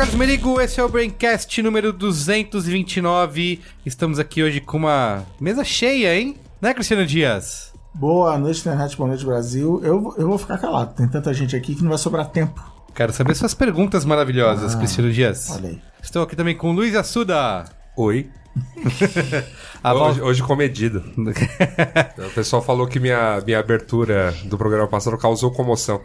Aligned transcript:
Carlos 0.00 0.16
Merigo, 0.16 0.58
esse 0.58 0.80
é 0.80 0.82
o 0.82 0.88
Braincast 0.88 1.60
número 1.60 1.92
229. 1.92 3.60
Estamos 3.84 4.18
aqui 4.18 4.42
hoje 4.42 4.58
com 4.58 4.78
uma 4.78 5.26
mesa 5.38 5.62
cheia, 5.62 6.18
hein? 6.18 6.36
Né, 6.58 6.72
Cristiano 6.72 7.04
Dias? 7.04 7.74
Boa 7.92 8.38
noite, 8.38 8.60
internet, 8.60 8.96
boa 8.96 9.08
noite, 9.08 9.26
Brasil. 9.26 9.78
Eu, 9.84 10.14
eu 10.16 10.26
vou 10.26 10.38
ficar 10.38 10.56
calado, 10.56 10.94
tem 10.94 11.06
tanta 11.06 11.34
gente 11.34 11.54
aqui 11.54 11.74
que 11.74 11.82
não 11.82 11.90
vai 11.90 11.98
sobrar 11.98 12.30
tempo. 12.30 12.64
Quero 12.94 13.12
saber 13.12 13.34
suas 13.34 13.52
perguntas 13.52 14.06
maravilhosas, 14.06 14.74
Ah, 14.74 14.78
Cristiano 14.78 15.12
Dias. 15.12 15.50
Olha 15.50 15.68
aí. 15.68 15.82
Estou 16.02 16.22
aqui 16.22 16.34
também 16.34 16.56
com 16.56 16.70
o 16.70 16.72
Luiz 16.72 16.94
Assuda. 16.94 17.66
Oi. 17.94 18.30
A 19.84 19.92
hoje, 19.92 20.22
hoje 20.22 20.42
comedido. 20.42 21.04
o 22.16 22.30
pessoal 22.34 22.62
falou 22.62 22.86
que 22.86 22.98
minha, 22.98 23.42
minha 23.44 23.58
abertura 23.58 24.34
do 24.44 24.56
programa 24.56 24.88
passado 24.88 25.18
causou 25.18 25.50
comoção. 25.50 26.00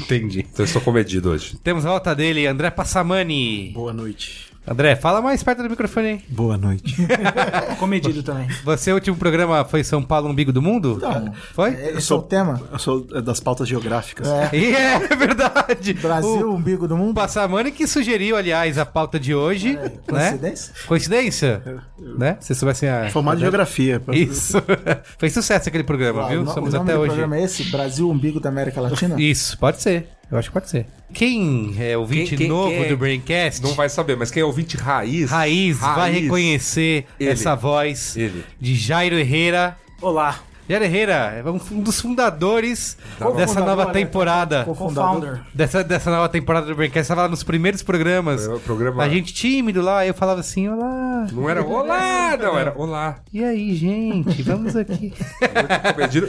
Entendi. 0.00 0.40
Então 0.40 0.64
eu 0.64 0.64
estou 0.64 0.82
comedido 0.82 1.30
hoje. 1.30 1.56
Temos 1.62 1.86
a 1.86 1.90
volta 1.90 2.14
dele, 2.14 2.46
André 2.46 2.70
Passamani. 2.70 3.70
Boa 3.72 3.92
noite. 3.92 4.49
André, 4.68 4.94
fala 4.94 5.20
mais 5.22 5.42
perto 5.42 5.62
do 5.62 5.70
microfone 5.70 6.06
aí. 6.06 6.20
Boa 6.28 6.56
noite. 6.56 6.94
Comedido 7.80 8.22
também. 8.22 8.46
Você, 8.62 8.92
o 8.92 8.94
último 8.94 9.16
programa 9.16 9.64
foi 9.64 9.82
São 9.82 10.02
Paulo, 10.02 10.28
umbigo 10.28 10.52
do 10.52 10.60
mundo? 10.62 10.98
Não. 11.00 11.32
Foi? 11.54 11.72
Esse 11.96 12.12
é 12.12 12.14
o 12.14 12.22
tema? 12.22 12.60
Eu 12.70 12.78
sou 12.78 13.06
é, 13.14 13.20
das 13.22 13.40
pautas 13.40 13.66
geográficas. 13.68 14.28
É. 14.28 14.50
E 14.60 14.74
é 14.74 14.98
verdade. 15.16 15.94
Brasil, 15.94 16.50
O 16.50 16.54
umbigo 16.54 16.86
do 16.86 16.96
mundo? 16.96 17.14
Passamani 17.14 17.72
que 17.72 17.86
sugeriu, 17.86 18.36
aliás, 18.36 18.76
a 18.78 18.84
pauta 18.86 19.18
de 19.18 19.34
hoje, 19.34 19.72
né? 19.72 19.90
Coincidência? 20.06 20.74
Coincidência? 20.86 21.62
Né? 21.98 22.36
Se 22.40 22.54
soubessem 22.54 22.88
a... 22.88 23.10
Formado 23.10 23.38
em 23.38 23.40
geografia. 23.40 24.00
Isso. 24.12 24.58
Fez 25.18 25.32
sucesso 25.32 25.68
aquele 25.68 25.84
programa, 25.84 26.24
Ah, 26.26 26.28
viu? 26.28 26.42
o 26.42 26.44
no- 26.44 26.52
Somos 26.52 26.74
o 26.74 26.76
nome 26.76 26.90
até 26.90 26.94
do 26.96 27.00
hoje. 27.00 27.08
programa 27.10 27.36
é 27.38 27.44
esse? 27.44 27.64
Brasil, 27.70 28.08
umbigo 28.10 28.38
da 28.38 28.50
América 28.50 28.80
Latina? 28.80 29.16
Isso, 29.20 29.58
pode 29.58 29.80
ser. 29.80 30.06
Eu 30.30 30.38
acho 30.38 30.48
que 30.48 30.52
pode 30.54 30.70
ser. 30.70 30.86
Quem 31.12 31.74
é 31.78 31.96
ouvinte 31.98 32.30
Quem- 32.30 32.38
quem- 32.38 32.48
novo 32.48 32.68
quem 32.70 32.84
é? 32.84 32.88
do 32.88 32.96
Braincast, 32.96 33.62
Não 33.62 33.74
vai 33.74 33.88
saber, 33.88 34.16
mas 34.16 34.30
quem 34.30 34.42
é 34.42 34.44
ouvinte 34.46 34.76
raiz... 34.76 35.28
Raiz, 35.30 35.78
vai 35.78 35.94
Raiz. 36.12 36.22
reconhecer 36.22 37.06
Ele. 37.18 37.30
essa 37.30 37.56
voz 37.56 38.16
Ele. 38.16 38.44
de 38.60 38.76
Jairo 38.76 39.18
Herrera. 39.18 39.76
Olá. 40.00 40.38
Jairo 40.70 40.84
Herrera 40.84 41.42
é 41.44 41.50
um 41.50 41.80
dos 41.82 42.00
fundadores 42.00 42.96
dessa 43.36 43.48
Fundador, 43.48 43.66
nova 43.66 43.84
né? 43.86 43.92
temporada. 43.92 44.64
Cofundador. 44.64 45.04
Co-founder. 45.10 45.40
Dessa, 45.52 45.82
dessa 45.82 46.10
nova 46.12 46.28
temporada 46.28 46.66
do 46.66 46.74
Braincast. 46.76 47.00
Estava 47.02 47.22
lá 47.22 47.28
nos 47.28 47.42
primeiros 47.42 47.82
programas. 47.82 48.46
É, 48.46 48.58
programa- 48.60 49.02
A 49.02 49.08
gente 49.08 49.34
tímido 49.34 49.82
lá, 49.82 50.06
eu 50.06 50.14
falava 50.14 50.38
assim, 50.38 50.68
olá. 50.68 51.26
Não 51.32 51.50
era 51.50 51.62
olá, 51.64 52.36
não, 52.36 52.56
era 52.56 52.72
olá. 52.76 53.16
E 53.32 53.42
aí, 53.42 53.74
gente, 53.74 54.42
vamos 54.42 54.76
aqui. 54.76 55.12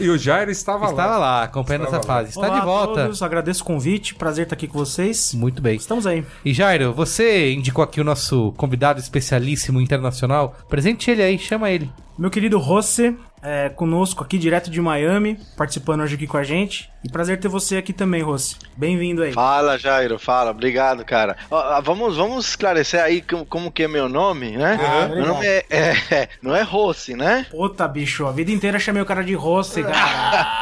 E 0.01 0.09
o 0.09 0.17
Jairo 0.17 0.49
estava, 0.49 0.85
Estava 0.87 1.11
lá. 1.11 1.17
lá, 1.17 1.43
acompanhando 1.43 1.83
Estava 1.83 2.01
essa 2.01 2.07
lá. 2.11 2.17
fase. 2.19 2.29
Está 2.29 2.47
Olá 2.47 2.59
de 2.59 2.65
volta. 2.65 2.99
a 3.01 3.03
todos, 3.05 3.21
agradeço 3.21 3.61
o 3.61 3.65
convite. 3.65 4.15
Prazer 4.15 4.43
estar 4.45 4.55
aqui 4.55 4.67
com 4.67 4.79
vocês. 4.79 5.33
Muito 5.35 5.61
bem. 5.61 5.75
Estamos 5.75 6.07
aí. 6.07 6.25
E 6.43 6.51
Jairo, 6.51 6.93
você 6.93 7.53
indicou 7.53 7.83
aqui 7.83 8.01
o 8.01 8.03
nosso 8.03 8.51
convidado 8.57 8.99
especialíssimo 8.99 9.79
internacional. 9.79 10.55
Presente 10.67 11.11
ele 11.11 11.21
aí, 11.21 11.37
chama 11.37 11.69
ele. 11.69 11.91
Meu 12.17 12.29
querido 12.29 12.59
Rossi, 12.59 13.15
é, 13.41 13.69
conosco 13.69 14.23
aqui 14.23 14.37
direto 14.37 14.69
de 14.69 14.81
Miami, 14.81 15.39
participando 15.57 16.01
hoje 16.01 16.15
aqui 16.15 16.27
com 16.27 16.37
a 16.37 16.43
gente. 16.43 16.90
E 17.03 17.09
prazer 17.09 17.39
ter 17.39 17.47
você 17.47 17.77
aqui 17.77 17.91
também, 17.93 18.21
Rossi. 18.21 18.55
Bem-vindo 18.77 19.23
aí. 19.23 19.33
Fala, 19.33 19.75
Jairo, 19.75 20.19
fala, 20.19 20.51
obrigado, 20.51 21.03
cara. 21.03 21.35
Ó, 21.49 21.81
vamos, 21.81 22.15
vamos 22.15 22.49
esclarecer 22.49 23.01
aí 23.01 23.23
como, 23.23 23.43
como 23.43 23.71
que 23.71 23.81
é 23.83 23.87
meu 23.87 24.07
nome, 24.07 24.55
né? 24.55 24.77
Ah, 24.79 25.07
meu 25.07 25.25
nome 25.25 25.47
é, 25.47 25.65
é- 25.71 26.29
não 26.43 26.55
é 26.55 26.61
Rossi, 26.61 27.15
né? 27.15 27.47
Puta, 27.49 27.87
bicho, 27.87 28.27
a 28.27 28.31
vida 28.31 28.51
inteira 28.51 28.77
chamei 28.77 29.01
o 29.01 29.05
cara 29.05 29.23
de 29.23 29.33
Rossi, 29.33 29.81
cara. 29.81 30.61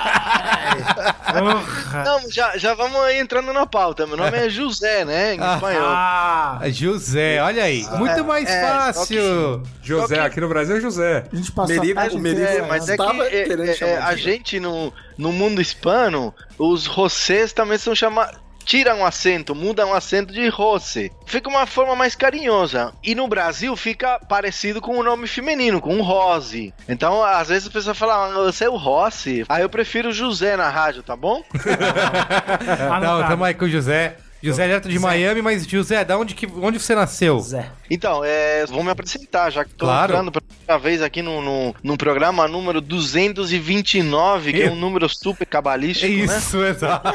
Porra. 1.30 2.04
Não, 2.06 2.32
já, 2.32 2.58
já 2.58 2.74
vamos 2.74 3.00
aí 3.02 3.20
entrando 3.20 3.52
na 3.52 3.66
pauta. 3.66 4.08
Meu 4.08 4.16
nome 4.16 4.38
é 4.38 4.50
José, 4.50 5.04
né? 5.04 5.36
Em 5.36 5.40
espanhol. 5.54 5.88
Ah, 5.88 6.62
José, 6.68 7.42
olha 7.44 7.64
aí. 7.66 7.84
Muito 7.98 8.24
mais 8.24 8.50
é, 8.50 8.62
fácil. 8.66 9.62
José, 9.84 10.16
Só 10.16 10.22
que- 10.22 10.28
aqui 10.28 10.40
no 10.42 10.48
Brasil 10.48 10.78
é 10.78 10.80
José. 10.80 11.26
A 11.32 11.36
gente 11.36 11.52
passa 11.52 11.74
Merigo- 11.74 12.00
a 12.00 12.04
É, 12.04 12.06
tarde 12.06 12.16
o 12.16 12.20
Merigo 12.20 12.68
mas 12.68 12.88
é 12.88 12.92
que 12.94 12.98
tava 12.98 13.26
é, 13.28 13.44
é, 13.44 13.78
é, 13.90 13.98
a 13.98 14.16
gente 14.16 14.60
no, 14.60 14.92
no 15.20 15.34
mundo 15.34 15.62
hispano, 15.62 16.34
os 16.58 16.86
Rossês 16.88 17.52
também 17.52 17.78
são 17.78 17.94
chamados. 17.94 18.40
Tiram 18.64 19.00
um 19.00 19.06
acento, 19.06 19.56
mudam 19.56 19.90
o 19.90 19.94
acento 19.96 20.32
de 20.32 20.48
Rossi. 20.48 21.12
Fica 21.26 21.50
uma 21.50 21.66
forma 21.66 21.96
mais 21.96 22.16
carinhosa. 22.16 22.94
E 23.04 23.16
no 23.16 23.28
Brasil 23.28 23.76
fica 23.76 24.20
parecido 24.20 24.80
com 24.80 24.98
o 24.98 25.04
nome 25.04 25.28
feminino, 25.28 25.82
com 25.82 25.98
o 25.98 26.04
Rose. 26.04 26.72
Então, 26.88 27.24
às 27.24 27.50
vezes 27.50 27.68
a 27.68 27.72
pessoa 27.72 27.96
fala, 27.96 28.28
ah, 28.28 28.44
você 28.44 28.66
é 28.66 28.70
o 28.70 28.78
Rossi. 28.78 29.44
Aí 29.50 29.64
eu 29.64 29.70
prefiro 29.70 30.12
José 30.12 30.56
na 30.56 30.70
rádio, 30.70 31.02
tá 31.02 31.16
bom? 31.16 31.44
Não, 33.02 33.28
tamo 33.28 33.44
aí 33.44 33.56
com 33.56 33.66
o 33.66 33.70
José. 33.70 34.18
José 34.42 34.64
é 34.64 34.68
direto 34.68 34.88
de 34.88 35.00
Miami, 35.00 35.42
mas 35.42 35.66
José, 35.66 36.06
da 36.06 36.18
onde, 36.18 36.36
que, 36.36 36.46
onde 36.46 36.80
você 36.80 36.94
nasceu? 36.94 37.40
Zé. 37.40 37.72
Então, 37.90 38.22
é, 38.24 38.66
vou 38.68 38.84
me 38.84 38.92
apresentar, 38.92 39.50
já 39.50 39.66
que 39.66 39.74
tô 39.74 39.86
Claro. 39.86 40.12
entrando 40.14 40.32
pela 40.32 40.42
primeira 40.42 40.78
vez 40.82 41.02
aqui 41.02 41.22
no, 41.22 41.42
no, 41.42 41.76
no 41.84 41.98
programa 41.98 42.48
número 42.48 42.80
229, 42.82 44.54
que 44.54 44.62
é 44.64 44.72
um 44.72 44.76
número 44.76 45.08
super 45.10 45.46
cabalístico, 45.46 46.12
né? 46.12 46.38
Isso, 46.38 46.62
exato. 46.64 47.10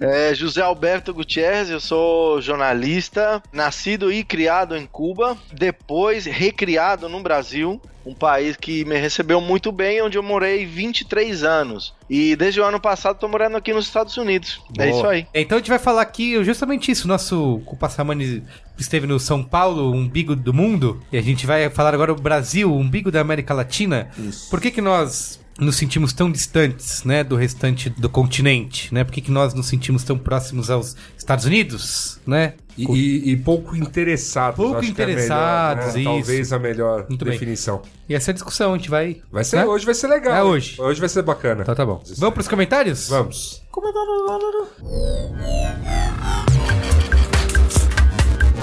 É, 0.00 0.34
José 0.34 0.60
Alberto 0.62 1.12
Gutierrez, 1.12 1.70
eu 1.70 1.80
sou 1.80 2.40
jornalista, 2.40 3.42
nascido 3.52 4.12
e 4.12 4.22
criado 4.24 4.76
em 4.76 4.86
Cuba, 4.86 5.36
depois 5.52 6.24
recriado 6.26 7.08
no 7.08 7.20
Brasil, 7.20 7.80
um 8.06 8.14
país 8.14 8.54
que 8.56 8.84
me 8.84 8.96
recebeu 8.98 9.40
muito 9.40 9.72
bem, 9.72 10.02
onde 10.02 10.18
eu 10.18 10.22
morei 10.22 10.66
23 10.66 11.42
anos. 11.42 11.94
E 12.08 12.36
desde 12.36 12.60
o 12.60 12.64
ano 12.64 12.78
passado 12.78 13.18
tô 13.18 13.26
morando 13.26 13.56
aqui 13.56 13.72
nos 13.72 13.86
Estados 13.86 14.16
Unidos. 14.18 14.60
É 14.78 14.88
Boa. 14.88 14.96
isso 14.98 15.06
aí. 15.06 15.26
Então 15.34 15.56
a 15.56 15.58
gente 15.60 15.70
vai 15.70 15.78
falar 15.78 16.02
aqui 16.02 16.42
justamente 16.44 16.90
isso. 16.90 17.08
Nosso 17.08 17.62
o 17.66 17.76
Passamani 17.76 18.42
esteve 18.78 19.06
no 19.06 19.18
São 19.20 19.42
Paulo, 19.42 19.92
umbigo 19.92 20.34
do 20.34 20.52
mundo. 20.52 21.00
E 21.12 21.16
a 21.18 21.22
gente 21.22 21.46
vai 21.46 21.68
falar 21.70 21.94
agora 21.94 22.12
o 22.12 22.16
Brasil, 22.16 22.72
umbigo 22.74 23.10
da 23.10 23.20
América 23.20 23.54
Latina. 23.54 24.08
Isso. 24.18 24.50
Por 24.50 24.60
que, 24.60 24.70
que 24.70 24.80
nós 24.80 25.40
nos 25.56 25.76
sentimos 25.76 26.12
tão 26.12 26.32
distantes, 26.32 27.04
né, 27.04 27.22
do 27.22 27.36
restante 27.36 27.88
do 27.88 28.08
continente, 28.08 28.92
né? 28.92 29.04
Por 29.04 29.12
que, 29.12 29.20
que 29.20 29.30
nós 29.30 29.54
nos 29.54 29.68
sentimos 29.68 30.02
tão 30.02 30.18
próximos 30.18 30.68
aos 30.68 30.96
Estados 31.16 31.44
Unidos, 31.44 32.18
né? 32.26 32.54
E, 32.76 32.84
e- 32.90 33.30
e 33.30 33.36
pouco 33.36 33.76
interessados. 33.76 34.56
Pouco 34.56 34.78
acho 34.80 34.92
que 34.92 35.00
é 35.00 35.06
melhor, 35.06 35.12
interessados, 35.20 35.94
né? 35.94 36.00
isso. 36.00 36.10
Talvez 36.10 36.52
a 36.52 36.58
melhor 36.58 37.06
Muito 37.08 37.24
bem. 37.24 37.34
definição. 37.34 37.82
E 38.08 38.16
essa 38.16 38.30
é 38.30 38.32
a 38.32 38.34
discussão, 38.34 38.74
a 38.74 38.76
gente 38.76 38.90
vai... 38.90 39.18
Vai 39.30 39.44
ser, 39.44 39.58
né? 39.58 39.64
Hoje 39.66 39.86
vai 39.86 39.94
ser 39.94 40.08
legal. 40.08 40.34
É 40.34 40.42
hoje. 40.42 40.74
Hoje 40.80 40.98
vai 40.98 41.08
ser 41.08 41.22
bacana. 41.22 41.62
Então 41.62 41.72
tá 41.76 41.86
bom. 41.86 42.02
Vamos 42.04 42.22
aí. 42.24 42.30
pros 42.32 42.48
comentários? 42.48 43.08
Vamos. 43.08 43.62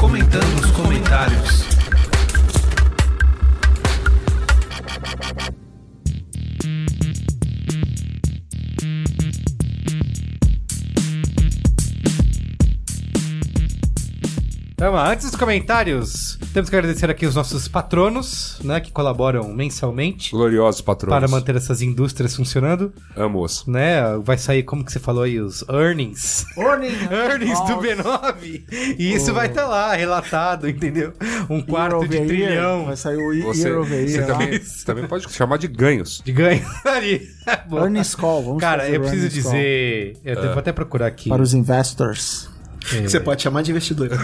Comentando 0.01 0.65
os 0.65 0.71
comentários. 0.71 1.70
Então, 14.81 14.97
antes 14.97 15.27
dos 15.29 15.39
comentários, 15.39 16.39
temos 16.55 16.67
que 16.67 16.75
agradecer 16.75 17.07
aqui 17.07 17.27
os 17.27 17.35
nossos 17.35 17.67
patronos, 17.67 18.59
né, 18.63 18.79
que 18.79 18.91
colaboram 18.91 19.47
mensalmente 19.53 20.31
Gloriosos 20.31 20.81
patrões. 20.81 21.11
para 21.19 21.27
manter 21.27 21.55
essas 21.55 21.83
indústrias 21.83 22.35
funcionando, 22.35 22.91
Amo-os. 23.15 23.63
né? 23.67 24.01
Vai 24.23 24.39
sair, 24.39 24.63
como 24.63 24.83
que 24.83 24.91
você 24.91 24.97
falou 24.97 25.21
aí, 25.21 25.39
os 25.39 25.63
earnings. 25.69 26.47
Earning, 26.57 26.95
Earnings 27.13 27.59
do 27.59 27.77
B9. 27.77 28.63
E 28.97 29.13
isso 29.13 29.31
vai 29.35 29.45
estar 29.45 29.67
lá, 29.67 29.93
relatado, 29.93 30.67
entendeu? 30.67 31.13
Um 31.47 31.61
quarto 31.61 31.99
de 31.99 32.17
over 32.17 32.17
year. 32.17 32.27
trilhão 32.49 32.85
Vai 32.85 32.97
sair 32.97 33.17
o 33.17 33.43
Você, 33.53 33.67
Year 33.67 33.79
over 33.79 34.07
você 34.09 34.17
Year. 34.17 34.27
lá. 34.29 34.33
também, 34.39 34.59
você 34.63 34.83
também 34.85 35.07
pode 35.07 35.31
chamar 35.31 35.57
de 35.57 35.67
ganhos. 35.67 36.23
de 36.25 36.31
ganho 36.31 36.65
ali. 36.85 37.29
Boa. 37.69 37.83
Earnings 37.83 38.15
call. 38.15 38.43
Vamos 38.43 38.59
Cara, 38.59 38.81
fazer 38.81 38.95
eu 38.95 39.01
preciso 39.01 39.25
earnings 39.27 39.43
call 39.43 39.51
dizer. 39.53 40.17
Eu 40.25 40.41
vou 40.41 40.57
até 40.57 40.71
procurar 40.71 41.05
aqui. 41.05 41.29
Para 41.29 41.43
os 41.43 41.53
investors. 41.53 42.49
Que 42.91 43.09
você 43.09 43.19
pode 43.19 43.41
chamar 43.41 43.61
de 43.61 43.71
investidor. 43.71 44.09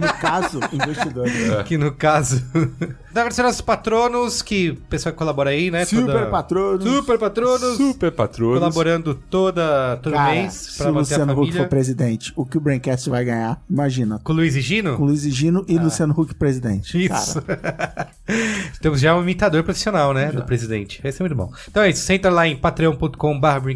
No 0.00 0.12
caso, 0.20 0.60
investidor. 0.72 1.64
Que 1.64 1.76
no 1.78 1.92
caso. 1.92 2.42
Então, 2.54 3.22
agradecer 3.22 3.42
aos 3.42 3.60
patronos, 3.60 4.42
que 4.42 4.70
o 4.70 4.76
pessoal 4.76 5.12
que 5.12 5.18
colabora 5.18 5.50
aí, 5.50 5.70
né? 5.70 5.84
Super 5.84 6.06
Toda- 6.06 6.26
patronos. 6.26 6.84
Super 6.84 7.18
patronos. 7.18 7.76
Super 7.76 8.12
patronos. 8.12 8.58
Colaborando 8.58 9.14
toda, 9.14 9.96
todo 10.02 10.12
Cara, 10.12 10.30
mês 10.32 10.52
se 10.52 10.78
pra 10.78 10.90
o 10.90 10.94
manter 10.94 11.14
a 11.14 11.18
Luciano 11.24 11.42
Huck 11.42 11.52
for 11.52 11.68
presidente, 11.68 12.32
o 12.36 12.44
que 12.46 12.56
o 12.56 12.60
Braincast 12.60 13.08
vai 13.10 13.24
ganhar, 13.24 13.60
imagina. 13.68 14.20
Com 14.22 14.32
o 14.32 14.36
Luiz 14.36 14.54
e 14.56 14.60
Gino? 14.60 14.96
Com 14.96 15.04
Luiz 15.04 15.24
e 15.24 15.30
Gino 15.30 15.64
e 15.68 15.78
Luciano 15.78 16.14
Huck 16.16 16.34
presidente. 16.34 17.02
Isso. 17.04 17.42
Temos 18.80 19.00
já 19.00 19.16
um 19.16 19.22
imitador 19.22 19.62
profissional, 19.64 20.12
né? 20.12 20.30
Do 20.30 20.44
presidente. 20.44 21.00
Vai 21.02 21.10
ser 21.12 21.22
muito 21.22 21.34
bom. 21.36 21.50
Então 21.70 21.82
é 21.82 21.90
isso. 21.90 22.02
Você 22.02 22.14
entra 22.14 22.30
lá 22.30 22.46
em 22.46 22.56
patreon.com.br 22.56 23.70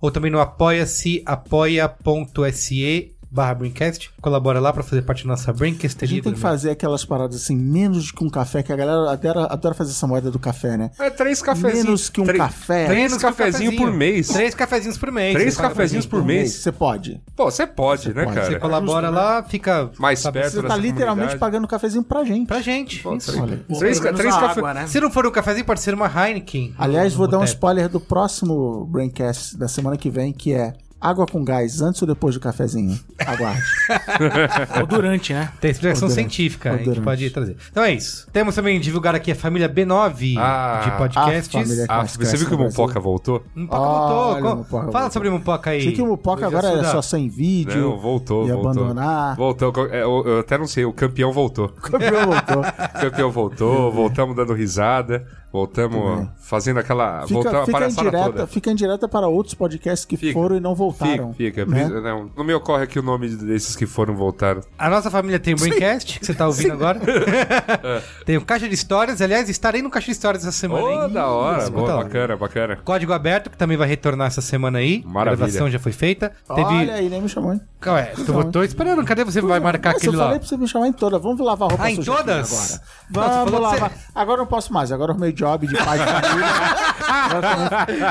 ou 0.00 0.10
também 0.10 0.30
no 0.30 0.40
apoia-se, 0.40 1.22
apoia.se 1.26 3.12
barra 3.32 3.54
Brincast. 3.54 4.10
Colabora 4.20 4.58
lá 4.58 4.72
pra 4.72 4.82
fazer 4.82 5.02
parte 5.02 5.22
da 5.22 5.28
nossa 5.30 5.52
a 5.52 5.54
Brincasteria. 5.54 6.16
gente 6.16 6.24
tem 6.24 6.32
que 6.34 6.40
fazer 6.40 6.70
aquelas 6.70 7.04
paradas 7.04 7.36
assim, 7.36 7.54
menos 7.56 8.10
que 8.10 8.24
um 8.24 8.28
café, 8.28 8.60
que 8.60 8.72
a 8.72 8.76
galera 8.76 9.08
adora, 9.12 9.44
adora 9.44 9.72
fazer 9.72 9.92
essa 9.92 10.04
moeda 10.04 10.32
do 10.32 10.38
café, 10.40 10.76
né? 10.76 10.90
É 10.98 11.08
três 11.10 11.40
cafezinhos. 11.40 11.84
Menos 11.84 12.10
que 12.10 12.20
um 12.20 12.24
três- 12.24 12.38
café. 12.38 12.86
Três 12.86 13.16
cafezinhos 13.16 13.76
por 13.76 13.92
mês. 13.92 14.28
Três 14.28 14.52
cafezinhos 14.52 14.98
por 14.98 15.12
mês. 15.12 15.34
Três 15.34 15.56
cafezinhos 15.56 16.06
por 16.06 16.24
mês. 16.24 16.54
Você 16.54 16.72
pode. 16.72 17.20
Pô, 17.36 17.44
você 17.48 17.68
pode, 17.68 18.12
né, 18.12 18.24
pode. 18.24 18.34
cara? 18.36 18.50
Você 18.50 18.58
colabora 18.58 19.10
lá, 19.10 19.44
fica 19.44 19.90
Mais 19.96 20.18
sabe, 20.18 20.40
perto 20.40 20.54
Você 20.54 20.62
tá 20.64 20.76
literalmente 20.76 21.06
comunidade. 21.14 21.38
pagando 21.38 21.64
um 21.64 21.68
cafezinho 21.68 22.02
pra 22.02 22.24
gente. 22.24 22.48
pra 22.48 22.60
gente. 22.60 22.96
Isso. 23.16 23.40
Olha. 23.40 23.60
Três, 23.78 24.00
três 24.00 24.34
a 24.34 24.40
café... 24.40 24.58
água, 24.58 24.74
né? 24.74 24.86
Se 24.88 25.00
não 25.00 25.08
for 25.08 25.24
um 25.24 25.30
cafezinho, 25.30 25.64
pode 25.64 25.80
ser 25.80 25.94
uma 25.94 26.08
Heineken. 26.08 26.74
Aliás, 26.76 27.12
No- 27.12 27.18
vou 27.18 27.26
no 27.26 27.30
dar 27.30 27.38
um 27.38 27.44
spoiler 27.44 27.88
do 27.88 28.00
próximo 28.00 28.84
Braincast 28.86 29.56
da 29.56 29.68
semana 29.68 29.89
que 29.96 30.10
vem, 30.10 30.32
que 30.32 30.52
é 30.52 30.72
água 31.00 31.24
com 31.24 31.42
gás, 31.42 31.80
antes 31.80 32.02
ou 32.02 32.06
depois 32.08 32.34
do 32.34 32.40
cafezinho? 32.42 32.98
Aguarde. 33.26 33.62
Ou 34.80 34.86
durante, 34.86 35.32
né? 35.32 35.50
Tem 35.60 35.70
explicação 35.70 36.10
científica, 36.10 36.72
a 36.72 36.76
gente 36.76 37.00
pode 37.00 37.30
trazer. 37.30 37.56
Então 37.70 37.82
é 37.82 37.92
isso. 37.92 38.26
Temos 38.32 38.54
também 38.54 38.78
divulgar 38.78 39.14
aqui 39.14 39.32
a 39.32 39.34
família 39.34 39.66
B9 39.68 40.34
Ah, 40.38 40.82
de 40.84 40.90
podcasts. 40.98 41.54
a 41.54 41.62
família- 41.62 41.86
Ah, 41.88 42.04
você 42.06 42.36
viu 42.36 42.48
que 42.48 42.54
o. 42.54 42.58
Mupoca 42.58 43.00
voltou? 43.00 43.42
Mupoca 43.54 43.78
Olha, 43.80 44.40
voltou. 44.42 44.56
Mupoca 44.58 44.70
Fala 44.70 44.90
voltou. 44.92 45.10
sobre 45.10 45.28
o 45.28 45.32
Mupoca 45.32 45.70
aí. 45.70 45.82
Sei 45.82 45.92
que 45.92 46.02
o 46.02 46.06
Mupoca 46.06 46.46
agora 46.46 46.68
é 46.68 46.72
Assuda. 46.72 46.88
só 46.90 47.02
sem 47.02 47.28
vídeo. 47.30 47.80
Não, 47.80 47.98
voltou, 47.98 48.46
e 48.46 48.52
voltou. 48.52 48.70
abandonar. 48.70 49.36
Voltou. 49.36 49.72
é, 49.90 50.02
Eu, 50.02 50.22
eu 50.26 50.40
até 50.40 50.58
não 50.58 50.66
sei, 50.66 50.84
o 50.84 50.92
campeão 50.92 51.32
voltou. 51.32 51.66
O 51.66 51.80
campeão 51.80 52.26
voltou. 52.26 52.60
O 53.00 53.00
campeão 53.00 53.30
voltou, 53.30 53.90
voltamos 53.92 54.36
dando 54.36 54.52
risada, 54.52 55.26
voltamos 55.52 56.28
fazendo 56.40 56.78
aquela. 56.80 57.22
Fica, 57.22 57.34
voltamos 57.34 57.58
a 57.60 57.64
fica, 57.66 57.70
em 57.70 57.72
palhaçada 57.80 58.10
direta, 58.10 58.24
toda. 58.32 58.46
fica 58.46 58.70
em 58.70 58.74
direta 58.74 59.08
para 59.08 59.28
outros 59.28 59.54
podcasts 59.54 60.04
que 60.04 60.16
Fica. 60.16 60.32
foram 60.32 60.56
e 60.56 60.60
não 60.60 60.74
voltaram. 60.74 61.32
Fica, 61.34 61.64
fica. 61.66 61.66
né? 61.66 62.00
Não, 62.00 62.30
não 62.36 62.44
me 62.44 62.54
ocorre 62.54 62.84
aqui 62.84 62.98
o 62.98 63.02
nome 63.02 63.28
desses 63.28 63.74
que 63.76 63.86
foram 63.86 64.14
voltaram. 64.14 64.62
A 64.78 64.88
nossa 64.90 65.10
família 65.10 65.38
tem 65.38 65.54
o 65.54 65.56
Braincast, 65.56 66.18
que 66.18 66.26
você 66.26 66.34
tá 66.34 66.46
ouvindo 66.46 66.72
agora. 66.72 67.00
tem 68.24 68.36
o 68.36 68.44
Caixa 68.44 68.68
de 68.68 68.74
Histórias. 68.74 69.20
Aliás, 69.20 69.48
estarei 69.48 69.82
no 69.82 69.90
Caixa 69.90 70.06
de 70.06 70.12
Histórias 70.12 70.42
essa 70.44 70.52
semana. 70.56 71.04
Hein? 71.06 71.12
da 71.12 71.28
hora, 71.28 71.68
boa, 71.70 71.86
tá 71.86 71.94
lá. 71.96 72.02
bacana, 72.04 72.36
bacana. 72.36 72.76
Código 72.84 73.12
Aberto, 73.12 73.50
que 73.50 73.56
também 73.56 73.76
vai 73.76 73.88
retornar 73.88 74.26
essa 74.28 74.40
semana 74.40 74.78
aí. 74.78 75.02
Maravilha. 75.04 75.32
A 75.32 75.36
gravação 75.46 75.70
já 75.70 75.78
foi 75.78 75.92
feita. 75.92 76.32
Teve... 76.54 76.62
Olha 76.64 76.94
aí, 76.94 77.08
nem 77.08 77.20
me 77.22 77.28
chamou, 77.28 77.52
hein? 77.52 77.60
Ué, 77.86 78.12
tô, 78.26 78.44
tô 78.44 78.62
esperando. 78.62 79.02
Cadê 79.04 79.24
você 79.24 79.40
vai 79.40 79.58
marcar 79.58 79.90
Mas 79.94 80.02
aquele 80.02 80.14
eu 80.14 80.18
lá? 80.18 80.24
falei 80.26 80.38
pra 80.38 80.48
você 80.48 80.56
me 80.56 80.68
chamar 80.68 80.88
em 80.88 80.92
todas. 80.92 81.20
Vamos 81.22 81.40
lavar 81.40 81.68
a 81.68 81.70
roupa 81.70 81.84
Ah, 81.84 81.90
em 81.90 81.96
todas? 82.02 82.52
agora. 82.52 82.82
Não, 83.10 83.22
você 83.22 83.50
Vamos 83.50 83.50
que 83.52 83.58
lavar. 83.58 83.92
Agora 84.14 84.36
eu 84.38 84.42
não 84.42 84.46
posso 84.46 84.72
mais. 84.72 84.92
Agora 84.92 85.10
eu 85.10 85.14
arrumei 85.14 85.32
job 85.40 85.66
de 85.66 85.76
pai 85.76 85.98
de 85.98 86.04
família. 86.04 86.50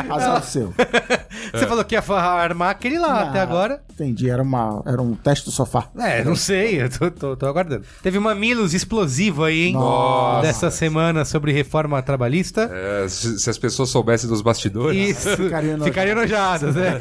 Azar 0.14 0.44
seu. 0.44 0.74
Você 1.54 1.66
falou 1.68 1.84
que 1.86 1.96
ia 1.96 2.04
armar 2.04 2.70
aquele 2.72 2.98
lá 3.00 3.24
até 3.24 3.40
Ah, 3.40 3.44
agora. 3.44 3.82
Entendi, 3.94 4.30
era, 4.30 4.42
uma, 4.42 4.82
era 4.86 5.02
um 5.02 5.14
teste 5.14 5.46
do 5.46 5.52
sofá. 5.52 5.88
É, 5.98 6.24
não 6.24 6.36
sei, 6.36 6.82
eu 6.82 6.90
tô, 6.90 7.12
tô- 7.12 7.36
tô 7.36 7.46
aguardando. 7.48 7.84
Teve 8.02 8.18
um 8.18 8.22
Mamilos 8.22 8.74
explosivo 8.74 9.44
aí, 9.44 9.68
hein? 9.68 9.74
Nossa. 9.74 10.42
Dessa 10.42 10.72
semana 10.72 11.26
sobre 11.26 11.52
reforma 11.52 12.02
trabalhista. 12.02 12.70
É, 12.74 13.08
se, 13.10 13.40
se 13.40 13.50
as 13.50 13.58
pessoas 13.58 13.90
soubessem 13.90 14.30
dos 14.30 14.42
bastidores. 14.42 15.18
Isso. 15.18 15.30
Ficariam 15.36 15.74
enojadas. 15.76 15.86
Ficariam 15.88 16.18
enojadas, 16.18 16.76
né? 16.76 16.98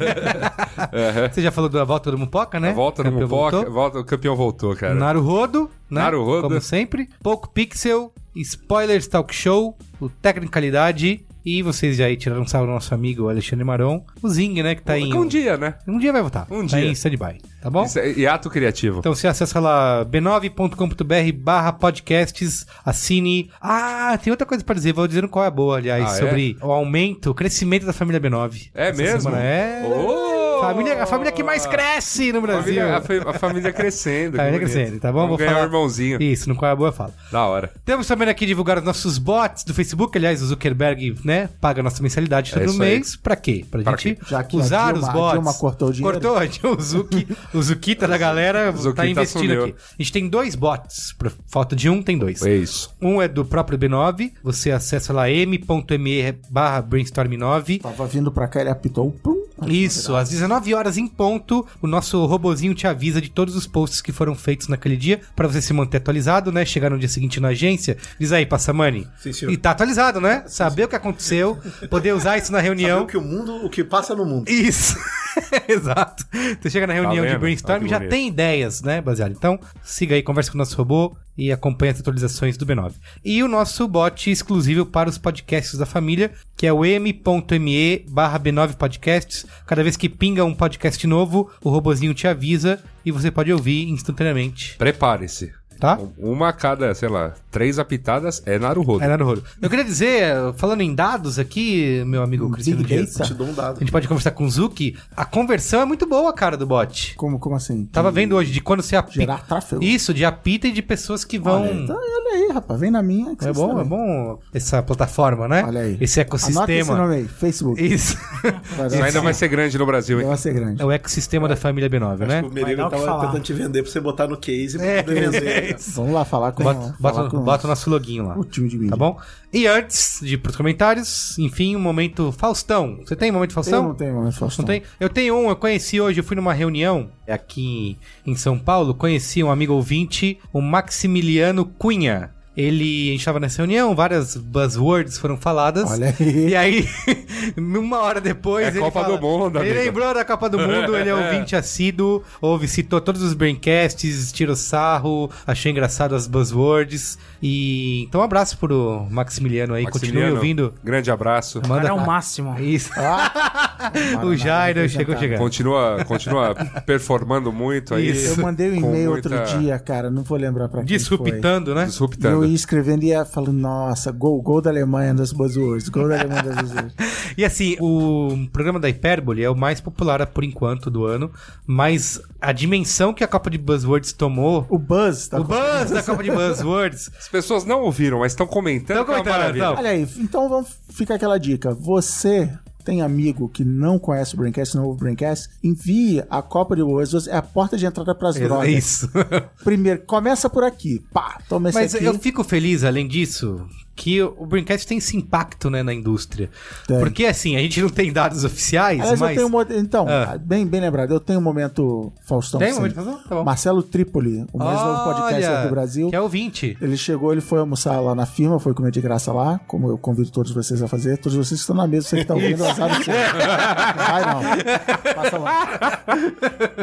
Você 1.31 1.41
já 1.41 1.51
falou 1.51 1.69
da 1.69 1.83
volta 1.83 2.11
do 2.11 2.17
Mupoca, 2.17 2.59
né? 2.59 2.71
A 2.71 2.73
volta 2.73 3.03
no 3.03 3.11
Campeão 3.11 3.27
Mupoca, 3.29 3.51
voltou. 3.57 3.73
volta, 3.73 3.99
o 3.99 4.03
campeão 4.05 4.35
voltou, 4.35 4.75
cara. 4.75 4.93
Naruhodo, 4.93 5.69
né? 5.89 6.01
Naruhodo. 6.01 6.47
Como 6.47 6.61
sempre. 6.61 7.09
Pouco 7.21 7.49
Pixel, 7.49 8.13
Spoilers 8.35 9.07
Talk 9.07 9.33
Show, 9.33 9.77
o 9.99 10.09
Tecnicalidade. 10.09 11.25
E 11.45 11.63
vocês 11.63 11.95
já 11.95 12.05
aí 12.05 12.17
tiraram 12.17 12.45
salve 12.45 12.67
do 12.67 12.73
nosso 12.73 12.93
amigo 12.93 13.29
Alexandre 13.29 13.63
Maron. 13.63 14.03
O 14.21 14.27
Zing, 14.29 14.61
né? 14.61 14.75
Que 14.75 14.81
tá 14.83 14.99
em. 14.99 15.11
Um 15.13 15.25
dia, 15.25 15.57
né? 15.57 15.75
Um 15.87 15.97
dia 15.97 16.11
vai 16.11 16.21
voltar. 16.21 16.45
Um 16.51 16.67
tá 16.67 16.77
dia. 16.77 16.85
em 16.89 16.91
stand-by, 16.91 17.37
tá 17.61 17.69
bom? 17.69 17.85
Isso 17.85 17.97
é 17.97 18.11
hiato 18.11 18.49
criativo. 18.49 18.99
Então 18.99 19.15
você 19.15 19.25
acessa 19.25 19.57
lá 19.59 20.05
b9.com.br 20.05 21.33
barra 21.37 21.71
podcasts, 21.71 22.67
assine. 22.85 23.49
Ah, 23.61 24.19
tem 24.21 24.31
outra 24.31 24.45
coisa 24.45 24.63
pra 24.63 24.75
dizer, 24.75 24.93
vou 24.93 25.07
dizendo 25.07 25.29
qual 25.29 25.45
é 25.45 25.47
a 25.47 25.51
boa, 25.51 25.77
aliás, 25.77 26.03
Ah, 26.11 26.13
é? 26.13 26.19
sobre 26.19 26.57
o 26.61 26.71
aumento, 26.71 27.31
o 27.31 27.33
crescimento 27.33 27.85
da 27.85 27.93
família 27.93 28.19
B9. 28.19 28.69
É 28.73 28.91
mesmo? 28.91 29.21
semana. 29.21 29.41
É. 29.41 29.83
Ô! 29.87 30.38
Família, 30.61 31.03
a 31.03 31.05
família 31.05 31.31
que 31.31 31.43
mais 31.43 31.65
cresce 31.65 32.31
no 32.31 32.39
A 32.39 32.41
Brasil. 32.41 32.63
família, 32.75 32.97
a, 32.97 33.01
fa- 33.01 33.29
a 33.29 33.33
família 33.33 33.73
crescendo. 33.73 34.35
A 34.35 34.37
família 34.37 34.59
bonito. 34.59 34.73
crescendo, 34.73 34.99
tá 34.99 35.11
bom? 35.11 35.19
Vamos 35.19 35.29
Vou 35.29 35.37
ganhar 35.37 35.51
falar- 35.51 35.63
um 35.63 35.67
irmãozinho. 35.67 36.21
Isso, 36.21 36.49
no 36.49 36.55
qual 36.55 36.69
é 36.69 36.71
a 36.73 36.75
boa 36.75 36.89
eu 36.89 36.93
falo. 36.93 37.13
Da 37.31 37.45
hora. 37.45 37.71
Temos 37.85 38.07
também 38.07 38.27
aqui 38.29 38.45
divulgar 38.45 38.77
os 38.77 38.83
nossos 38.83 39.17
bots 39.17 39.63
do 39.63 39.73
Facebook. 39.73 40.17
Aliás, 40.17 40.41
o 40.41 40.47
Zuckerberg, 40.47 41.15
né, 41.23 41.49
paga 41.61 41.81
a 41.81 41.83
nossa 41.83 42.01
mensalidade 42.03 42.51
todo 42.51 42.61
É 42.63 42.65
isso 42.65 42.81
aí. 42.83 42.89
mês. 42.89 43.15
Pra 43.15 43.35
quê? 43.35 43.65
Pra, 43.69 43.81
Pra 43.83 43.91
gente 43.97 44.15
quê? 44.15 44.21
Já 44.27 44.43
que 44.43 44.55
a 44.55 44.59
usar 44.59 44.93
Dilma- 44.93 44.99
os 45.07 45.09
a 45.09 45.11
bots. 45.13 45.33
Dilma 45.33 45.53
cortou 45.53 45.89
o 45.89 45.93
dinheiro. 45.93 46.19
Cortou, 46.21 46.71
o 46.77 46.81
Zuki, 46.81 47.27
o 47.53 47.61
Zukita 47.61 48.07
da 48.07 48.17
galera 48.17 48.71
tá 48.71 48.77
Zukita 48.77 49.07
investindo 49.07 49.41
sumiu. 49.41 49.63
aqui. 49.65 49.75
A 49.77 50.01
gente 50.03 50.11
tem 50.11 50.27
dois 50.29 50.55
bots. 50.55 51.13
Por 51.17 51.31
falta 51.47 51.75
de 51.75 51.89
um, 51.89 52.01
tem 52.01 52.17
dois. 52.17 52.41
É 52.43 52.53
isso. 52.55 52.93
Um 53.01 53.21
é 53.21 53.27
do 53.27 53.45
próprio 53.45 53.77
B9. 53.77 54.31
Você 54.43 54.71
acessa 54.71 55.13
lá 55.13 55.29
m.me 55.29 56.33
barra 56.49 56.81
brainstorm9. 56.83 57.81
Tava 57.81 58.05
vindo 58.07 58.31
pra 58.31 58.47
cá, 58.47 58.61
ele 58.61 58.69
apitou. 58.69 59.11
Pum, 59.11 59.38
Isso, 59.67 60.15
às 60.15 60.29
19 60.29 60.73
horas 60.73 60.97
em 60.97 61.07
ponto, 61.07 61.65
o 61.81 61.87
nosso 61.87 62.25
robozinho 62.25 62.73
te 62.73 62.87
avisa 62.87 63.21
de 63.21 63.29
todos 63.29 63.55
os 63.55 63.67
posts 63.67 64.01
que 64.01 64.11
foram 64.11 64.35
feitos 64.35 64.67
naquele 64.67 64.97
dia, 64.97 65.21
pra 65.35 65.47
você 65.47 65.61
se 65.61 65.73
manter 65.73 65.97
atualizado, 65.97 66.51
né? 66.51 66.65
Chegar 66.65 66.89
no 66.89 66.99
dia 66.99 67.09
seguinte 67.09 67.39
na 67.39 67.49
agência, 67.49 67.97
diz 68.19 68.31
aí, 68.31 68.45
Passamani. 68.45 69.07
Sim, 69.19 69.33
senhor. 69.33 69.51
E 69.51 69.57
tá 69.57 69.71
atualizado, 69.71 70.21
né? 70.21 70.43
Saber 70.47 70.85
o 70.85 70.87
que 70.87 70.95
aconteceu, 70.95 71.57
poder 71.89 72.13
usar 72.13 72.37
isso 72.37 72.51
na 72.51 72.59
Saber 72.59 72.67
reunião. 72.67 73.03
o 73.03 73.07
que 73.07 73.17
o 73.17 73.21
mundo, 73.21 73.65
o 73.65 73.69
que 73.69 73.83
passa 73.83 74.15
no 74.15 74.25
mundo. 74.25 74.49
Isso. 74.49 74.97
Exato. 75.67 76.25
Você 76.59 76.69
chega 76.69 76.87
na 76.87 76.93
reunião 76.93 77.23
de 77.23 77.31
vendo? 77.31 77.39
brainstorm 77.39 77.85
e 77.85 77.89
já 77.89 77.99
tem 77.99 78.27
ideias, 78.27 78.81
né, 78.81 79.01
baseado. 79.01 79.31
Então, 79.31 79.59
siga 79.83 80.15
aí, 80.15 80.23
conversa 80.23 80.51
com 80.51 80.57
o 80.57 80.59
nosso 80.59 80.75
robô 80.75 81.15
e 81.39 81.51
acompanhe 81.51 81.91
as 81.91 81.99
atualizações 81.99 82.57
do 82.57 82.65
B9. 82.65 82.93
E 83.23 83.41
o 83.41 83.47
nosso 83.47 83.87
bot 83.87 84.29
exclusivo 84.29 84.85
para 84.85 85.09
os 85.09 85.17
podcasts 85.17 85.77
da 85.79 85.85
família, 85.85 86.31
que 86.57 86.67
é 86.67 86.73
o 86.73 86.83
m.me 86.83 88.05
barra 88.09 88.39
B9 88.39 88.75
Podcasts. 88.75 89.45
Cada 89.65 89.83
vez 89.83 89.95
que 89.95 90.09
pinga 90.09 90.43
um 90.43 90.53
podcast 90.53 91.05
novo, 91.07 91.49
o 91.63 91.69
robozinho 91.69 92.13
te 92.13 92.27
avisa 92.27 92.81
e 93.05 93.11
você 93.11 93.31
pode 93.31 93.51
ouvir 93.53 93.87
instantaneamente, 93.89 94.75
Prepare-se. 94.77 95.51
tá? 95.79 95.97
Uma 96.17 96.49
a 96.49 96.53
cada, 96.53 96.93
sei 96.93 97.07
lá, 97.07 97.33
três 97.51 97.79
apitadas 97.79 98.41
é 98.45 98.57
Naruhodo. 98.59 99.03
É 99.03 99.07
Naruhodo. 99.07 99.43
Eu 99.61 99.69
queria 99.69 99.85
dizer, 99.85 100.33
falando 100.55 100.81
em 100.81 100.93
dados 100.93 101.39
aqui, 101.39 102.03
meu 102.05 102.21
amigo 102.21 102.49
Cristiano 102.51 102.81
Big 102.83 102.95
Dias, 102.95 103.13
Data? 103.13 103.25
Te 103.25 103.33
dou 103.33 103.47
um 103.47 103.51
a 103.51 103.53
dado. 103.53 103.79
gente 103.79 103.91
pode 103.91 104.07
conversar 104.07 104.31
com 104.31 104.45
o 104.45 104.49
Zuki, 104.49 104.95
a 105.15 105.25
conversão 105.25 105.81
é 105.81 105.85
muito 105.85 106.05
boa, 106.05 106.31
cara, 106.33 106.55
do 106.57 106.65
bot. 106.65 107.15
Como, 107.15 107.39
como 107.39 107.55
assim? 107.55 107.85
Tava 107.85 108.11
vendo 108.11 108.35
hoje 108.35 108.51
de 108.51 108.61
quando 108.61 108.81
você 108.81 108.95
apita. 108.95 109.19
Gerar 109.19 109.45
tráfego? 109.45 109.83
Isso, 109.83 110.13
de 110.13 110.23
apita 110.25 110.67
e 110.67 110.71
de 110.71 110.81
pessoas 110.81 111.23
que 111.25 111.37
vão. 111.39 111.61
Olha, 111.63 111.73
então, 111.73 111.95
olha 111.95 112.35
aí, 112.35 112.51
rapaz. 112.53 112.79
Vem 112.79 112.91
na 112.91 113.01
minha. 113.01 113.35
que 113.35 113.45
é 113.47 113.53
bom, 113.53 113.67
sabem. 113.69 113.81
é 113.83 113.85
bom 113.85 114.39
essa 114.53 114.81
plataforma, 114.83 115.47
né? 115.47 115.63
Olha 115.65 115.81
aí. 115.81 115.97
Esse 115.99 116.19
Anota 116.21 116.35
esse 116.35 116.49
ecossistema. 116.51 116.95
nome 116.97 117.15
aí, 117.15 117.27
Facebook. 117.27 117.81
Isso. 117.83 118.17
Isso 118.87 119.03
ainda 119.03 119.21
vai 119.21 119.33
ser 119.33 119.47
grande 119.47 119.77
no 119.77 119.85
Brasil, 119.85 120.19
hein? 120.21 120.27
vai 120.27 120.37
ser 120.37 120.53
grande. 120.53 120.81
É 120.81 120.85
o 120.85 120.91
ecossistema 120.91 121.47
da 121.47 121.55
família 121.55 121.89
B9, 121.89 122.13
Acho 122.13 122.25
né? 122.25 122.41
que 122.41 122.47
o 122.47 122.51
Merigo 122.51 122.89
tava 122.89 123.21
tentando 123.25 123.39
te 123.41 123.53
vender 123.53 123.83
pra 123.83 123.91
você 123.91 123.99
botar 123.99 124.27
no 124.27 124.37
case 124.37 124.77
pra 124.77 124.85
É, 124.87 125.03
poder 125.03 125.29
vender. 125.29 125.47
é 125.47 125.75
isso. 125.75 125.91
Vamos 125.95 126.13
lá 126.13 126.25
falar 126.25 126.51
com, 126.51 126.63
Bota, 126.63 126.79
falar 127.01 127.23
bota, 127.23 127.29
com 127.39 127.45
bota 127.45 127.65
o 127.65 127.69
nosso 127.69 127.89
loginho 127.89 128.27
lá. 128.27 128.37
o 128.37 128.43
time 128.43 128.69
de 128.69 128.75
mídia. 128.77 128.91
Tá 128.91 128.97
bom? 128.97 129.19
E 129.51 129.65
antes 129.67 130.19
de 130.21 130.35
ir 130.35 130.37
pros 130.37 130.55
comentários, 130.55 131.37
enfim, 131.39 131.75
um 131.75 131.79
momento 131.79 132.31
Faustão. 132.31 132.99
Você 133.05 133.15
tem 133.15 133.31
um 133.31 133.33
momento 133.33 133.51
Eu 133.51 133.55
Faustão? 133.55 133.83
não 133.89 133.95
tenho 133.95 134.13
momento 134.13 134.37
Faustão. 134.37 134.63
Não 134.63 134.67
tem? 134.67 134.83
Eu 134.99 135.09
tenho 135.09 135.35
um, 135.35 135.49
eu 135.49 135.55
conheci 135.55 135.99
hoje, 135.99 136.19
eu 136.19 136.23
fui 136.23 136.35
numa 136.35 136.53
reunião 136.53 137.09
aqui 137.27 137.97
em 138.25 138.35
São 138.35 138.57
Paulo, 138.57 138.93
conheci 138.93 139.43
um 139.43 139.51
amigo 139.51 139.73
ouvinte, 139.73 140.37
o 140.53 140.61
Maximiliano 140.61 141.65
Cunha. 141.65 142.31
Ele, 142.61 143.09
a 143.09 143.11
gente 143.13 143.23
tava 143.25 143.39
nessa 143.39 143.57
reunião, 143.57 143.95
várias 143.95 144.35
buzzwords 144.35 145.17
foram 145.17 145.37
faladas. 145.37 145.89
Olha 145.89 146.13
aí. 146.19 146.47
E 146.49 146.55
aí, 146.55 146.87
uma 147.57 147.99
hora 147.99 148.19
depois. 148.19 148.65
É 148.65 148.69
ele 148.69 148.79
Copa 148.79 149.01
fala- 149.03 149.17
do 149.17 149.21
Mundo, 149.21 149.59
Ele 149.59 149.69
amigo. 149.71 149.85
lembrou 149.85 150.13
da 150.13 150.25
Copa 150.25 150.49
do 150.49 150.57
Mundo, 150.59 150.95
ele 150.97 151.09
é 151.09 151.15
ouvinte 151.15 151.55
assíduo, 151.55 152.21
ouve, 152.41 152.67
citou 152.67 152.99
todos 152.99 153.21
os 153.21 153.33
braincasts, 153.33 154.31
tirou 154.33 154.55
sarro, 154.55 155.29
achou 155.47 155.71
engraçado 155.71 156.15
as 156.15 156.27
buzzwords. 156.27 157.17
E 157.41 158.03
então 158.03 158.19
um 158.19 158.23
abraço 158.23 158.57
pro 158.57 159.07
Maximiliano 159.09 159.73
aí, 159.73 159.85
continue 159.85 160.01
Maximiliano, 160.07 160.35
ouvindo. 160.35 160.73
Grande 160.83 161.09
abraço. 161.09 161.61
Cara 161.61 161.87
é 161.87 161.93
o 161.93 162.05
máximo. 162.05 162.59
Isso. 162.59 162.89
Ah, 162.97 163.91
o 164.25 164.35
Jairo 164.35 164.87
chegou 164.89 165.17
chegando. 165.17 165.39
Continua, 165.39 166.03
continua 166.05 166.53
performando 166.85 167.51
muito 167.53 167.95
aí. 167.95 168.09
Isso. 168.11 168.39
Eu 168.39 168.43
mandei 168.43 168.69
um 168.71 168.75
e-mail 168.75 169.11
muita- 169.11 169.29
outro 169.33 169.59
dia, 169.59 169.79
cara, 169.79 170.09
não 170.11 170.23
vou 170.23 170.37
lembrar 170.37 170.67
pra 170.67 170.79
quem 170.83 170.87
foi. 170.87 170.97
Disruptando, 170.97 171.73
né? 171.73 171.85
Disruptando. 171.85 172.48
Ia 172.49 172.55
escrevendo 172.55 173.03
e 173.03 173.07
ia 173.07 173.23
falando, 173.25 173.53
nossa, 173.53 174.11
gol, 174.11 174.41
gol 174.41 174.61
da 174.61 174.69
Alemanha 174.69 175.13
das 175.13 175.31
buzzwords, 175.31 175.89
gol 175.89 176.07
da 176.07 176.19
Alemanha 176.19 176.43
das 176.43 176.55
buzzwords. 176.55 176.95
E 177.37 177.45
assim, 177.45 177.77
o 177.79 178.47
programa 178.51 178.79
da 178.79 178.87
Hyperbole 178.89 179.41
é 179.43 179.49
o 179.49 179.55
mais 179.55 179.79
popular 179.79 180.25
por 180.27 180.43
enquanto 180.43 180.89
do 180.89 181.05
ano, 181.05 181.31
mas 181.65 182.19
a 182.41 182.51
dimensão 182.51 183.13
que 183.13 183.23
a 183.23 183.27
Copa 183.27 183.49
de 183.49 183.57
Buzzwords 183.57 184.11
tomou. 184.11 184.65
O 184.67 184.77
Buzz, 184.77 185.27
tá 185.29 185.39
O 185.39 185.43
buzz 185.45 185.91
da 185.91 186.03
Copa 186.03 186.21
de 186.21 186.31
Buzzwords. 186.31 187.09
As 187.17 187.29
pessoas 187.29 187.63
não 187.63 187.81
ouviram, 187.83 188.19
mas 188.19 188.33
estão 188.33 188.45
comentando. 188.45 188.97
Tão 188.97 189.05
que 189.05 189.11
é 189.11 189.13
uma 189.13 189.23
comentando, 189.23 189.39
maravilha. 189.39 189.63
então. 189.63 189.77
Olha 189.77 189.89
aí, 189.91 190.07
então 190.17 190.49
vamos 190.49 190.69
ficar 190.89 191.15
aquela 191.15 191.37
dica. 191.37 191.73
Você 191.73 192.49
tem 192.89 193.03
amigo 193.03 193.47
que 193.47 193.63
não 193.63 193.99
conhece 193.99 194.33
o 194.33 194.37
Braincast, 194.37 194.75
não 194.75 194.85
ouve 194.85 194.97
o 194.97 194.99
Braincast, 195.01 195.47
envie 195.63 196.23
a 196.27 196.41
Copa 196.41 196.75
de 196.75 196.83
Buzzwords, 196.83 197.27
é 197.27 197.35
a 197.35 197.41
porta 197.43 197.77
de 197.77 197.85
entrada 197.85 198.15
pras 198.15 198.33
drogas. 198.33 198.67
É 198.67 198.71
isso. 198.71 199.07
Primeiro, 199.63 200.01
começa 200.07 200.49
por 200.49 200.63
aqui. 200.63 201.05
Pá, 201.13 201.39
toma 201.47 201.69
esse 201.69 201.77
Mas 201.77 201.93
aqui. 201.93 202.05
eu 202.05 202.17
fico 202.17 202.43
feliz, 202.43 202.83
além 202.83 203.07
disso, 203.07 203.63
que 203.99 204.21
o 204.23 204.45
Braincast 204.45 204.87
tem 204.87 204.97
esse 204.97 205.17
impacto 205.17 205.69
né, 205.69 205.83
na 205.83 205.93
indústria. 205.93 206.49
Tem. 206.87 206.97
Porque 206.99 207.25
assim, 207.25 207.57
a 207.57 207.59
gente 207.59 207.81
não 207.81 207.89
tem 207.89 208.13
dados 208.13 208.45
oficiais, 208.45 209.01
Aliás, 209.01 209.19
mas. 209.19 209.37
eu 209.37 209.49
tenho 209.49 209.57
um... 209.57 209.79
Então, 209.81 210.07
Ah. 210.07 210.37
bem, 210.39 210.65
bem 210.65 210.79
lembrado, 210.79 211.13
eu 211.13 211.19
tenho 211.19 211.39
um 211.39 211.41
momento 211.41 212.13
Faustão. 212.25 212.59
Tem 212.61 212.71
um 212.71 212.77
momento 212.77 212.95
Faustão? 212.95 213.19
Tá 213.27 213.35
bom. 213.35 213.43
Marcelo 213.43 213.83
Tripoli, 213.83 214.45
o 214.53 214.57
mais 214.57 214.79
novo 214.81 215.03
podcaster 215.03 215.49
Olha, 215.51 215.63
do 215.63 215.69
Brasil. 215.69 216.09
Que 216.09 216.15
é 216.15 216.21
ouvinte. 216.21 216.77
Ele 216.81 216.95
chegou, 216.95 217.33
ele 217.33 217.41
foi 217.41 217.59
almoçar 217.59 217.99
lá 217.99 218.15
na 218.15 218.25
firma, 218.25 218.57
foi 218.57 218.73
comer 218.73 218.91
de 218.91 219.01
graça 219.01 219.33
lá, 219.33 219.59
como 219.67 219.89
eu 219.89 219.97
convido 219.97 220.31
todos 220.31 220.53
vocês 220.53 220.81
a 220.81 220.87
fazer. 220.87 221.17
Todos 221.17 221.37
vocês 221.37 221.59
que 221.59 221.63
estão 221.63 221.75
na 221.75 221.85
mesa, 221.85 222.07
você 222.09 222.15
que 222.15 222.21
está 222.21 222.33
ouvindo, 222.35 222.63
azar 222.65 222.87
do 222.97 223.03
seu. 223.03 223.13
Vai 223.13 224.25
não. 224.25 225.13
Passa 225.15 225.37
lá. 225.37 225.99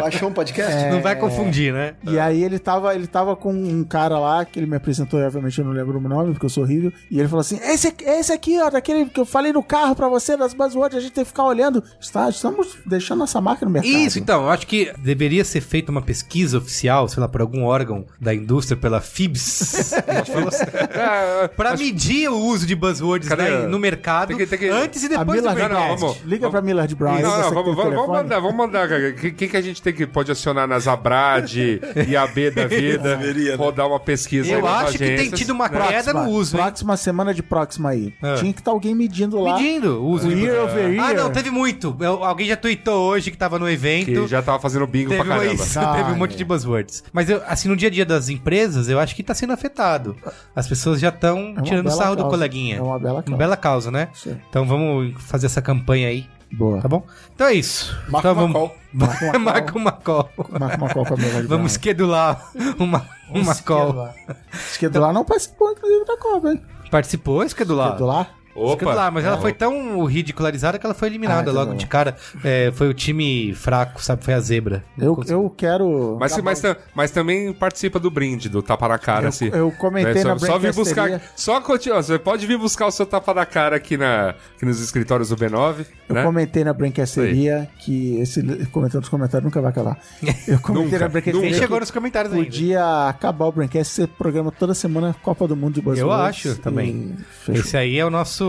Baixou 0.01 0.29
um 0.29 0.33
podcast? 0.33 0.73
É. 0.73 0.91
Não 0.91 1.01
vai 1.01 1.17
confundir, 1.17 1.73
né? 1.73 1.95
E 2.05 2.19
aí 2.19 2.43
ele 2.45 2.59
tava, 2.59 2.95
ele 2.95 3.07
tava 3.07 3.35
com 3.35 3.53
um 3.55 3.83
cara 3.85 4.19
lá, 4.19 4.45
que 4.45 4.59
ele 4.59 4.67
me 4.67 4.77
apresentou, 4.77 5.19
e 5.19 5.25
obviamente 5.25 5.59
eu 5.59 5.65
não 5.65 5.73
lembro 5.73 5.99
o 5.99 6.01
nome, 6.09 6.33
porque 6.33 6.45
eu 6.47 6.51
sou 6.51 6.63
horrível. 6.65 6.93
E 7.11 7.19
ele 7.21 7.29
falou 7.29 7.41
assim: 7.41 7.59
esse, 7.63 7.89
aqui- 7.89 8.05
esse 8.05 8.33
aqui, 8.33 8.61
ó, 8.61 8.69
daquele 8.71 9.07
que 9.07 9.21
eu 9.21 9.25
falei 9.27 9.53
no 9.53 9.63
carro 9.63 9.95
pra 9.95 10.09
você, 10.09 10.37
das 10.37 10.53
buzzwords, 10.53 10.97
a 10.99 11.01
gente 11.01 11.13
tem 11.13 11.25
que 11.25 11.29
ficar 11.29 11.45
olhando. 11.45 11.83
Está, 12.01 12.29
estamos 12.29 12.77
deixando 12.85 13.23
essa 13.25 13.41
marca 13.41 13.65
no 13.65 13.71
mercado. 13.71 13.91
Isso, 13.93 14.19
então, 14.19 14.43
eu 14.45 14.51
acho 14.51 14.67
que 14.67 14.93
deveria 14.99 15.45
ser 15.45 15.61
feita 15.61 15.91
uma 15.93 16.03
pesquisa 16.03 16.59
oficial, 16.59 17.07
sei 17.09 17.21
lá, 17.21 17.29
por 17.29 17.41
algum 17.41 17.65
órgão 17.65 18.05
da 18.21 18.35
indústria, 18.35 18.77
pela 18.77 19.01
FIBS, 19.01 19.93
assim, 19.95 20.65
É, 20.91 21.49
pra 21.49 21.77
medir 21.77 22.29
o 22.29 22.37
uso 22.39 22.67
de 22.67 22.75
buzzwords 22.75 23.29
né, 23.29 23.67
no 23.69 23.79
mercado 23.79 24.29
Tem 24.29 24.37
que- 24.39 24.47
tem 24.47 24.59
que- 24.59 24.69
antes 24.69 25.03
e 25.05 25.09
depois 25.09 25.41
do 25.43 25.47
Não, 25.49 25.55
não, 25.55 25.69
Braincast. 25.69 26.01
vamos- 26.01 26.17
Liga 26.25 26.51
pra 26.51 26.61
Millard 26.61 26.95
Brown. 26.95 27.21
Não, 27.21 27.31
não, 27.39 27.49
que 27.49 27.55
vamos, 27.55 27.73
o 27.73 27.75
vamos, 27.75 28.09
mandar, 28.09 28.41
vamos 28.41 28.57
mandar, 28.57 28.89
cara. 28.89 29.13
Quem 29.13 29.33
quem 29.33 29.49
que 29.49 29.57
a 29.57 29.61
gente 29.63 29.81
tem 29.83 29.93
que 29.93 30.07
pode 30.07 30.33
acionar 30.33 30.67
nas 30.67 30.89
Abrad 30.89 31.53
e 32.09 32.17
a 32.17 32.27
B 32.27 32.51
da 32.51 32.67
vida? 32.67 33.17
Deveria, 33.17 33.51
né? 33.53 33.57
Rodar 33.57 33.87
uma 33.87 34.01
pesquisa 34.01 34.51
Eu 34.51 34.67
acho 34.67 34.93
que 34.93 34.99
tem 35.17 35.31
tido 35.31 35.51
uma 35.51 35.69
né? 35.69 35.87
queda 35.89 36.13
no 36.13 36.29
uso, 36.31 36.57
hein? 36.57 36.63
Próxima 36.97 37.13
semana 37.13 37.35
de 37.35 37.43
próxima 37.43 37.91
aí. 37.91 38.15
Ah. 38.23 38.35
Tinha 38.39 38.53
que 38.53 38.61
estar 38.61 38.71
alguém 38.71 38.95
medindo 38.95 39.41
lá. 39.41 39.57
Medindo 39.57 40.05
o 40.05 40.19
de 40.19 40.29
year 40.33 40.65
over 40.65 40.91
year. 40.93 41.05
Ah, 41.05 41.15
não, 41.15 41.31
teve 41.31 41.51
muito. 41.51 41.97
Eu- 42.01 42.25
alguém 42.25 42.47
já 42.49 42.57
tweetou 42.57 43.09
hoje 43.09 43.31
que 43.31 43.37
tava 43.37 43.59
no 43.59 43.69
evento. 43.69 44.07
Que 44.07 44.27
já 44.27 44.43
tava 44.43 44.59
fazendo 44.59 44.87
bingo 44.87 45.11
Teve, 45.11 45.23
pra 45.25 45.37
caramba. 45.37 45.55
isso, 45.55 45.79
Ah, 45.79 45.95
teve 45.95 46.13
um 46.13 46.17
monte 46.17 46.35
é. 46.35 46.37
de 46.37 46.45
buzzwords. 46.45 47.05
Mas 47.13 47.29
eu, 47.31 47.43
assim, 47.47 47.69
no 47.69 47.77
dia 47.77 47.89
a 47.89 47.91
dia 47.91 48.07
das 48.07 48.29
empresas, 48.29 48.89
eu 48.89 48.99
acho 48.99 49.15
que 49.15 49.23
tá 49.23 49.35
sendo 49.35 49.53
afetado. 49.53 50.17
As 50.55 50.67
pessoas 50.67 51.01
já 51.01 51.11
estão 51.11 51.39
É 51.39 51.43
uma 51.53 51.63
tirando 51.63 51.91
sarro 51.91 52.17
do 52.17 52.23
causa. 52.23 52.37
coleguinha. 52.37 52.77
É 52.77 52.83
uma 52.83 52.99
bela 52.99 53.15
causa. 53.23 53.29
Uma 53.31 53.37
bela 53.37 53.57
causa, 53.57 53.91
né? 53.91 54.09
Sim. 54.15 54.37
Então 54.49 54.67
vamos 54.67 55.15
fazer 55.23 55.47
essa 55.47 55.61
campanha 55.63 56.09
aí, 56.09 56.27
Boa. 56.53 56.81
tá 56.81 56.89
bom? 56.89 57.05
Então 57.35 57.47
é 57.47 57.55
isso. 57.55 57.95
Marca 58.09 58.31
então 58.31 58.33
uma 58.33 58.41
vamos... 58.43 58.53
call. 58.57 58.77
Marca 58.93 59.37
uma 59.37 59.81
uma 59.81 59.93
call. 59.93 60.31
Marca 60.59 60.77
uma 60.79 60.89
call 60.89 61.05
com 61.07 61.15
a 61.15 61.17
Vamos 61.47 61.73
esquedular 61.73 62.51
uma, 62.79 63.07
uma 63.31 63.55
call. 63.55 64.09
Esquedular 64.53 65.13
não 65.13 65.25
participou, 65.25 65.73
inclusive, 65.73 66.05
da 66.05 66.17
Copa, 66.17 66.53
hein? 66.53 66.63
Participou, 66.91 67.43
esquedular? 67.43 67.89
Esquedular? 67.89 68.35
Opa! 68.57 69.11
mas 69.11 69.25
ela 69.25 69.39
foi 69.39 69.53
tão 69.53 70.05
ridicularizada 70.05 70.79
que 70.79 70.87
ela 70.87 70.95
foi 70.95 71.09
eliminada 71.09 71.51
Ah, 71.51 71.55
tá 71.55 71.61
logo 71.61 71.73
bom. 71.73 71.77
de 71.77 71.87
cara. 71.87 72.17
É, 72.43 72.71
foi 72.75 72.89
o 72.89 72.95
time 72.95 73.55
fraco, 73.55 74.03
sabe? 74.03 74.25
Foi 74.25 74.35
a 74.35 74.41
zebra. 74.41 74.85
Eu, 74.99 75.19
eu 75.29 75.51
quero... 75.51 76.17
Mas, 76.19 76.37
mas, 76.39 76.63
mas 76.95 77.11
também 77.11 77.53
participa 77.53 77.99
do 77.99 78.11
brinde, 78.11 78.49
do 78.49 78.63
tapa 78.63 78.89
na 78.89 78.99
cara. 78.99 79.25
Eu- 79.25 79.29
assim. 79.29 79.51
eu 79.53 79.71
comentei 79.73 80.23
só, 80.23 80.29
na 80.29 80.39
só 80.39 80.59
vir 80.59 80.73
buscar. 80.73 81.21
Só 81.37 81.61
continuar. 81.61 82.03
Você 82.03 82.19
pode 82.19 82.47
vir 82.47 82.59
buscar 82.59 82.87
o 82.87 82.91
seu 82.91 83.07
tapa 83.07 83.35
na 83.35 83.45
cara 83.47 83.77
aqui, 83.77 83.97
na, 83.97 84.31
aqui 84.31 84.65
nos 84.65 84.81
escritórios 84.81 85.29
do 85.29 85.37
B9. 85.37 85.87
Eu 86.09 86.15
né? 86.15 86.23
comentei 86.23 86.65
na 86.65 86.73
Brancasteria 86.73 87.69
que 87.81 88.19
esse 88.21 88.43
comentando 88.67 89.01
nos 89.01 89.09
comentários 89.09 89.45
nunca 89.45 89.61
vai 89.61 89.71
acabar. 89.71 89.99
Eu 90.47 90.59
comentei 90.61 90.85
Nunca, 90.93 90.99
na 91.01 91.09
Brancasteria 91.09 91.51
Quem 91.51 91.59
chegou 91.59 91.81
nos 91.81 91.91
comentários 91.91 92.33
ainda. 92.33 92.45
podia 92.45 93.09
acabar 93.09 93.47
o 93.47 93.53
Braincast 93.53 93.93
ser 93.93 94.09
programa 94.09 94.53
toda 94.53 94.75
semana 94.75 95.15
Copa 95.23 95.47
do 95.49 95.57
Mundo 95.57 95.75
de 95.75 95.81
Buzzwords. 95.81 96.01
Eu 96.01 96.13
acho 96.13 96.59
também. 96.61 97.17
Fechou. 97.45 97.61
Esse 97.61 97.77
aí 97.77 97.99
é 97.99 98.05
o 98.05 98.11
nosso. 98.11 98.46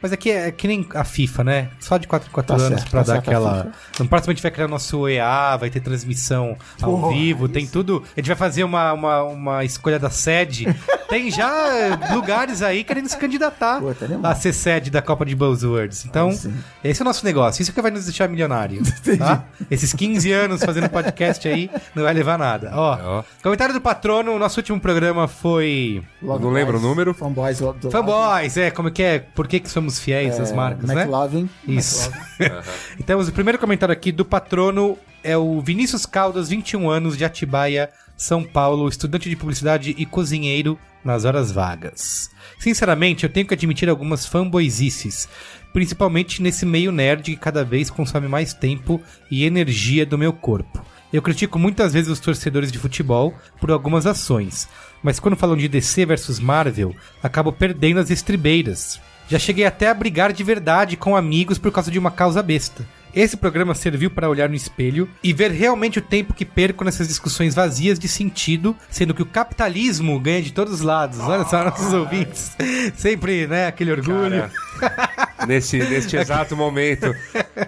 Mas 0.00 0.12
aqui 0.12 0.30
é 0.30 0.50
que 0.52 0.68
nem 0.68 0.86
a 0.94 1.02
FIFA, 1.02 1.44
né? 1.44 1.70
Só 1.80 1.96
de 1.96 2.06
4 2.06 2.28
em 2.28 2.32
4 2.32 2.56
Tá 2.56 2.62
anos 2.62 2.80
certo, 2.80 2.90
pra 2.90 3.04
tá 3.04 3.06
dar 3.06 3.12
certo 3.14 3.28
a 3.28 3.30
aquela. 3.30 3.72
No 3.98 4.08
próximo 4.08 4.30
a 4.30 4.34
gente 4.34 4.42
vai 4.42 4.50
criar 4.52 4.66
o 4.66 4.70
nosso 4.70 5.08
EA, 5.08 5.56
vai 5.56 5.70
ter 5.70 5.80
transmissão 5.80 6.56
ao 6.80 6.92
Porra, 6.92 7.12
vivo, 7.12 7.48
tem 7.48 7.66
tudo. 7.66 8.04
A 8.16 8.20
gente 8.20 8.28
vai 8.28 8.36
fazer 8.36 8.62
uma, 8.62 8.92
uma, 8.92 9.22
uma 9.24 9.64
escolha 9.64 9.98
da 9.98 10.08
sede. 10.08 10.66
tem 11.08 11.30
já 11.30 11.98
lugares 12.12 12.62
aí 12.62 12.84
querendo 12.84 13.08
se 13.08 13.16
candidatar 13.16 13.80
Pô, 13.80 13.94
tá 13.94 14.06
a 14.22 14.34
ser 14.34 14.52
sede 14.52 14.90
da 14.90 15.02
Copa 15.02 15.24
de 15.24 15.34
Buzzwords. 15.34 16.04
Então, 16.04 16.30
sim. 16.32 16.54
esse 16.84 17.00
é 17.00 17.02
o 17.02 17.06
nosso 17.06 17.24
negócio. 17.24 17.62
Isso 17.62 17.72
que 17.72 17.82
vai 17.82 17.90
nos 17.90 18.04
deixar 18.04 18.28
milionário. 18.28 18.82
tá? 19.18 19.44
Esses 19.70 19.92
15 19.92 20.30
anos 20.32 20.62
fazendo 20.62 20.88
podcast 20.88 21.48
aí 21.48 21.70
não 21.94 22.04
vai 22.04 22.14
levar 22.14 22.38
nada. 22.38 22.70
Ó, 22.74 22.98
Ó. 23.02 23.24
comentário 23.42 23.74
do 23.74 23.80
patrono, 23.80 24.32
o 24.32 24.38
nosso 24.38 24.60
último 24.60 24.78
programa 24.78 25.26
foi. 25.26 26.02
Love 26.22 26.44
não 26.44 26.50
lembro 26.50 26.78
o 26.78 26.80
número. 26.80 27.12
Fanboys 27.14 27.60
Fanboys, 27.90 28.56
é, 28.56 28.70
como 28.70 28.90
que 28.90 29.02
é? 29.02 29.18
Por 29.38 29.46
que, 29.46 29.60
que 29.60 29.70
somos 29.70 30.00
fiéis 30.00 30.40
às 30.40 30.50
é, 30.50 30.52
marcas, 30.52 30.88
né? 30.88 31.02
McLovin. 31.02 31.48
Isso. 31.64 32.10
então, 32.98 33.20
o 33.20 33.32
primeiro 33.32 33.56
comentário 33.56 33.92
aqui 33.92 34.10
do 34.10 34.24
patrono 34.24 34.98
é 35.22 35.36
o 35.36 35.60
Vinícius 35.60 36.04
Caldas, 36.04 36.48
21 36.48 36.90
anos, 36.90 37.16
de 37.16 37.24
Atibaia, 37.24 37.88
São 38.16 38.42
Paulo, 38.42 38.88
estudante 38.88 39.30
de 39.30 39.36
publicidade 39.36 39.94
e 39.96 40.04
cozinheiro 40.04 40.76
nas 41.04 41.24
horas 41.24 41.52
vagas. 41.52 42.30
Sinceramente, 42.58 43.22
eu 43.22 43.30
tenho 43.30 43.46
que 43.46 43.54
admitir 43.54 43.88
algumas 43.88 44.26
fanboyzices, 44.26 45.28
principalmente 45.72 46.42
nesse 46.42 46.66
meio 46.66 46.90
nerd 46.90 47.22
que 47.22 47.36
cada 47.36 47.62
vez 47.62 47.90
consome 47.90 48.26
mais 48.26 48.52
tempo 48.52 49.00
e 49.30 49.44
energia 49.44 50.04
do 50.04 50.18
meu 50.18 50.32
corpo. 50.32 50.84
Eu 51.12 51.22
critico 51.22 51.60
muitas 51.60 51.92
vezes 51.92 52.10
os 52.10 52.18
torcedores 52.18 52.72
de 52.72 52.78
futebol 52.80 53.32
por 53.60 53.70
algumas 53.70 54.04
ações, 54.04 54.68
mas 55.00 55.20
quando 55.20 55.36
falam 55.36 55.56
de 55.56 55.68
DC 55.68 56.04
versus 56.06 56.40
Marvel, 56.40 56.92
acabo 57.22 57.52
perdendo 57.52 58.00
as 58.00 58.10
estribeiras. 58.10 59.00
Já 59.28 59.38
cheguei 59.38 59.66
até 59.66 59.88
a 59.88 59.94
brigar 59.94 60.32
de 60.32 60.42
verdade 60.42 60.96
com 60.96 61.14
amigos 61.14 61.58
por 61.58 61.70
causa 61.70 61.90
de 61.90 61.98
uma 61.98 62.10
causa 62.10 62.42
besta. 62.42 62.86
Esse 63.18 63.36
programa 63.36 63.74
serviu 63.74 64.10
para 64.12 64.28
olhar 64.30 64.48
no 64.48 64.54
espelho 64.54 65.08
e 65.24 65.32
ver 65.32 65.50
realmente 65.50 65.98
o 65.98 66.02
tempo 66.02 66.32
que 66.32 66.44
perco 66.44 66.84
nessas 66.84 67.08
discussões 67.08 67.52
vazias 67.52 67.98
de 67.98 68.06
sentido, 68.06 68.76
sendo 68.88 69.12
que 69.12 69.20
o 69.22 69.26
capitalismo 69.26 70.20
ganha 70.20 70.40
de 70.40 70.52
todos 70.52 70.74
os 70.74 70.80
lados. 70.82 71.18
Olha 71.18 71.44
só, 71.44 71.64
nossos 71.64 71.92
ouvintes. 71.92 72.52
Sempre, 72.96 73.48
né, 73.48 73.66
aquele 73.66 73.90
orgulho. 73.90 74.48
Nesse, 75.46 75.78
neste 75.78 76.16
exato 76.16 76.56
momento, 76.56 77.14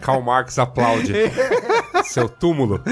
Karl 0.01 0.21
Marx 0.23 0.59
aplaude. 0.59 1.13
Seu 2.05 2.29
túmulo. 2.29 2.83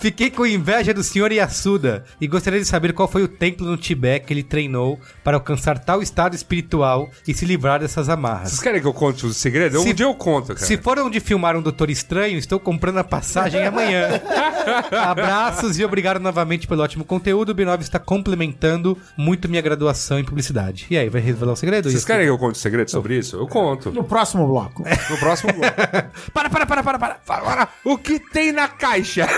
Fiquei 0.00 0.30
com 0.30 0.46
inveja 0.46 0.94
do 0.94 1.02
senhor 1.02 1.32
Yasuda 1.32 2.04
e 2.20 2.26
gostaria 2.26 2.60
de 2.60 2.64
saber 2.66 2.92
qual 2.92 3.08
foi 3.08 3.22
o 3.22 3.28
templo 3.28 3.66
no 3.66 3.76
Tibete 3.76 4.26
que 4.26 4.32
ele 4.32 4.42
treinou 4.42 5.00
para 5.24 5.36
alcançar 5.36 5.78
tal 5.78 6.00
estado 6.02 6.34
espiritual 6.36 7.10
e 7.26 7.34
se 7.34 7.44
livrar 7.44 7.80
dessas 7.80 8.06
Vocês 8.06 8.08
amarras. 8.16 8.60
querem 8.60 8.80
que 8.80 8.86
eu 8.86 8.92
conte 8.94 9.26
o 9.26 9.32
segredo? 9.34 9.80
Se- 9.80 9.90
um 9.90 9.94
dia 9.94 10.06
eu 10.06 10.14
conto, 10.14 10.48
cara. 10.54 10.58
Se 10.66 10.76
for 10.76 10.98
onde 10.98 11.18
filmaram 11.20 11.58
um 11.60 11.62
Doutor 11.62 11.90
Estranho, 12.08 12.38
estou 12.38 12.58
comprando 12.58 12.96
a 12.96 13.04
passagem 13.04 13.66
amanhã. 13.66 14.08
Abraços 15.06 15.78
e 15.78 15.84
obrigado 15.84 16.18
novamente 16.18 16.66
pelo 16.66 16.82
ótimo 16.82 17.04
conteúdo. 17.04 17.50
O 17.50 17.54
B9 17.54 17.82
está 17.82 17.98
complementando 17.98 18.96
muito 19.14 19.46
minha 19.46 19.60
graduação 19.60 20.18
em 20.18 20.24
publicidade. 20.24 20.86
E 20.88 20.96
aí, 20.96 21.10
vai 21.10 21.20
revelar 21.20 21.52
o 21.52 21.56
segredo? 21.56 21.90
Vocês 21.90 22.06
querem 22.06 22.24
que 22.24 22.30
eu 22.30 22.38
conte 22.38 22.54
o 22.54 22.58
segredo 22.58 22.90
sobre 22.90 23.18
isso? 23.18 23.36
Eu 23.36 23.46
conto. 23.46 23.90
No 23.90 24.04
próximo 24.04 24.46
bloco. 24.46 24.82
No 25.10 25.18
próximo 25.18 25.52
bloco. 25.52 25.76
Para, 26.32 26.48
para, 26.48 26.64
para, 26.64 26.82
para, 26.82 26.98
para. 26.98 27.14
Para, 27.16 27.40
para. 27.42 27.68
O 27.84 27.98
que 27.98 28.18
tem 28.18 28.52
na 28.52 28.68
caixa? 28.68 29.28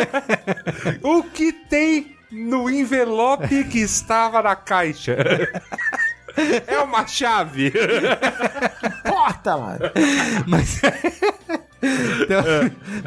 o 1.04 1.22
que 1.22 1.52
tem 1.52 2.16
no 2.32 2.70
envelope 2.70 3.64
que 3.64 3.80
estava 3.80 4.42
na 4.42 4.56
caixa. 4.56 5.18
É 6.66 6.78
uma 6.78 7.06
chave. 7.06 7.70
Porta 9.04 9.54
lá. 9.54 9.78
Mas... 10.46 10.80
Então, 12.20 12.44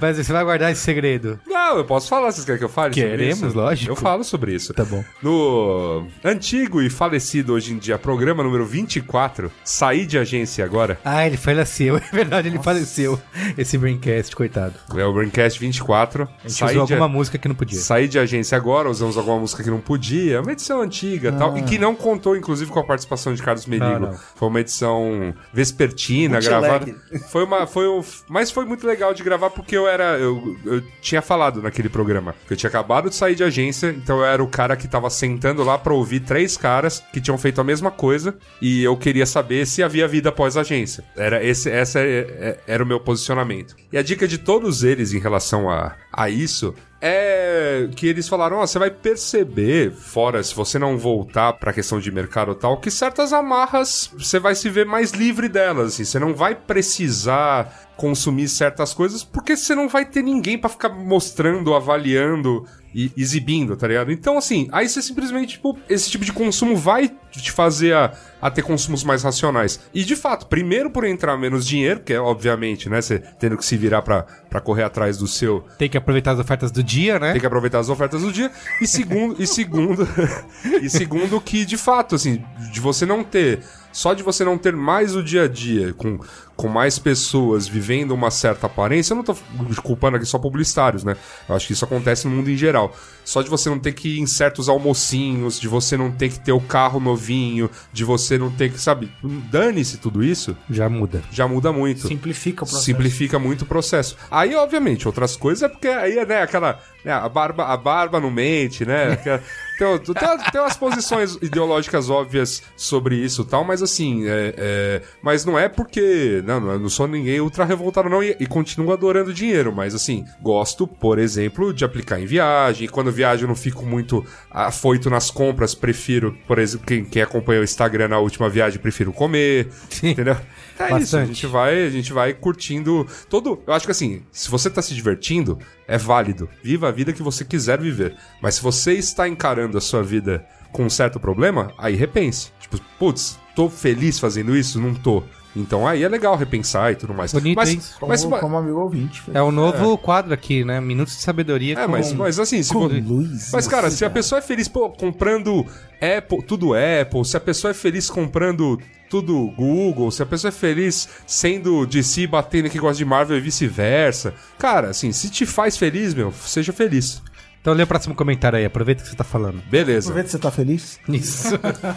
mas 0.01 0.17
você 0.17 0.33
vai 0.33 0.43
guardar 0.43 0.71
esse 0.71 0.81
segredo. 0.81 1.39
Não, 1.47 1.77
eu 1.77 1.85
posso 1.85 2.09
falar, 2.09 2.31
vocês 2.31 2.43
querem 2.45 2.59
que 2.59 2.65
eu 2.65 2.69
fale 2.69 2.93
sobre 2.93 3.09
Queremos, 3.09 3.53
lógico. 3.53 3.91
Eu 3.91 3.95
falo 3.95 4.23
sobre 4.23 4.53
isso. 4.53 4.73
Tá 4.73 4.83
bom. 4.83 5.03
No 5.21 6.07
antigo 6.23 6.81
e 6.81 6.89
falecido 6.89 7.53
hoje 7.53 7.73
em 7.73 7.77
dia 7.77 7.97
programa 7.97 8.43
número 8.43 8.65
24, 8.65 9.51
Saí 9.63 10.05
de 10.05 10.17
Agência 10.17 10.65
Agora, 10.65 10.99
Ah, 11.05 11.25
ele 11.25 11.37
faleceu. 11.37 11.97
É 12.13 12.15
verdade, 12.15 12.47
ele 12.47 12.59
faleceu. 12.59 13.19
Esse 13.57 13.77
Braincast, 13.77 14.35
coitado. 14.35 14.73
é 14.95 15.05
o 15.05 15.13
Braincast 15.13 15.59
24. 15.59 16.23
A 16.23 16.47
gente 16.47 16.53
Saí 16.57 16.75
usou 16.75 16.85
de, 16.85 16.93
alguma 16.93 17.07
música 17.09 17.37
que 17.37 17.47
não 17.47 17.55
podia. 17.55 17.79
saí 17.79 18.07
de 18.07 18.19
agência 18.19 18.55
agora, 18.57 18.89
usamos 18.89 19.17
alguma 19.17 19.39
música 19.39 19.63
que 19.63 19.69
não 19.69 19.79
podia, 19.79 20.41
uma 20.41 20.51
edição 20.51 20.81
antiga 20.81 21.29
e 21.29 21.31
tal, 21.33 21.57
e 21.57 21.61
que 21.63 21.77
não 21.77 21.95
contou, 21.95 22.35
inclusive, 22.35 22.69
com 22.71 22.79
a 22.79 22.83
participação 22.83 23.33
de 23.33 23.41
Carlos 23.41 23.65
Merigo. 23.65 23.99
Não. 23.99 24.13
Foi 24.35 24.47
uma 24.47 24.59
edição 24.59 25.33
vespertina, 25.53 26.39
Bootleg. 26.39 26.59
gravada. 26.61 26.95
Foi 27.29 27.43
uma. 27.43 27.65
Foi 27.67 27.87
um, 27.87 28.03
mas 28.27 28.51
foi 28.51 28.62
muito 28.65 28.85
legal 28.87 29.13
de 29.13 29.23
gravar 29.23 29.49
porque 29.49 29.75
eu 29.75 29.87
era. 29.87 30.17
Eu, 30.17 30.57
eu 30.65 30.81
tinha 31.01 31.21
falado 31.21 31.61
naquele 31.61 31.89
programa. 31.89 32.35
Eu 32.49 32.55
tinha 32.55 32.69
acabado 32.69 33.09
de 33.09 33.15
sair 33.15 33.35
de 33.35 33.43
agência, 33.43 33.87
então 33.89 34.19
eu 34.19 34.25
era 34.25 34.43
o 34.43 34.47
cara 34.47 34.75
que 34.75 34.87
tava 34.87 35.09
sentando 35.09 35.63
lá 35.63 35.77
pra 35.77 35.93
ouvir 35.93 36.21
três 36.21 36.57
caras 36.57 37.03
que 37.11 37.21
tinham 37.21 37.37
feito 37.37 37.59
a 37.61 37.63
mesma 37.63 37.91
coisa 37.91 38.35
e 38.61 38.83
eu 38.83 38.95
queria 38.97 39.25
saber 39.25 39.65
se 39.65 39.81
havia 39.83 40.07
vida 40.07 40.29
após 40.29 40.57
a 40.57 40.61
agência. 40.61 41.03
Era 41.15 41.43
esse, 41.43 41.69
essa 41.69 41.99
é- 41.99 42.03
é- 42.39 42.59
era 42.67 42.83
o 42.83 42.87
meu 42.87 42.99
posicionamento. 42.99 43.75
E 43.91 43.97
a 43.97 44.03
dica 44.03 44.27
de 44.27 44.37
todos 44.37 44.83
eles 44.83 45.13
em 45.13 45.19
relação 45.19 45.69
a, 45.69 45.95
a 46.11 46.29
isso 46.29 46.73
é 47.05 47.89
que 47.97 48.07
eles 48.07 48.29
falaram, 48.29 48.57
ó, 48.57 48.65
você 48.65 48.79
vai 48.79 48.89
perceber, 48.89 49.91
fora 49.91 50.41
se 50.41 50.55
você 50.55 50.79
não 50.79 50.97
voltar 50.97 51.51
pra 51.51 51.73
questão 51.73 51.99
de 51.99 52.09
mercado 52.09 52.53
e 52.53 52.55
tal, 52.55 52.79
que 52.79 52.89
certas 52.89 53.33
amarras 53.33 54.09
você 54.17 54.39
vai 54.39 54.55
se 54.55 54.69
ver 54.69 54.85
mais 54.85 55.11
livre 55.11 55.49
delas, 55.49 55.93
assim, 55.93 56.05
você 56.05 56.17
não 56.17 56.33
vai 56.33 56.55
precisar 56.55 57.91
consumir 57.97 58.47
certas 58.47 58.93
coisas 58.93 59.21
porque 59.21 59.57
você 59.57 59.75
não 59.75 59.89
vai 59.89 60.05
ter 60.05 60.23
ninguém 60.23 60.57
pra 60.57 60.69
ficar 60.69 60.89
mostrando, 60.89 61.73
avaliando 61.73 62.65
e 62.93 63.11
exibindo, 63.17 63.75
tá 63.75 63.87
ligado? 63.87 64.11
Então, 64.11 64.37
assim, 64.37 64.67
aí 64.71 64.87
você 64.87 65.01
simplesmente, 65.01 65.53
tipo, 65.53 65.77
esse 65.89 66.09
tipo 66.09 66.23
de 66.23 66.31
consumo 66.31 66.75
vai 66.75 67.11
te 67.31 67.51
fazer 67.51 67.93
a, 67.95 68.13
a 68.41 68.51
ter 68.51 68.61
consumos 68.61 69.03
mais 69.03 69.23
racionais. 69.23 69.79
E, 69.93 70.03
de 70.03 70.15
fato, 70.15 70.45
primeiro 70.45 70.91
por 70.91 71.03
entrar 71.03 71.35
menos 71.37 71.65
dinheiro, 71.65 72.01
que 72.01 72.13
é, 72.13 72.19
obviamente, 72.19 72.89
né, 72.89 73.01
você 73.01 73.19
tendo 73.39 73.57
que 73.57 73.65
se 73.65 73.75
virar 73.75 74.01
pra, 74.03 74.23
pra 74.49 74.61
correr 74.61 74.83
atrás 74.83 75.17
do 75.17 75.27
seu, 75.27 75.65
Tem 75.77 75.89
que 75.89 75.97
aproveitar 75.97 76.31
as 76.31 76.39
ofertas 76.39 76.71
do 76.71 76.83
dia, 76.83 77.17
né? 77.19 77.31
tem 77.31 77.41
que 77.41 77.47
aproveitar 77.47 77.79
as 77.79 77.89
ofertas 77.89 78.21
do 78.21 78.31
dia. 78.31 78.51
E 78.81 78.87
segundo, 78.87 79.41
e 79.41 79.47
segundo, 79.47 80.07
e 80.81 80.89
segundo 80.89 81.41
que 81.41 81.65
de 81.65 81.77
fato, 81.77 82.15
assim, 82.15 82.43
de 82.71 82.79
você 82.79 83.05
não 83.05 83.23
ter, 83.23 83.61
só 83.93 84.13
de 84.13 84.21
você 84.23 84.43
não 84.43 84.57
ter 84.57 84.75
mais 84.75 85.15
o 85.15 85.23
dia 85.23 85.43
a 85.43 85.47
dia 85.47 85.93
com, 85.93 86.19
com 86.57 86.67
mais 86.67 86.99
pessoas 86.99 87.67
vivendo 87.67 88.11
uma 88.11 88.29
certa 88.31 88.65
aparência, 88.67 89.13
eu 89.13 89.17
não 89.17 89.23
tô 89.23 89.35
culpando 89.81 90.17
aqui 90.17 90.25
só 90.25 90.37
publicitários, 90.39 91.03
né? 91.03 91.15
Eu 91.47 91.55
acho 91.55 91.67
que 91.67 91.73
isso 91.73 91.85
acontece 91.85 92.27
no 92.27 92.35
mundo 92.35 92.49
em 92.49 92.57
geral. 92.57 92.93
Só 93.23 93.41
de 93.41 93.49
você 93.49 93.69
não 93.69 93.79
ter 93.79 93.93
que 93.93 94.17
ir 94.17 94.19
em 94.19 94.25
certos 94.27 94.67
almocinhos, 94.67 95.59
de 95.59 95.67
você 95.67 95.95
não 95.95 96.11
ter 96.11 96.29
que 96.29 96.39
ter 96.39 96.51
o 96.51 96.59
carro 96.59 96.99
novinho, 96.99 97.69
de 97.93 98.03
você 98.03 98.37
não 98.37 98.51
ter 98.51 98.71
que, 98.71 98.79
sabe, 98.81 99.09
dane-se 99.23 99.97
tudo 99.97 100.23
isso, 100.23 100.57
Já 100.69 100.89
muda. 100.89 101.21
já 101.31 101.47
muda 101.47 101.71
muito. 101.71 102.07
Simplifica 102.07 102.63
o 102.63 102.67
processo. 102.67 102.83
Simplifica 102.85 103.39
muito 103.39 103.61
o 103.61 103.65
processo. 103.65 104.17
Aí, 104.29 104.55
obviamente, 104.55 105.07
outras 105.07 105.35
coisas 105.37 105.63
é 105.63 105.69
porque 105.69 105.87
aí 105.87 106.17
é, 106.17 106.25
né, 106.25 106.41
aquela. 106.41 106.79
Né, 107.05 107.11
a, 107.11 107.27
barba, 107.29 107.65
a 107.65 107.77
barba 107.77 108.19
não 108.19 108.31
mente, 108.31 108.85
né? 108.85 109.11
Aquela- 109.23 109.41
Tem, 109.77 109.97
tem, 109.99 110.51
tem 110.51 110.61
umas 110.61 110.77
posições 110.77 111.35
ideológicas 111.41 112.09
óbvias 112.09 112.63
sobre 112.75 113.15
isso 113.15 113.41
e 113.41 113.45
tal, 113.45 113.63
mas 113.63 113.81
assim, 113.81 114.27
é, 114.27 114.53
é, 114.57 115.01
mas 115.21 115.45
não 115.45 115.57
é 115.57 115.67
porque. 115.67 116.41
Não, 116.45 116.59
não, 116.59 116.71
eu 116.71 116.79
não 116.79 116.89
sou 116.89 117.07
ninguém 117.07 117.39
ultra 117.39 117.65
revoltado, 117.65 118.09
não, 118.09 118.23
e, 118.23 118.35
e 118.39 118.45
continuo 118.45 118.91
adorando 118.91 119.33
dinheiro, 119.33 119.73
mas 119.73 119.95
assim, 119.95 120.25
gosto, 120.41 120.85
por 120.87 121.19
exemplo, 121.19 121.73
de 121.73 121.83
aplicar 121.83 122.19
em 122.19 122.25
viagem. 122.25 122.87
Quando 122.87 123.07
eu 123.07 123.13
viajo, 123.13 123.43
eu 123.45 123.47
não 123.47 123.55
fico 123.55 123.85
muito 123.85 124.25
afoito 124.49 125.09
nas 125.09 125.31
compras, 125.31 125.73
prefiro, 125.73 126.37
por 126.47 126.59
exemplo, 126.59 126.85
quem, 126.85 127.03
quem 127.05 127.21
acompanhou 127.21 127.61
o 127.61 127.65
Instagram 127.65 128.09
na 128.09 128.19
última 128.19 128.49
viagem, 128.49 128.79
prefiro 128.79 129.11
comer. 129.11 129.69
Sim. 129.89 130.11
Entendeu? 130.11 130.37
É 130.79 130.85
isso, 130.85 130.95
a 130.95 130.99
Bastante. 130.99 131.27
gente 131.27 131.47
vai, 131.47 131.85
a 131.85 131.89
gente 131.89 132.11
vai 132.13 132.33
curtindo 132.33 133.07
todo. 133.29 133.61
Eu 133.65 133.73
acho 133.73 133.85
que 133.85 133.91
assim, 133.91 134.23
se 134.31 134.49
você 134.49 134.69
tá 134.69 134.81
se 134.81 134.93
divertindo, 134.93 135.59
é 135.87 135.97
válido. 135.97 136.49
Viva 136.63 136.87
a 136.89 136.91
vida 136.91 137.13
que 137.13 137.21
você 137.21 137.45
quiser 137.45 137.79
viver. 137.79 138.15
Mas 138.41 138.55
se 138.55 138.63
você 138.63 138.93
está 138.93 139.27
encarando 139.27 139.77
a 139.77 139.81
sua 139.81 140.01
vida 140.03 140.45
com 140.71 140.85
um 140.85 140.89
certo 140.89 141.19
problema, 141.19 141.71
aí 141.77 141.95
repense. 141.95 142.51
Tipo, 142.59 142.79
putz, 142.97 143.37
tô 143.55 143.69
feliz 143.69 144.19
fazendo 144.19 144.55
isso? 144.55 144.81
Não 144.81 144.93
tô. 144.93 145.23
Então 145.55 145.87
aí 145.87 146.03
é 146.03 146.09
legal 146.09 146.35
repensar 146.35 146.91
e 146.91 146.95
tudo 146.95 147.13
mais. 147.13 147.31
Bonito, 147.31 147.55
mas, 147.55 147.69
hein? 147.69 147.79
Como, 147.99 148.09
mas, 148.09 148.23
como 148.25 148.57
amigo 148.57 148.79
ouvinte. 148.79 149.21
É 149.33 149.41
o 149.41 149.51
novo 149.51 149.97
quadro 149.99 150.33
aqui, 150.33 150.63
né? 150.65 150.81
Minutos 150.81 151.15
de 151.15 151.21
sabedoria. 151.21 151.73
é, 151.77 151.85
com- 151.85 151.91
mas, 151.91 152.11
mas 152.13 152.39
assim, 152.39 152.63
se 152.63 152.73
com 152.73 152.87
vo- 152.87 152.87
Luiz 152.87 153.51
Mas, 153.53 153.67
cara, 153.67 153.91
se 153.91 154.03
a 154.03 154.09
pessoa 154.09 154.39
é 154.39 154.41
feliz 154.41 154.67
pô, 154.67 154.89
comprando 154.89 155.65
Apple, 156.01 156.41
tudo 156.43 156.71
Apple, 156.73 157.23
se 157.23 157.37
a 157.37 157.39
pessoa 157.39 157.69
é 157.71 157.73
feliz 157.73 158.09
comprando 158.09 158.79
tudo 159.09 159.51
Google, 159.55 160.09
se 160.09 160.23
a 160.23 160.25
pessoa 160.25 160.49
é 160.49 160.51
feliz 160.51 161.07
sendo 161.27 161.85
de 161.85 162.01
si 162.03 162.25
batendo 162.25 162.67
que 162.67 162.79
gosta 162.79 162.97
de 162.97 163.05
Marvel 163.05 163.37
e 163.37 163.41
vice-versa. 163.41 164.33
Cara, 164.57 164.89
assim, 164.89 165.11
se 165.11 165.29
te 165.29 165.45
faz 165.45 165.77
feliz, 165.77 166.15
meu, 166.15 166.31
seja 166.31 166.73
feliz. 166.73 167.21
Então 167.61 167.73
lê 167.75 167.83
o 167.83 167.87
próximo 167.87 168.15
comentário 168.15 168.57
aí, 168.57 168.65
aproveita 168.65 169.03
que 169.03 169.09
você 169.09 169.15
tá 169.15 169.23
falando. 169.23 169.61
Beleza. 169.69 170.07
Aproveita 170.09 170.25
que 170.29 170.31
você 170.31 170.39
tá 170.39 170.49
feliz. 170.51 170.99
Isso. 171.07 171.49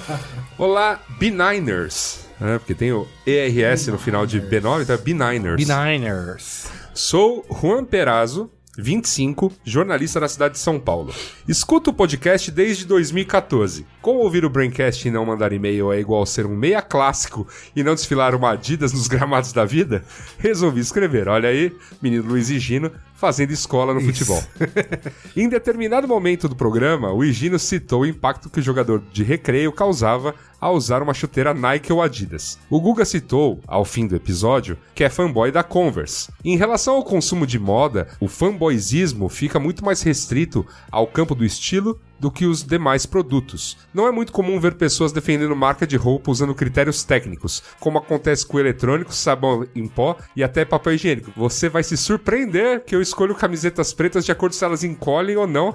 Olá, 0.59 1.01
B9ers. 1.19 2.26
Né, 2.41 2.59
porque 2.59 2.75
tem 2.75 2.93
o 2.93 3.07
ERS 3.27 3.89
no 3.89 3.99
final 3.99 4.27
de 4.27 4.41
B9, 4.41 4.83
então 4.83 4.95
é 4.95 4.99
B9ers. 4.99 5.57
B-Niners. 5.57 6.67
Sou 6.95 7.45
Juan 7.51 7.85
Perazzo, 7.85 8.51
25, 8.79 9.53
jornalista 9.65 10.21
da 10.21 10.29
cidade 10.29 10.55
de 10.55 10.61
São 10.61 10.79
Paulo. 10.79 11.15
Escuto 11.49 11.91
o 11.91 11.95
podcast 11.95 12.51
desde 12.51 12.85
2014. 12.85 13.87
Como 14.07 14.21
ouvir 14.21 14.45
o 14.45 14.49
Braincast 14.49 15.09
e 15.09 15.11
não 15.11 15.27
mandar 15.27 15.53
e-mail 15.53 15.93
é 15.93 15.99
igual 15.99 16.25
ser 16.25 16.47
um 16.47 16.55
meia 16.55 16.81
clássico 16.81 17.45
e 17.75 17.83
não 17.83 17.93
desfilar 17.93 18.37
uma 18.37 18.53
Adidas 18.53 18.93
nos 18.93 19.09
gramados 19.11 19.53
da 19.53 19.65
vida, 19.65 20.05
resolvi 20.39 20.79
escrever. 20.79 21.27
Olha 21.27 21.49
aí, 21.49 21.77
menino 22.01 22.23
Luiz 22.23 22.49
e 22.49 22.61
Gino 22.61 22.93
fazendo 23.17 23.51
escola 23.51 23.93
no 23.93 24.01
futebol. 24.01 24.41
em 25.37 25.49
determinado 25.49 26.07
momento 26.07 26.49
do 26.49 26.55
programa, 26.55 27.13
o 27.13 27.25
Higino 27.25 27.59
citou 27.59 28.03
o 28.03 28.07
impacto 28.07 28.51
que 28.51 28.61
o 28.61 28.63
jogador 28.63 29.03
de 29.13 29.25
recreio 29.25 29.73
causava 29.73 30.35
ao 30.61 30.75
usar 30.75 31.03
uma 31.03 31.15
chuteira 31.15 31.53
Nike 31.53 31.93
ou 31.93 32.03
Adidas. 32.03 32.59
O 32.71 32.81
Guga 32.81 33.05
citou, 33.05 33.61
ao 33.67 33.85
fim 33.85 34.07
do 34.07 34.17
episódio, 34.17 34.79
que 34.95 35.03
é 35.03 35.11
fanboy 35.11 35.51
da 35.51 35.63
Converse. 35.63 36.31
Em 36.45 36.57
relação 36.57 36.97
ao 36.97 37.05
consumo 37.05 37.47
de 37.47 37.59
moda, 37.59 38.09
o 38.21 38.29
fanboyzismo 38.29 39.29
fica 39.29 39.59
muito 39.59 39.85
mais 39.85 40.03
restrito 40.03 40.65
ao 40.91 41.07
campo 41.07 41.35
do 41.35 41.45
estilo 41.45 42.01
do 42.19 42.31
que 42.31 42.47
os 42.47 42.63
demais 42.63 43.07
produtos. 43.07 43.77
Não 43.93 44.07
é 44.07 44.11
muito 44.11 44.33
comum 44.33 44.59
ver 44.59 44.75
pessoas 44.75 45.13
defendendo 45.13 45.55
marca 45.55 45.87
de 45.87 45.97
roupa 45.97 46.31
usando 46.31 46.55
critérios 46.55 47.05
técnicos, 47.05 47.63
como 47.81 47.99
acontece 47.99 48.47
com 48.47 48.59
eletrônicos, 48.59 49.17
sabão 49.17 49.67
em 49.75 49.87
pó 49.87 50.17
e 50.35 50.43
até 50.43 50.65
papel 50.65 50.95
higiênico. 50.95 51.33
Você 51.37 51.69
vai 51.69 51.83
se 51.83 51.97
surpreender 51.97 52.85
que 52.85 52.95
eu 52.95 53.03
escolho 53.03 53.35
camisetas 53.35 53.93
pretas 53.93 54.25
de 54.25 54.33
acordo 54.33 54.55
se 54.55 54.65
elas 54.65 54.85
encolhem 54.85 55.37
ou 55.37 55.47
não 55.47 55.75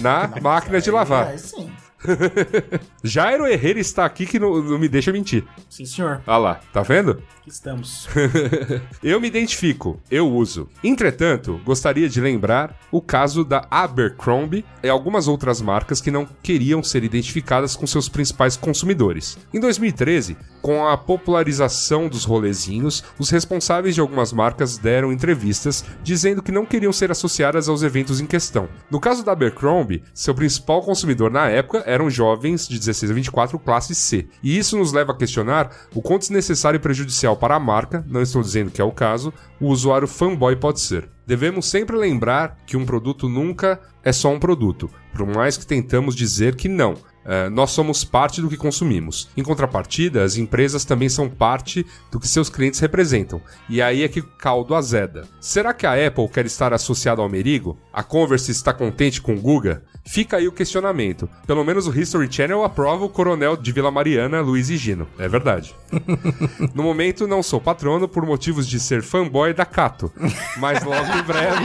na 0.00 0.28
máquina 0.40 0.80
de 0.80 0.90
lavar. 0.90 1.34
É, 1.34 1.38
sim. 1.38 1.70
Jairo 3.02 3.46
Herrera 3.46 3.80
está 3.80 4.04
aqui 4.04 4.26
que 4.26 4.38
não, 4.38 4.62
não 4.62 4.78
me 4.78 4.88
deixa 4.88 5.12
mentir. 5.12 5.44
Sim, 5.68 5.84
senhor. 5.84 6.22
Olha 6.26 6.36
lá, 6.36 6.60
tá 6.72 6.82
vendo? 6.82 7.22
Aqui 7.40 7.50
estamos. 7.50 8.08
eu 9.02 9.20
me 9.20 9.28
identifico, 9.28 10.00
eu 10.10 10.30
uso. 10.30 10.68
Entretanto, 10.82 11.60
gostaria 11.64 12.08
de 12.08 12.20
lembrar 12.20 12.78
o 12.90 13.00
caso 13.00 13.44
da 13.44 13.66
Abercrombie 13.70 14.64
e 14.82 14.88
algumas 14.88 15.28
outras 15.28 15.60
marcas 15.60 16.00
que 16.00 16.10
não 16.10 16.26
queriam 16.42 16.82
ser 16.82 17.04
identificadas 17.04 17.74
com 17.74 17.86
seus 17.86 18.08
principais 18.08 18.56
consumidores. 18.56 19.38
Em 19.52 19.58
2013, 19.58 20.36
com 20.60 20.86
a 20.86 20.96
popularização 20.96 22.08
dos 22.08 22.24
rolezinhos, 22.24 23.02
os 23.18 23.30
responsáveis 23.30 23.94
de 23.94 24.00
algumas 24.00 24.32
marcas 24.32 24.78
deram 24.78 25.12
entrevistas 25.12 25.84
dizendo 26.02 26.42
que 26.42 26.52
não 26.52 26.64
queriam 26.64 26.92
ser 26.92 27.10
associadas 27.10 27.68
aos 27.68 27.82
eventos 27.82 28.20
em 28.20 28.26
questão. 28.26 28.68
No 28.90 29.00
caso 29.00 29.24
da 29.24 29.32
Abercrombie, 29.32 30.02
seu 30.14 30.34
principal 30.34 30.82
consumidor 30.82 31.30
na 31.30 31.48
época 31.48 31.82
eram 31.92 32.08
jovens 32.08 32.66
de 32.66 32.78
16 32.78 33.10
a 33.10 33.14
24 33.14 33.58
classe 33.58 33.94
C. 33.94 34.26
E 34.42 34.56
isso 34.56 34.76
nos 34.76 34.92
leva 34.92 35.12
a 35.12 35.16
questionar 35.16 35.70
o 35.94 36.00
quanto 36.00 36.22
desnecessário 36.22 36.78
e 36.78 36.80
prejudicial 36.80 37.36
para 37.36 37.54
a 37.54 37.60
marca, 37.60 38.04
não 38.08 38.22
estou 38.22 38.42
dizendo 38.42 38.70
que 38.70 38.80
é 38.80 38.84
o 38.84 38.92
caso, 38.92 39.32
o 39.60 39.68
usuário 39.68 40.08
fanboy 40.08 40.56
pode 40.56 40.80
ser. 40.80 41.08
Devemos 41.26 41.66
sempre 41.66 41.96
lembrar 41.96 42.58
que 42.66 42.76
um 42.76 42.84
produto 42.84 43.28
nunca 43.28 43.80
é 44.02 44.12
só 44.12 44.30
um 44.30 44.40
produto, 44.40 44.90
por 45.14 45.26
mais 45.26 45.56
que 45.56 45.66
tentamos 45.66 46.16
dizer 46.16 46.56
que 46.56 46.68
não. 46.68 46.96
É, 47.24 47.48
nós 47.48 47.70
somos 47.70 48.02
parte 48.02 48.40
do 48.40 48.48
que 48.48 48.56
consumimos. 48.56 49.30
Em 49.36 49.42
contrapartida, 49.42 50.24
as 50.24 50.36
empresas 50.36 50.84
também 50.84 51.08
são 51.08 51.28
parte 51.28 51.86
do 52.10 52.18
que 52.18 52.26
seus 52.26 52.48
clientes 52.48 52.80
representam. 52.80 53.40
E 53.68 53.80
aí 53.80 54.02
é 54.02 54.08
que 54.08 54.20
o 54.20 54.26
caldo 54.36 54.74
azeda. 54.74 55.28
Será 55.40 55.72
que 55.72 55.86
a 55.86 56.06
Apple 56.06 56.28
quer 56.28 56.46
estar 56.46 56.72
associada 56.72 57.22
ao 57.22 57.28
Merigo? 57.28 57.78
A 57.92 58.02
Converse 58.02 58.50
está 58.50 58.72
contente 58.72 59.22
com 59.22 59.34
o 59.34 59.40
Guga? 59.40 59.84
Fica 60.04 60.36
aí 60.36 60.48
o 60.48 60.52
questionamento. 60.52 61.28
Pelo 61.46 61.64
menos 61.64 61.86
o 61.86 61.98
History 61.98 62.30
Channel 62.30 62.64
aprova 62.64 63.04
o 63.04 63.08
coronel 63.08 63.56
de 63.56 63.72
Vila 63.72 63.90
Mariana, 63.90 64.40
Luiz 64.40 64.68
e 64.68 64.76
Gino. 64.76 65.06
É 65.18 65.28
verdade. 65.28 65.74
no 66.74 66.82
momento, 66.82 67.26
não 67.26 67.42
sou 67.42 67.60
patrono 67.60 68.08
por 68.08 68.26
motivos 68.26 68.66
de 68.66 68.80
ser 68.80 69.02
fanboy 69.02 69.54
da 69.54 69.64
Cato. 69.64 70.12
Mas 70.58 70.82
logo 70.82 71.18
em 71.18 71.22
breve 71.22 71.64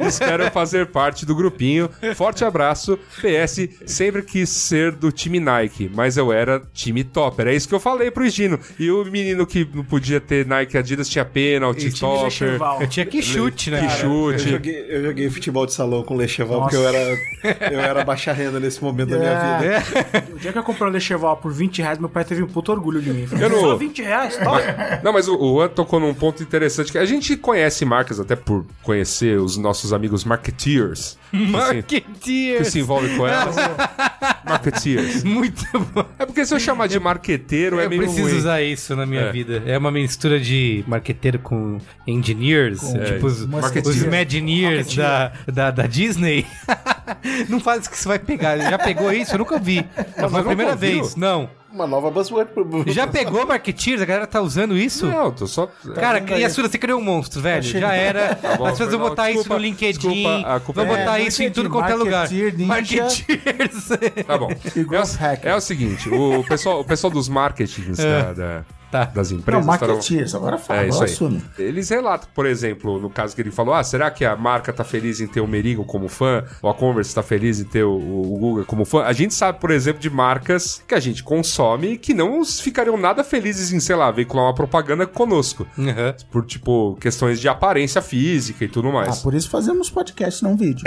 espero 0.06 0.50
fazer 0.50 0.86
parte 0.86 1.26
do 1.26 1.34
grupinho. 1.34 1.88
Forte 2.14 2.44
abraço. 2.44 2.98
PS, 3.20 3.68
sempre 3.86 4.22
quis 4.22 4.48
ser 4.48 4.92
do 4.92 5.10
time 5.12 5.40
Nike, 5.40 5.90
mas 5.94 6.16
eu 6.16 6.32
era 6.32 6.62
time 6.72 7.04
Topper. 7.04 7.48
É 7.48 7.54
isso 7.54 7.68
que 7.68 7.74
eu 7.74 7.80
falei 7.80 8.10
pro 8.10 8.28
Gino. 8.28 8.58
E 8.78 8.90
o 8.90 9.04
menino 9.04 9.46
que 9.46 9.68
não 9.74 9.84
podia 9.84 10.20
ter 10.20 10.46
Nike 10.46 10.76
Adidas 10.76 11.08
tinha 11.08 11.24
pênalti, 11.24 11.90
time 11.90 12.00
Topper. 12.00 12.58
Eu 12.80 12.86
tinha 12.86 13.06
que 13.06 13.22
chute, 13.22 13.70
né? 13.70 13.80
Que 13.80 13.86
cara? 13.86 14.06
Eu 14.06 14.32
chute. 14.32 14.50
joguei, 14.50 14.86
eu 14.88 15.02
joguei 15.04 15.30
futebol 15.30 15.66
de 15.66 15.72
salão 15.72 16.02
com 16.02 16.14
o 16.14 16.16
Lecheval 16.16 16.62
porque 16.62 16.76
eu 16.76 16.86
era, 16.86 17.17
eu 17.70 17.80
era 17.80 18.04
baixa 18.04 18.32
renda 18.32 18.58
nesse 18.60 18.82
momento 18.82 19.10
da 19.10 19.18
minha 19.18 19.30
É. 19.30 19.80
vida. 19.80 20.28
O 20.34 20.38
dia 20.38 20.52
que 20.52 20.58
eu 20.58 20.62
comprei 20.62 20.88
um 20.88 20.92
Lecheval 20.92 21.36
por 21.36 21.52
20 21.52 21.82
reais, 21.82 21.98
meu 21.98 22.08
pai 22.08 22.24
teve 22.24 22.42
um 22.42 22.46
puto 22.46 22.72
orgulho 22.72 23.00
de 23.00 23.10
mim. 23.10 23.26
Falei, 23.26 23.44
Eu 23.44 23.50
não- 23.50 23.60
Só 23.60 23.76
20 23.76 24.02
reais, 24.02 24.36
toma. 24.36 24.60
Não, 25.02 25.12
mas 25.12 25.28
o, 25.28 25.36
o 25.36 25.54
Juan 25.56 25.68
tocou 25.68 26.00
num 26.00 26.12
ponto 26.14 26.42
interessante 26.42 26.90
que 26.92 26.98
a 26.98 27.04
gente 27.06 27.36
conhece 27.36 27.84
marcas 27.84 28.18
até 28.20 28.34
por 28.36 28.64
conhecer 28.82 29.38
os 29.38 29.56
nossos 29.56 29.92
amigos 29.92 30.24
marketeers. 30.24 31.16
Assim, 31.32 31.82
que 31.82 32.02
Marketeers. 32.06 32.68
se 32.68 32.78
envolve 32.80 33.14
com 33.16 33.26
elas. 33.26 33.54
marketeers. 34.44 35.24
Muito 35.24 35.64
bom. 35.92 36.04
É 36.18 36.24
porque 36.26 36.44
se 36.44 36.54
eu 36.54 36.58
chamar 36.60 36.86
de 36.86 36.98
marqueteiro 36.98 37.78
é 37.78 37.84
eu 37.84 37.90
meio 37.90 38.02
preciso 38.02 38.22
ruim. 38.28 38.36
usar 38.38 38.62
isso 38.62 38.96
na 38.96 39.04
minha 39.04 39.22
É. 39.22 39.32
vida. 39.32 39.62
É 39.66 39.76
uma 39.76 39.90
mistura 39.90 40.40
de 40.40 40.82
marqueteiro 40.86 41.38
com 41.38 41.78
engineers, 42.06 42.80
tipo 42.80 43.26
os, 43.26 43.44
Marketeers. 43.46 43.88
os 43.96 44.02
Imagineers 44.02 44.94
da, 44.96 45.32
da, 45.46 45.70
da 45.70 45.86
Disney. 45.86 46.46
não 47.48 47.60
faz 47.60 47.82
isso 47.82 47.90
que 47.90 47.98
você 47.98 48.08
vai 48.08 48.18
pegar. 48.18 48.56
Já 48.58 48.78
pegou 48.78 49.12
isso? 49.12 49.34
Eu 49.34 49.38
nunca 49.38 49.58
vi. 49.58 49.84
Foi 50.16 50.40
a 50.40 50.44
primeira 50.44 50.72
ouviu? 50.72 51.02
vez. 51.02 51.16
Não. 51.16 51.50
Uma 51.70 51.86
nova 51.86 52.10
buzzword. 52.10 52.50
pro- 52.52 52.84
Já 52.90 53.06
pegou 53.06 53.46
Marketeers? 53.46 54.00
A 54.00 54.06
galera 54.06 54.26
tá 54.26 54.40
usando 54.40 54.76
isso? 54.76 55.06
Não, 55.06 55.30
tô 55.30 55.46
só. 55.46 55.68
Cara, 55.94 56.24
e 56.38 56.42
a 56.42 56.48
sua, 56.48 56.66
você 56.66 56.78
criou 56.78 56.98
um 56.98 57.04
monstro, 57.04 57.42
velho. 57.42 57.62
Já 57.62 57.92
era. 57.92 58.34
Tá 58.40 58.56
bom, 58.56 58.64
As 58.64 58.72
pessoas 58.72 58.90
vão 58.90 59.00
botar 59.00 59.28
isso 59.30 59.40
Desculpa, 59.40 59.54
no 59.58 59.60
LinkedIn. 59.64 59.98
desculpa, 59.98 60.54
a 60.56 60.60
culpa 60.60 60.84
vão 60.84 60.96
é- 60.96 60.98
botar 60.98 61.20
É, 61.20 61.22
isso 61.24 61.42
em 61.42 61.50
tudo 61.50 61.68
quanto 61.68 61.90
é 61.90 61.94
lugar. 61.94 62.28
Ninja. 62.30 62.64
Marketeers. 62.66 63.88
Tá 64.26 64.38
bom. 64.38 64.48
É, 65.44 65.50
é 65.50 65.54
o 65.54 65.60
seguinte: 65.60 66.08
o 66.08 66.42
pessoal, 66.44 66.80
o 66.80 66.84
pessoal 66.84 67.10
dos 67.10 67.28
marketings 67.28 67.98
da- 67.98 68.32
da- 68.32 68.64
Tá. 68.90 69.04
das 69.04 69.30
Não, 69.30 69.38
empresas. 69.38 69.66
estarão- 69.68 69.94
marketeers, 69.96 70.34
agora 70.34 70.56
fala, 70.56 70.80
É 70.80 70.88
isso 70.88 70.96
agora 70.96 71.08
aí. 71.10 71.14
assume. 71.14 71.44
Eles 71.58 71.88
relatam, 71.90 72.28
por 72.34 72.46
exemplo, 72.46 72.98
no 72.98 73.10
caso 73.10 73.34
que 73.34 73.42
ele 73.42 73.50
falou: 73.50 73.74
ah, 73.74 73.84
será 73.84 74.10
que 74.10 74.24
a 74.24 74.34
marca 74.36 74.72
tá 74.72 74.82
feliz 74.84 75.20
em 75.20 75.26
ter 75.26 75.40
o 75.40 75.46
Merigo 75.46 75.84
como 75.84 76.08
fã? 76.08 76.42
Ou 76.62 76.70
a 76.70 76.74
Converse 76.74 77.14
tá 77.14 77.22
feliz 77.22 77.60
em 77.60 77.64
ter 77.64 77.84
o, 77.84 77.92
o 77.94 78.38
Google 78.38 78.64
como 78.64 78.84
fã? 78.84 79.02
A 79.04 79.12
gente 79.12 79.34
sabe, 79.34 79.60
por 79.60 79.70
exemplo, 79.70 80.00
de 80.00 80.08
marcas 80.08 80.82
que 80.88 80.94
a 80.94 81.00
gente 81.00 81.22
consome 81.22 81.98
que 81.98 82.14
não 82.14 82.44
ficariam 82.44 82.96
nada 82.96 83.22
felizes 83.22 83.72
em, 83.72 83.80
sei 83.80 83.94
lá, 83.96 84.10
veicular 84.10 84.46
uma 84.46 84.54
propaganda 84.54 85.06
conosco. 85.06 85.66
Uhum. 85.76 85.94
Por, 86.30 86.46
tipo, 86.46 86.96
questões 87.00 87.38
de 87.40 87.48
aparência 87.48 88.00
física 88.00 88.64
e 88.64 88.68
tudo 88.68 88.88
Ah, 88.88 88.92
mais. 88.92 89.18
por 89.18 89.34
isso 89.34 89.50
fazemos 89.50 89.90
podcast, 89.90 90.42
não 90.42 90.56
vídeo. 90.56 90.84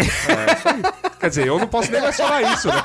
Quer 1.21 1.29
dizer, 1.29 1.47
eu 1.47 1.59
não 1.59 1.67
posso 1.67 1.91
nem 1.91 2.01
mais 2.01 2.17
falar 2.17 2.41
isso, 2.41 2.67
né? 2.67 2.83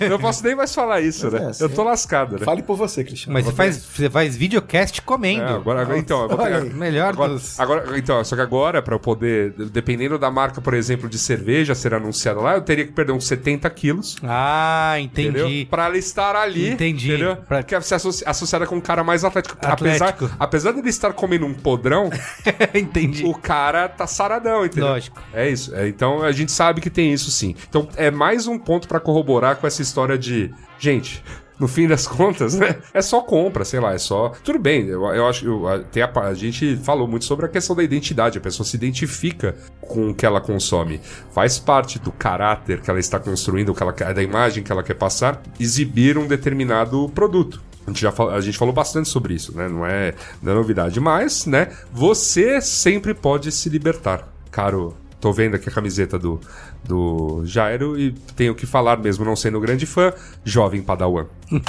Eu 0.00 0.10
não 0.10 0.18
posso 0.18 0.42
nem 0.44 0.54
mais 0.56 0.74
falar 0.74 1.00
isso, 1.02 1.30
né? 1.30 1.50
é, 1.60 1.62
eu 1.64 1.68
tô 1.68 1.82
lascado, 1.84 2.38
né? 2.38 2.44
Fale 2.44 2.62
por 2.62 2.76
você, 2.76 3.04
Cristiano. 3.04 3.34
Mas 3.34 3.44
você 3.44 3.52
faz, 3.52 3.76
você 3.76 4.10
faz 4.10 4.34
videocast 4.36 5.00
comendo. 5.02 5.42
É, 5.44 5.52
agora, 5.54 5.82
agora- 5.82 5.98
então, 5.98 6.22
eu 6.22 6.28
vou 6.28 6.38
Olha 6.40 6.60
pegar-. 6.62 6.74
Melhor 6.74 7.08
agora, 7.10 7.32
dos... 7.34 7.60
agora, 7.60 7.98
então, 7.98 8.24
só 8.24 8.34
que 8.34 8.42
agora, 8.42 8.80
pra 8.82 8.94
eu 8.94 8.98
poder, 9.00 9.52
dependendo 9.70 10.18
da 10.18 10.30
marca, 10.30 10.60
por 10.60 10.74
exemplo, 10.74 11.08
de 11.08 11.18
cerveja 11.18 11.74
ser 11.74 11.92
anunciada 11.94 12.40
lá, 12.40 12.54
eu 12.54 12.62
teria 12.62 12.84
que 12.86 12.92
perder 12.92 13.12
uns 13.12 13.26
70 13.26 13.68
quilos. 13.70 14.16
Ah, 14.22 14.94
Entendeu? 14.98 15.46
entendi. 15.46 15.66
Pra 15.70 15.84
ela 15.86 15.98
estar 15.98 16.34
ali. 16.36 16.70
Entendi. 16.70 17.08
Entendeu? 17.10 17.36
Pra- 17.36 17.58
Porque 17.58 17.80
ser 17.82 17.96
associ- 17.96 18.24
associada 18.26 18.66
com 18.66 18.76
um 18.76 18.80
cara 18.80 19.04
mais 19.04 19.24
atlético. 19.24 19.56
Atlético. 19.60 20.04
Apesar, 20.24 20.36
apesar 20.38 20.72
dele 20.72 20.88
estar 20.88 21.12
comendo 21.12 21.44
um 21.44 21.52
podrão, 21.54 22.08
entendi. 22.74 23.24
o 23.24 23.34
cara 23.34 23.88
tá 23.88 24.06
saradão, 24.06 24.64
entendeu? 24.64 24.88
Lógico. 24.88 25.20
É 25.32 25.48
isso. 25.48 25.74
É, 25.74 25.86
então 25.88 26.22
a 26.22 26.32
gente 26.32 26.52
sabe 26.52 26.80
que 26.80 26.90
tem 26.90 27.12
isso 27.12 27.30
sim. 27.30 27.54
Então 27.74 27.88
é 27.96 28.08
mais 28.08 28.46
um 28.46 28.56
ponto 28.56 28.86
pra 28.86 29.00
corroborar 29.00 29.56
com 29.56 29.66
essa 29.66 29.82
história 29.82 30.16
de. 30.16 30.52
Gente. 30.78 31.22
No 31.56 31.68
fim 31.68 31.86
das 31.86 32.04
contas, 32.04 32.56
né? 32.56 32.78
É 32.92 33.00
só 33.00 33.20
compra, 33.20 33.64
sei 33.64 33.78
lá, 33.78 33.94
é 33.94 33.98
só. 33.98 34.30
Tudo 34.42 34.58
bem, 34.58 34.88
eu, 34.88 35.04
eu 35.14 35.24
acho. 35.28 35.46
Eu, 35.46 35.68
a- 35.68 36.20
a, 36.22 36.34
gente 36.34 36.76
falou 36.78 37.06
muito 37.06 37.24
sobre 37.24 37.46
a 37.46 37.48
questão 37.48 37.76
da 37.76 37.82
identidade. 37.84 38.36
A 38.36 38.40
pessoa 38.40 38.66
se 38.66 38.74
identifica 38.74 39.54
com 39.80 40.10
o 40.10 40.14
que 40.16 40.26
ela 40.26 40.40
consome. 40.40 41.00
Faz 41.30 41.56
parte 41.56 41.96
do 42.00 42.10
caráter 42.10 42.80
que 42.80 42.90
ela 42.90 42.98
está 42.98 43.20
construindo, 43.20 43.72
que 43.72 43.80
ela, 43.80 43.92
da 43.92 44.20
imagem 44.20 44.64
que 44.64 44.72
ela 44.72 44.82
quer 44.82 44.94
passar, 44.94 45.40
exibir 45.60 46.18
um 46.18 46.26
determinado 46.26 47.08
produto. 47.10 47.62
A 47.86 47.90
gente 47.90 48.00
já 48.02 48.10
fal- 48.10 48.30
a 48.30 48.40
gente 48.40 48.58
falou 48.58 48.74
bastante 48.74 49.08
sobre 49.08 49.34
isso, 49.34 49.56
né? 49.56 49.68
Não 49.68 49.86
é, 49.86 50.12
não 50.42 50.50
é 50.50 50.54
novidade, 50.56 50.98
mas, 50.98 51.46
né? 51.46 51.68
Você 51.92 52.60
sempre 52.60 53.14
pode 53.14 53.52
se 53.52 53.68
libertar, 53.68 54.26
caro. 54.50 54.96
Tô 55.20 55.32
vendo 55.32 55.54
aqui 55.54 55.70
a 55.70 55.72
camiseta 55.72 56.18
do, 56.18 56.38
do 56.86 57.42
Jairo 57.44 57.98
e 57.98 58.12
tenho 58.36 58.54
que 58.54 58.66
falar, 58.66 58.98
mesmo 58.98 59.24
não 59.24 59.34
sendo 59.36 59.58
grande 59.60 59.86
fã, 59.86 60.12
jovem 60.44 60.82
Padawan. 60.82 61.26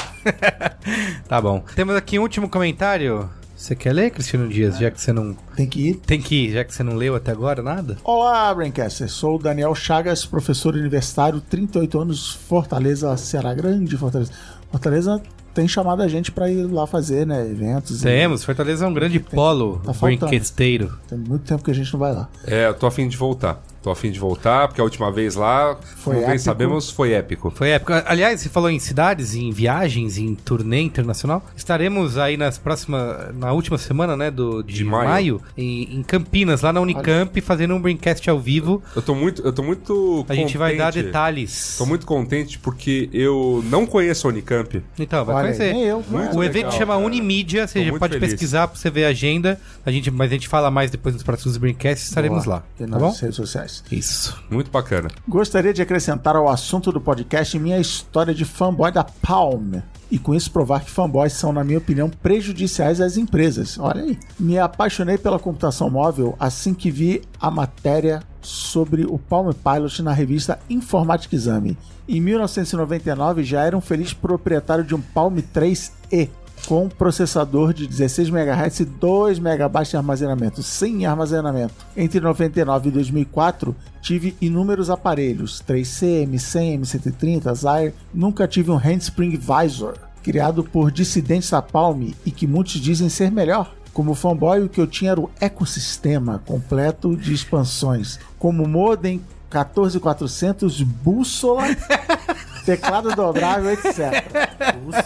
Tá 1.27 1.41
bom. 1.41 1.63
Temos 1.75 1.95
aqui 1.95 2.19
um 2.19 2.21
último 2.21 2.47
comentário. 2.49 3.29
Você 3.55 3.75
quer 3.75 3.93
ler, 3.93 4.11
Cristiano 4.11 4.47
Dias, 4.47 4.77
já 4.77 4.91
que 4.91 5.01
você 5.01 5.11
não. 5.13 5.35
Tem 5.55 5.65
que 5.67 5.89
ir. 5.89 5.95
Tem 5.95 6.21
que 6.21 6.35
ir, 6.47 6.51
já 6.53 6.63
que 6.63 6.73
você 6.73 6.83
não 6.83 6.93
leu 6.95 7.15
até 7.15 7.31
agora 7.31 7.63
nada? 7.63 7.97
Olá, 8.03 8.53
Braincaster. 8.53 9.09
Sou 9.09 9.37
o 9.37 9.39
Daniel 9.39 9.73
Chagas, 9.73 10.25
professor 10.25 10.75
universitário, 10.75 11.39
38 11.41 11.99
anos, 11.99 12.31
Fortaleza, 12.47 13.15
Ceará 13.17 13.53
Grande, 13.53 13.97
Fortaleza. 13.97 14.31
Fortaleza 14.69 15.21
tem 15.53 15.67
chamado 15.69 16.01
a 16.03 16.07
gente 16.07 16.33
pra 16.33 16.51
ir 16.51 16.63
lá 16.65 16.85
fazer, 16.85 17.25
né, 17.25 17.41
eventos. 17.49 18.01
e- 18.01 18.03
Temos, 18.03 18.43
Fortaleza 18.43 18.83
é 18.85 18.87
um 18.89 18.93
grande 18.93 19.19
polo 19.21 19.81
tá 19.85 19.93
brinquesteiro. 19.93 20.93
Tem 21.07 21.17
muito 21.17 21.43
tempo 21.45 21.63
que 21.63 21.71
a 21.71 21.73
gente 21.73 21.91
não 21.93 21.99
vai 21.99 22.13
lá. 22.13 22.27
É, 22.45 22.67
eu 22.67 22.73
tô 22.73 22.85
afim 22.85 23.07
de 23.07 23.15
voltar. 23.15 23.63
Tô 23.85 23.91
afim 23.91 24.09
de 24.09 24.17
voltar, 24.19 24.67
porque 24.67 24.81
a 24.81 24.83
última 24.83 25.11
vez 25.11 25.35
lá, 25.35 25.77
Foi 25.97 26.15
como 26.15 26.25
bem 26.25 26.33
épico. 26.33 26.43
sabemos, 26.43 26.89
foi 26.89 27.11
épico. 27.11 27.51
Foi 27.55 27.69
época. 27.69 28.03
Aliás, 28.07 28.41
você 28.41 28.49
falou 28.49 28.67
em 28.71 28.79
cidades, 28.79 29.35
em 29.35 29.51
viagens, 29.51 30.17
em 30.17 30.33
turnê 30.33 30.81
internacional. 30.81 31.45
Estaremos 31.55 32.17
aí 32.17 32.35
nas 32.35 32.57
próximas. 32.57 33.35
Na 33.35 33.51
última 33.53 33.77
semana, 33.77 34.17
né? 34.17 34.31
Do, 34.31 34.63
de, 34.63 34.73
De 34.73 34.83
maio. 34.83 35.07
maio, 35.07 35.41
em, 35.55 35.97
em 35.99 36.01
Campinas, 36.01 36.63
lá 36.63 36.73
na 36.73 36.81
Unicamp, 36.81 37.39
fazendo 37.41 37.75
um 37.75 37.79
Braincast 37.79 38.27
ao 38.27 38.39
vivo. 38.39 38.81
Eu 38.95 39.03
tô 39.03 39.13
muito, 39.13 39.43
eu 39.43 39.53
tô 39.53 39.61
muito 39.61 40.25
A 40.27 40.33
gente 40.33 40.57
vai 40.57 40.75
dar 40.75 40.85
contente. 40.87 41.05
detalhes. 41.05 41.75
Tô 41.77 41.85
muito 41.85 42.07
contente 42.07 42.57
porque 42.57 43.07
eu 43.13 43.63
não 43.69 43.85
conheço 43.85 44.25
a 44.27 44.31
Unicamp. 44.31 44.81
Então, 44.97 45.23
vai 45.23 45.35
Olha, 45.35 45.43
conhecer. 45.53 45.73
nem 45.73 45.83
eu. 45.83 46.03
Muito 46.09 46.35
o 46.35 46.39
legal, 46.39 46.43
evento 46.43 46.71
chama 46.73 46.95
cara. 46.95 47.05
Unimídia, 47.05 47.67
você 47.67 47.91
pode 47.99 48.13
feliz. 48.15 48.31
pesquisar 48.31 48.67
pra 48.67 48.79
você 48.79 48.89
ver 48.89 49.05
a 49.05 49.09
agenda. 49.09 49.61
A 49.85 49.91
gente, 49.91 50.09
mas 50.09 50.31
a 50.31 50.33
gente 50.33 50.47
fala 50.47 50.71
mais 50.71 50.89
depois 50.89 51.13
nos 51.13 51.23
próximos 51.23 51.55
Braincasts, 51.57 52.07
estaremos 52.07 52.45
Boa. 52.45 52.55
lá. 52.55 52.63
Tá 52.79 52.87
nas 52.87 52.99
bom? 52.99 53.11
redes 53.21 53.35
sociais. 53.35 53.74
Isso. 53.91 54.43
Muito 54.49 54.71
bacana. 54.71 55.09
Gostaria 55.27 55.73
de 55.73 55.81
acrescentar 55.81 56.35
ao 56.35 56.49
assunto 56.49 56.91
do 56.91 57.01
podcast 57.01 57.57
minha 57.59 57.79
história 57.79 58.33
de 58.33 58.45
fanboy 58.45 58.91
da 58.91 59.03
Palm. 59.03 59.75
E 60.09 60.19
com 60.19 60.35
isso 60.35 60.51
provar 60.51 60.81
que 60.83 60.91
fanboys 60.91 61.33
são, 61.33 61.51
na 61.51 61.63
minha 61.63 61.79
opinião, 61.79 62.09
prejudiciais 62.09 63.01
às 63.01 63.17
empresas. 63.17 63.77
Olha 63.79 64.03
aí. 64.03 64.19
Me 64.39 64.57
apaixonei 64.59 65.17
pela 65.17 65.39
computação 65.39 65.89
móvel 65.89 66.35
assim 66.39 66.73
que 66.73 66.91
vi 66.91 67.21
a 67.39 67.49
matéria 67.49 68.21
sobre 68.41 69.05
o 69.05 69.17
Palm 69.17 69.51
Pilot 69.51 70.03
na 70.03 70.13
revista 70.13 70.59
Informática 70.69 71.35
Exame. 71.35 71.77
Em 72.07 72.21
1999 72.21 73.43
já 73.43 73.63
era 73.63 73.75
um 73.75 73.81
feliz 73.81 74.13
proprietário 74.13 74.83
de 74.83 74.93
um 74.93 75.01
Palm 75.01 75.37
3E 75.37 76.29
com 76.65 76.89
processador 76.89 77.73
de 77.73 77.87
16 77.87 78.29
MHz 78.29 78.79
e 78.79 78.85
2 78.85 79.39
MB 79.39 79.83
de 79.87 79.97
armazenamento, 79.97 80.63
sem 80.63 81.05
armazenamento. 81.05 81.73
Entre 81.95 82.19
99 82.19 82.89
e 82.89 82.91
2004, 82.91 83.75
tive 84.01 84.35
inúmeros 84.41 84.89
aparelhos, 84.89 85.63
3C, 85.67 86.27
M100, 86.27 86.81
M130, 86.81 87.55
Zaire, 87.55 87.93
nunca 88.13 88.47
tive 88.47 88.71
um 88.71 88.77
Handspring 88.77 89.37
Visor, 89.37 89.95
criado 90.23 90.63
por 90.63 90.91
dissidentes 90.91 91.51
da 91.51 91.61
Palm 91.61 92.09
e 92.25 92.31
que 92.31 92.47
muitos 92.47 92.73
dizem 92.73 93.09
ser 93.09 93.31
melhor. 93.31 93.73
Como 93.93 94.13
fanboy, 94.13 94.61
o 94.61 94.69
que 94.69 94.81
eu 94.81 94.87
tinha 94.87 95.11
era 95.11 95.21
o 95.21 95.31
ecossistema 95.39 96.41
completo 96.45 97.15
de 97.15 97.33
expansões, 97.33 98.19
como 98.37 98.67
modem 98.67 99.21
14400, 99.49 100.81
bússola 100.81 101.63
teclado 102.65 103.15
dobrável, 103.15 103.71
etc. 103.71 103.93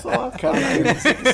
Só, 0.01 0.31
caralho. 0.31 0.83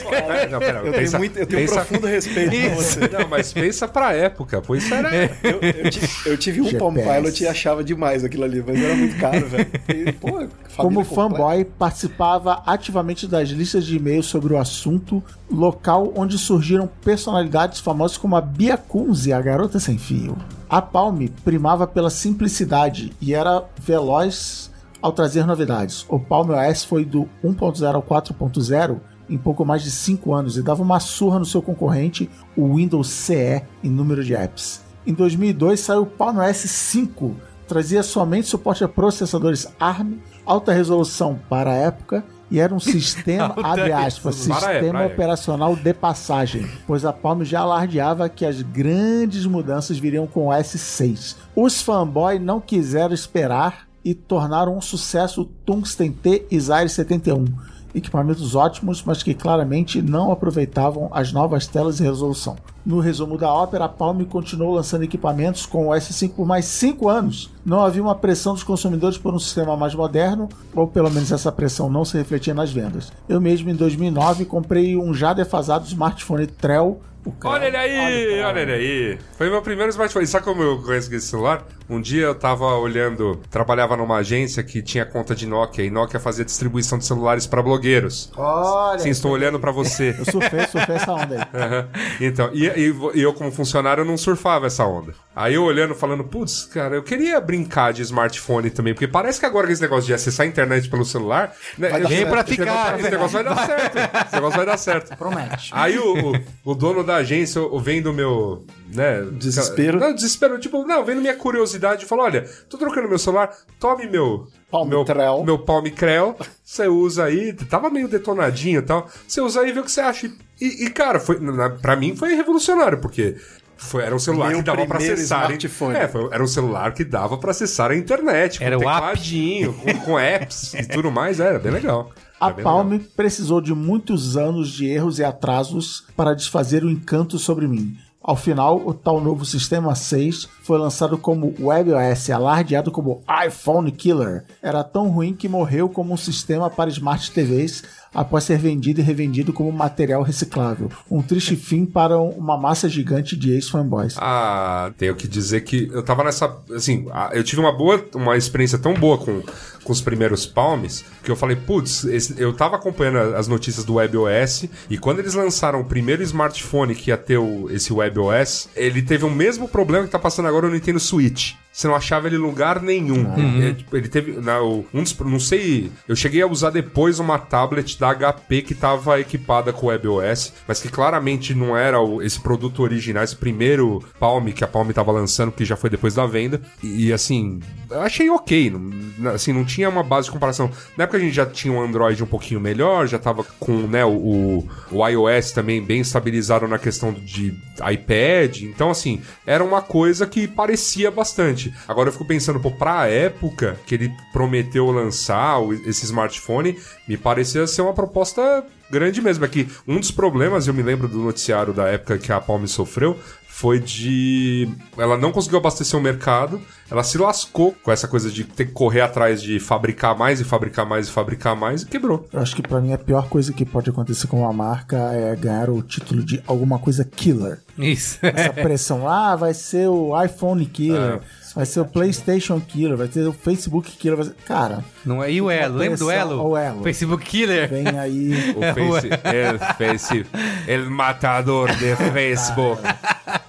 Pera, 0.09 0.47
não, 0.49 0.59
pera, 0.59 0.79
Eu 0.79 0.91
pensa- 0.93 1.11
tenho, 1.11 1.17
muito, 1.19 1.37
eu 1.39 1.45
tenho 1.47 1.61
pensa- 1.61 1.73
um 1.73 1.85
profundo 1.85 2.07
respeito 2.07 2.51
por 2.69 2.75
você. 2.83 2.99
Não, 3.07 3.27
mas 3.29 3.53
pensa 3.53 3.87
pra 3.87 4.13
época, 4.13 4.61
pô, 4.61 4.75
isso 4.75 4.93
era... 4.93 5.13
Eu, 5.43 5.59
eu 5.61 5.89
ti- 5.89 6.01
eu 6.25 6.37
tive 6.37 6.61
um 6.61 6.77
Palm. 6.77 6.95
Pilot 6.95 7.43
e 7.43 7.47
achava 7.47 7.83
demais 7.83 8.23
aquilo 8.23 8.43
ali, 8.43 8.63
mas 8.65 8.81
era 8.81 8.95
muito 8.95 9.17
caro, 9.17 9.47
velho. 9.47 9.67
E, 9.89 10.11
pô, 10.13 10.47
Como 10.77 11.03
completa. 11.03 11.15
fanboy, 11.15 11.65
participava 11.65 12.61
ativamente 12.65 13.27
das 13.27 13.49
listas 13.49 13.85
de 13.85 13.97
e-mails 13.97 14.25
sobre 14.25 14.53
o 14.53 14.57
assunto, 14.57 15.23
local 15.49 16.11
onde 16.15 16.37
surgiram 16.37 16.89
personalidades 17.03 17.79
famosas 17.79 18.17
como 18.17 18.35
a 18.35 18.41
Bia 18.41 18.77
Kunze, 18.77 19.31
a 19.31 19.41
garota 19.41 19.79
sem 19.79 19.97
fio. 19.97 20.37
A 20.69 20.81
Palm 20.81 21.27
primava 21.43 21.85
pela 21.85 22.09
simplicidade 22.09 23.13
e 23.21 23.33
era 23.33 23.63
veloz 23.79 24.71
ao 25.05 25.11
trazer 25.11 25.45
novidades. 25.45 26.03
O 26.09 26.19
Palm 26.19 26.49
OS 26.49 26.83
foi 26.83 27.05
do 27.05 27.29
1.0 27.43 27.93
ao 27.93 28.01
4.0 28.01 28.97
em 29.29 29.37
pouco 29.37 29.63
mais 29.63 29.83
de 29.83 29.91
5 29.91 30.33
anos 30.33 30.57
e 30.57 30.63
dava 30.63 30.81
uma 30.81 30.99
surra 30.99 31.37
no 31.37 31.45
seu 31.45 31.61
concorrente, 31.61 32.27
o 32.57 32.73
Windows 32.73 33.07
CE, 33.07 33.61
em 33.83 33.89
número 33.89 34.23
de 34.23 34.33
apps. 34.33 34.81
Em 35.05 35.13
2002 35.13 35.79
saiu 35.79 36.01
o 36.01 36.05
Palm 36.07 36.39
OS 36.39 36.57
5, 36.57 37.35
trazia 37.67 38.01
somente 38.01 38.47
suporte 38.47 38.83
a 38.83 38.87
processadores 38.87 39.67
ARM, 39.79 40.17
alta 40.43 40.73
resolução 40.73 41.39
para 41.47 41.69
a 41.69 41.75
época 41.75 42.25
e 42.49 42.59
era 42.59 42.73
um 42.73 42.79
sistema, 42.81 43.53
abre 43.61 43.91
aspas, 43.91 44.33
sistema 44.33 45.03
época. 45.03 45.05
operacional 45.05 45.75
de 45.75 45.93
passagem, 45.93 46.67
pois 46.87 47.05
a 47.05 47.13
Palm 47.13 47.43
já 47.43 47.59
alardeava 47.59 48.27
que 48.27 48.43
as 48.43 48.59
grandes 48.63 49.45
mudanças 49.45 49.99
viriam 49.99 50.25
com 50.25 50.47
o 50.47 50.49
S6. 50.49 51.35
Os 51.55 51.79
fanboys 51.79 52.41
não 52.41 52.59
quiseram 52.59 53.13
esperar 53.13 53.85
e 54.05 54.13
tornaram 54.13 54.77
um 54.77 54.81
sucesso 54.81 55.41
o 55.41 55.45
Tungsten 55.45 56.11
T 56.11 56.45
e 56.51 56.59
Zaire 56.59 56.87
71. 56.87 57.45
Equipamentos 57.93 58.55
ótimos, 58.55 59.01
mas 59.05 59.23
que 59.23 59.33
claramente 59.33 60.01
não 60.01 60.29
aproveitavam 60.31 61.09
as 61.13 61.31
novas 61.31 61.65
telas 61.65 61.99
e 61.99 62.03
resolução. 62.03 62.57
No 62.85 62.99
resumo 62.99 63.37
da 63.37 63.51
ópera, 63.51 63.85
a 63.85 63.89
Palm 63.89 64.21
continuou 64.25 64.75
lançando 64.75 65.03
equipamentos 65.05 65.65
com 65.65 65.87
o 65.87 65.91
S5 65.91 66.33
por 66.35 66.45
mais 66.45 66.65
5 66.65 67.07
anos. 67.07 67.49
Não 67.65 67.79
havia 67.81 68.01
uma 68.03 68.13
pressão 68.13 68.53
dos 68.53 68.63
consumidores 68.63 69.17
por 69.17 69.33
um 69.33 69.39
sistema 69.39 69.77
mais 69.77 69.95
moderno, 69.95 70.49
ou 70.75 70.85
pelo 70.87 71.09
menos 71.09 71.31
essa 71.31 71.51
pressão 71.53 71.89
não 71.89 72.03
se 72.03 72.17
refletia 72.17 72.53
nas 72.53 72.69
vendas. 72.71 73.11
Eu 73.29 73.39
mesmo, 73.39 73.69
em 73.69 73.75
2009, 73.75 74.43
comprei 74.45 74.97
um 74.97 75.13
já 75.13 75.33
defasado 75.33 75.87
smartphone 75.87 76.45
Trell. 76.47 76.99
Trell- 77.39 77.53
Olha 77.53 77.65
ele 77.65 77.77
aí, 77.77 78.43
olha 78.43 78.59
ele 78.59 78.71
aí. 78.73 79.17
Foi 79.37 79.49
meu 79.49 79.61
primeiro 79.61 79.89
smartphone. 79.89 80.27
Sabe 80.27 80.45
como 80.45 80.61
eu 80.61 80.79
conheço 80.83 81.11
esse 81.15 81.25
celular? 81.27 81.65
Um 81.87 82.01
dia 82.01 82.23
eu 82.23 82.35
tava 82.35 82.65
olhando, 82.77 83.39
trabalhava 83.49 83.95
numa 83.95 84.17
agência 84.17 84.63
que 84.63 84.81
tinha 84.81 85.05
conta 85.05 85.35
de 85.35 85.45
Nokia 85.45 85.85
e 85.85 85.89
Nokia 85.91 86.19
fazia 86.19 86.43
distribuição 86.43 86.97
de 86.97 87.05
celulares 87.05 87.45
pra 87.45 87.61
blogueiros. 87.61 88.31
Olha, 88.35 88.97
Sim, 88.99 89.09
estou 89.09 89.31
olhando 89.31 89.59
pra 89.59 89.71
você. 89.71 90.15
eu 90.17 90.25
surfei, 90.25 90.65
surfei 90.67 90.95
essa 90.95 91.13
onda 91.13 91.35
aí. 91.53 91.61
Aham. 91.61 91.87
Então, 92.19 92.49
e, 92.53 92.65
e- 92.67 92.95
e 93.15 93.21
eu 93.21 93.33
como 93.33 93.51
funcionário 93.51 94.01
eu 94.01 94.05
não 94.05 94.17
surfava 94.17 94.65
essa 94.67 94.83
onda. 94.85 95.13
Aí 95.35 95.53
eu 95.53 95.63
olhando, 95.63 95.93
falando, 95.93 96.23
putz, 96.23 96.63
cara, 96.65 96.95
eu 96.95 97.03
queria 97.03 97.39
brincar 97.41 97.91
de 97.93 98.01
smartphone 98.01 98.69
também, 98.69 98.93
porque 98.93 99.07
parece 99.07 99.39
que 99.39 99.45
agora 99.45 99.67
que 99.67 99.73
esse 99.73 99.81
negócio 99.81 100.05
de 100.07 100.13
acessar 100.13 100.45
a 100.45 100.49
internet 100.49 100.89
pelo 100.89 101.03
celular... 101.05 101.53
Né, 101.77 101.89
Vai 101.89 102.01
dar 102.01 102.11
eu- 102.11 102.17
certo. 102.17 102.29
pra 102.31 102.41
esse 102.41 102.49
ficar, 102.51 102.65
negócio- 102.65 102.99
Esse 103.01 103.11
negócio 103.11 103.33
vai 103.33 103.43
dar 103.43 103.65
certo. 103.65 103.97
Esse 104.25 104.35
negócio 104.35 104.57
vai 104.57 104.65
dar 104.65 104.77
certo. 104.77 105.17
Promete. 105.17 105.69
Aí 105.73 105.99
o, 105.99 106.31
o, 106.31 106.71
o 106.71 106.73
dono 106.75 107.03
da 107.03 107.17
agência, 107.17 107.61
o- 107.61 107.79
vendo 107.79 108.11
meu. 108.13 108.65
Né, 108.93 109.21
Desespero. 109.31 109.99
Não, 109.99 110.13
desespero. 110.13 110.59
Tipo, 110.59 110.85
não, 110.85 111.03
vendo 111.03 111.19
minha 111.21 111.35
curiosidade, 111.35 112.05
falou: 112.05 112.25
olha, 112.25 112.47
tô 112.69 112.77
trocando 112.77 113.09
meu 113.09 113.17
celular, 113.17 113.49
tome 113.79 114.05
meu. 114.07 114.47
Palm 114.69 114.87
meu, 114.87 115.03
Trell. 115.03 115.43
meu 115.43 115.57
Palm 115.59 115.85
Crel, 115.89 116.37
você 116.63 116.87
usa 116.87 117.23
aí, 117.25 117.53
tava 117.53 117.89
meio 117.89 118.07
detonadinho 118.07 118.79
e 118.79 118.83
tal. 118.83 119.07
Você 119.27 119.41
usa 119.41 119.61
aí 119.61 119.69
e 119.69 119.73
vê 119.73 119.79
o 119.79 119.83
que 119.83 119.91
você 119.91 120.01
acha. 120.01 120.27
E, 120.61 120.85
e, 120.85 120.89
cara, 120.89 121.19
foi, 121.19 121.39
na, 121.39 121.69
pra 121.69 121.95
mim 121.95 122.15
foi 122.15 122.35
revolucionário, 122.35 122.99
porque 122.99 123.35
foi, 123.77 124.03
era 124.03 124.15
um 124.15 124.19
celular 124.19 124.49
Meu 124.49 124.57
que 124.59 124.63
dava 124.63 124.85
pra 124.85 124.97
primeiro 124.97 125.13
acessar. 125.15 125.51
É, 125.95 126.07
foi- 126.07 126.29
era 126.31 126.43
um 126.43 126.47
celular 126.47 126.93
que 126.93 127.03
dava 127.03 127.37
pra 127.37 127.51
acessar 127.51 127.91
a 127.91 127.95
internet, 127.95 128.59
com 128.59 128.65
Era 128.65 128.77
o 128.77 128.81
app. 128.81 128.93
tecladinho, 128.93 129.73
com, 129.73 129.93
com 130.01 130.19
apps 130.19 130.73
e 130.75 130.83
tudo 130.87 131.09
mais. 131.11 131.39
Era 131.39 131.57
bem 131.59 131.71
legal. 131.71 132.11
A 132.39 132.51
bem 132.51 132.63
Palm 132.63 132.89
legal. 132.91 133.07
precisou 133.15 133.61
de 133.61 133.73
muitos 133.73 134.35
anos 134.37 134.69
de 134.69 134.85
erros 134.87 135.19
e 135.19 135.23
atrasos 135.23 136.05
para 136.15 136.33
desfazer 136.35 136.83
o 136.83 136.89
encanto 136.89 137.39
sobre 137.39 137.67
mim. 137.67 137.97
Ao 138.27 138.35
final, 138.35 138.81
o 138.83 138.91
tal 138.91 139.21
novo 139.21 139.45
sistema 139.45 139.93
6 139.93 140.49
foi 140.63 140.79
lançado 140.79 141.15
como 141.15 141.53
WebOS, 141.59 142.31
alardeado 142.31 142.89
como 142.89 143.21
iPhone 143.45 143.91
Killer. 143.91 144.43
Era 144.63 144.83
tão 144.83 145.09
ruim 145.09 145.35
que 145.35 145.47
morreu 145.47 145.87
como 145.87 146.11
um 146.11 146.17
sistema 146.17 146.67
para 146.67 146.89
Smart 146.89 147.29
TVs 147.29 147.83
após 148.11 148.45
ser 148.45 148.57
vendido 148.57 148.99
e 148.99 149.03
revendido 149.03 149.53
como 149.53 149.71
material 149.71 150.23
reciclável. 150.23 150.89
Um 151.11 151.21
triste 151.21 151.55
fim 151.55 151.85
para 151.85 152.17
uma 152.17 152.57
massa 152.57 152.89
gigante 152.89 153.35
de 153.35 153.51
ex-fanboys. 153.51 154.15
Ah, 154.17 154.91
tenho 154.97 155.15
que 155.15 155.27
dizer 155.27 155.61
que 155.61 155.87
eu 155.93 156.01
tava 156.01 156.23
nessa. 156.23 156.57
Assim, 156.73 157.05
eu 157.31 157.43
tive 157.43 157.61
uma 157.61 157.77
boa. 157.77 158.03
Uma 158.15 158.35
experiência 158.35 158.79
tão 158.79 158.95
boa 158.95 159.19
com, 159.19 159.43
com 159.85 159.93
os 159.93 160.01
primeiros 160.01 160.45
Palms 160.45 161.05
que 161.23 161.31
eu 161.31 161.35
falei, 161.35 161.55
putz, 161.55 162.03
eu 162.37 162.51
tava 162.51 162.75
acompanhando 162.75 163.35
as 163.35 163.47
notícias 163.47 163.85
do 163.85 163.93
WebOS 163.93 164.65
e 164.89 164.97
quando 164.97 165.19
eles 165.19 165.35
lançaram 165.35 165.79
o 165.79 165.85
primeiro 165.85 166.21
smartphone 166.23 166.93
que 166.93 167.11
ia 167.11 167.17
ter 167.17 167.37
o, 167.37 167.69
esse 167.69 167.93
WebOS, 167.93 168.67
ele 168.75 169.01
teve 169.01 169.23
o 169.23 169.29
mesmo 169.29 169.69
problema 169.69 170.05
que 170.05 170.11
tá 170.11 170.19
passando 170.19 170.47
agora 170.47 170.67
no 170.67 170.73
Nintendo 170.73 170.99
Switch. 170.99 171.53
Você 171.75 171.89
não 171.89 171.95
achava 171.95 172.27
ele 172.27 172.37
em 172.37 172.39
lugar 172.39 172.81
nenhum. 172.81 173.25
É, 173.61 173.73
tipo, 173.73 173.97
ele 173.97 174.07
teve. 174.07 174.31
na- 174.39 174.61
o- 174.61 174.85
um 174.93 175.03
dos, 175.03 175.13
não 175.19 175.41
sei. 175.41 175.91
Eu 176.07 176.15
cheguei 176.15 176.41
a 176.41 176.47
usar 176.47 176.69
depois 176.69 177.19
uma 177.19 177.37
tablet 177.37 177.99
da 177.99 178.11
HP 178.15 178.61
que 178.61 178.73
tava 178.73 179.19
equipada 179.19 179.73
com 179.73 179.87
o 179.87 179.89
WebOS, 179.89 180.53
mas 180.65 180.79
que 180.81 180.87
claramente 180.87 181.53
não 181.53 181.75
era 181.75 181.99
o- 181.99 182.21
esse 182.21 182.39
produto 182.39 182.81
original, 182.81 183.25
esse 183.25 183.35
primeiro 183.35 184.01
Palm 184.17 184.45
que 184.53 184.63
a 184.63 184.67
Palm 184.67 184.89
tava 184.91 185.11
lançando, 185.11 185.51
que 185.51 185.65
já 185.65 185.75
foi 185.75 185.89
depois 185.89 186.13
da 186.15 186.25
venda. 186.25 186.61
E, 186.81 187.11
assim, 187.11 187.59
eu 187.91 187.99
achei 188.01 188.29
ok. 188.29 188.69
não- 189.17 189.31
assim, 189.31 189.51
não 189.51 189.65
tinha 189.65 189.89
uma 189.89 190.01
base 190.03 190.27
de 190.27 190.31
comparação. 190.31 190.71
Na 190.97 191.03
época 191.03 191.17
a 191.17 191.21
gente 191.21 191.33
já 191.33 191.45
tinha 191.45 191.73
um 191.73 191.81
Android 191.81 192.23
um 192.23 192.27
pouquinho 192.27 192.61
melhor, 192.61 193.05
já 193.05 193.19
tava 193.19 193.43
com 193.59 193.73
né, 193.85 194.05
o, 194.05 194.65
o 194.91 195.07
iOS 195.09 195.51
também 195.51 195.81
bem 195.83 195.99
estabilizado 195.99 196.67
na 196.69 196.79
questão 196.79 197.11
de 197.11 197.53
iPad. 197.91 198.61
Então, 198.61 198.89
assim, 198.89 199.21
era 199.45 199.61
uma 199.63 199.81
coisa 199.81 200.25
que 200.25 200.47
parecia 200.47 201.11
bastante. 201.11 201.64
Agora 201.87 202.09
eu 202.09 202.13
fico 202.13 202.25
pensando, 202.25 202.59
pô, 202.59 202.71
pra 202.71 203.07
época 203.07 203.79
que 203.85 203.95
ele 203.95 204.13
prometeu 204.31 204.89
lançar 204.91 205.59
esse 205.85 206.05
smartphone, 206.05 206.77
me 207.07 207.17
parecia 207.17 207.65
ser 207.67 207.81
uma 207.81 207.93
proposta 207.93 208.65
grande 208.89 209.21
mesmo. 209.21 209.45
É 209.45 209.47
que 209.47 209.67
um 209.87 209.99
dos 209.99 210.11
problemas, 210.11 210.67
eu 210.67 210.73
me 210.73 210.83
lembro 210.83 211.07
do 211.07 211.19
noticiário 211.19 211.73
da 211.73 211.87
época 211.87 212.17
que 212.17 212.31
a 212.31 212.39
Palm 212.39 212.65
sofreu, 212.65 213.19
foi 213.55 213.79
de. 213.79 214.67
Ela 214.97 215.17
não 215.17 215.31
conseguiu 215.31 215.59
abastecer 215.59 215.97
o 215.97 216.03
mercado, 216.03 216.59
ela 216.91 217.05
se 217.05 217.17
lascou 217.17 217.73
com 217.81 217.89
essa 217.89 218.05
coisa 218.05 218.29
de 218.29 218.43
ter 218.43 218.65
que 218.65 218.73
correr 218.73 218.99
atrás 218.99 219.41
de 219.41 219.61
fabricar 219.61 220.13
mais 220.13 220.41
e 220.41 220.43
fabricar 220.43 220.85
mais 220.85 221.07
e 221.07 221.11
fabricar 221.11 221.55
mais 221.55 221.83
e 221.83 221.85
quebrou. 221.85 222.27
Eu 222.33 222.41
acho 222.41 222.53
que 222.53 222.61
pra 222.61 222.81
mim 222.81 222.91
a 222.91 222.97
pior 222.97 223.29
coisa 223.29 223.53
que 223.53 223.63
pode 223.63 223.89
acontecer 223.89 224.27
com 224.27 224.41
uma 224.41 224.51
marca 224.51 224.97
é 224.97 225.33
ganhar 225.37 225.69
o 225.69 225.81
título 225.81 226.21
de 226.21 226.43
alguma 226.45 226.77
coisa 226.79 227.05
killer. 227.05 227.59
Isso. 227.77 228.19
essa 228.21 228.51
pressão. 228.51 229.05
Ah, 229.15 229.35
vai 229.35 229.53
ser 229.53 229.87
o 229.87 230.11
iPhone 230.21 230.65
Killer, 230.65 231.19
vai 231.55 231.65
ser 231.65 231.79
o 231.79 231.85
PlayStation 231.85 232.59
Killer, 232.59 232.97
vai 232.97 233.07
ter 233.07 233.25
o 233.25 233.31
Facebook 233.31 233.91
Killer. 233.91 234.17
Vai 234.17 234.25
ser... 234.25 234.35
Cara, 234.45 234.83
Não 235.05 235.23
é, 235.23 235.31
e 235.31 235.41
o 235.41 235.49
Elo? 235.49 235.77
Lembra 235.77 235.97
do 235.97 236.11
Elo? 236.11 236.39
ao 236.39 236.57
Elo. 236.57 236.83
Facebook 236.83 237.23
Killer. 237.23 237.69
vem 237.69 237.87
aí. 237.87 238.55
O 238.55 238.61
Face, 238.73 239.09
el 239.23 239.59
Face, 239.77 240.25
el 240.67 240.89
matador 240.89 241.69
de 241.75 241.95
Facebook. 241.95 242.81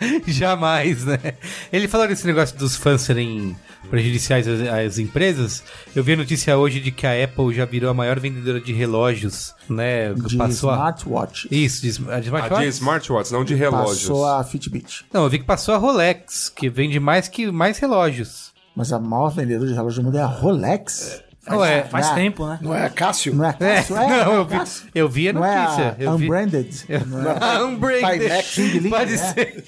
Jamais, 0.26 1.04
né? 1.04 1.18
Ele 1.72 1.88
falou 1.88 2.08
desse 2.08 2.26
negócio 2.26 2.56
dos 2.56 2.76
fãs 2.76 3.02
serem 3.02 3.56
prejudiciais 3.90 4.46
às, 4.46 4.60
às 4.60 4.98
empresas. 4.98 5.62
Eu 5.94 6.02
vi 6.02 6.12
a 6.12 6.16
notícia 6.16 6.56
hoje 6.56 6.80
de 6.80 6.90
que 6.90 7.06
a 7.06 7.24
Apple 7.24 7.54
já 7.54 7.64
virou 7.64 7.90
a 7.90 7.94
maior 7.94 8.18
vendedora 8.18 8.60
de 8.60 8.72
relógios, 8.72 9.54
né? 9.68 10.12
De 10.14 10.36
passou 10.36 10.70
a... 10.70 10.74
smartwatch. 10.74 11.48
Isso, 11.50 11.82
de, 11.82 12.10
a 12.10 12.20
de 12.20 12.28
A 12.28 12.38
smartwatch? 12.38 12.62
de 12.62 12.68
smartwatch, 12.68 13.32
não 13.32 13.44
de 13.44 13.54
relógios. 13.54 14.02
Passou 14.02 14.26
a 14.26 14.44
Fitbit. 14.44 15.06
Não, 15.12 15.24
eu 15.24 15.30
vi 15.30 15.38
que 15.38 15.44
passou 15.44 15.74
a 15.74 15.78
Rolex, 15.78 16.48
que 16.48 16.68
vende 16.68 16.98
mais 17.00 17.28
que 17.28 17.50
mais 17.50 17.78
relógios. 17.78 18.52
Mas 18.74 18.92
a 18.92 18.98
maior 18.98 19.30
vendedora 19.30 19.68
de 19.68 19.74
relógio 19.74 20.02
do 20.02 20.06
mundo 20.06 20.18
é 20.18 20.22
a 20.22 20.26
Rolex. 20.26 21.22
Ué, 21.50 21.84
Faz 21.84 22.06
Não 22.06 22.12
é- 22.12 22.16
tempo, 22.16 22.46
né? 22.46 22.58
Não 22.60 22.74
é 22.74 22.88
Cássio? 22.88 23.34
Não 23.34 23.44
é 23.44 23.48
É, 23.60 23.74
Cássio? 23.76 23.96
É, 23.96 24.08
não, 24.24 24.32
é 24.32 24.36
eu 24.36 24.44
vi, 24.44 24.58
Cássio. 24.58 24.86
eu 24.94 25.08
vi 25.08 25.28
a 25.28 25.32
Não 25.32 25.44
é 25.44 25.62
notícia. 25.62 25.96
a 25.98 26.02
eu. 26.02 26.10
Unbranded? 26.12 26.84
Não 27.06 27.30
é 27.30 27.36
a- 27.40 27.62
Unbranded. 27.66 28.42
Xing 28.42 28.78
Ling, 28.80 28.90
Pode 28.90 29.12
né? 29.12 29.16
ser. 29.16 29.64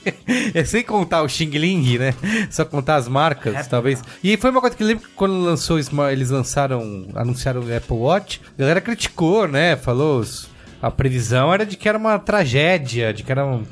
É 0.55 0.65
sem 0.65 0.83
contar 0.83 1.23
o 1.23 1.29
Xing 1.29 1.51
Ling, 1.51 1.99
né? 1.99 2.15
Só 2.51 2.65
contar 2.65 2.97
as 2.97 3.07
marcas, 3.09 3.67
talvez. 3.69 4.03
E 4.25 4.37
foi 4.37 4.51
uma 4.51 4.61
coisa 4.61 4.77
que 4.77 4.83
eu 4.83 4.87
lembro 4.87 5.05
que 5.09 5.15
quando 5.15 5.39
lançou, 5.41 5.79
eles 6.11 6.31
lançaram, 6.31 7.07
anunciaram 7.15 7.61
o 7.61 7.77
Apple 7.77 7.97
Watch, 7.97 8.41
a 8.57 8.61
galera 8.61 8.81
criticou, 8.81 9.47
né? 9.47 9.77
Falou. 9.77 10.25
A 10.81 10.93
previsão 10.93 11.53
era 11.53 11.67
de 11.67 11.77
que 11.77 11.89
era 11.89 11.99
uma 11.99 12.21
tragédia, 12.21 13.13
de 13.13 13.25
que 13.25 13.33
era 13.33 13.45
um. 13.45 13.65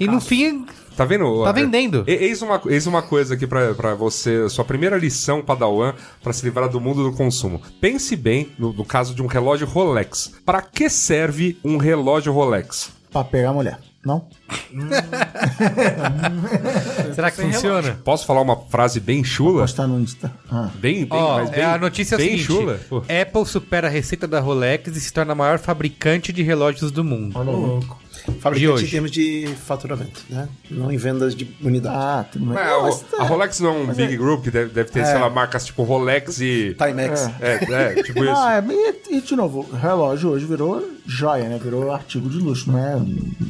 E 0.00 0.06
no 0.06 0.18
fim 0.18 0.64
Tá 0.96 1.04
vendo? 1.04 1.44
Tá 1.44 1.52
vendendo. 1.52 2.04
Eis 2.06 2.42
uma, 2.42 2.60
eis 2.66 2.86
uma 2.86 3.02
coisa 3.02 3.34
aqui 3.34 3.46
pra, 3.46 3.74
pra 3.74 3.94
você, 3.94 4.48
sua 4.48 4.64
primeira 4.64 4.96
lição 4.96 5.42
Padawan 5.42 5.94
pra 6.22 6.32
se 6.32 6.44
livrar 6.44 6.68
do 6.68 6.80
mundo 6.80 7.02
do 7.02 7.16
consumo. 7.16 7.60
Pense 7.80 8.14
bem 8.16 8.52
no, 8.58 8.72
no 8.72 8.84
caso 8.84 9.14
de 9.14 9.22
um 9.22 9.26
relógio 9.26 9.66
Rolex. 9.66 10.32
Pra 10.44 10.62
que 10.62 10.88
serve 10.88 11.58
um 11.64 11.76
relógio 11.76 12.32
Rolex? 12.32 12.92
Pra 13.10 13.24
pegar 13.24 13.50
a 13.50 13.52
mulher. 13.52 13.78
Não? 14.04 14.26
Será 17.14 17.30
que 17.30 17.40
funciona? 17.40 17.98
Posso 18.04 18.26
falar 18.26 18.42
uma 18.42 18.56
frase 18.66 19.00
bem 19.00 19.24
chula? 19.24 19.62
Postar 19.62 19.86
no 19.86 19.98
Insta. 19.98 20.30
Ah. 20.50 20.68
Bem, 20.74 21.06
bem, 21.06 21.08
Ó, 21.10 21.38
mas 21.38 21.48
bem, 21.48 21.60
é 21.60 21.64
a 21.64 21.78
notícia 21.78 22.16
é 22.16 22.18
bem 22.18 22.26
seguinte: 22.32 22.44
chula. 22.44 22.78
Pô. 22.88 22.98
Apple 22.98 23.46
supera 23.46 23.86
a 23.86 23.90
receita 23.90 24.28
da 24.28 24.40
Rolex 24.40 24.94
e 24.94 25.00
se 25.00 25.10
torna 25.10 25.32
a 25.32 25.34
maior 25.34 25.58
fabricante 25.58 26.34
de 26.34 26.42
relógios 26.42 26.90
do 26.90 27.02
mundo. 27.02 27.38
Ô, 27.38 27.42
louco. 27.42 28.03
De 28.26 28.40
Fabricante 28.40 28.72
hoje. 28.72 28.86
em 28.86 28.90
termos 28.90 29.10
de 29.10 29.46
faturamento, 29.66 30.24
né? 30.30 30.48
Não 30.70 30.90
em 30.90 30.96
vendas 30.96 31.34
de 31.34 31.54
unidade. 31.62 31.96
Ah, 31.98 32.24
tudo 32.30 32.46
bem. 32.46 32.58
É, 32.58 32.64
Não, 32.66 32.80
o- 32.80 32.82
mas 32.84 33.04
a 33.20 33.24
Rolex 33.24 33.60
não 33.60 33.70
é 33.70 33.72
um 33.72 33.86
big 33.92 34.16
group 34.16 34.44
que 34.44 34.50
deve, 34.50 34.70
deve 34.72 34.90
ter, 34.90 35.04
sei 35.04 35.18
lá, 35.18 35.28
marcas 35.28 35.66
tipo 35.66 35.82
Rolex 35.82 36.40
e. 36.40 36.74
Timex. 36.78 37.30
É, 37.40 37.54
é, 37.98 38.02
tipo 38.02 38.20
isso. 38.24 38.32
Ah, 38.34 38.56
é, 38.56 38.64
e, 39.10 39.16
e, 39.16 39.20
de 39.20 39.36
novo, 39.36 39.66
o 39.70 39.76
relógio 39.76 40.30
hoje 40.30 40.46
virou 40.46 40.82
joia, 41.06 41.48
né? 41.48 41.60
Virou 41.62 41.92
artigo 41.92 42.28
de 42.30 42.38
luxo, 42.38 42.70
não 42.72 42.78
é? 42.78 42.96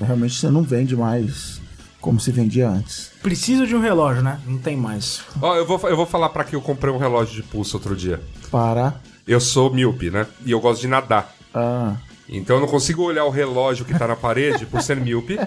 Realmente 0.05 0.35
você 0.35 0.51
não 0.51 0.63
vende 0.63 0.97
mais 0.97 1.61
como 2.01 2.19
se 2.21 2.31
vendia 2.33 2.69
antes. 2.69 3.13
Preciso 3.23 3.67
de 3.67 3.75
um 3.75 3.81
relógio, 3.81 4.23
né? 4.23 4.41
Não 4.47 4.59
tem 4.59 4.77
mais. 4.77 5.23
Ó, 5.41 5.55
eu 5.57 5.65
vou, 5.65 5.81
eu 5.89 5.97
vou 5.97 6.05
falar 6.05 6.29
pra 6.31 6.43
que 6.45 6.55
eu 6.57 6.61
comprei 6.61 6.93
um 6.93 6.99
relógio 6.99 7.35
de 7.37 7.43
pulso 7.45 7.77
outro 7.77 7.95
dia. 7.97 8.21
Para. 8.51 8.95
Eu 9.27 9.41
sou 9.41 9.73
míope, 9.73 10.11
né? 10.11 10.27
E 10.45 10.51
eu 10.51 10.61
gosto 10.61 10.81
de 10.83 10.89
nadar. 10.89 11.35
Ah, 11.55 11.95
Então 12.29 12.57
eu 12.57 12.61
não 12.61 12.69
consigo 12.69 13.03
olhar 13.03 13.25
o 13.25 13.31
relógio 13.31 13.85
que 13.85 13.97
tá 13.99 14.07
na 14.09 14.17
parede 14.17 14.65
por 14.65 14.81
ser 14.81 14.97
míope, 14.97 15.39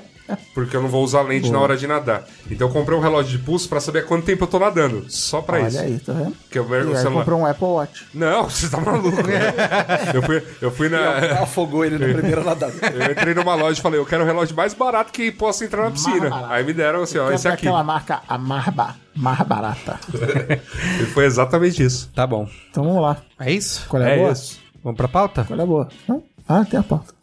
porque 0.54 0.78
eu 0.78 0.82
não 0.82 0.90
vou 0.90 1.04
usar 1.04 1.22
lente 1.24 1.50
na 1.50 1.60
hora 1.60 1.76
de 1.76 1.88
nadar. 1.88 2.24
Então 2.52 2.68
eu 2.68 2.74
comprei 2.74 2.96
um 2.96 3.02
relógio 3.02 3.32
de 3.36 3.44
pulso 3.44 3.68
pra 3.68 3.80
saber 3.80 4.06
quanto 4.06 4.26
tempo 4.26 4.44
eu 4.44 4.48
tô 4.48 4.60
nadando. 4.60 5.06
Só 5.10 5.42
pra 5.42 5.58
olha 5.58 5.68
isso. 5.70 5.80
aí, 5.80 6.00
tá 6.00 6.14
vendo? 6.14 6.32
Porque 6.34 6.60
o 6.60 6.72
E 6.72 6.76
aí 6.76 6.96
celular... 6.98 7.20
comprou 7.22 7.40
um 7.40 7.46
Apple 7.48 7.66
Watch. 7.66 8.06
Não, 8.14 8.44
você 8.48 8.70
tá 8.70 8.80
maluco. 8.80 9.24
né? 9.24 9.40
eu, 10.14 10.22
fui, 10.22 10.44
eu 10.62 10.72
fui 10.72 10.90
na. 10.90 11.42
Afogou 11.42 11.84
ele 11.84 11.98
na 11.98 12.14
primeira 12.14 12.44
nadada. 12.44 12.74
Eu 12.94 13.12
entrei 13.12 13.34
numa 13.34 13.56
loja 13.56 13.80
e 13.80 13.82
falei, 13.82 14.00
eu 14.00 14.06
quero 14.06 14.24
o 14.24 14.26
relógio 14.26 14.56
mais 14.56 14.74
barato 14.74 15.12
que 15.12 15.32
possa 15.32 15.66
entrar 15.66 15.84
na 15.86 15.92
piscina. 15.92 16.46
Aí 16.50 16.64
me 16.64 16.74
deram 16.74 17.02
assim, 17.04 17.18
ó, 17.18 17.28
Quer 17.30 17.36
esse 17.36 17.48
aqui. 17.48 17.68
Aquela 17.68 17.84
marca, 17.84 18.22
a 18.28 18.38
Marba, 18.38 18.96
mais 19.16 19.40
barata. 19.40 20.00
E 21.02 21.06
foi 21.08 21.26
exatamente 21.26 21.82
isso. 21.84 22.10
Tá 22.14 22.26
bom. 22.28 22.48
Então 22.70 22.84
vamos 22.84 23.02
lá. 23.02 23.18
É 23.40 23.52
isso? 23.52 23.86
Qual 23.88 24.02
é 24.02 24.06
a 24.06 24.10
É 24.10 24.18
boa? 24.18 24.32
isso. 24.32 24.60
Vamos 24.84 24.98
pra 24.98 25.08
pauta? 25.08 25.44
Qual 25.46 25.60
é 25.60 25.64
a 25.64 25.66
boa? 25.66 25.88
Não? 26.08 26.24
Ah, 26.48 26.66
a 26.78 26.84
pauta. 26.84 27.14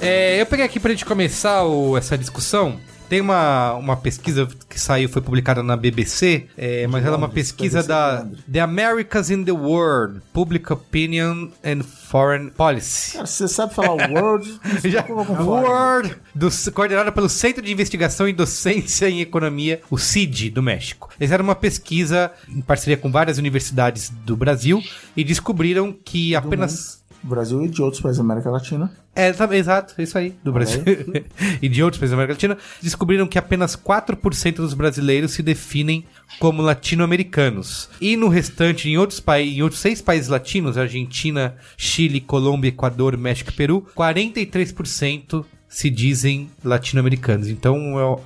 É, 0.00 0.40
eu 0.40 0.46
peguei 0.46 0.64
aqui 0.64 0.80
pra 0.80 0.90
gente 0.90 1.04
começar 1.04 1.64
o- 1.64 1.96
essa 1.96 2.18
discussão. 2.18 2.78
Tem 3.12 3.20
uma, 3.20 3.74
uma 3.74 3.94
pesquisa 3.94 4.48
que 4.70 4.80
saiu, 4.80 5.06
foi 5.06 5.20
publicada 5.20 5.62
na 5.62 5.76
BBC, 5.76 6.46
é, 6.56 6.86
mas 6.86 7.04
ela 7.04 7.16
é 7.16 7.18
uma 7.18 7.28
pesquisa 7.28 7.82
da 7.82 8.26
The 8.50 8.60
Americas 8.60 9.28
in 9.30 9.44
the 9.44 9.52
World, 9.52 10.22
Public 10.32 10.72
Opinion 10.72 11.50
and 11.62 11.82
Foreign 11.82 12.48
Policy. 12.48 13.12
Cara, 13.12 13.26
você 13.26 13.46
sabe 13.46 13.74
falar 13.74 14.08
você 14.08 14.88
Já, 14.88 15.02
fome. 15.02 15.42
Word, 15.42 16.16
do, 16.34 16.48
coordenada 16.72 17.12
pelo 17.12 17.28
Centro 17.28 17.60
de 17.60 17.70
Investigação 17.70 18.26
em 18.26 18.32
Docência 18.32 19.10
em 19.10 19.20
Economia, 19.20 19.82
o 19.90 19.98
CID, 19.98 20.48
do 20.48 20.62
México. 20.62 21.10
Eles 21.20 21.28
fizeram 21.28 21.44
uma 21.44 21.54
pesquisa 21.54 22.32
em 22.48 22.62
parceria 22.62 22.96
com 22.96 23.12
várias 23.12 23.36
universidades 23.36 24.08
do 24.08 24.34
Brasil 24.38 24.82
e 25.14 25.22
descobriram 25.22 25.92
que 25.92 26.34
apenas... 26.34 27.01
Brasil 27.22 27.62
e 27.64 27.68
de 27.68 27.80
outros 27.82 28.02
países 28.02 28.18
da 28.18 28.24
América 28.24 28.50
Latina. 28.50 28.90
É, 29.14 29.32
tá- 29.32 29.54
exato, 29.56 30.00
isso 30.00 30.16
aí, 30.16 30.34
do 30.42 30.52
Brasil. 30.52 30.82
e 31.60 31.68
de 31.68 31.82
outros 31.82 32.00
países 32.00 32.10
da 32.10 32.16
América 32.16 32.34
Latina, 32.34 32.58
descobriram 32.80 33.26
que 33.26 33.38
apenas 33.38 33.76
4% 33.76 34.56
dos 34.56 34.74
brasileiros 34.74 35.32
se 35.32 35.42
definem 35.42 36.04
como 36.38 36.62
latino-americanos. 36.62 37.88
E 38.00 38.16
no 38.16 38.28
restante, 38.28 38.88
em 38.88 38.96
outros 38.96 39.20
países, 39.20 39.58
em 39.58 39.62
outros 39.62 39.80
seis 39.80 40.00
países 40.00 40.28
latinos, 40.28 40.78
Argentina, 40.78 41.54
Chile, 41.76 42.20
Colômbia, 42.20 42.68
Equador, 42.68 43.16
México 43.16 43.50
e 43.50 43.54
Peru, 43.54 43.86
43% 43.94 45.44
se 45.68 45.88
dizem 45.88 46.50
latino-americanos. 46.62 47.48
Então 47.48 47.98
é 47.98 48.20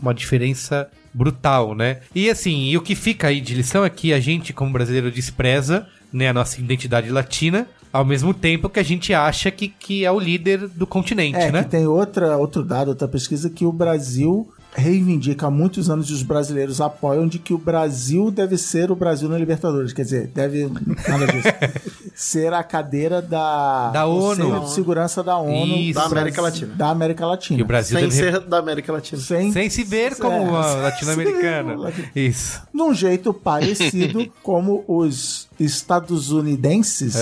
uma 0.00 0.14
diferença 0.14 0.88
brutal, 1.12 1.74
né? 1.74 2.00
E 2.14 2.30
assim, 2.30 2.68
e 2.68 2.76
o 2.76 2.80
que 2.80 2.94
fica 2.94 3.28
aí 3.28 3.40
de 3.40 3.54
lição 3.54 3.84
é 3.84 3.90
que 3.90 4.12
a 4.12 4.20
gente, 4.20 4.52
como 4.52 4.72
brasileiro, 4.72 5.10
despreza 5.10 5.86
né, 6.12 6.28
a 6.28 6.32
nossa 6.32 6.60
identidade 6.60 7.10
latina, 7.10 7.66
ao 7.92 8.04
mesmo 8.04 8.32
tempo 8.32 8.68
que 8.70 8.80
a 8.80 8.82
gente 8.82 9.12
acha 9.12 9.50
que, 9.50 9.68
que 9.68 10.04
é 10.04 10.10
o 10.10 10.18
líder 10.18 10.66
do 10.68 10.86
continente, 10.86 11.36
É, 11.38 11.52
né? 11.52 11.62
que 11.64 11.70
tem 11.70 11.86
outra, 11.86 12.36
outro 12.38 12.62
dado, 12.64 12.88
outra 12.88 13.06
pesquisa 13.06 13.50
que 13.50 13.64
o 13.66 13.72
Brasil 13.72 14.48
reivindica 14.74 15.48
há 15.48 15.50
muitos 15.50 15.90
anos 15.90 16.08
e 16.08 16.14
os 16.14 16.22
brasileiros 16.22 16.80
apoiam 16.80 17.28
de 17.28 17.38
que 17.38 17.52
o 17.52 17.58
Brasil 17.58 18.30
deve 18.30 18.56
ser 18.56 18.90
o 18.90 18.96
Brasil 18.96 19.28
na 19.28 19.36
Libertadores. 19.36 19.92
Quer 19.92 20.02
dizer, 20.04 20.26
deve, 20.28 20.64
nada 21.06 21.26
disso, 21.26 21.48
ser 22.16 22.54
a 22.54 22.62
cadeira 22.62 23.20
da, 23.20 23.90
Da 23.90 24.06
ONU. 24.06 24.60
de 24.60 24.70
Segurança 24.70 25.22
da 25.22 25.36
ONU. 25.36 25.76
Isso. 25.76 26.00
Da 26.00 26.06
América 26.06 26.40
Latina. 26.40 26.74
Da 26.74 26.88
América 26.88 27.26
Latina. 27.26 27.58
Que 27.58 27.62
o 27.62 27.66
Brasil 27.66 27.98
Sem 27.98 28.08
deve 28.08 28.18
ser 28.18 28.40
da 28.40 28.58
América 28.60 28.90
Latina. 28.94 29.20
Sem, 29.20 29.52
sem 29.52 29.68
se 29.68 29.84
ver 29.84 30.16
como 30.16 30.56
É, 30.56 30.74
latino-americana. 30.84 31.92
Isso. 32.16 32.62
num 32.72 32.94
jeito 32.94 33.34
parecido 33.34 34.26
como 34.42 34.82
os 34.88 35.48
estadunidenses 35.60 37.14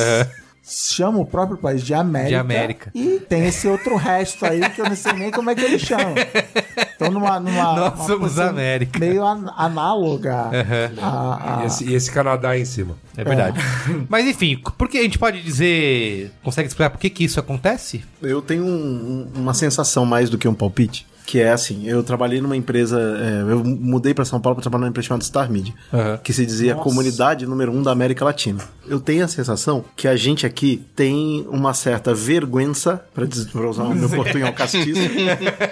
chamam 0.62 1.20
o 1.22 1.26
próprio 1.26 1.56
país 1.58 1.82
de 1.82 1.92
América. 1.94 2.28
De 2.30 2.34
América. 2.36 2.90
E 2.94 3.18
tem 3.28 3.46
esse 3.46 3.66
outro 3.66 3.96
resto 3.96 4.44
aí 4.46 4.60
que 4.70 4.80
eu 4.80 4.88
não 4.88 4.96
sei 4.96 5.12
nem 5.14 5.30
como 5.30 5.50
é 5.50 5.54
que 5.54 5.62
eles 5.64 5.80
chamam. 5.82 6.14
Então, 6.94 7.10
numa. 7.10 7.40
numa 7.40 7.74
Nós 7.74 7.94
uma 7.94 8.06
somos 8.06 8.38
América. 8.38 8.98
Meio 8.98 9.24
an- 9.26 9.52
análoga. 9.56 10.50
a- 11.00 11.58
a- 11.60 11.62
E 11.62 11.66
esse, 11.66 11.84
e 11.84 11.94
esse 11.94 12.10
Canadá 12.10 12.50
aí 12.50 12.60
em 12.62 12.64
cima. 12.66 12.96
É 13.16 13.24
verdade. 13.24 13.58
Mas 14.08 14.26
enfim, 14.26 14.60
por 14.78 14.88
que 14.88 14.98
a 14.98 15.02
gente 15.02 15.18
pode 15.18 15.42
dizer. 15.42 16.30
Consegue 16.42 16.68
explicar 16.68 16.90
por 16.90 16.98
que, 16.98 17.10
que 17.10 17.24
isso 17.24 17.40
acontece? 17.40 18.04
Eu 18.22 18.40
tenho 18.42 18.64
um- 18.64 19.30
um- 19.36 19.40
uma 19.40 19.54
sensação 19.54 20.04
mais 20.06 20.28
do 20.30 20.36
que 20.38 20.46
um 20.46 20.54
palpite. 20.54 21.06
Que 21.30 21.38
é 21.38 21.52
assim, 21.52 21.86
eu 21.86 22.02
trabalhei 22.02 22.40
numa 22.40 22.56
empresa, 22.56 22.98
é, 22.98 23.52
eu 23.52 23.62
mudei 23.64 24.12
para 24.12 24.24
São 24.24 24.40
Paulo 24.40 24.56
para 24.56 24.62
trabalhar 24.62 24.80
numa 24.80 24.90
empresa 24.90 25.06
chamada 25.06 25.24
Star 25.24 25.48
Media, 25.48 25.72
Aham. 25.94 26.18
que 26.24 26.32
se 26.32 26.44
dizia 26.44 26.74
comunidade 26.74 27.46
número 27.46 27.70
um 27.70 27.84
da 27.84 27.92
América 27.92 28.24
Latina. 28.24 28.58
Eu 28.88 28.98
tenho 28.98 29.24
a 29.24 29.28
sensação 29.28 29.84
que 29.94 30.08
a 30.08 30.16
gente 30.16 30.44
aqui 30.44 30.82
tem 30.96 31.46
uma 31.48 31.72
certa 31.72 32.12
vergüenza, 32.12 33.00
para 33.14 33.68
usar 33.68 33.84
o 33.84 33.94
meu 33.94 34.08
portunhol 34.10 34.52
castiço, 34.52 35.00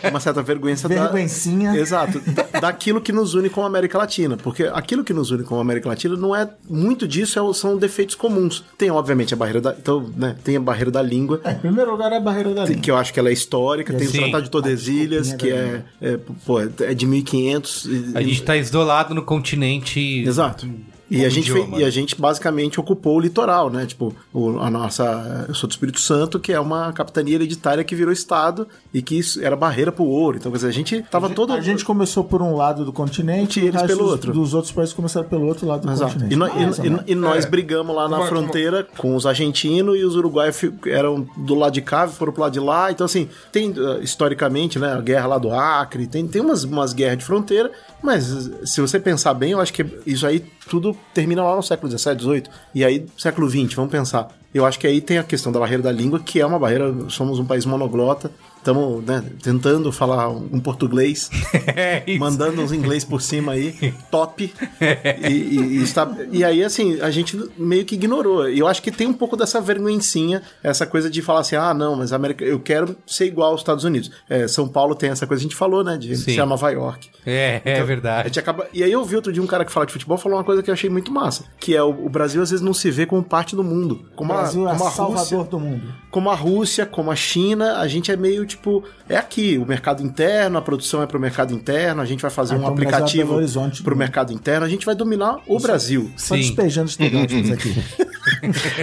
uma 0.09 0.21
certa 0.21 0.42
vergüenza 0.42 0.88
da, 0.88 0.94
Vergüencinha. 1.03 1.75
Exato, 1.77 2.21
da- 2.21 2.61
daquilo 2.61 3.01
que 3.01 3.11
nos 3.11 3.35
une 3.35 3.51
com 3.51 3.64
a 3.64 3.66
América 3.66 3.99
Latina, 3.99 4.37
porque 4.37 4.62
aquilo 4.73 5.03
que 5.03 5.12
nos 5.12 5.33
une 5.33 5.42
com 5.42 5.59
a 5.59 5.61
América 5.61 5.88
Latina 5.88 6.14
não 6.16 6.37
é 6.37 6.49
muito 6.71 7.09
disso, 7.09 7.37
é 7.37 7.53
são 7.55 7.77
defeitos 7.77 8.14
comuns. 8.14 8.64
Tem 8.79 8.92
obviamente 8.92 9.35
a 9.35 9.37
barreira 9.37 9.61
da, 9.61 9.73
então, 9.73 10.09
né, 10.16 10.37
tem 10.44 10.57
a 10.57 10.61
barreira 10.61 10.92
da 10.92 11.03
língua, 11.03 11.40
É, 11.42 11.51
em 11.51 11.55
primeiro 11.59 11.90
lugar 11.90 12.12
é 12.12 12.16
a 12.18 12.21
barreira 12.21 12.55
da 12.55 12.64
língua. 12.64 12.81
que 12.81 12.90
eu 12.92 12.97
acho 12.97 13.12
que 13.12 13.18
ela 13.18 13.29
é 13.29 13.33
histórica, 13.33 13.92
tem 13.92 14.07
Sim. 14.07 14.18
o 14.18 14.21
Tratado 14.23 14.44
de 14.44 14.51
Tordesilhas, 14.51 15.33
Ah, 15.33 15.37
que 15.48 16.04
é, 16.04 16.12
é, 16.12 16.18
pô, 16.46 16.61
é 16.61 16.94
de 16.94 17.06
1500. 17.06 17.84
e- 17.87 18.12
A 18.14 18.22
gente 18.22 18.42
tá 18.42 18.56
isolado 18.56 19.14
no 19.14 19.22
continente. 19.22 20.00
Exato. 20.26 20.68
E 21.11 21.25
a, 21.25 21.29
gente 21.29 21.51
fez- 21.51 21.66
e 21.79 21.85
a 21.85 21.90
gente 21.90 22.21
basicamente 22.21 22.79
ocupou 22.79 23.16
o 23.16 23.21
litoral, 23.21 23.71
né? 23.71 23.87
Tipo, 23.87 24.14
o- 24.33 24.59
a 24.61 24.71
nossa. 24.71 25.47
Eu 25.49 25.55
sou 25.55 25.66
do 25.68 25.73
Espírito 25.73 26.01
Santo, 26.01 26.38
que 26.38 26.53
é 26.53 26.61
uma 26.61 26.92
capitania 26.92 27.35
hereditária 27.37 27.83
que 27.83 27.94
virou 27.94 28.12
Estado 28.12 28.68
e 28.92 29.01
que 29.01 29.18
isso 29.18 29.42
era 29.42 29.57
barreira 29.57 29.90
pro 29.90 30.05
ouro. 30.05 30.37
Então, 30.37 30.53
quer 30.53 30.59
dizer, 30.59 30.68
a 30.68 30.73
gente 30.73 31.03
tava 31.11 31.31
todo. 31.31 31.53
A 31.55 31.61
gente 31.61 31.85
começou 31.85 32.25
por 32.25 32.42
um 32.42 32.55
lado 32.55 32.85
do 32.85 32.92
continente 32.92 33.59
E 33.61 33.64
e 33.64 33.66
eles 33.68 33.83
pelo 33.83 33.99
dos, 34.03 34.11
outro. 34.12 34.33
dos 34.33 34.55
outros 34.55 34.73
países 34.73 34.94
começaram 34.94 35.27
pelo 35.29 35.47
outro 35.47 35.66
lado 35.66 35.87
do 35.87 35.92
Exato. 35.92 36.12
continente. 36.12 36.35
E, 36.35 36.37
nó- 36.37 36.47
Mais 36.55 36.79
ou 36.79 36.85
e- 36.85 36.90
menos. 36.90 37.05
e 37.07 37.14
nós 37.14 37.44
É. 37.44 37.49
brigamos 37.49 37.94
lá 37.97 38.09
na 38.09 38.18
Uma- 38.18 38.27
fronteira 38.27 38.87
com 38.99 39.16
os 39.16 39.25
argentinos 39.25 39.97
e 39.99 40.05
os 40.05 40.14
uruguaios 40.14 40.61
eram 40.87 41.27
do 41.37 41.55
lado 41.55 41.73
de 41.73 41.81
cá, 41.81 42.07
foram 42.07 42.33
pro 42.33 42.42
lado 42.42 42.53
de 42.53 42.61
lá. 42.61 42.90
Então, 42.90 43.05
assim, 43.07 43.29
tem 43.51 43.71
uh, 43.71 44.03
historicamente, 44.03 44.79
né, 44.79 44.92
a 44.92 45.01
guerra 45.01 45.27
lá 45.27 45.38
do 45.38 45.51
Acre, 45.53 46.07
tem, 46.07 46.27
tem 46.27 46.42
umas, 46.42 46.64
umas 46.64 46.92
guerras 46.92 47.18
de 47.18 47.25
fronteira, 47.25 47.71
mas 48.03 48.51
se 48.64 48.81
você 48.81 48.99
pensar 49.01 49.33
bem, 49.35 49.53
eu 49.53 49.61
acho 49.61 49.73
que 49.73 49.85
isso 50.07 50.27
aí 50.27 50.44
tudo 50.68 50.96
termina 51.12 51.42
lá 51.42 51.57
no 51.57 51.62
século 51.62 51.90
XVII, 51.90 52.18
XVIII. 52.18 52.42
E 52.74 52.85
aí, 52.85 53.07
século 53.16 53.48
XX, 53.48 53.74
vamos 53.74 53.90
pensar. 53.90 54.28
Eu 54.52 54.64
acho 54.64 54.78
que 54.78 54.87
aí 54.87 55.00
tem 55.00 55.18
a 55.18 55.24
questão 55.24 55.50
da 55.52 55.61
barreira 55.61 55.83
da 55.83 55.92
língua, 55.92 56.20
que 56.20 56.40
é 56.40 56.46
uma 56.46 56.59
barreira, 56.59 56.94
somos 57.09 57.38
um 57.38 57.44
país 57.44 57.66
monoglota, 57.66 58.31
estamos 58.59 59.05
né, 59.05 59.25
tentando 59.42 59.90
falar 59.92 60.29
um 60.29 60.61
português, 60.61 61.31
É 61.75 62.03
mandando 62.18 62.61
uns 62.62 62.73
inglês 62.73 63.05
por 63.05 63.21
cima 63.23 63.53
aí, 63.53 63.94
top. 64.11 64.53
E, 64.81 65.27
e- 65.33 65.79
e 65.79 65.83
está, 65.83 66.11
e 66.33 66.44
aí, 66.44 66.62
assim, 66.64 67.01
a 67.01 67.11
gente 67.11 67.38
meio 67.57 67.85
que 67.85 67.94
ignorou. 67.94 68.49
E 68.49 68.59
eu 68.59 68.66
acho 68.66 68.83
que 68.83 68.90
tem 68.90 69.07
um 69.07 69.12
pouco 69.12 69.37
dessa 69.37 69.61
vergonhinha, 69.61 70.42
essa 70.62 70.87
coisa 70.87 71.09
de 71.11 71.23
falar 71.23 71.40
assim, 71.40 71.57
ah, 71.57 71.73
não, 71.75 71.97
mas 71.97 72.12
a 72.12 72.16
América, 72.16 72.44
eu 72.44 72.59
quero 72.61 72.97
ser 73.07 73.27
igual 73.27 73.53
aos 73.53 73.61
Estados 73.61 73.85
Unidos. 73.85 74.11
É, 74.29 74.47
São 74.49 74.68
Paulo 74.68 74.94
tem 74.94 75.11
essa 75.11 75.27
coisa, 75.27 75.40
a 75.40 75.44
gente 75.44 75.57
falou, 75.57 75.83
né, 75.85 75.97
de 75.97 76.16
Sim. 76.16 76.35
ser 76.35 76.40
a 76.40 76.47
Nova 76.47 76.71
York. 76.71 77.09
É, 77.27 77.61
é 77.64 77.81
A 77.81 77.85
verdade. 77.85 78.29
gente 78.29 78.38
acaba... 78.40 78.66
E 78.73 78.83
aí 78.83 78.90
eu 78.92 79.05
vi 79.05 79.16
outro 79.16 79.33
dia 79.33 79.42
um 79.42 79.47
cara 79.47 79.64
que 79.64 79.73
fala 79.73 79.87
de 79.87 79.92
futebol 79.92 80.18
falou 80.18 80.38
uma 80.38 80.44
coisa 80.44 80.62
que 80.62 80.71
eu 80.71 80.75
achei 80.75 80.90
muito 80.90 81.12
massa, 81.12 81.44
que 81.59 81.75
é 81.75 81.83
o, 81.83 81.90
o 82.07 82.09
Brasil 82.09 82.42
às 82.42 82.51
vezes 82.51 82.64
não 82.64 82.75
se 82.75 82.90
vê 82.90 83.07
como 83.07 83.23
parte 83.23 83.55
do 83.55 83.62
mundo. 83.64 84.07
O 84.12 84.16
Como 84.16 84.33
Brasil 84.33 84.66
a, 84.68 84.73
é 84.73 84.77
como 84.77 84.88
a 84.88 84.90
salvador 84.90 85.18
Rússia, 85.38 85.51
do 85.51 85.61
mundo. 85.61 85.94
como 86.11 86.31
a 86.31 86.35
Rússia, 86.35 86.87
como 86.87 87.11
a 87.11 87.16
China, 87.16 87.79
a 87.79 87.88
gente 87.88 88.11
é 88.11 88.16
meio 88.16 88.47
tipo, 88.48 88.82
é 89.08 89.16
aqui, 89.16 89.56
o 89.58 89.64
mercado 89.64 90.02
interno, 90.02 90.58
a 90.58 90.62
produção 90.62 91.02
é 91.02 91.06
pro 91.06 91.20
mercado 91.20 91.54
interno, 91.54 92.02
a 92.02 92.04
gente 92.04 92.20
vai 92.20 92.30
fazer 92.30 92.54
Ah, 92.54 92.56
um 92.56 92.61
então 92.61 92.70
o 92.70 92.72
é 92.72 92.74
aplicativo 92.74 93.40
do 93.40 93.82
pro 93.82 93.90
mundo. 93.92 93.96
mercado 93.98 94.32
interno, 94.32 94.66
a 94.66 94.68
gente 94.68 94.84
vai 94.84 94.94
dominar 94.94 95.38
o 95.46 95.58
Brasil. 95.61 96.11
Só 96.16 96.34
Sim. 96.34 96.40
despejando 96.40 96.88
estereótipos 96.88 97.50
aqui. 97.50 97.74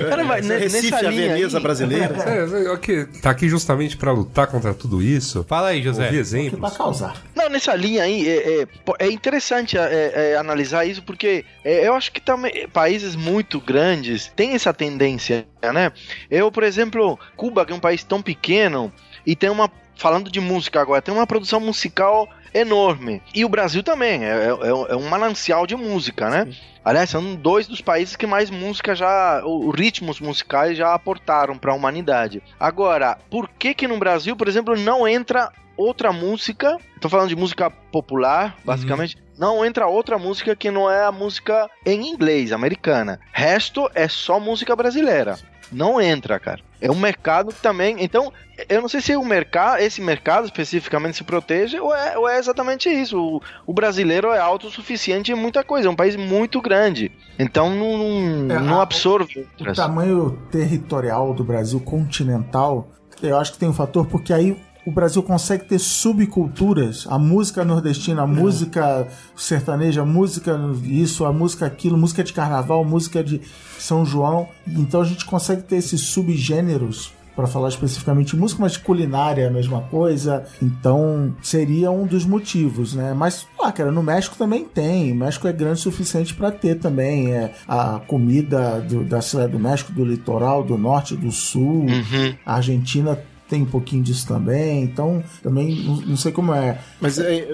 Cara, 0.10 0.23
mas 0.23 0.47
Recife, 0.47 0.91
nessa 0.91 1.08
a 1.08 1.12
linha 1.12 1.34
Veneza 1.34 1.58
aí, 1.58 1.63
brasileira. 1.63 2.15
É, 2.25 2.69
ok, 2.71 3.06
tá 3.21 3.30
aqui 3.30 3.47
justamente 3.47 3.97
pra 3.97 4.12
lutar 4.12 4.47
contra 4.47 4.73
tudo 4.73 5.01
isso. 5.01 5.45
Fala 5.47 5.69
aí, 5.69 5.82
José. 5.82 6.06
Ouvir 6.06 6.15
que 6.15 6.21
exemplos. 6.21 6.60
pra 6.60 6.71
causar. 6.71 7.15
Não, 7.36 7.49
nessa 7.49 7.75
linha 7.75 8.04
aí, 8.04 8.28
é, 8.28 8.62
é, 8.62 8.67
é 9.00 9.12
interessante 9.12 9.77
é, 9.77 10.31
é, 10.33 10.37
analisar 10.37 10.85
isso, 10.85 11.04
porque 11.04 11.46
é, 11.63 11.87
eu 11.87 11.94
acho 11.94 12.12
que 12.12 12.19
também 12.21 12.67
países 12.67 13.15
muito 13.15 13.60
grandes 13.60 14.31
têm 14.35 14.54
essa 14.54 14.73
tendência, 14.73 15.46
né? 15.73 15.92
Eu, 16.29 16.52
por 16.52 16.63
exemplo, 16.63 17.19
Cuba, 17.35 17.65
que 17.65 17.71
é 17.71 17.75
um 17.75 17.79
país 17.79 18.04
tão 18.04 18.21
pequeno, 18.21 18.92
e 19.26 19.36
tem 19.36 19.50
uma. 19.50 19.69
Falando 19.98 20.30
de 20.30 20.42
música 20.42 20.82
agora, 20.82 21.02
tem 21.02 21.13
uma 21.13 21.26
produção 21.26 21.62
musical 21.62 22.28
enorme. 22.54 23.21
E 23.34 23.46
o 23.46 23.50
Brasil 23.50 23.82
também, 23.82 24.26
é, 24.26 24.48
é- 24.48 24.92
é 24.92 24.96
um 24.96 25.08
manancial 25.08 25.65
de 25.65 25.73
música, 25.76 26.30
né? 26.30 26.54
Aliás, 26.84 27.10
são 27.10 27.34
dois 27.36 27.65
dos 27.65 27.80
países 27.82 28.15
que 28.15 28.28
mais 28.28 28.50
música 28.50 28.94
já. 28.94 29.42
ritmos 29.73 30.19
musicais 30.19 30.78
já 30.78 30.94
aportaram 30.94 31.58
para 31.58 31.71
a 31.71 31.76
humanidade. 31.76 32.44
Agora, 32.60 33.17
por 33.30 33.50
que 33.50 33.73
que 33.73 33.88
no 33.88 33.98
Brasil, 33.98 34.36
por 34.36 34.48
exemplo, 34.50 34.76
não 34.78 35.08
entra 35.08 35.50
outra 35.78 36.12
música? 36.12 36.78
Tô 37.00 37.08
falando 37.08 37.30
de 37.30 37.36
música 37.36 37.69
popular, 37.69 38.58
basicamente. 38.65 39.17
Não 39.38 39.65
entra 39.65 39.88
outra 39.88 40.17
música 40.17 40.56
que 40.56 40.69
não 40.71 40.90
é 40.92 41.06
a 41.06 41.12
música 41.12 41.69
em 41.86 42.08
inglês, 42.10 42.52
americana. 42.52 43.19
Resto 43.34 43.90
é 43.96 44.08
só 44.10 44.40
música 44.40 44.76
brasileira. 44.76 45.38
Não 45.71 46.00
entra, 46.00 46.40
cara. 46.40 46.60
É 46.86 46.92
um 46.92 47.00
mercado 47.00 47.52
que 47.52 47.62
também. 47.62 47.98
Então, 48.00 48.31
eu 48.69 48.79
não 48.79 48.88
sei 48.88 49.02
se 49.02 49.15
o 49.15 49.25
mercado, 49.25 49.81
esse 49.81 50.00
mercado 50.02 50.46
especificamente 50.46 51.17
se 51.17 51.23
protege 51.23 51.79
ou 51.79 51.94
é, 51.94 52.17
ou 52.17 52.29
é 52.29 52.38
exatamente 52.38 52.88
isso. 52.88 53.19
O, 53.19 53.42
o 53.65 53.73
brasileiro 53.73 54.27
é 54.29 54.40
autossuficiente 54.40 55.31
em 55.31 55.36
muita 55.36 55.63
coisa. 55.63 55.88
É 55.88 55.92
um 55.92 55.96
país 55.96 56.15
muito 56.15 56.62
grande. 56.62 57.12
Então 57.40 57.69
não, 57.71 58.56
É, 58.56 58.60
não 58.60 58.79
absorve 58.79 59.48
O 59.60 59.73
tamanho 59.73 60.40
territorial 60.52 61.33
do 61.33 61.44
Brasil 61.44 61.79
continental, 61.79 62.88
eu 63.21 63.38
acho 63.38 63.54
que 63.54 63.58
tem 63.58 63.67
um 63.67 63.73
fator, 63.73 64.06
porque 64.06 64.31
aí 64.31 64.56
o 64.86 64.92
Brasil 64.92 65.21
consegue 65.23 65.65
ter 65.65 65.79
subculturas. 65.79 67.06
A 67.10 67.17
música 67.17 67.63
nordestina, 67.65 68.23
a 68.23 68.27
música 68.27 69.08
sertaneja, 69.36 70.02
a 70.02 70.06
música 70.06 70.60
isso, 70.83 71.25
a 71.25 71.33
música 71.33 71.65
aquilo, 71.65 71.98
música 71.98 72.23
de 72.23 72.33
carnaval, 72.33 72.83
música 72.86 73.23
de 73.23 73.42
São 73.79 74.06
João. 74.06 74.48
Então 74.67 75.02
a 75.02 75.06
gente 75.06 75.25
consegue 75.25 75.63
ter 75.63 75.77
esses 75.77 76.02
subgêneros. 76.02 77.13
Para 77.36 77.48
falar 77.48 77.67
especificamente 77.67 78.33
de 78.33 78.38
música, 78.38 78.62
mas 78.62 78.77
culinária 78.77 79.42
é 79.44 79.48
a 79.50 79.52
mesma 79.52 79.81
coisa. 79.81 80.46
Então, 80.62 81.36
seria 81.44 81.92
um 81.92 82.08
dos 82.08 82.25
motivos, 82.25 82.94
né? 82.94 83.13
Mas, 83.13 83.46
ah, 83.62 83.73
cara, 83.73 83.92
no 83.92 84.02
México 84.02 84.38
também 84.38 84.63
tem. 84.63 85.12
O 85.12 85.15
México 85.15 85.46
é 85.46 85.52
grande 85.52 85.73
o 85.73 85.83
suficiente 85.83 86.33
para 86.33 86.50
ter 86.50 86.75
também. 86.75 87.33
É, 87.33 87.54
a 87.67 88.00
comida 88.08 88.79
do- 88.79 89.04
da 89.04 89.19
cidade 89.21 89.52
do 89.52 89.60
México, 89.60 89.92
do 89.92 90.06
litoral, 90.06 90.63
do 90.63 90.77
norte, 90.77 91.13
do 91.13 91.29
sul. 91.29 91.81
Uhum. 91.81 92.36
A 92.46 92.56
Argentina 92.56 93.19
tem 93.50 93.62
um 93.62 93.65
pouquinho 93.65 94.04
disso 94.04 94.27
também. 94.27 94.83
Então, 94.83 95.23
também 95.41 95.83
não, 95.83 95.96
não 95.98 96.17
sei 96.17 96.31
como 96.31 96.54
é. 96.54 96.79
Mas 97.00 97.19
é, 97.19 97.48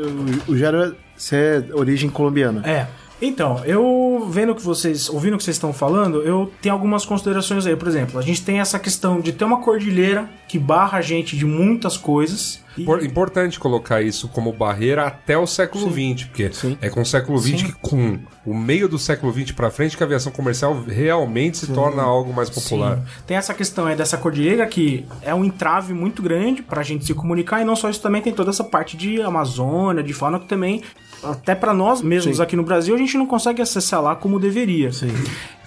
o, 0.48 0.52
o 0.52 0.58
Jairo, 0.58 0.96
você 1.16 1.66
é 1.70 1.76
origem 1.76 2.10
colombiana. 2.10 2.68
É. 2.68 2.88
Então, 3.22 3.64
eu 3.66 4.28
vendo 4.30 4.56
que 4.56 4.62
vocês, 4.62 5.08
ouvindo 5.10 5.36
o 5.36 5.38
que 5.38 5.44
vocês 5.44 5.56
estão 5.56 5.72
falando, 5.72 6.22
eu 6.24 6.52
tenho 6.62 6.74
algumas 6.74 7.06
considerações 7.06 7.66
aí. 7.68 7.76
Por 7.76 7.88
exemplo, 7.88 8.18
a 8.20 8.22
gente 8.24 8.42
tem 8.42 8.60
essa 8.60 8.80
questão 8.80 9.20
de 9.20 9.32
ter 9.32 9.46
uma 9.46 9.62
cordilheira 9.62 10.28
que 10.48 10.58
barra 10.58 10.98
a 10.98 11.02
gente 11.02 11.38
de 11.38 11.46
muitas 11.46 11.96
coisas. 11.98 12.60
E- 12.78 12.82
Impor- 12.84 13.04
Importante 13.04 13.60
colocar 13.60 14.02
isso 14.02 14.28
como 14.30 14.52
barreira 14.54 15.06
até 15.06 15.38
o 15.38 15.46
século 15.46 15.90
XX, 15.92 16.26
porque 16.28 16.50
é 16.82 16.90
com 16.90 17.02
o 17.02 17.06
século 17.06 17.38
XX 17.38 17.64
que, 17.64 17.72
com 17.74 18.18
o 18.46 18.58
meio 18.58 18.88
do 18.88 18.98
século 18.98 19.32
XX 19.32 19.52
pra 19.52 19.70
frente, 19.70 19.96
que 19.98 20.02
a 20.04 20.06
aviação 20.06 20.32
comercial 20.32 20.82
realmente 20.88 21.58
se 21.58 21.68
torna 21.68 22.02
algo 22.02 22.34
mais 22.34 22.50
popular. 22.50 22.98
Sim. 22.98 23.04
Tem 23.28 23.38
essa 23.38 23.54
questão 23.54 23.86
aí 23.88 23.96
dessa 23.96 24.18
cordilheira 24.18 24.66
que 24.68 25.06
é 25.22 25.36
um 25.36 25.44
entrave 25.44 25.94
muito 25.94 26.22
grande 26.22 26.62
pra 26.62 26.82
gente 26.82 27.06
se 27.06 27.14
comunicar 27.14 27.62
e 27.62 27.66
não 27.66 27.76
só 27.76 27.90
isso 27.90 28.02
também 28.02 28.22
tem 28.22 28.34
toda 28.34 28.50
essa 28.50 28.64
parte 28.64 28.96
de 28.98 29.22
Amazônia, 29.22 30.02
de 30.02 30.14
fauna 30.14 30.40
que 30.40 30.46
também 30.48 30.82
até 31.24 31.56
pra 31.56 31.74
nós 31.74 32.02
mesmos 32.02 32.40
aqui 32.40 32.56
no 32.56 32.64
Brasil 32.64 32.96
a 32.96 32.98
gente 32.98 33.18
não 33.18 33.26
consegue 33.26 33.62
acessar 33.62 34.02
lá 34.02 34.16
como 34.16 34.40
deveria. 34.40 34.92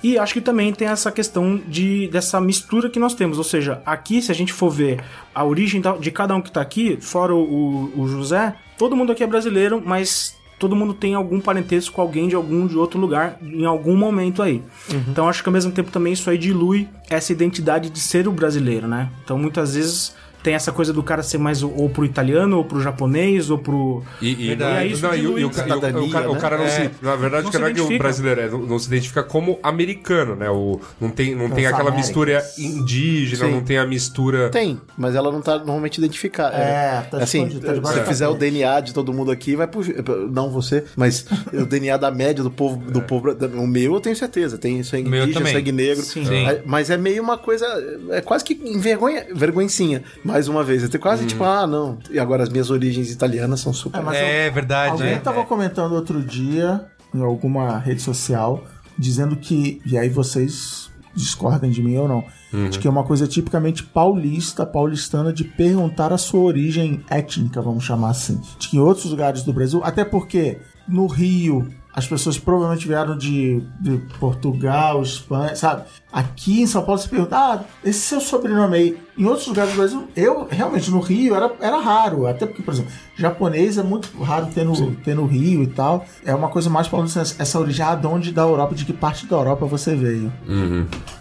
E 0.03 0.19
acho 0.19 0.35
que 0.35 0.41
também 0.41 0.73
tem 0.73 0.89
essa 0.89 1.11
questão 1.11 1.61
de 1.67 2.09
dessa 2.09 2.41
mistura 2.41 2.91
que 2.91 2.99
nós 2.99 3.15
temos, 3.15 3.39
ou 3.39 3.45
seja, 3.45 3.81
aqui 3.87 4.21
se 4.21 4.31
a 4.31 4.35
gente 4.35 4.53
for 4.53 4.69
ver 4.69 5.01
a 5.35 5.45
origem 5.45 5.83
de 6.01 6.11
cada 6.11 6.35
um 6.35 6.43
que 6.43 6.53
tá 6.53 6.61
aqui, 6.61 6.99
fora 7.01 7.35
o, 7.35 7.91
o 7.97 8.07
José, 8.07 8.55
todo 8.77 8.95
mundo 8.95 9.13
aqui 9.13 9.25
é 9.25 9.27
brasileiro, 9.27 9.83
mas 9.85 10.37
todo 10.59 10.77
mundo 10.77 10.95
tem 10.95 11.15
algum 11.15 11.41
parentesco 11.41 11.95
com 11.95 12.03
alguém 12.03 12.29
de 12.29 12.35
algum 12.35 12.67
de 12.67 12.77
outro 12.77 12.99
lugar 12.99 13.39
em 13.43 13.65
algum 13.65 13.97
momento 13.97 14.43
aí. 14.43 14.63
Então 15.11 15.29
acho 15.29 15.43
que 15.43 15.49
ao 15.49 15.53
mesmo 15.53 15.73
tempo 15.73 15.91
também 15.91 16.13
isso 16.13 16.29
aí 16.29 16.39
dilui 16.39 16.89
essa 17.09 17.33
identidade 17.33 17.91
de 17.91 18.01
ser 18.01 18.29
o 18.29 18.33
brasileiro, 18.33 18.87
né? 18.87 19.11
Então 19.25 19.39
muitas 19.39 19.75
vezes 19.75 20.15
tem 20.45 20.55
essa 20.55 20.71
coisa 20.71 20.93
do 20.93 21.03
cara 21.03 21.23
ser 21.23 21.39
mais 21.39 21.63
ou 21.63 21.89
pro 21.89 22.05
italiano, 22.05 22.59
ou 22.59 22.65
pro 22.65 22.81
japonês, 22.81 23.49
ou 23.51 23.59
pro. 23.59 24.05
E, 24.21 24.29
e, 24.51 24.55
E 24.55 24.63
aí 24.63 24.93
isso 24.93 25.03
não, 25.03 25.15
e 25.15 25.27
o- 25.27 25.39
e 25.39 25.45
o, 25.47 25.49
dilui 25.49 25.51
ca- 25.51 25.63
e 25.67 25.73
o- 26.05 26.11
cara, 26.11 26.31
o 26.31 26.35
né? 26.35 26.41
cara 26.41 26.59
não 26.59 26.65
É. 26.67 26.69
se. 26.69 26.91
Na 27.03 27.17
verdade, 27.17 27.45
Não 27.45 27.51
que 27.51 27.57
se 27.57 27.63
não 27.63 27.69
é 27.69 27.73
que 27.75 27.81
o 27.81 27.99
brasileiro 27.99 28.41
é, 28.43 28.49
não, 28.51 28.59
não 28.61 28.79
se 28.79 28.87
identifica 28.89 29.23
como 29.23 29.59
americano, 29.63 30.37
né? 30.37 30.51
O, 30.51 30.79
não 31.01 31.09
tem, 31.09 31.35
não 31.35 31.49
tem 31.51 31.65
aquela 31.67 31.89
Américas. 31.89 32.07
mistura 32.09 32.45
indígena, 32.59 33.47
Sim. 33.47 33.53
não 33.53 33.63
tem 33.63 33.79
a 33.79 33.87
mistura. 33.87 34.51
Tem, 34.51 34.79
mas 34.99 35.15
ela 35.15 35.33
não 35.33 35.41
tá 35.41 35.57
normalmente 35.59 35.97
identificada. 35.99 36.55
É, 36.57 37.01
tá 37.11 37.19
assim, 37.19 37.39
escondido, 37.39 37.61
tá 37.63 37.69
se 37.69 37.75
debaixo 37.75 37.97
você 37.99 38.05
da 38.05 38.07
fizer 38.07 38.29
o. 38.29 38.35
DNA 38.35 38.81
de 38.81 38.93
todo 38.93 39.13
mundo 39.13 39.31
aqui, 39.31 39.57
vai 39.57 39.67
puxar. 39.67 39.95
Não 40.31 40.51
você, 40.51 40.85
mas 40.95 41.25
o 41.53 41.65
DNA 41.65 41.97
da 41.97 42.11
média 42.11 42.43
do 42.45 42.51
povo, 42.51 42.77
do 42.91 43.01
povo. 43.01 43.33
da- 43.35 43.47
O 43.47 43.67
meu 43.67 43.95
eu 43.95 44.01
tenho 44.01 44.15
certeza, 44.17 44.59
tem 44.59 44.83
sangue 44.83 45.09
indígena, 45.09 45.47
sangue 45.47 45.73
negro. 45.73 46.03
Sim. 46.05 46.25
Sim. 46.27 46.47
É, 46.47 46.63
Mas 46.67 46.91
é 46.91 46.97
meio 46.97 47.23
uma 47.23 47.39
coisa. 47.39 47.65
É 48.11 48.21
quase 48.21 48.45
que 48.45 48.55
envergonha, 48.65 49.25
vergonhinha. 49.35 50.03
Mais 50.35 50.49
uma 50.49 50.65
vez. 50.65 50.83
É 50.83 50.87
Hum. 50.87 51.01
quase 51.01 51.27
tipo, 51.27 51.45
ah, 51.45 51.65
não. 51.65 51.97
E 52.11 52.19
agora 52.19 52.43
as 52.43 52.49
minhas 52.49 52.69
origens 52.69 53.09
italianas 53.09 53.61
são 53.61 53.73
super. 53.73 54.01
É, 54.01 54.03
mas 54.03 54.17
É 54.17 54.51
verdade. 54.51 54.91
Alguém 54.91 55.13
é. 55.13 55.19
tava 55.19 55.45
comentando 55.45 55.93
outro 55.93 56.21
dia 56.21 56.87
em 57.15 57.23
alguma 57.23 57.79
rede 57.79 58.03
social 58.03 58.65
dizendo 58.99 59.37
que, 59.37 59.81
e 59.87 59.97
aí 59.97 60.09
vocês 60.09 60.91
discordem 61.15 61.71
de 61.71 61.81
mim 61.81 61.97
ou 61.97 62.09
não, 62.09 62.25
de 62.71 62.79
que 62.81 62.89
é 62.89 62.91
uma 62.91 63.05
coisa 63.05 63.27
tipicamente 63.29 63.85
paulista, 63.85 64.67
paulistana, 64.67 65.33
de 65.33 65.45
perguntar 65.45 66.13
a 66.13 66.19
sua 66.19 66.41
origem 66.41 67.05
étnica, 67.09 67.63
vamos 67.63 67.85
chamar 67.85 68.11
assim. 68.11 68.41
De 68.59 68.69
que 68.69 68.77
em 68.77 68.81
outros 68.81 69.07
lugares 69.07 69.45
do 69.45 69.53
Brasil, 69.53 69.81
até 69.85 70.05
porque 70.05 70.59
no 70.89 71.07
Rio 71.07 71.69
as 71.95 72.09
pessoas 72.09 72.37
provavelmente 72.37 72.89
vieram 72.89 73.17
de, 73.17 73.63
de 73.81 73.99
Portugal, 74.19 75.01
Espanha, 75.01 75.55
sabe? 75.55 75.85
Aqui 76.13 76.63
em 76.63 76.67
São 76.67 76.83
Paulo 76.83 77.01
se 77.01 77.09
pergunta, 77.09 77.37
ah, 77.37 77.65
esse 77.85 78.01
seu 78.01 78.21
sobrenome 78.21 78.77
aí. 78.77 78.99
Em 79.17 79.27
outros 79.27 79.47
lugares 79.47 79.71
do 79.73 79.77
Brasil, 79.77 80.09
eu 80.17 80.49
realmente 80.51 80.91
no 80.91 80.99
Rio 80.99 81.37
era, 81.37 81.53
era 81.61 81.79
raro. 81.79 82.27
Até 82.27 82.47
porque, 82.47 82.63
por 82.63 82.75
exemplo, 82.75 82.91
japonês 83.17 83.79
é 83.79 83.83
muito 83.85 84.09
raro 84.21 84.47
ter 84.47 84.65
no, 84.65 84.97
ter 84.97 85.15
no 85.15 85.25
Rio 85.25 85.63
e 85.63 85.69
tal. 85.69 86.05
É 86.25 86.35
uma 86.35 86.49
coisa 86.49 86.69
mais 86.69 86.89
paulista, 86.89 87.21
essa 87.21 87.61
origem, 87.61 87.85
ah, 87.85 87.95
de 87.95 88.07
onde 88.09 88.33
da 88.33 88.43
Europa, 88.43 88.75
de 88.75 88.85
que 88.85 88.93
parte 88.93 89.27
da 89.27 89.37
Europa 89.37 89.65
você 89.67 89.95
veio. 89.95 90.33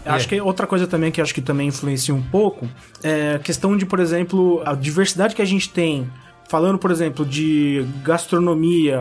Acho 0.04 0.28
que 0.28 0.34
é 0.34 0.42
outra 0.42 0.66
coisa 0.66 0.88
também 0.88 1.12
que 1.12 1.20
acho 1.20 1.32
que 1.32 1.40
também 1.40 1.68
influencia 1.68 2.12
um 2.12 2.22
pouco 2.22 2.68
é 3.02 3.34
a 3.34 3.38
questão 3.38 3.76
de, 3.76 3.86
por 3.86 4.00
exemplo, 4.00 4.60
a 4.64 4.74
diversidade 4.74 5.34
que 5.34 5.42
a 5.42 5.44
gente 5.44 5.68
tem. 5.68 6.10
Falando, 6.54 6.78
por 6.78 6.92
exemplo, 6.92 7.26
de 7.26 7.84
gastronomia, 8.04 9.00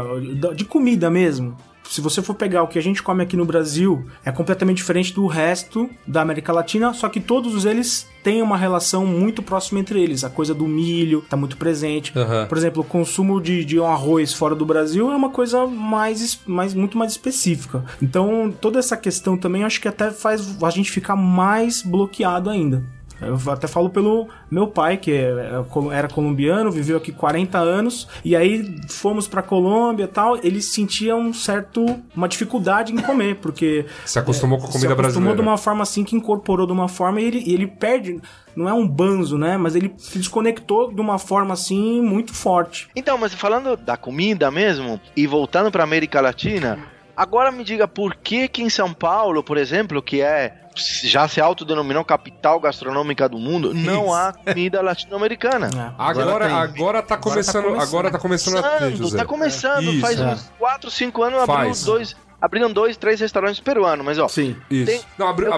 de 0.56 0.66
comida 0.66 1.08
mesmo. 1.08 1.56
Se 1.88 2.02
você 2.02 2.20
for 2.20 2.34
pegar 2.34 2.64
o 2.64 2.68
que 2.68 2.80
a 2.80 2.82
gente 2.82 3.04
come 3.04 3.22
aqui 3.22 3.38
no 3.38 3.46
Brasil, 3.46 4.08
é 4.26 4.32
completamente 4.32 4.78
diferente 4.78 5.14
do 5.14 5.28
resto 5.28 5.88
da 6.08 6.24
América 6.24 6.52
Latina, 6.52 6.96
só 6.96 7.08
que 7.10 7.20
todos 7.20 7.64
eles 7.64 8.08
têm 8.24 8.42
uma 8.42 8.58
relação 8.58 9.06
muito 9.06 9.44
próxima 9.44 9.80
entre 9.80 10.02
eles. 10.02 10.24
A 10.24 10.32
coisa 10.32 10.52
do 10.52 10.68
milho 10.68 11.24
tá 11.30 11.38
muito 11.38 11.56
presente. 11.56 12.12
Aham. 12.18 12.48
Por 12.48 12.58
exemplo, 12.58 12.82
o 12.82 12.86
consumo 12.86 13.40
de, 13.40 13.64
de 13.64 13.80
um 13.80 13.86
arroz 13.86 14.34
fora 14.34 14.56
do 14.56 14.66
Brasil 14.66 15.12
é 15.12 15.16
uma 15.16 15.30
coisa 15.30 15.68
mais, 15.68 16.40
mais 16.48 16.74
muito 16.74 16.98
mais 16.98 17.12
específica. 17.12 17.86
Então, 18.02 18.52
toda 18.60 18.80
essa 18.80 18.98
questão 18.98 19.38
também 19.38 19.64
acho 19.64 19.80
que 19.80 19.88
até 19.88 20.10
faz 20.10 20.58
a 20.60 20.70
gente 20.72 20.90
ficar 20.90 21.16
mais 21.16 21.84
bloqueado 21.84 22.50
ainda. 22.50 22.84
Eu 23.22 23.40
até 23.52 23.68
falo 23.68 23.90
pelo 23.90 24.28
meu 24.52 24.68
pai, 24.68 24.98
que 24.98 25.12
é- 25.12 25.30
é 25.32 25.64
era 25.96 26.08
colombiano, 26.08 26.72
viveu 26.72 26.98
aqui 26.98 27.12
40 27.12 27.58
anos, 27.60 28.08
e 28.24 28.36
aí 28.36 28.76
fomos 28.90 29.28
pra 29.28 29.42
Colômbia 29.42 30.04
e 30.06 30.08
tal, 30.08 30.38
ele 30.38 30.62
sentia 30.62 31.16
um 31.16 31.34
certo, 31.34 31.86
uma 32.16 32.28
dificuldade 32.28 32.92
em 32.94 32.98
comer, 32.98 33.36
porque 33.38 33.86
Se 34.06 34.20
acostumou 34.20 34.58
com 34.58 34.66
a 34.66 34.68
comida 34.68 34.80
se 34.80 34.86
acostumou 34.94 35.12
brasileira. 35.12 35.36
de 35.36 35.42
uma 35.42 35.58
forma 35.58 35.84
assim, 35.84 36.04
que 36.04 36.16
incorporou 36.16 36.66
de 36.68 36.74
uma 36.74 36.88
forma 36.88 37.22
e 37.22 37.26
ele, 37.26 37.44
e 37.46 37.54
ele 37.54 37.68
perde, 37.68 38.20
não 38.56 38.68
é 38.68 38.74
um 38.74 38.88
banzo, 38.88 39.38
né, 39.38 39.58
mas 39.58 39.76
ele 39.76 39.94
se 39.98 40.18
desconectou 40.18 40.94
de 40.94 41.00
uma 41.02 41.18
forma 41.18 41.54
assim, 41.54 42.02
muito 42.02 42.34
forte. 42.34 42.90
Então, 42.96 43.18
mas 43.18 43.34
falando 43.34 43.78
da 43.78 43.96
comida 43.98 44.50
mesmo, 44.52 45.00
e 45.16 45.26
voltando 45.28 45.72
pra 45.72 45.84
América 45.84 46.20
Latina, 46.22 46.78
agora 47.16 47.52
me 47.52 47.64
diga 47.64 47.88
por 47.88 48.16
que 48.16 48.48
que 48.48 48.62
em 48.62 48.70
São 48.70 48.94
Paulo, 48.94 49.44
por 49.44 49.58
exemplo, 49.58 50.02
que 50.02 50.22
é 50.22 50.64
já 50.76 51.28
se 51.28 51.40
autodenominou 51.40 52.04
capital 52.04 52.60
gastronômica 52.60 53.30
do 53.30 53.38
mundo, 53.38 53.74
não 53.74 54.06
Isso. 54.06 54.14
há 54.14 54.34
comida 54.34 54.82
latino-americana. 54.82 55.68
É. 55.68 55.94
Agora, 55.98 56.56
agora 56.56 57.02
tá 57.04 57.18
começando, 57.18 57.66
começando. 57.66 57.88
agora 57.88 58.12
tá 58.12 58.20
começando 58.20 58.58
a 58.58 58.62
ter, 58.64 58.70
Começando, 58.80 58.98
José. 58.98 59.18
tá 59.18 59.26
começando, 59.26 59.84
Isso. 59.84 60.02
faz 60.02 60.20
é. 60.20 60.26
uns 60.26 60.52
4, 60.58 60.92
5 60.92 61.24
anos 61.24 61.40
abriu 61.48 61.74
dois, 61.86 62.16
abriram 62.44 62.70
dois, 62.72 62.98
três 62.98 63.22
restaurantes 63.22 63.62
peruanos, 63.62 64.06
mas 64.06 64.20
ó, 64.20 64.28
Sim. 64.28 64.56
Isso. 64.70 64.86
Tem- 64.92 65.02
Não, 65.18 65.30
abriu, 65.30 65.48
eu 65.48 65.54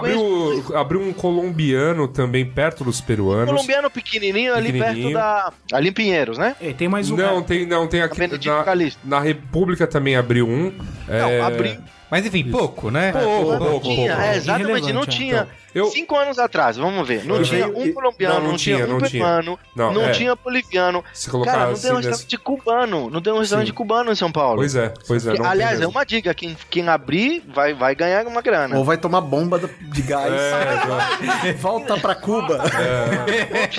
abriu, 0.77 1.01
um 1.01 1.11
colombiano 1.11 2.07
também 2.07 2.45
perto 2.45 2.83
dos 2.83 3.01
peruanos. 3.01 3.49
colombiano 3.49 3.89
pequenininho 3.89 4.53
ali 4.53 4.71
perto 4.71 4.83
Pequenininho. 4.89 5.13
da 5.17 5.51
ali 5.73 5.89
em 5.89 5.93
Pinheiros, 5.93 6.37
né? 6.37 6.55
É, 6.61 6.71
tem 6.73 6.87
mais 6.87 7.09
um 7.09 7.15
Não, 7.17 7.25
cara- 7.25 7.41
tem, 7.41 7.65
não, 7.65 7.87
tem 7.87 8.01
aqui. 8.01 8.21
Na, 8.47 8.63
na 9.03 9.19
República 9.19 9.87
também 9.87 10.15
abriu 10.15 10.47
um. 10.47 10.71
Não, 11.07 11.15
é, 11.15 11.41
abriu 11.41 11.77
Mas 12.09 12.25
enfim, 12.25 12.49
pouco, 12.51 12.89
né? 12.91 13.11
Pouco, 13.11 13.51
não 13.51 13.57
pouco, 13.59 13.87
tinha, 13.87 14.15
pouco. 14.15 14.21
é, 14.29 14.35
exatamente, 14.37 14.93
não 14.93 15.05
tinha. 15.05 15.35
Então, 15.41 15.47
eu- 15.73 15.85
Cinco 15.91 16.15
anos 16.15 16.39
atrás, 16.39 16.77
vamos 16.77 17.05
ver. 17.05 17.25
Não 17.25 17.35
Eu 17.35 17.43
tinha 17.43 17.67
veio- 17.67 17.77
um 17.77 17.91
colombiano, 17.93 18.35
não, 18.35 18.41
não, 18.43 18.49
não 18.51 18.57
tinha, 18.57 18.75
tinha, 18.77 18.87
um 18.87 18.91
não 18.91 18.97
tinha. 18.99 19.09
peruano, 19.23 19.59
Não, 19.75 19.93
não, 19.93 20.05
é. 20.05 20.11
tinha 20.11 20.33
boliviano. 20.35 21.03
Se 21.13 21.29
colocar 21.29 21.51
Cara, 21.51 21.65
não 21.65 21.71
assim 21.73 21.81
tem 21.81 21.91
um 21.91 21.95
nesse- 21.95 22.07
restaurante 22.09 22.37
cubano, 22.37 23.09
não 23.09 23.21
tem 23.21 23.33
um 23.33 23.39
restaurante 23.39 23.67
Sim. 23.67 23.73
cubano 23.73 24.11
em 24.11 24.15
São 24.15 24.31
Paulo. 24.31 24.57
Pois 24.57 24.73
é, 24.75 24.93
pois 25.05 25.27
é. 25.27 25.31
Que, 25.31 25.37
não 25.37 25.43
tem 25.43 25.51
aliás, 25.51 25.81
é 25.81 25.87
uma 25.87 26.05
dica, 26.05 26.33
quem, 26.33 26.55
quem 26.69 26.87
abrir 26.87 27.43
vai, 27.53 27.73
vai 27.73 27.93
ganhar 27.93 28.25
uma 28.25 28.41
grana. 28.41 28.77
Ou 28.77 28.85
vai 28.85 28.97
tomar 28.97 29.19
bomba 29.19 29.59
de 29.59 30.01
gás. 30.01 30.31
É, 30.31 31.53
Volta 31.59 31.97
pra 31.97 32.15
Cuba. 32.15 32.59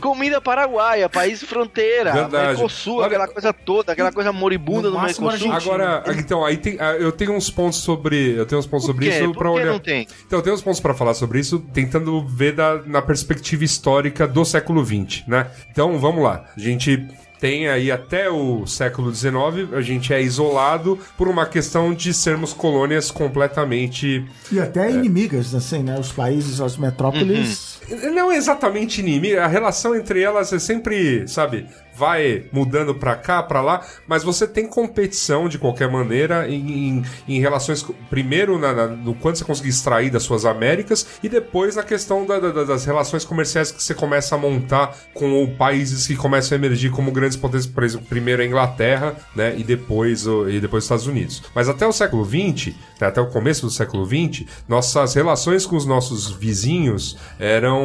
Comida 0.00 0.40
paraguaia, 0.40 1.08
país 1.08 1.42
fronteira, 1.42 2.12
Verdade. 2.12 2.46
Mercosul, 2.58 2.98
Olha- 2.98 3.06
aquela 3.06 3.28
coisa 3.28 3.52
toda, 3.52 3.92
aquela 3.92 4.12
coisa 4.12 4.32
moribunda 4.32 4.88
No 4.90 4.96
do 4.96 5.02
Mercosul. 5.02 5.52
Agora, 5.52 6.02
então, 6.16 6.44
aí 6.44 6.55
tem, 6.56 6.76
ah, 6.80 6.92
eu 6.94 7.12
tenho 7.12 7.32
uns 7.32 7.50
pontos 7.50 7.78
sobre, 7.80 8.32
eu 8.36 8.46
tenho 8.46 8.58
uns 8.58 8.66
pontos 8.66 8.86
sobre 8.86 9.06
isso 9.08 9.32
que 9.32 9.62
olhar. 9.62 9.72
não 9.72 9.80
tem? 9.80 10.06
Então, 10.26 10.38
eu 10.38 10.42
tenho 10.42 10.54
uns 10.54 10.62
pontos 10.62 10.80
pra 10.80 10.94
falar 10.94 11.14
sobre 11.14 11.38
isso, 11.40 11.58
tentando 11.72 12.24
ver 12.26 12.52
da- 12.52 12.82
na 12.86 13.00
perspectiva 13.02 13.64
histórica 13.64 14.26
do 14.26 14.44
século 14.44 14.84
XX, 14.84 15.24
né? 15.26 15.46
Então, 15.70 15.98
vamos 15.98 16.22
lá. 16.22 16.44
A 16.56 16.60
gente 16.60 17.06
tem 17.38 17.68
aí 17.68 17.90
até 17.90 18.30
o 18.30 18.66
século 18.66 19.14
XIX, 19.14 19.72
a 19.74 19.82
gente 19.82 20.10
é 20.12 20.22
isolado 20.22 20.98
por 21.18 21.28
uma 21.28 21.44
questão 21.44 21.92
de 21.92 22.14
sermos 22.14 22.54
colônias 22.54 23.10
completamente 23.10 24.24
E 24.50 24.58
até 24.58 24.90
inimigas, 24.90 25.54
assim, 25.54 25.82
né? 25.82 25.98
Os 25.98 26.10
países, 26.12 26.60
as 26.60 26.76
metrópoles. 26.76 27.75
Não 28.12 28.32
exatamente 28.32 29.00
inimiga, 29.00 29.44
a 29.44 29.46
relação 29.46 29.94
entre 29.94 30.20
elas 30.22 30.52
é 30.52 30.58
sempre, 30.58 31.26
sabe, 31.28 31.66
vai 31.94 32.44
mudando 32.52 32.94
pra 32.94 33.14
cá, 33.16 33.42
pra 33.42 33.62
lá, 33.62 33.80
mas 34.06 34.22
você 34.22 34.46
tem 34.46 34.66
competição 34.66 35.48
de 35.48 35.56
qualquer 35.58 35.90
maneira 35.90 36.46
em, 36.48 36.88
em, 36.98 37.04
em 37.26 37.40
relações, 37.40 37.82
primeiro 38.10 38.58
na, 38.58 38.72
na- 38.74 38.86
no 38.88 39.14
quanto 39.14 39.38
você 39.38 39.44
conseguir 39.44 39.70
extrair 39.70 40.10
das 40.10 40.22
suas 40.24 40.44
Américas 40.44 41.06
e 41.22 41.28
depois 41.28 41.76
na 41.76 41.82
questão 41.82 42.26
da- 42.26 42.38
da- 42.38 42.64
das 42.64 42.84
relações 42.84 43.24
comerciais 43.24 43.70
que 43.72 43.82
você 43.82 43.94
começa 43.94 44.34
a 44.34 44.38
montar 44.38 44.94
com 45.14 45.46
países 45.56 46.06
que 46.06 46.16
começam 46.16 46.54
a 46.56 46.58
emergir 46.58 46.90
como 46.90 47.10
grandes 47.10 47.36
potências, 47.36 47.72
por 47.72 47.82
exemplo, 47.82 48.06
primeiro 48.06 48.42
a 48.42 48.44
Inglaterra, 48.44 49.16
né, 49.34 49.54
e 49.56 49.64
depois, 49.64 50.26
e 50.50 50.60
depois 50.60 50.82
os 50.82 50.86
Estados 50.86 51.06
Unidos. 51.06 51.42
Mas 51.54 51.66
até 51.68 51.86
o 51.86 51.92
século 51.92 52.24
XX, 52.26 52.74
né, 53.00 53.06
até 53.06 53.20
o 53.22 53.28
começo 53.28 53.62
do 53.62 53.70
século 53.70 54.04
XX, 54.04 54.44
nossas 54.68 55.14
relações 55.14 55.64
com 55.64 55.76
os 55.76 55.86
nossos 55.86 56.30
vizinhos 56.30 57.16
eram. 57.38 57.75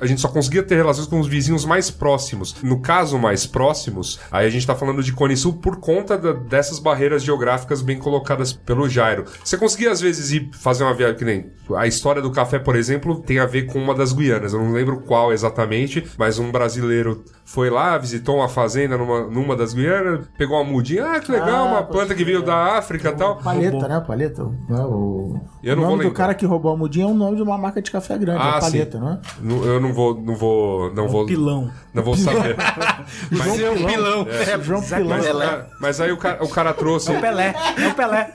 A 0.00 0.06
gente 0.06 0.20
só 0.20 0.28
conseguia 0.28 0.62
ter 0.62 0.76
relações 0.76 1.06
com 1.06 1.18
os 1.20 1.26
vizinhos 1.28 1.64
mais 1.64 1.90
próximos. 1.90 2.54
No 2.62 2.80
caso, 2.80 3.18
mais 3.18 3.46
próximos, 3.46 4.18
aí 4.30 4.46
a 4.46 4.50
gente 4.50 4.66
tá 4.66 4.74
falando 4.74 5.02
de 5.02 5.12
Cone 5.12 5.36
Sul 5.36 5.54
por 5.54 5.76
conta 5.80 6.16
da- 6.18 6.32
dessas 6.32 6.78
barreiras 6.78 7.22
geográficas 7.22 7.82
bem 7.82 7.98
colocadas 7.98 8.52
pelo 8.52 8.88
Jairo. 8.88 9.24
Você 9.44 9.56
conseguia, 9.56 9.90
às 9.90 10.00
vezes, 10.00 10.32
ir 10.32 10.50
fazer 10.52 10.84
uma 10.84 10.94
viagem 10.94 11.16
que 11.16 11.24
nem. 11.24 11.46
A 11.76 11.86
história 11.86 12.22
do 12.22 12.30
café, 12.30 12.58
por 12.58 12.76
exemplo, 12.76 13.20
tem 13.20 13.38
a 13.38 13.46
ver 13.46 13.66
com 13.66 13.78
uma 13.82 13.94
das 13.94 14.12
Guianas. 14.12 14.52
Eu 14.52 14.60
não 14.60 14.72
lembro 14.72 15.00
qual 15.00 15.32
exatamente, 15.32 16.04
mas 16.18 16.38
um 16.38 16.50
brasileiro 16.52 17.24
foi 17.48 17.70
lá, 17.70 17.96
visitou 17.96 18.36
uma 18.38 18.48
fazenda 18.48 18.98
numa, 18.98 19.22
numa 19.28 19.54
das 19.54 19.72
Guianas, 19.72 20.26
pegou 20.36 20.60
uma 20.60 20.68
mudinha. 20.68 21.12
Ah, 21.12 21.20
que 21.20 21.30
legal, 21.30 21.48
Ah, 21.48 21.62
uma 21.64 21.82
planta 21.84 22.12
que 22.12 22.24
veio 22.24 22.42
da 22.42 22.76
África 22.76 23.10
e 23.10 23.12
tal. 23.12 23.36
Paleta, 23.36 23.86
né? 23.88 24.00
Paleta. 24.04 24.42
Né? 24.68 24.80
O, 24.80 25.40
Eu 25.62 25.74
o 25.74 25.76
não 25.76 25.82
vou 25.84 25.92
nome 25.96 26.04
do 26.08 26.10
cara 26.12 26.34
que 26.34 26.44
roubou 26.44 26.72
a 26.72 26.76
mudinha 26.76 27.04
é 27.04 27.08
o 27.08 27.14
nome 27.14 27.36
de 27.36 27.42
uma 27.42 27.56
marca 27.56 27.80
de 27.80 27.88
café 27.90 28.18
grande. 28.18 28.40
Ah, 28.42 28.56
é 28.56 28.60
Paleta, 28.60 28.98
é? 28.98 29.18
Não- 29.40 29.64
Eu 29.64 29.80
não 29.80 29.92
vou, 29.92 30.20
não 30.20 30.34
vou, 30.34 30.92
não 30.92 31.06
vou, 31.08 31.24
Pilão. 31.24 31.70
não 31.94 32.02
vou 32.02 32.16
saber. 32.16 32.56
João 33.30 33.54
Seu 33.56 33.72
Pilão. 33.74 33.88
pilão. 33.92 34.26
É, 34.28 34.60
João 34.62 34.82
Pilão. 34.82 35.06
Mas, 35.08 35.26
ah, 35.28 35.66
mas 35.80 36.00
aí 36.00 36.10
o 36.10 36.16
cara, 36.16 36.42
o 36.44 36.48
cara 36.48 36.74
trouxe, 36.74 37.12
É 37.12 37.16
o 37.16 37.20
Pelé, 37.20 37.54
é 37.78 37.86
o 37.88 37.94
Pelé. 37.94 38.32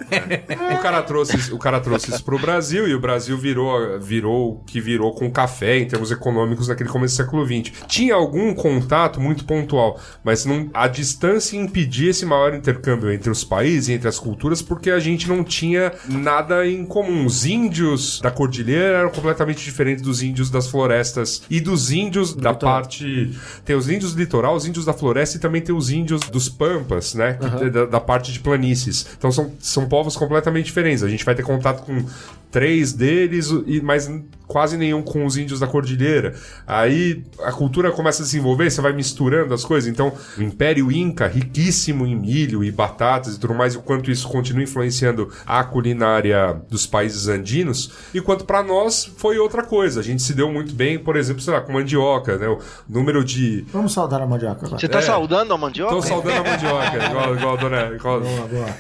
o 0.74 0.82
cara 0.82 1.02
trouxe, 1.04 1.54
o 1.54 1.58
cara 1.60 1.82
trouxe 1.82 2.10
isso 2.12 2.24
pro 2.24 2.40
Brasil 2.40 2.88
e 2.88 2.96
o 2.96 3.00
Brasil 3.00 3.38
virou, 3.38 4.00
virou 4.00 4.54
o 4.54 4.64
que 4.64 4.80
virou 4.80 5.14
com 5.14 5.28
o 5.28 5.32
café 5.32 5.80
em 5.80 5.86
termos 5.88 6.12
econômicos 6.12 6.70
naquele 6.70 6.90
começo 6.90 7.16
do 7.16 7.18
século 7.18 7.46
XX. 7.46 7.74
Tinha 7.88 8.16
algum 8.16 8.54
contato 8.54 9.01
muito 9.20 9.46
pontual, 9.46 10.00
mas 10.24 10.46
não, 10.46 10.70
a 10.74 10.88
distância 10.88 11.58
impedia 11.58 12.10
esse 12.12 12.26
maior 12.26 12.54
intercâmbio 12.54 13.12
entre 13.12 13.30
os 13.30 13.44
países 13.44 13.88
e 13.90 13.94
entre 13.94 14.08
as 14.08 14.20
culturas 14.20 14.62
porque 14.62 14.90
a 14.92 15.00
gente 15.00 15.28
não 15.28 15.44
tinha 15.44 15.92
nada 16.08 16.68
em 16.68 16.86
comum. 16.86 17.26
Os 17.26 17.46
índios 17.46 18.20
da 18.22 18.30
cordilheira 18.32 19.00
eram 19.00 19.10
completamente 19.10 19.64
diferentes 19.64 20.04
dos 20.04 20.22
índios 20.22 20.50
das 20.50 20.68
florestas 20.68 21.44
e 21.50 21.60
dos 21.60 21.92
índios 21.92 22.34
da 22.34 22.54
parte. 22.54 23.38
Tem 23.66 23.76
os 23.76 23.90
índios 23.90 24.14
do 24.14 24.20
litoral, 24.20 24.56
os 24.56 24.66
índios 24.66 24.86
da 24.86 24.94
floresta 24.94 25.38
e 25.38 25.40
também 25.40 25.62
tem 25.62 25.74
os 25.76 25.90
índios 25.90 26.22
dos 26.30 26.50
pampas, 26.50 27.14
né? 27.14 27.38
que- 27.60 27.70
da, 27.70 27.86
da 27.86 28.00
parte 28.00 28.32
de 28.32 28.40
planícies. 28.40 29.06
Então 29.18 29.32
são, 29.32 29.52
são 29.60 29.88
povos 29.88 30.16
completamente 30.16 30.66
diferentes. 30.66 31.04
A 31.04 31.10
gente 31.10 31.24
vai 31.26 31.36
ter 31.36 31.44
contato 31.44 31.84
com 31.86 32.04
três 32.52 32.92
deles, 32.94 33.50
e 33.66 33.80
mas 33.82 34.12
quase 34.46 34.76
nenhum 34.76 35.02
com 35.02 35.26
os 35.26 35.38
índios 35.38 35.62
da 35.62 35.68
cordilheira. 35.68 36.36
Aí 36.68 37.24
a 37.42 37.54
cultura 37.54 37.90
começa 37.90 38.22
a 38.22 38.26
se 38.26 38.32
desenvolver, 38.34 38.70
você 38.70 38.82
vai 38.82 38.92
misturando 38.92 39.54
as 39.54 39.64
coisas. 39.64 39.90
Então, 39.90 40.12
o 40.38 40.42
Império 40.44 40.92
Inca, 40.92 41.26
riquíssimo 41.26 42.06
em 42.06 42.14
milho 42.18 42.62
e 42.62 42.70
batatas 42.70 43.36
e 43.36 43.40
tudo 43.40 43.54
mais, 43.54 43.76
e 43.76 43.78
o 43.78 43.82
quanto 43.82 44.12
isso 44.12 44.28
continua 44.28 44.62
influenciando 44.62 45.30
a 45.46 45.64
culinária 45.64 46.62
dos 46.70 46.86
países 46.86 47.30
andinos, 47.30 47.92
enquanto 48.14 48.44
para 48.44 48.62
nós 48.62 49.10
foi 49.16 49.38
outra 49.38 49.64
coisa. 49.64 50.02
A 50.02 50.04
gente 50.04 50.22
se 50.22 50.34
deu 50.34 50.52
muito 50.52 50.74
bem, 50.74 51.00
por 51.00 51.16
exemplo, 51.16 51.42
sei 51.42 51.54
lá, 51.54 51.62
com 51.62 51.72
mandioca, 51.72 52.38
né? 52.38 52.50
O 52.50 52.60
número 52.90 53.24
de 53.24 53.64
Vamos 53.72 53.94
saudar 53.94 54.22
a 54.22 54.28
mandioca 54.28 54.66
agora. 54.66 54.80
Você 54.82 54.90
tá 54.90 55.00
É. 55.00 55.02
saudando 55.02 55.54
a 55.54 55.58
mandioca? 55.58 55.96
Tô 55.96 56.02
saudando 56.02 56.46
a 56.46 56.52
mandioca, 56.52 57.06
igual, 57.10 57.36
igual 57.38 57.54
a 57.54 57.58
dona, 57.58 57.92
igual, 57.96 58.22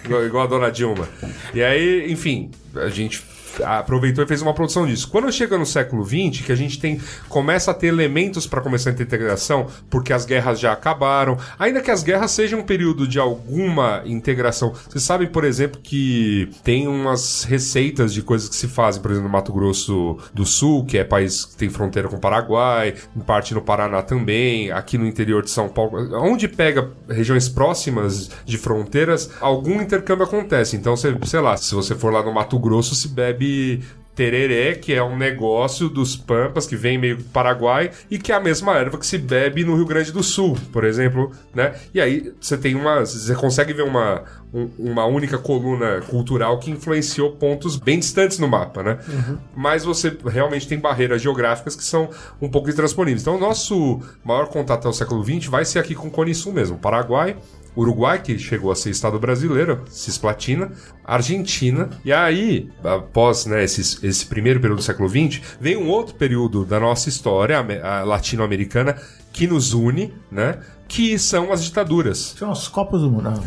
igual- 0.04 0.26
igual 0.26 0.44
a 0.44 0.48
dona 0.48 0.70
Dilma. 0.70 1.08
E 1.54 1.64
aí, 1.64 2.12
enfim, 2.12 2.52
a 2.76 2.90
gente 2.90 3.24
aproveitou 3.64 4.24
e 4.24 4.28
fez 4.28 4.42
uma 4.42 4.54
produção 4.54 4.86
disso. 4.86 5.08
Quando 5.10 5.32
chega 5.32 5.58
no 5.58 5.66
século 5.66 6.04
XX, 6.04 6.46
que 6.46 6.52
a 6.52 6.56
gente 6.56 6.80
tem 6.80 7.00
começa 7.28 7.72
a 7.72 7.74
ter 7.74 7.88
elementos 7.88 8.48
para 8.48 8.62
começar 8.62 8.90
a 8.90 8.94
integração, 8.94 9.68
porque 9.90 10.14
as 10.14 10.26
guerras 10.26 10.60
já 10.60 10.72
acabaram, 10.72 11.38
ainda 11.58 11.82
que 11.82 11.92
as 11.92 12.04
guerras 12.04 12.32
sejam 12.32 12.60
um 12.60 12.64
período 12.64 13.08
de 13.08 13.20
alguma 13.20 14.02
integração. 14.06 14.74
Vocês 14.90 15.04
sabem, 15.04 15.28
por 15.28 15.44
exemplo, 15.44 15.80
que 15.82 16.50
tem 16.64 16.88
umas 16.88 17.44
receitas 17.44 18.14
de 18.14 18.22
coisas 18.22 18.50
que 18.50 18.56
se 18.56 18.68
fazem, 18.68 19.02
por 19.02 19.12
exemplo, 19.12 19.28
no 19.28 19.34
Mato 19.34 19.54
Grosso 19.54 20.18
do 20.34 20.46
Sul, 20.46 20.86
que 20.86 20.98
é 20.98 21.04
país 21.04 21.46
que 21.46 21.56
tem 21.56 21.70
fronteira 21.70 22.08
com 22.08 22.16
o 22.16 22.20
Paraguai, 22.20 22.96
em 23.16 23.22
parte 23.22 23.54
no 23.54 23.62
Paraná 23.62 24.02
também, 24.02 24.72
aqui 24.72 24.98
no 24.98 25.06
interior 25.06 25.44
de 25.44 25.50
São 25.50 25.70
Paulo, 25.70 26.16
onde 26.18 26.48
pega 26.48 26.92
regiões 27.10 27.48
próximas 27.50 28.30
de 28.46 28.58
fronteiras, 28.58 29.30
algum 29.40 29.82
intercâmbio 29.82 30.26
acontece. 30.26 30.76
Então, 30.76 30.96
você, 30.96 31.16
sei 31.26 31.40
lá, 31.40 31.58
se 31.58 31.74
você 31.74 31.96
for 31.96 32.12
lá 32.12 32.24
no 32.24 32.34
Mato 32.34 32.58
Grosso, 32.60 32.96
se 32.96 33.08
bebe 33.08 33.41
web 33.42 34.01
tereré, 34.22 34.76
que 34.76 34.94
é 34.94 35.04
um 35.04 35.18
negócio 35.18 35.90
dos 35.90 36.16
pampas 36.16 36.68
que 36.68 36.76
vem 36.76 36.96
meio 36.96 37.18
do 37.18 37.24
Paraguai 37.24 37.90
e 38.10 38.20
que 38.20 38.32
é 38.32 38.36
a 38.36 38.40
mesma 38.40 38.76
erva 38.78 39.00
que 39.00 39.06
se 39.08 39.18
bebe 39.18 39.64
no 39.64 39.76
Rio 39.76 39.86
Grande 39.88 40.12
do 40.12 40.22
Sul, 40.22 40.56
por 40.72 40.84
exemplo, 40.84 41.32
né? 41.56 41.74
E 41.92 42.00
aí 42.00 42.32
você 42.40 42.56
tem 42.56 42.76
uma, 42.76 43.00
você 43.04 43.34
consegue 43.34 43.74
ver 43.74 43.82
uma 43.84 44.24
um- 44.54 44.70
uma 44.78 45.06
única 45.06 45.38
coluna 45.38 46.02
cultural 46.10 46.60
que 46.60 46.70
influenciou 46.70 47.32
pontos 47.32 47.78
bem 47.78 47.98
distantes 48.00 48.38
no 48.38 48.50
mapa, 48.50 48.84
né? 48.84 49.00
Mas 49.56 49.86
você 49.86 50.16
realmente 50.28 50.68
tem 50.68 50.78
barreiras 50.78 51.22
geográficas 51.22 51.74
que 51.74 51.86
são 51.86 52.10
um 52.42 52.50
pouco 52.50 52.70
intransponíveis. 52.70 53.22
Então, 53.22 53.38
o 53.38 53.40
nosso 53.40 54.02
maior 54.26 54.50
contato 54.50 54.86
ao 54.88 54.94
século 54.94 55.24
XX 55.24 55.46
vai 55.48 55.64
ser 55.64 55.80
aqui 55.80 55.96
com 55.96 56.10
o 56.10 56.12
Cone 56.12 56.36
Sul 56.36 56.52
mesmo, 56.52 56.78
Paraguai, 56.78 57.38
Uruguai, 57.78 58.22
que 58.22 58.38
chegou 58.38 58.70
a 58.74 58.76
ser 58.76 58.90
Estado 58.90 59.18
brasileiro, 59.18 59.86
Cisplatina, 59.90 60.70
Argentina, 61.06 61.90
e 62.04 62.12
aí, 62.12 62.70
após 62.84 63.46
né, 63.46 63.64
esses, 63.64 64.04
esse 64.12 64.26
primeiro 64.26 64.60
período 64.60 64.80
do 64.80 64.84
século 64.84 65.10
XX, 65.10 65.42
vem 65.60 65.78
um 65.78 65.90
outro 65.90 66.16
período 66.16 66.66
da 66.66 66.80
nossa 66.80 67.10
história 67.10 67.66
latino-americana 68.04 68.96
que 69.34 69.48
nos 69.48 69.74
une, 69.74 70.14
né? 70.32 70.60
Que 70.92 71.18
são 71.18 71.54
as 71.54 71.64
ditaduras. 71.64 72.34
Tinha 72.38 72.50
uns 72.50 72.68
copos 72.68 73.02
do 73.02 73.10
mundo. 73.10 73.32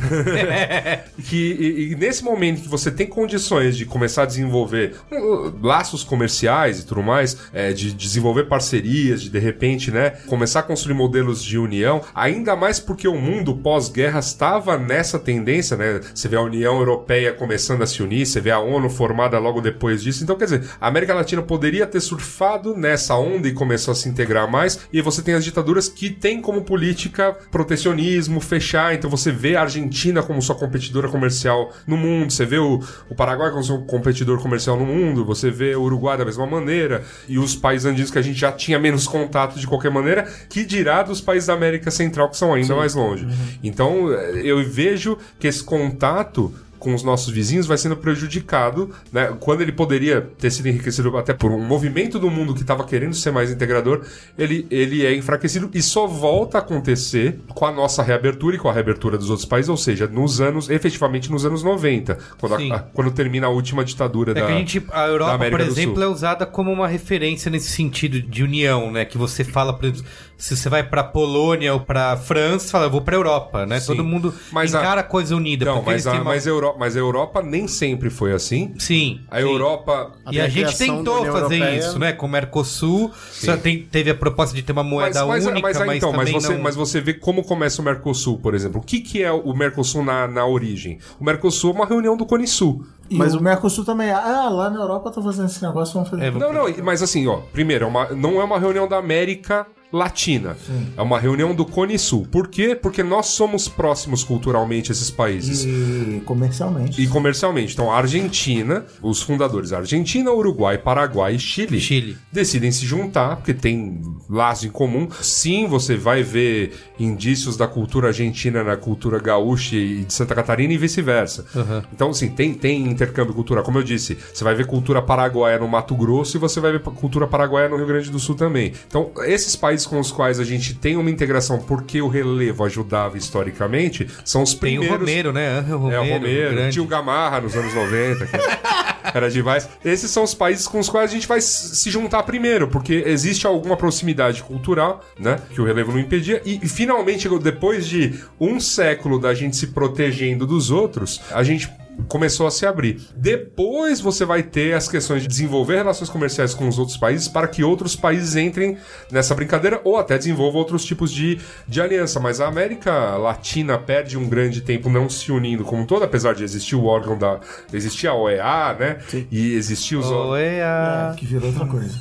Que, 1.24 1.36
e, 1.36 1.92
e 1.92 1.96
nesse 1.96 2.24
momento 2.24 2.62
que 2.62 2.68
você 2.68 2.90
tem 2.90 3.06
condições 3.06 3.76
de 3.76 3.86
começar 3.86 4.22
a 4.22 4.26
desenvolver 4.26 4.94
uh, 5.10 5.52
laços 5.62 6.02
comerciais 6.02 6.80
e 6.80 6.86
tudo 6.86 7.02
mais, 7.02 7.36
é, 7.52 7.72
de 7.72 7.92
desenvolver 7.92 8.44
parcerias, 8.44 9.22
de 9.22 9.34
de 9.34 9.38
repente, 9.40 9.90
né, 9.90 10.10
começar 10.28 10.60
a 10.60 10.62
construir 10.62 10.94
modelos 10.94 11.42
de 11.42 11.58
união, 11.58 12.00
ainda 12.14 12.54
mais 12.54 12.78
porque 12.78 13.08
o 13.08 13.20
mundo 13.20 13.56
pós-guerra 13.56 14.20
estava 14.20 14.78
nessa 14.78 15.18
tendência, 15.18 15.76
né? 15.76 16.00
Você 16.14 16.28
vê 16.28 16.36
a 16.36 16.40
União 16.40 16.78
Europeia 16.78 17.32
começando 17.32 17.82
a 17.82 17.86
se 17.86 18.00
unir, 18.00 18.26
você 18.26 18.40
vê 18.40 18.52
a 18.52 18.60
ONU 18.60 18.88
formada 18.88 19.40
logo 19.40 19.60
depois 19.60 20.04
disso. 20.04 20.22
Então, 20.22 20.36
quer 20.36 20.44
dizer, 20.44 20.64
a 20.80 20.86
América 20.86 21.14
Latina 21.14 21.42
poderia 21.42 21.84
ter 21.84 21.98
surfado 21.98 22.76
nessa 22.76 23.16
onda 23.16 23.48
e 23.48 23.52
começou 23.52 23.90
a 23.90 23.94
se 23.96 24.08
integrar 24.08 24.48
mais, 24.48 24.78
e 24.92 25.02
você 25.02 25.20
tem 25.20 25.34
as 25.34 25.44
ditaduras 25.44 25.88
que 25.88 26.08
têm 26.08 26.40
como 26.40 26.62
política 26.62 27.33
protecionismo, 27.50 28.40
fechar. 28.40 28.94
Então 28.94 29.10
você 29.10 29.30
vê 29.30 29.56
a 29.56 29.62
Argentina 29.62 30.22
como 30.22 30.40
sua 30.42 30.54
competidora 30.54 31.08
comercial 31.08 31.72
no 31.86 31.96
mundo, 31.96 32.32
você 32.32 32.44
vê 32.44 32.58
o, 32.58 32.80
o 33.08 33.14
Paraguai 33.14 33.50
como 33.50 33.62
seu 33.62 33.82
competidor 33.82 34.40
comercial 34.40 34.76
no 34.78 34.86
mundo, 34.86 35.24
você 35.24 35.50
vê 35.50 35.74
o 35.74 35.82
Uruguai 35.82 36.16
da 36.16 36.24
mesma 36.24 36.46
maneira, 36.46 37.04
e 37.28 37.38
os 37.38 37.54
países 37.54 37.86
andinos 37.86 38.10
que 38.10 38.18
a 38.18 38.22
gente 38.22 38.38
já 38.38 38.52
tinha 38.52 38.78
menos 38.78 39.06
contato 39.06 39.58
de 39.58 39.66
qualquer 39.66 39.90
maneira, 39.90 40.28
que 40.48 40.64
dirá 40.64 41.02
dos 41.02 41.20
países 41.20 41.46
da 41.46 41.54
América 41.54 41.90
Central 41.90 42.28
que 42.30 42.36
são 42.36 42.52
ainda 42.54 42.74
mais 42.74 42.94
longe. 42.94 43.26
Então 43.62 44.12
eh, 44.12 44.42
eu 44.44 44.62
vejo 44.64 45.18
que 45.38 45.46
esse 45.46 45.62
contato 45.62 46.52
com 46.84 46.94
os 46.94 47.02
nossos 47.02 47.32
vizinhos 47.32 47.66
vai 47.66 47.78
sendo 47.78 47.96
prejudicado, 47.96 48.90
né? 49.10 49.34
Quando 49.40 49.62
ele 49.62 49.72
poderia 49.72 50.20
ter 50.20 50.50
sido 50.50 50.68
enriquecido 50.68 51.16
até 51.16 51.32
por 51.32 51.50
um 51.50 51.64
movimento 51.64 52.18
do 52.18 52.30
mundo 52.30 52.52
que 52.54 52.60
estava 52.60 52.84
querendo 52.84 53.14
ser 53.14 53.30
mais 53.30 53.50
integrador, 53.50 54.02
ele, 54.38 54.66
ele 54.70 55.04
é 55.06 55.14
enfraquecido 55.16 55.70
e 55.72 55.80
só 55.80 56.06
volta 56.06 56.58
a 56.58 56.60
acontecer 56.60 57.38
com 57.54 57.64
a 57.64 57.72
nossa 57.72 58.02
reabertura 58.02 58.56
e 58.56 58.58
com 58.58 58.68
a 58.68 58.72
reabertura 58.72 59.16
dos 59.16 59.30
outros 59.30 59.46
países, 59.48 59.68
ou 59.70 59.76
seja, 59.78 60.06
nos 60.06 60.40
anos, 60.42 60.68
efetivamente 60.68 61.30
nos 61.30 61.46
anos 61.46 61.62
90, 61.62 62.18
quando, 62.38 62.54
a- 62.54 62.76
a- 62.76 62.78
quando 62.80 63.10
termina 63.10 63.46
a 63.46 63.50
última 63.50 63.82
ditadura 63.84 64.32
É 64.32 64.34
da. 64.34 64.46
que 64.46 64.52
a 64.52 64.56
gente, 64.56 64.84
a 64.92 65.06
Europa, 65.06 65.50
por 65.50 65.60
exemplo, 65.60 66.02
é 66.02 66.06
usada 66.06 66.44
como 66.44 66.70
uma 66.70 66.86
referência 66.86 67.50
nesse 67.50 67.70
sentido 67.70 68.20
de 68.20 68.42
união, 68.44 68.90
né? 68.92 69.04
Que 69.06 69.16
você 69.16 69.42
fala, 69.42 69.72
por 69.72 69.86
exemplo, 69.86 70.04
se 70.36 70.56
você 70.56 70.68
vai 70.68 70.82
pra 70.82 71.02
Polônia 71.04 71.72
ou 71.72 71.80
pra 71.80 72.16
França, 72.16 72.70
fala, 72.70 72.86
eu 72.86 72.90
vou 72.90 73.00
pra 73.00 73.14
Europa, 73.16 73.64
né? 73.66 73.80
Sim. 73.80 73.86
Todo 73.88 74.04
mundo 74.04 74.34
Mas 74.52 74.74
a- 74.74 74.80
encara 74.80 75.00
a 75.00 75.04
coisa 75.04 75.34
unida. 75.36 75.64
Não, 75.64 75.82
mas 75.82 76.06
a, 76.06 76.12
uma- 76.12 76.24
mas, 76.24 76.46
a 76.46 76.50
Euro- 76.50 76.74
mas 76.78 76.96
a 76.96 76.98
Europa 76.98 77.42
nem 77.42 77.66
sempre 77.68 78.10
foi 78.10 78.32
assim. 78.32 78.74
Sim. 78.78 79.20
A 79.30 79.36
sim. 79.36 79.42
Europa. 79.42 80.12
E 80.30 80.40
a 80.40 80.44
a 80.44 80.48
gente 80.48 80.76
tentou 80.76 81.24
fazer 81.26 81.54
Europeia. 81.56 81.78
isso, 81.78 81.98
né? 81.98 82.12
Com 82.12 82.26
o 82.26 82.28
Mercosul, 82.28 83.10
só 83.30 83.56
tem- 83.56 83.82
teve 83.82 84.10
a 84.10 84.14
proposta 84.14 84.54
de 84.54 84.62
ter 84.62 84.72
uma 84.72 84.84
moeda 84.84 85.24
mas, 85.26 85.46
única, 85.46 85.60
mas, 85.68 85.78
mas, 85.78 85.86
mas, 85.86 85.96
então, 85.96 86.12
mas 86.12 86.30
você, 86.30 86.52
não... 86.54 86.62
mas 86.62 86.76
você 86.76 87.00
vê 87.00 87.14
como 87.14 87.42
começa 87.44 87.80
o 87.80 87.84
Mercosul, 87.84 88.38
por 88.38 88.54
exemplo. 88.54 88.80
O 88.80 88.84
que, 88.84 89.00
que 89.00 89.22
é 89.22 89.32
o 89.32 89.52
Mercosul 89.54 90.04
na, 90.04 90.26
na 90.26 90.44
origem? 90.46 90.98
O 91.20 91.24
Mercosul 91.24 91.70
é 91.70 91.74
uma 91.74 91.86
reunião 91.86 92.16
do 92.16 92.26
Cone 92.26 92.46
Sul. 92.46 92.84
E 93.10 93.16
Mas 93.16 93.34
o 93.34 93.38
o- 93.38 93.42
Mercosul 93.42 93.84
também. 93.84 94.10
Ah, 94.10 94.48
lá 94.48 94.70
na 94.70 94.80
Europa 94.80 95.10
tá 95.10 95.20
fazendo 95.22 95.46
esse 95.46 95.62
negócio, 95.62 95.94
vamos 95.94 96.08
fazer. 96.08 96.24
É, 96.24 96.30
Não, 96.30 96.52
não, 96.52 96.64
mas 96.82 97.02
assim, 97.02 97.26
ó, 97.26 97.36
primeiro, 97.52 97.84
é 97.84 97.88
uma- 97.88 98.08
não 98.10 98.40
é 98.40 98.44
uma 98.44 98.58
reunião 98.58 98.88
da 98.88 98.96
América 98.98 99.66
Latina. 99.92 100.56
É 100.96 101.02
uma 101.02 101.20
reunião 101.20 101.54
do 101.54 101.64
Cone 101.64 101.96
Sul. 102.00 102.26
Por 102.28 102.48
quê? 102.48 102.74
Porque 102.74 103.00
nós 103.00 103.26
somos 103.26 103.68
próximos 103.68 104.24
culturalmente 104.24 104.90
a 104.90 104.92
esses 104.92 105.08
países. 105.08 105.64
E 105.64 106.20
comercialmente. 106.24 107.00
E 107.00 107.06
comercialmente. 107.06 107.74
Então, 107.74 107.92
a 107.92 107.96
Argentina, 107.98 108.84
os 109.00 109.22
fundadores 109.22 109.72
Argentina, 109.72 110.32
Uruguai, 110.32 110.78
Paraguai 110.78 111.36
e 111.36 111.38
Chile, 111.38 111.78
Chile. 111.80 112.16
decidem 112.32 112.72
se 112.72 112.84
juntar, 112.84 113.36
porque 113.36 113.54
tem 113.54 114.00
laço 114.28 114.66
em 114.66 114.70
comum. 114.70 115.06
Sim, 115.22 115.68
você 115.68 115.94
vai 115.96 116.24
ver 116.24 116.72
indícios 116.98 117.56
da 117.56 117.68
cultura 117.68 118.08
argentina 118.08 118.64
na 118.64 118.76
cultura 118.76 119.20
gaúcha 119.20 119.76
e 119.76 120.04
de 120.04 120.12
Santa 120.12 120.34
Catarina 120.34 120.72
e 120.72 120.78
vice-versa. 120.78 121.44
Então, 121.92 122.10
assim, 122.10 122.30
tem, 122.30 122.52
tem 122.52 122.93
intercâmbio 122.94 123.34
cultural. 123.34 123.62
Como 123.64 123.78
eu 123.78 123.82
disse, 123.82 124.16
você 124.32 124.42
vai 124.44 124.54
ver 124.54 124.66
cultura 124.66 125.02
paraguaia 125.02 125.58
no 125.58 125.68
Mato 125.68 125.94
Grosso 125.94 126.36
e 126.36 126.40
você 126.40 126.60
vai 126.60 126.72
ver 126.72 126.80
cultura 126.80 127.26
paraguaia 127.26 127.68
no 127.68 127.76
Rio 127.76 127.86
Grande 127.86 128.10
do 128.10 128.18
Sul 128.18 128.34
também. 128.34 128.72
Então, 128.86 129.10
esses 129.24 129.54
países 129.56 129.86
com 129.86 129.98
os 130.00 130.10
quais 130.10 130.40
a 130.40 130.44
gente 130.44 130.74
tem 130.74 130.96
uma 130.96 131.10
integração 131.10 131.58
porque 131.58 132.00
o 132.00 132.08
relevo 132.08 132.64
ajudava 132.64 133.18
historicamente 133.18 134.08
são 134.24 134.42
os 134.42 134.54
Tem 134.54 134.78
o 134.78 134.80
primeiros. 134.80 135.00
Romero, 135.00 135.32
né? 135.32 135.48
Angel 135.58 135.74
É, 135.74 135.78
Romero, 135.78 136.02
o 136.02 136.12
Romero, 136.18 136.54
grande. 136.54 136.72
tio 136.72 136.86
Gamarra 136.86 137.40
nos 137.40 137.54
anos 137.56 137.74
90, 137.74 138.26
que 138.26 138.36
era 139.14 139.30
demais. 139.30 139.68
Esses 139.84 140.10
são 140.10 140.22
os 140.22 140.34
países 140.34 140.66
com 140.66 140.78
os 140.78 140.88
quais 140.88 141.10
a 141.10 141.14
gente 141.14 141.26
vai 141.26 141.40
se 141.40 141.90
juntar 141.90 142.22
primeiro, 142.22 142.68
porque 142.68 143.02
existe 143.06 143.46
alguma 143.46 143.76
proximidade 143.76 144.42
cultural, 144.42 145.04
né? 145.18 145.38
Que 145.50 145.60
o 145.60 145.64
relevo 145.64 145.92
não 145.92 145.98
impedia. 145.98 146.40
E, 146.44 146.60
e 146.62 146.68
finalmente, 146.68 147.28
depois 147.40 147.86
de 147.86 148.14
um 148.40 148.58
século 148.60 149.18
da 149.18 149.34
gente 149.34 149.56
se 149.56 149.68
protegendo 149.68 150.46
dos 150.46 150.70
outros, 150.70 151.20
a 151.32 151.42
gente 151.42 151.68
começou 152.08 152.46
a 152.46 152.50
se 152.50 152.66
abrir. 152.66 153.00
Depois 153.16 154.00
você 154.00 154.24
vai 154.24 154.42
ter 154.42 154.74
as 154.74 154.88
questões 154.88 155.22
de 155.22 155.28
desenvolver 155.28 155.76
relações 155.76 156.08
comerciais 156.08 156.54
com 156.54 156.68
os 156.68 156.78
outros 156.78 156.96
países 156.96 157.28
para 157.28 157.48
que 157.48 157.62
outros 157.62 157.96
países 157.96 158.36
entrem 158.36 158.76
nessa 159.10 159.34
brincadeira 159.34 159.80
ou 159.84 159.96
até 159.96 160.16
desenvolvam 160.16 160.60
outros 160.60 160.84
tipos 160.84 161.10
de, 161.10 161.38
de 161.66 161.80
aliança. 161.80 162.20
Mas 162.20 162.40
a 162.40 162.46
América 162.46 163.16
Latina 163.16 163.78
perde 163.78 164.16
um 164.18 164.28
grande 164.28 164.60
tempo 164.60 164.88
não 164.88 165.08
se 165.08 165.30
unindo 165.32 165.64
como 165.64 165.82
um 165.82 165.86
todo, 165.86 166.04
apesar 166.04 166.34
de 166.34 166.44
existir 166.44 166.76
o 166.76 166.84
órgão 166.84 167.18
da. 167.18 167.40
Existia 167.72 168.10
a 168.10 168.14
OEA, 168.14 168.76
né? 168.78 168.98
E 169.30 169.54
existir 169.54 169.96
os 169.96 170.06
órgãos. 170.06 170.30
Oi, 170.32 170.60
a... 170.60 171.12
É, 171.12 171.16
que 171.18 171.26
virou 171.26 171.48
outra 171.48 171.66
coisa. 171.66 171.94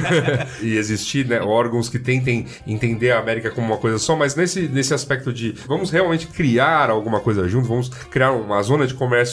e 0.62 0.76
existir 0.76 1.26
né, 1.26 1.40
órgãos 1.40 1.88
que 1.88 1.98
tentem 1.98 2.46
entender 2.66 3.12
a 3.12 3.18
América 3.18 3.50
como 3.50 3.66
uma 3.66 3.76
coisa 3.76 3.98
só, 3.98 4.16
mas 4.16 4.34
nesse, 4.34 4.62
nesse 4.68 4.94
aspecto 4.94 5.32
de 5.32 5.52
vamos 5.66 5.90
realmente 5.90 6.26
criar 6.26 6.90
alguma 6.90 7.20
coisa 7.20 7.48
junto, 7.48 7.68
vamos 7.68 7.88
criar 8.10 8.32
uma 8.32 8.62
zona 8.62 8.86
de 8.86 8.94
comércio 8.94 9.29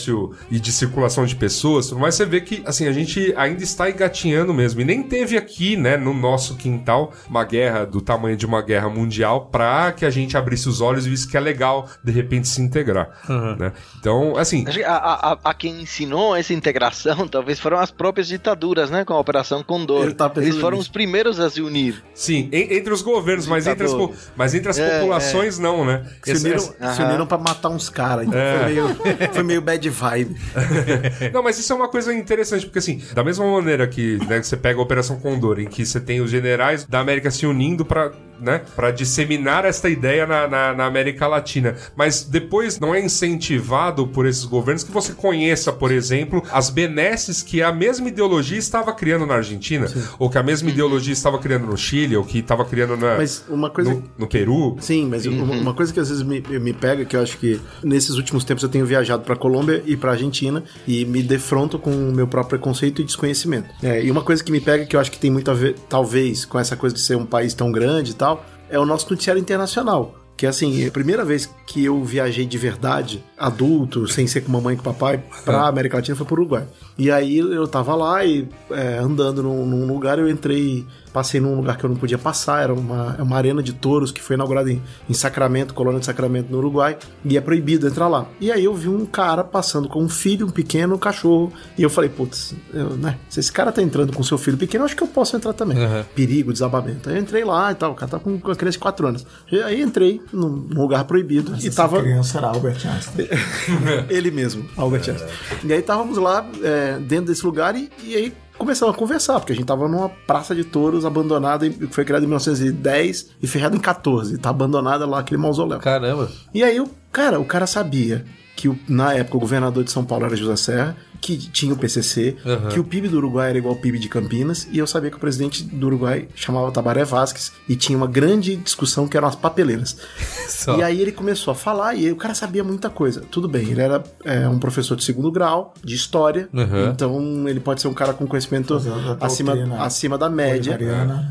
e 0.50 0.60
de 0.60 0.70
circulação 0.72 1.24
de 1.26 1.34
pessoas, 1.36 1.90
mais, 1.92 2.14
você 2.14 2.24
vê 2.24 2.40
que 2.40 2.62
assim, 2.64 2.86
a 2.86 2.92
gente 2.92 3.32
ainda 3.36 3.62
está 3.62 3.88
engatinhando 3.90 4.52
mesmo. 4.54 4.80
E 4.80 4.84
nem 4.84 5.02
teve 5.02 5.36
aqui, 5.36 5.76
né, 5.76 5.96
no 5.96 6.12
nosso 6.14 6.56
quintal, 6.56 7.12
uma 7.28 7.44
guerra 7.44 7.84
do 7.84 8.00
tamanho 8.00 8.36
de 8.36 8.46
uma 8.46 8.62
guerra 8.62 8.88
mundial 8.88 9.46
para 9.46 9.92
que 9.92 10.04
a 10.04 10.10
gente 10.10 10.36
abrisse 10.36 10.68
os 10.68 10.80
olhos 10.80 11.06
e 11.06 11.10
visse 11.10 11.26
que 11.28 11.36
é 11.36 11.40
legal 11.40 11.88
de 12.02 12.12
repente 12.12 12.48
se 12.48 12.60
integrar. 12.60 13.10
Né? 13.58 13.72
Então, 13.98 14.36
assim, 14.36 14.64
Acho 14.66 14.78
que 14.78 14.84
a, 14.84 14.94
a, 14.96 15.38
a- 15.44 15.54
quem 15.54 15.82
ensinou 15.82 16.36
essa 16.36 16.52
integração 16.52 17.26
talvez 17.28 17.58
foram 17.58 17.78
as 17.78 17.90
próprias 17.90 18.28
ditaduras, 18.28 18.90
né? 18.90 19.04
Com 19.04 19.14
a 19.14 19.18
Operação 19.20 19.62
Condor. 19.62 20.06
Pensando 20.14 20.42
Eles 20.42 20.56
foram 20.56 20.76
nisso. 20.78 20.88
os 20.88 20.92
primeiros 20.92 21.40
a 21.40 21.50
se 21.50 21.60
unir. 21.60 22.02
sim, 22.14 22.48
en- 22.52 22.74
entre 22.76 22.92
os 22.92 23.02
governos, 23.02 23.46
mas 23.46 23.66
entre 23.66 23.86
as, 23.86 23.92
mas 24.36 24.54
entre 24.54 24.70
as 24.70 24.78
É, 24.78 24.98
populações 25.00 25.58
não, 25.58 25.84
né? 25.84 26.04
Se 26.22 26.32
uniram, 26.36 26.58
se 26.60 27.02
uniram 27.02 27.26
pra 27.26 27.38
matar 27.38 27.68
uns 27.68 27.88
caras. 27.88 28.26
Então 28.26 28.38
foi, 28.58 28.66
meio, 28.72 29.32
foi 29.32 29.42
meio 29.42 29.60
bad 29.62 29.87
vibe. 29.88 30.36
Não, 31.32 31.42
mas 31.42 31.58
isso 31.58 31.72
é 31.72 31.76
uma 31.76 31.88
coisa 31.88 32.12
interessante, 32.12 32.66
porque 32.66 32.78
assim, 32.78 33.00
da 33.14 33.22
mesma 33.24 33.46
maneira 33.46 33.86
que 33.86 34.18
né, 34.26 34.42
você 34.42 34.56
pega 34.56 34.78
a 34.78 34.82
Operação 34.82 35.18
Condor, 35.18 35.60
em 35.60 35.66
que 35.66 35.84
você 35.84 36.00
tem 36.00 36.20
os 36.20 36.30
generais 36.30 36.84
da 36.84 37.00
América 37.00 37.30
se 37.30 37.46
unindo 37.46 37.84
pra, 37.84 38.12
né, 38.40 38.62
pra 38.74 38.90
disseminar 38.90 39.64
esta 39.64 39.88
ideia 39.88 40.26
na, 40.26 40.48
na, 40.48 40.74
na 40.74 40.84
América 40.86 41.26
Latina, 41.26 41.74
mas 41.96 42.22
depois 42.24 42.78
não 42.78 42.94
é 42.94 43.00
incentivado 43.00 44.06
por 44.06 44.26
esses 44.26 44.44
governos 44.44 44.84
que 44.84 44.90
você 44.90 45.12
conheça, 45.12 45.72
por 45.72 45.90
exemplo, 45.90 46.42
as 46.52 46.70
benesses 46.70 47.42
que 47.42 47.62
a 47.62 47.72
mesma 47.72 48.08
ideologia 48.08 48.58
estava 48.58 48.92
criando 48.92 49.26
na 49.26 49.34
Argentina, 49.34 49.86
ou 50.18 50.28
que 50.30 50.38
a 50.38 50.42
mesma 50.42 50.70
ideologia 50.70 51.12
estava 51.12 51.38
criando 51.38 51.66
no 51.66 51.76
Chile, 51.76 52.16
ou 52.16 52.24
que 52.24 52.38
estava 52.38 52.64
criando 52.64 52.96
na, 52.96 53.16
Mas 53.16 53.44
uma 53.48 53.70
coisa. 53.70 53.90
no, 53.90 54.04
no 54.18 54.26
Peru. 54.26 54.76
Sim, 54.80 55.06
mas 55.06 55.26
uma, 55.26 55.44
uma 55.54 55.74
coisa 55.74 55.92
que 55.92 56.00
às 56.00 56.08
vezes 56.08 56.22
me, 56.22 56.40
me 56.40 56.72
pega, 56.72 57.04
que 57.04 57.16
eu 57.16 57.22
acho 57.22 57.38
que 57.38 57.60
nesses 57.82 58.16
últimos 58.16 58.44
tempos 58.44 58.62
eu 58.62 58.68
tenho 58.68 58.86
viajado 58.86 59.22
pra 59.22 59.36
Colômbia 59.36 59.77
e 59.86 59.96
pra 59.96 60.12
Argentina 60.12 60.62
e 60.86 61.04
me 61.04 61.22
defronto 61.22 61.78
com 61.78 61.90
o 61.90 62.12
meu 62.12 62.26
próprio 62.26 62.58
preconceito 62.58 63.02
e 63.02 63.04
desconhecimento. 63.04 63.68
É, 63.82 64.02
e 64.02 64.10
uma 64.10 64.22
coisa 64.22 64.42
que 64.42 64.52
me 64.52 64.60
pega, 64.60 64.86
que 64.86 64.96
eu 64.96 65.00
acho 65.00 65.10
que 65.10 65.18
tem 65.18 65.30
muito 65.30 65.50
a 65.50 65.54
ver, 65.54 65.76
talvez, 65.88 66.44
com 66.44 66.58
essa 66.58 66.76
coisa 66.76 66.94
de 66.94 67.00
ser 67.00 67.16
um 67.16 67.26
país 67.26 67.54
tão 67.54 67.70
grande 67.70 68.12
e 68.12 68.14
tal, 68.14 68.44
é 68.68 68.78
o 68.78 68.84
nosso 68.84 69.08
noticiário 69.10 69.40
internacional. 69.40 70.14
Que 70.38 70.46
assim, 70.46 70.86
a 70.86 70.90
primeira 70.92 71.24
vez 71.24 71.52
que 71.66 71.84
eu 71.84 72.04
viajei 72.04 72.46
de 72.46 72.56
verdade, 72.56 73.24
adulto, 73.36 74.06
sem 74.06 74.24
ser 74.28 74.42
com 74.42 74.52
mamãe 74.52 74.74
e 74.74 74.78
com 74.78 74.84
papai, 74.84 75.20
pra 75.44 75.66
América 75.66 75.96
Latina 75.96 76.16
foi 76.16 76.24
pro 76.24 76.36
Uruguai. 76.36 76.64
E 76.96 77.10
aí 77.10 77.38
eu 77.38 77.66
tava 77.66 77.96
lá 77.96 78.24
e 78.24 78.48
é, 78.70 78.98
andando 78.98 79.42
num, 79.42 79.66
num 79.66 79.92
lugar, 79.92 80.16
eu 80.20 80.28
entrei, 80.28 80.86
passei 81.18 81.40
num 81.40 81.56
lugar 81.56 81.76
que 81.76 81.84
eu 81.84 81.90
não 81.90 81.96
podia 81.96 82.16
passar, 82.16 82.62
era 82.62 82.72
uma, 82.72 83.16
é 83.18 83.22
uma 83.22 83.36
arena 83.36 83.60
de 83.60 83.72
touros 83.72 84.12
que 84.12 84.22
foi 84.22 84.34
inaugurada 84.36 84.70
em, 84.70 84.80
em 85.10 85.12
Sacramento, 85.12 85.74
colônia 85.74 85.98
de 85.98 86.06
Sacramento, 86.06 86.48
no 86.48 86.58
Uruguai, 86.58 86.96
e 87.24 87.36
é 87.36 87.40
proibido 87.40 87.88
entrar 87.88 88.06
lá. 88.06 88.28
E 88.40 88.52
aí 88.52 88.64
eu 88.64 88.72
vi 88.72 88.88
um 88.88 89.04
cara 89.04 89.42
passando 89.42 89.88
com 89.88 90.00
um 90.00 90.08
filho, 90.08 90.46
um 90.46 90.50
pequeno 90.50 90.96
cachorro, 90.96 91.52
e 91.76 91.82
eu 91.82 91.90
falei, 91.90 92.08
putz, 92.08 92.54
eu, 92.72 92.90
né, 92.90 93.18
se 93.28 93.40
esse 93.40 93.50
cara 93.50 93.72
tá 93.72 93.82
entrando 93.82 94.12
com 94.12 94.22
seu 94.22 94.38
filho 94.38 94.56
pequeno, 94.56 94.82
eu 94.82 94.86
acho 94.86 94.94
que 94.94 95.02
eu 95.02 95.08
posso 95.08 95.36
entrar 95.36 95.52
também. 95.54 95.76
Uhum. 95.76 96.04
Perigo, 96.14 96.52
desabamento. 96.52 97.08
Aí 97.08 97.16
eu 97.16 97.20
entrei 97.20 97.44
lá 97.44 97.72
e 97.72 97.74
tal, 97.74 97.90
o 97.90 97.94
cara 97.96 98.12
tá 98.12 98.18
com 98.20 98.30
uma 98.30 98.54
criança 98.54 98.76
de 98.76 98.78
4 98.78 99.08
anos. 99.08 99.26
E 99.50 99.60
aí 99.60 99.82
entrei 99.82 100.22
num, 100.32 100.48
num 100.48 100.82
lugar 100.82 101.02
proibido 101.02 101.52
e 101.60 101.66
Essa 101.66 101.82
tava 101.82 102.00
criança 102.00 102.38
era 102.38 102.46
Albert 102.46 102.86
Einstein. 102.86 103.28
ele 104.08 104.30
mesmo, 104.30 104.64
Albert 104.76 105.10
Einstein. 105.10 105.30
E 105.64 105.72
aí 105.72 105.80
estávamos 105.80 106.16
lá 106.16 106.46
é, 106.62 106.96
dentro 107.00 107.26
desse 107.26 107.44
lugar 107.44 107.74
e, 107.74 107.90
e 108.04 108.14
aí 108.14 108.32
começamos 108.58 108.94
a 108.94 108.98
conversar, 108.98 109.38
porque 109.40 109.52
a 109.52 109.56
gente 109.56 109.64
tava 109.66 109.88
numa 109.88 110.08
praça 110.08 110.54
de 110.54 110.64
touros 110.64 111.04
abandonada, 111.04 111.66
e 111.66 111.72
foi 111.90 112.04
criada 112.04 112.24
em 112.24 112.28
1910 112.28 113.30
e 113.42 113.46
fechada 113.46 113.76
em 113.76 113.80
14. 113.80 114.36
Tá 114.38 114.50
abandonada 114.50 115.06
lá 115.06 115.20
aquele 115.20 115.40
mausoléu. 115.40 115.78
Caramba. 115.78 116.28
E 116.52 116.62
aí, 116.62 116.80
o 116.80 116.88
cara, 117.12 117.38
o 117.40 117.44
cara 117.44 117.66
sabia 117.66 118.24
que 118.56 118.68
o- 118.68 118.78
na 118.88 119.14
época 119.14 119.36
o 119.36 119.40
governador 119.40 119.84
de 119.84 119.90
São 119.92 120.04
Paulo 120.04 120.26
era 120.26 120.34
José 120.36 120.56
Serra, 120.56 120.96
que 121.20 121.36
tinha 121.36 121.72
o 121.74 121.76
PCC, 121.76 122.36
Aham. 122.46 122.68
que 122.68 122.78
o 122.80 122.84
PIB 122.84 123.08
do 123.08 123.18
Uruguai 123.18 123.50
era 123.50 123.58
igual 123.58 123.74
ao 123.74 123.80
PIB 123.80 123.98
de 123.98 124.08
Campinas, 124.08 124.68
e 124.70 124.78
eu 124.78 124.86
sabia 124.86 125.10
que 125.10 125.16
o 125.16 125.20
presidente 125.20 125.62
do 125.62 125.86
Uruguai 125.86 126.28
chamava 126.34 126.70
Tabaré 126.70 127.04
Vasquez 127.04 127.52
e 127.68 127.74
tinha 127.76 127.96
uma 127.96 128.06
grande 128.06 128.56
discussão 128.56 129.06
que 129.08 129.16
eram 129.16 129.28
as 129.28 129.34
papeleiras. 129.36 129.96
Só. 130.48 130.76
E 130.78 130.82
aí 130.82 131.00
ele 131.00 131.12
começou 131.12 131.52
a 131.52 131.54
falar 131.54 131.94
e 131.94 132.06
aí 132.06 132.12
o 132.12 132.16
cara 132.16 132.34
sabia 132.34 132.62
muita 132.64 132.88
coisa. 132.90 133.22
Tudo 133.30 133.48
bem, 133.48 133.68
ele 133.70 133.80
era 133.80 134.02
é, 134.24 134.48
um 134.48 134.58
professor 134.58 134.96
de 134.96 135.04
segundo 135.04 135.30
grau, 135.30 135.74
de 135.84 135.94
história, 135.94 136.48
Uhum. 136.52 136.90
então 136.90 137.48
ele 137.48 137.60
pode 137.60 137.80
ser 137.80 137.88
um 137.88 137.94
cara 137.94 138.12
com 138.12 138.26
conhecimento 138.26 138.74
a 139.20 139.26
acima, 139.26 139.54
acima 139.84 140.16
da 140.18 140.28
média. 140.30 140.78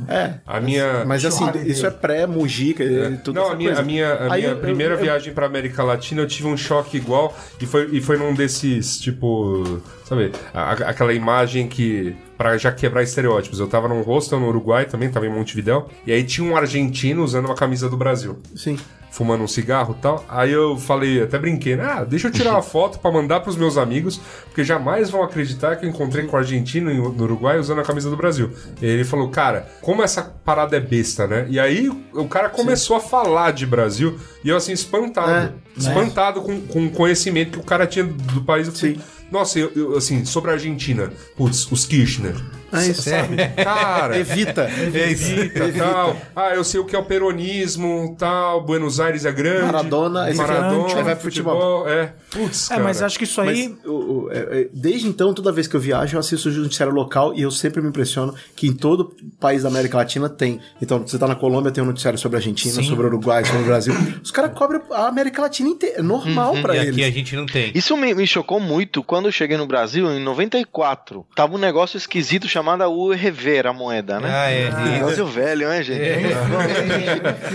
É. 0.07 0.35
A 0.45 0.59
minha. 0.59 1.03
Mas 1.05 1.25
assim, 1.25 1.45
isso 1.65 1.85
é 1.85 1.91
pré-Mujica 1.91 2.83
e 2.83 3.17
tudo 3.17 3.35
Não, 3.39 3.51
a 3.51 3.55
minha, 3.55 3.69
coisa. 3.69 3.81
a 3.81 3.85
minha, 3.85 4.13
a 4.13 4.35
minha 4.35 4.47
eu- 4.49 4.57
primeira 4.57 4.95
eu- 4.95 4.99
viagem 4.99 5.33
pra 5.33 5.45
América 5.45 5.83
Latina 5.83 6.21
eu 6.21 6.27
tive 6.27 6.47
um 6.47 6.57
choque 6.57 6.97
igual 6.97 7.35
e 7.61 7.65
foi, 7.65 7.89
e 7.91 8.01
foi 8.01 8.17
num 8.17 8.33
desses, 8.33 8.99
tipo, 8.99 9.76
sabe, 10.05 10.31
a- 10.53 10.71
aquela 10.71 11.13
imagem 11.13 11.67
que, 11.67 12.15
pra 12.37 12.57
já 12.57 12.71
quebrar 12.71 13.01
estereótipos, 13.01 13.59
eu 13.59 13.67
tava 13.67 13.87
num 13.87 14.01
hostel 14.01 14.39
no 14.39 14.47
Uruguai 14.47 14.85
também, 14.85 15.09
tava 15.09 15.25
em 15.25 15.29
Montevidéu, 15.29 15.89
e 16.05 16.11
aí 16.11 16.23
tinha 16.23 16.47
um 16.49 16.55
argentino 16.55 17.23
usando 17.23 17.45
uma 17.45 17.55
camisa 17.55 17.89
do 17.89 17.97
Brasil. 17.97 18.37
Sim. 18.55 18.77
Fumando 19.09 19.43
um 19.43 19.47
cigarro 19.47 19.95
e 19.97 20.01
tal. 20.01 20.23
Aí 20.29 20.51
eu 20.51 20.77
falei, 20.77 21.23
até 21.23 21.39
brinquei, 21.39 21.75
né? 21.75 21.83
Ah, 21.83 22.03
deixa 22.03 22.27
eu 22.27 22.31
tirar 22.31 22.51
uma 22.51 22.61
foto 22.61 22.99
pra 22.99 23.09
mandar 23.09 23.39
pros 23.39 23.55
meus 23.55 23.75
amigos, 23.75 24.19
porque 24.43 24.63
jamais 24.63 25.09
vão 25.09 25.23
acreditar 25.23 25.75
que 25.77 25.85
eu 25.85 25.89
encontrei 25.89 26.25
com 26.27 26.35
um 26.35 26.39
argentino 26.39 26.93
no 26.93 27.23
Uruguai 27.23 27.57
usando 27.57 27.79
a 27.79 27.83
camisa 27.83 28.11
do 28.11 28.17
Brasil. 28.17 28.51
E 28.79 28.85
ele 28.85 29.03
falou, 29.03 29.29
cara, 29.29 29.67
como 29.81 30.03
essa 30.03 30.21
parada 30.21 30.77
é 30.77 30.79
besta, 30.79 31.25
né? 31.25 31.47
E 31.49 31.59
aí 31.59 31.89
o 32.13 32.27
cara 32.27 32.49
começou 32.49 32.97
a 32.97 32.99
falar 32.99 33.51
de 33.51 33.65
Brasil 33.65 34.19
e 34.43 34.49
eu 34.49 34.57
assim, 34.57 34.73
espantado. 34.73 35.31
É, 35.31 35.79
espantado 35.79 36.41
com, 36.41 36.61
com 36.61 36.85
o 36.85 36.91
conhecimento 36.91 37.53
que 37.53 37.59
o 37.59 37.63
cara 37.63 37.87
tinha 37.87 38.05
do 38.05 38.43
país. 38.43 38.67
Eu 38.67 38.73
falei, 38.73 38.95
Sim. 38.95 39.01
Nossa, 39.31 39.59
eu, 39.59 39.71
eu, 39.75 39.97
assim, 39.97 40.23
sobre 40.23 40.51
a 40.51 40.53
Argentina, 40.53 41.11
putz, 41.35 41.69
os 41.71 41.85
Kirchner. 41.85 42.26
Hitler. 42.27 42.66
É 42.71 42.87
isso. 42.87 43.01
Sabe? 43.03 43.35
Cara, 43.63 44.17
Evita. 44.17 44.69
Evita, 44.69 45.71
tal. 45.77 46.17
Ah, 46.35 46.53
eu 46.55 46.63
sei 46.63 46.79
o 46.79 46.85
que 46.85 46.95
é 46.95 46.99
o 46.99 47.03
peronismo, 47.03 48.15
tal. 48.17 48.63
Buenos 48.65 48.99
Aires 48.99 49.25
é 49.25 49.31
grande. 49.31 49.65
Maradona, 49.65 50.29
esse 50.29 50.37
Maradona, 50.37 50.83
grande, 50.87 51.03
vai 51.03 51.15
pro 51.15 51.23
futebol. 51.23 51.87
É. 51.87 52.13
Putz, 52.29 52.69
É, 52.71 52.79
mas 52.79 53.01
acho 53.01 53.17
que 53.17 53.23
isso 53.23 53.39
aí. 53.41 53.69
Mas, 53.69 53.85
o- 53.85 53.91
o- 54.25 54.31
é, 54.31 54.37
é, 54.61 54.67
desde 54.73 55.07
então, 55.07 55.33
toda 55.33 55.51
vez 55.51 55.67
que 55.67 55.75
eu 55.75 55.79
viajo, 55.79 56.15
eu 56.15 56.19
assisto 56.19 56.49
o 56.49 56.51
noticiário 56.51 56.93
local 56.93 57.33
e 57.33 57.41
eu 57.41 57.51
sempre 57.51 57.81
me 57.81 57.89
impressiono 57.89 58.33
que 58.55 58.67
em 58.67 58.73
todo 58.73 59.15
país 59.39 59.63
da 59.63 59.69
América 59.69 59.97
Latina 59.97 60.27
tem. 60.29 60.59
Então, 60.81 60.99
você 60.99 61.17
tá 61.17 61.27
na 61.27 61.35
Colômbia, 61.35 61.71
tem 61.71 61.83
um 61.83 61.87
noticiário 61.87 62.19
sobre 62.19 62.37
a 62.37 62.39
Argentina, 62.39 62.83
sobre 62.83 63.05
o 63.05 63.07
Uruguai, 63.09 63.45
sobre 63.45 63.61
o 63.61 63.65
Brasil. 63.65 63.93
Os 64.21 64.31
caras 64.31 64.51
cobrem 64.57 64.81
a 64.91 65.07
América 65.07 65.41
Latina 65.41 65.69
inteira. 65.69 65.99
É 65.99 66.01
normal 66.01 66.53
pra 66.61 66.75
E 66.75 66.79
eles. 66.79 66.89
aqui 66.91 67.03
a 67.03 67.11
gente 67.11 67.35
não 67.35 67.45
tem. 67.45 67.71
Isso 67.73 67.95
me, 67.95 68.13
me 68.13 68.27
chocou 68.27 68.59
muito 68.59 69.01
quando 69.03 69.27
eu 69.27 69.31
cheguei 69.31 69.57
no 69.57 69.65
Brasil, 69.65 70.11
em 70.11 70.19
94. 70.23 71.25
Tava 71.35 71.55
um 71.55 71.57
negócio 71.57 71.97
esquisito 71.97 72.47
chamado 72.57 72.83
U 72.91 73.11
Rever, 73.13 73.67
a 73.67 73.73
moeda, 73.73 74.19
né? 74.19 74.29
Ah, 74.31 74.49
é. 74.49 74.71
Negócio 74.93 75.27
velho, 75.27 75.69
né, 75.69 75.83
gente? 75.83 75.99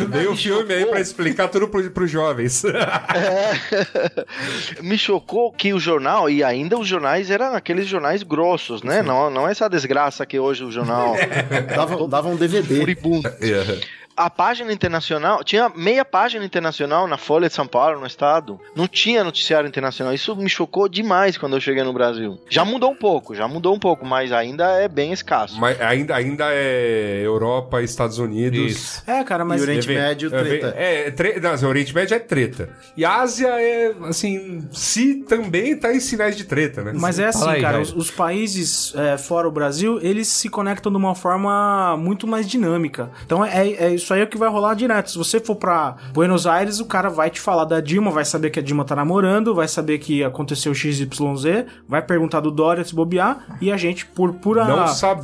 Veio 0.09 0.32
o 0.32 0.36
filme 0.36 0.72
aí 0.72 0.86
pra 0.86 1.00
explicar 1.00 1.48
tudo 1.48 1.66
pro, 1.66 1.90
pros 1.90 2.09
jovens. 2.09 2.62
Me 4.80 4.96
chocou 4.96 5.50
que 5.53 5.72
o 5.72 5.80
jornal, 5.80 6.30
e 6.30 6.44
ainda 6.44 6.78
os 6.78 6.86
jornais 6.86 7.30
eram 7.30 7.55
aqueles 7.55 7.88
jornais 7.88 8.22
grossos, 8.22 8.84
né? 8.84 9.03
Não, 9.03 9.28
não 9.28 9.48
essa 9.48 9.68
desgraça 9.68 10.24
que 10.24 10.38
hoje 10.38 10.62
o 10.64 10.70
jornal 10.70 11.16
Dava, 11.74 12.07
dava 12.09 12.28
um 12.28 12.36
DVD. 12.36 12.78
furibundo. 12.78 13.28
A 14.17 14.29
página 14.29 14.73
internacional, 14.73 15.43
tinha 15.43 15.71
meia 15.75 16.05
página 16.05 16.45
internacional 16.45 17.07
na 17.07 17.17
Folha 17.17 17.49
de 17.49 17.55
São 17.55 17.67
Paulo, 17.67 18.01
no 18.01 18.07
estado. 18.07 18.61
Não 18.77 18.87
tinha 18.87 19.25
noticiário 19.25 19.67
internacional. 19.67 20.13
Isso 20.13 20.37
me 20.37 20.49
chocou 20.49 20.89
demais 20.89 21.39
quando 21.39 21.57
eu 21.57 21.61
cheguei 21.61 21.83
no 21.83 21.93
Brasil. 21.93 22.39
Já 22.49 22.65
mudou 22.65 22.91
um 22.91 22.95
pouco, 22.95 23.35
já 23.35 23.49
mudou 23.49 23.75
um 23.75 23.79
pouco, 23.79 24.05
mas 24.05 24.33
ainda 24.33 24.65
é 24.81 24.89
bem 24.89 25.13
escasso. 25.13 25.59
Mas 25.59 25.81
ainda, 25.81 26.15
ainda 26.15 26.47
é 26.51 27.23
Europa, 27.25 27.83
Estados 27.83 28.19
Unidos. 28.19 28.73
Isso. 28.73 29.03
É, 29.07 29.25
cara, 29.25 29.45
mas. 29.45 29.61
E 29.61 29.65
Oriente 29.65 29.91
É, 29.91 29.95
Médio, 29.95 30.35
é, 30.35 30.43
treta. 30.43 30.75
É, 30.77 31.11
tre... 31.11 31.41
não, 31.41 31.53
assim, 31.53 31.67
Oriente 31.67 31.95
Médio 31.95 32.15
é 32.15 32.19
treta. 32.19 32.69
E 32.97 33.05
a 33.05 33.21
Ásia 33.21 33.49
é, 33.49 33.95
assim, 34.05 34.69
se 34.73 35.17
também 35.23 35.77
tá 35.77 35.95
em 35.95 36.01
sinais 36.01 36.37
de 36.37 36.45
treta, 36.45 36.83
né? 36.83 36.93
Mas 36.95 37.19
é 37.19 37.27
assim, 37.27 37.49
aí, 37.49 37.61
cara, 37.63 37.81
os, 37.81 37.95
os 37.95 38.11
países 38.11 38.95
é, 38.95 39.17
fora 39.17 39.49
o 39.49 39.51
Brasil, 39.51 39.99
eles 40.03 40.29
se 40.29 40.49
conectam 40.49 40.93
de 40.93 40.99
uma 40.99 41.15
forma 41.15 41.97
muito 41.97 42.27
mais 42.27 42.49
dinâmica. 42.49 43.11
Então 43.25 43.45
é, 43.45 43.69
é 43.69 43.95
isso 44.03 44.14
aí 44.14 44.20
é 44.20 44.24
o 44.24 44.26
que 44.26 44.36
vai 44.38 44.48
rolar 44.48 44.74
direto. 44.74 45.11
Se 45.11 45.18
você 45.18 45.38
for 45.40 45.57
pra 45.57 45.96
Buenos 46.12 46.46
Aires, 46.46 46.80
o 46.80 46.84
cara 46.86 47.09
vai 47.09 47.30
te 47.30 47.40
falar 47.40 47.64
da 47.64 47.80
Dilma, 47.80 48.11
vai 48.11 48.24
saber 48.24 48.50
que 48.50 48.59
a 48.59 48.62
Dilma 48.62 48.84
tá 48.84 48.94
namorando, 48.96 49.55
vai 49.55 49.68
saber 49.68 49.98
que 49.98 50.22
aconteceu 50.24 50.74
XYZ, 50.74 51.64
vai 51.88 52.03
perguntar 52.03 52.40
do 52.40 52.50
Dória 52.50 52.84
se 52.84 52.94
bobear, 52.94 53.57
e 53.61 53.70
a 53.70 53.76
gente, 53.76 54.07
por 54.07 54.32
pura 54.34 54.64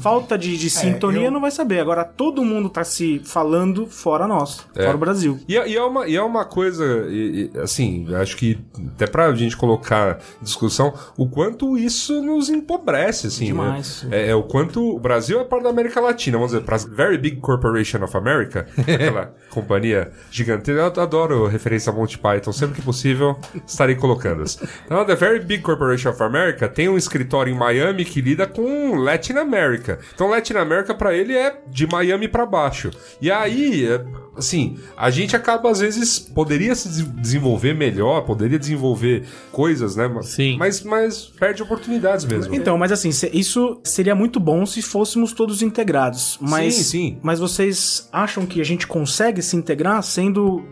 falta 0.00 0.36
de, 0.38 0.56
de 0.56 0.70
sintonia, 0.70 1.26
eu- 1.26 1.30
não 1.30 1.40
vai 1.40 1.50
saber. 1.50 1.80
Agora 1.80 2.04
todo 2.04 2.44
mundo 2.44 2.68
tá 2.68 2.84
se 2.84 3.20
falando 3.24 3.86
fora 3.86 4.26
nós, 4.26 4.66
fora 4.74 4.94
o 4.96 4.98
Brasil. 4.98 5.38
E, 5.48 5.56
é- 5.56 5.68
e 5.68 5.76
é 5.76 5.82
uma, 5.82 6.06
e 6.06 6.16
é 6.16 6.22
uma 6.22 6.44
coisa, 6.44 6.84
e- 7.08 7.50
e, 7.54 7.58
assim, 7.58 8.06
acho 8.14 8.36
que 8.36 8.58
até 8.94 9.06
pra 9.06 9.32
gente 9.34 9.56
colocar 9.56 10.18
em 10.40 10.44
discussão 10.44 10.92
o 11.16 11.28
quanto 11.28 11.76
isso 11.76 12.20
nos 12.22 12.48
empobrece, 12.48 13.26
assim. 13.28 13.46
Demais. 13.46 14.04
né? 14.04 14.18
É, 14.26 14.28
é 14.30 14.34
o 14.34 14.42
quanto 14.42 14.80
o 14.96 14.98
Brasil 14.98 15.40
é 15.40 15.44
parte 15.44 15.64
da 15.64 15.70
América 15.70 16.00
Latina, 16.00 16.36
vamos 16.38 16.52
dizer, 16.52 16.64
pra 16.64 16.76
Very 16.76 17.18
Big 17.18 17.36
Corporation 17.36 18.02
of 18.02 18.16
America, 18.16 18.66
aquela 18.76 19.34
companhia 19.50 20.10
gigantesca. 20.30 20.80
Eu 20.80 21.02
adoro 21.02 21.46
referência 21.46 21.90
a 21.90 21.94
Monty 21.94 22.18
Python, 22.18 22.52
sempre 22.52 22.76
que 22.76 22.82
possível 22.82 23.38
estarei 23.66 23.94
colocando-as. 23.94 24.60
Então, 24.84 25.04
The 25.04 25.14
Very 25.14 25.40
Big 25.40 25.62
Corporation 25.62 26.10
of 26.10 26.22
America 26.22 26.68
tem 26.68 26.88
um 26.88 26.96
escritório 26.96 27.52
em 27.52 27.56
Miami 27.56 28.04
que 28.04 28.20
lida 28.20 28.46
com 28.46 28.96
Latin 28.96 29.34
America. 29.34 29.98
Então, 30.14 30.28
Latin 30.28 30.54
America 30.54 30.94
pra 30.94 31.14
ele 31.14 31.36
é 31.36 31.56
de 31.66 31.86
Miami 31.86 32.28
pra 32.28 32.46
baixo. 32.46 32.90
E 33.20 33.30
aí, 33.30 33.86
é, 33.86 34.04
assim, 34.38 34.76
a 34.96 35.10
gente 35.10 35.34
acaba 35.36 35.70
às 35.70 35.80
vezes 35.80 36.18
poderia 36.18 36.74
se 36.74 36.88
des- 36.88 37.12
desenvolver 37.20 37.74
melhor, 37.74 38.22
poderia 38.22 38.58
desenvolver 38.58 39.24
coisas, 39.52 39.96
né? 39.96 40.08
Sim. 40.22 40.56
Mas, 40.58 40.82
mas 40.82 41.24
perde 41.38 41.62
oportunidades 41.62 42.24
mesmo. 42.24 42.54
Então, 42.54 42.78
mas 42.78 42.92
assim, 42.92 43.10
isso 43.32 43.80
seria 43.84 44.14
muito 44.14 44.38
bom 44.40 44.64
se 44.64 44.80
fôssemos 44.82 45.32
todos 45.32 45.62
integrados. 45.62 46.38
Mas, 46.40 46.74
Sim, 46.74 46.82
sim. 46.82 47.18
Mas 47.22 47.38
vocês 47.38 48.08
acham 48.12 48.46
que 48.46 48.60
a 48.60 48.64
gente 48.64 48.86
consegue 48.86 49.42
se 49.42 49.56
integrar 49.56 50.02
sendo 50.02 50.62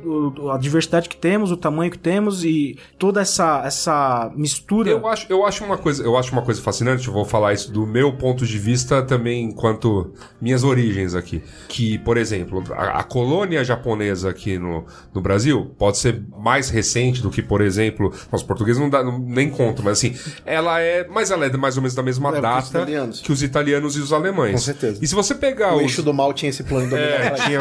a 0.52 0.58
diversidade 0.58 1.08
que 1.08 1.16
temos, 1.16 1.50
o 1.50 1.56
tamanho 1.56 1.90
que 1.90 1.98
temos 1.98 2.44
e 2.44 2.78
toda 2.98 3.20
essa, 3.20 3.62
essa 3.64 4.30
mistura? 4.36 4.90
Eu 4.90 5.06
acho, 5.06 5.26
eu 5.28 5.44
acho 5.44 5.64
uma 5.64 5.76
coisa, 5.78 6.02
eu 6.02 6.16
acho 6.16 6.32
uma 6.32 6.42
coisa 6.42 6.60
fascinante, 6.62 7.06
eu 7.08 7.12
vou 7.14 7.24
falar 7.24 7.52
isso 7.52 7.70
do 7.72 7.86
meu 7.86 8.12
ponto 8.16 8.46
de 8.46 8.58
vista 8.58 9.02
também 9.02 9.44
enquanto 9.44 10.12
minhas 10.40 10.62
origens 10.64 11.14
aqui. 11.14 11.42
Que, 11.68 11.98
por 11.98 12.16
exemplo, 12.16 12.62
a, 12.72 13.00
a 13.00 13.02
colônia 13.04 13.55
japonesa 13.64 14.30
aqui 14.30 14.58
no, 14.58 14.84
no 15.14 15.20
Brasil 15.20 15.74
pode 15.78 15.98
ser 15.98 16.22
mais 16.38 16.70
recente 16.70 17.22
do 17.22 17.30
que, 17.30 17.42
por 17.42 17.60
exemplo, 17.60 18.12
os 18.32 18.42
portugueses 18.42 18.80
não, 18.80 18.88
dá, 18.90 19.02
não- 19.04 19.18
nem 19.18 19.48
contam, 19.50 19.84
mas 19.84 19.98
assim, 19.98 20.14
ela 20.44 20.80
é, 20.80 21.06
mas 21.08 21.30
ela 21.30 21.46
é 21.46 21.56
mais 21.56 21.76
ou 21.76 21.82
menos 21.82 21.94
da 21.94 22.02
mesma 22.02 22.30
É, 22.30 22.32
os 22.36 22.40
data 22.42 22.68
italianos. 22.68 23.20
que 23.20 23.32
os 23.32 23.42
italianos 23.42 23.96
e 23.96 24.00
os 24.00 24.12
alemães. 24.12 24.52
Com 24.52 24.58
certeza. 24.58 24.98
E 25.02 25.06
se 25.06 25.14
você 25.14 25.34
pegar 25.34 25.72
O 25.74 25.76
os 25.76 25.82
eixo 25.82 26.02
do 26.02 26.12
mal 26.12 26.32
tinha 26.32 26.50
esse 26.50 26.62
plano 26.64 26.88
dominar 26.90 27.06
é, 27.08 27.30
tinha 27.32 27.60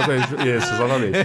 isso, 0.58 0.74
exatamente. 0.74 1.18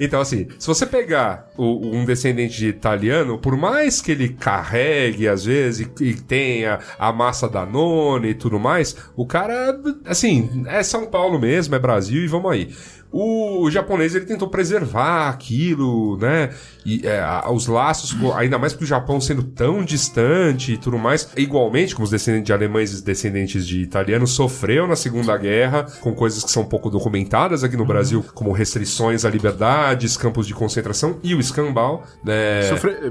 Então, 0.00 0.20
assim, 0.20 0.46
se 0.58 0.66
você 0.66 0.86
pegar 0.86 1.48
o- 1.56 1.96
um 1.96 2.04
descendente 2.04 2.56
de 2.56 2.68
italiano, 2.68 3.38
por 3.38 3.56
mais 3.56 4.00
que 4.00 4.12
ele 4.12 4.28
carregue, 4.30 5.28
às 5.28 5.44
vezes, 5.44 5.86
e, 6.00 6.04
e 6.04 6.14
tenha 6.14 6.78
a 6.98 7.12
massa 7.12 7.48
da 7.48 7.64
nona 7.64 8.26
e 8.28 8.34
tudo 8.34 8.58
mais, 8.58 8.96
o 9.16 9.26
cara, 9.26 9.78
assim, 10.06 10.64
é 10.66 10.82
São 10.82 11.06
Paulo 11.06 11.38
mesmo, 11.38 11.74
é 11.74 11.78
Brasil 11.78 12.22
e 12.24 12.26
vamos 12.26 12.50
aí. 12.50 12.74
O, 13.16 13.70
japonês 13.70 14.14
ele 14.14 14.24
tentou 14.24 14.48
preservar 14.48 15.28
aquilo, 15.28 16.16
né? 16.18 16.50
E 16.84 17.00
é, 17.06 17.22
os 17.48 17.66
laços, 17.68 18.12
ainda 18.34 18.58
mais 18.58 18.72
que 18.72 18.82
o 18.82 18.86
Japão 18.86 19.20
sendo 19.20 19.42
tão 19.42 19.84
distante 19.84 20.72
e 20.72 20.76
tudo 20.76 20.98
mais, 20.98 21.28
igualmente 21.36 21.94
como 21.94 22.04
os 22.04 22.10
descendentes 22.10 22.46
de 22.46 22.52
alemães 22.52 22.98
e 22.98 23.04
descendentes 23.04 23.66
de 23.66 23.80
italianos 23.82 24.32
sofreu 24.32 24.88
na 24.88 24.96
Segunda 24.96 25.36
Guerra 25.36 25.86
com 26.00 26.12
coisas 26.12 26.42
que 26.42 26.50
são 26.50 26.64
pouco 26.64 26.90
documentadas 26.90 27.62
aqui 27.62 27.76
no 27.76 27.84
Brasil, 27.86 28.24
como 28.34 28.50
restrições 28.50 29.24
à 29.24 29.30
liberdades, 29.30 30.16
campos 30.16 30.46
de 30.46 30.52
concentração 30.54 31.20
e 31.22 31.34
o 31.36 31.40
escambau, 31.40 32.02
né? 32.24 32.62
Sofre- 32.68 32.92
eh, 33.00 33.06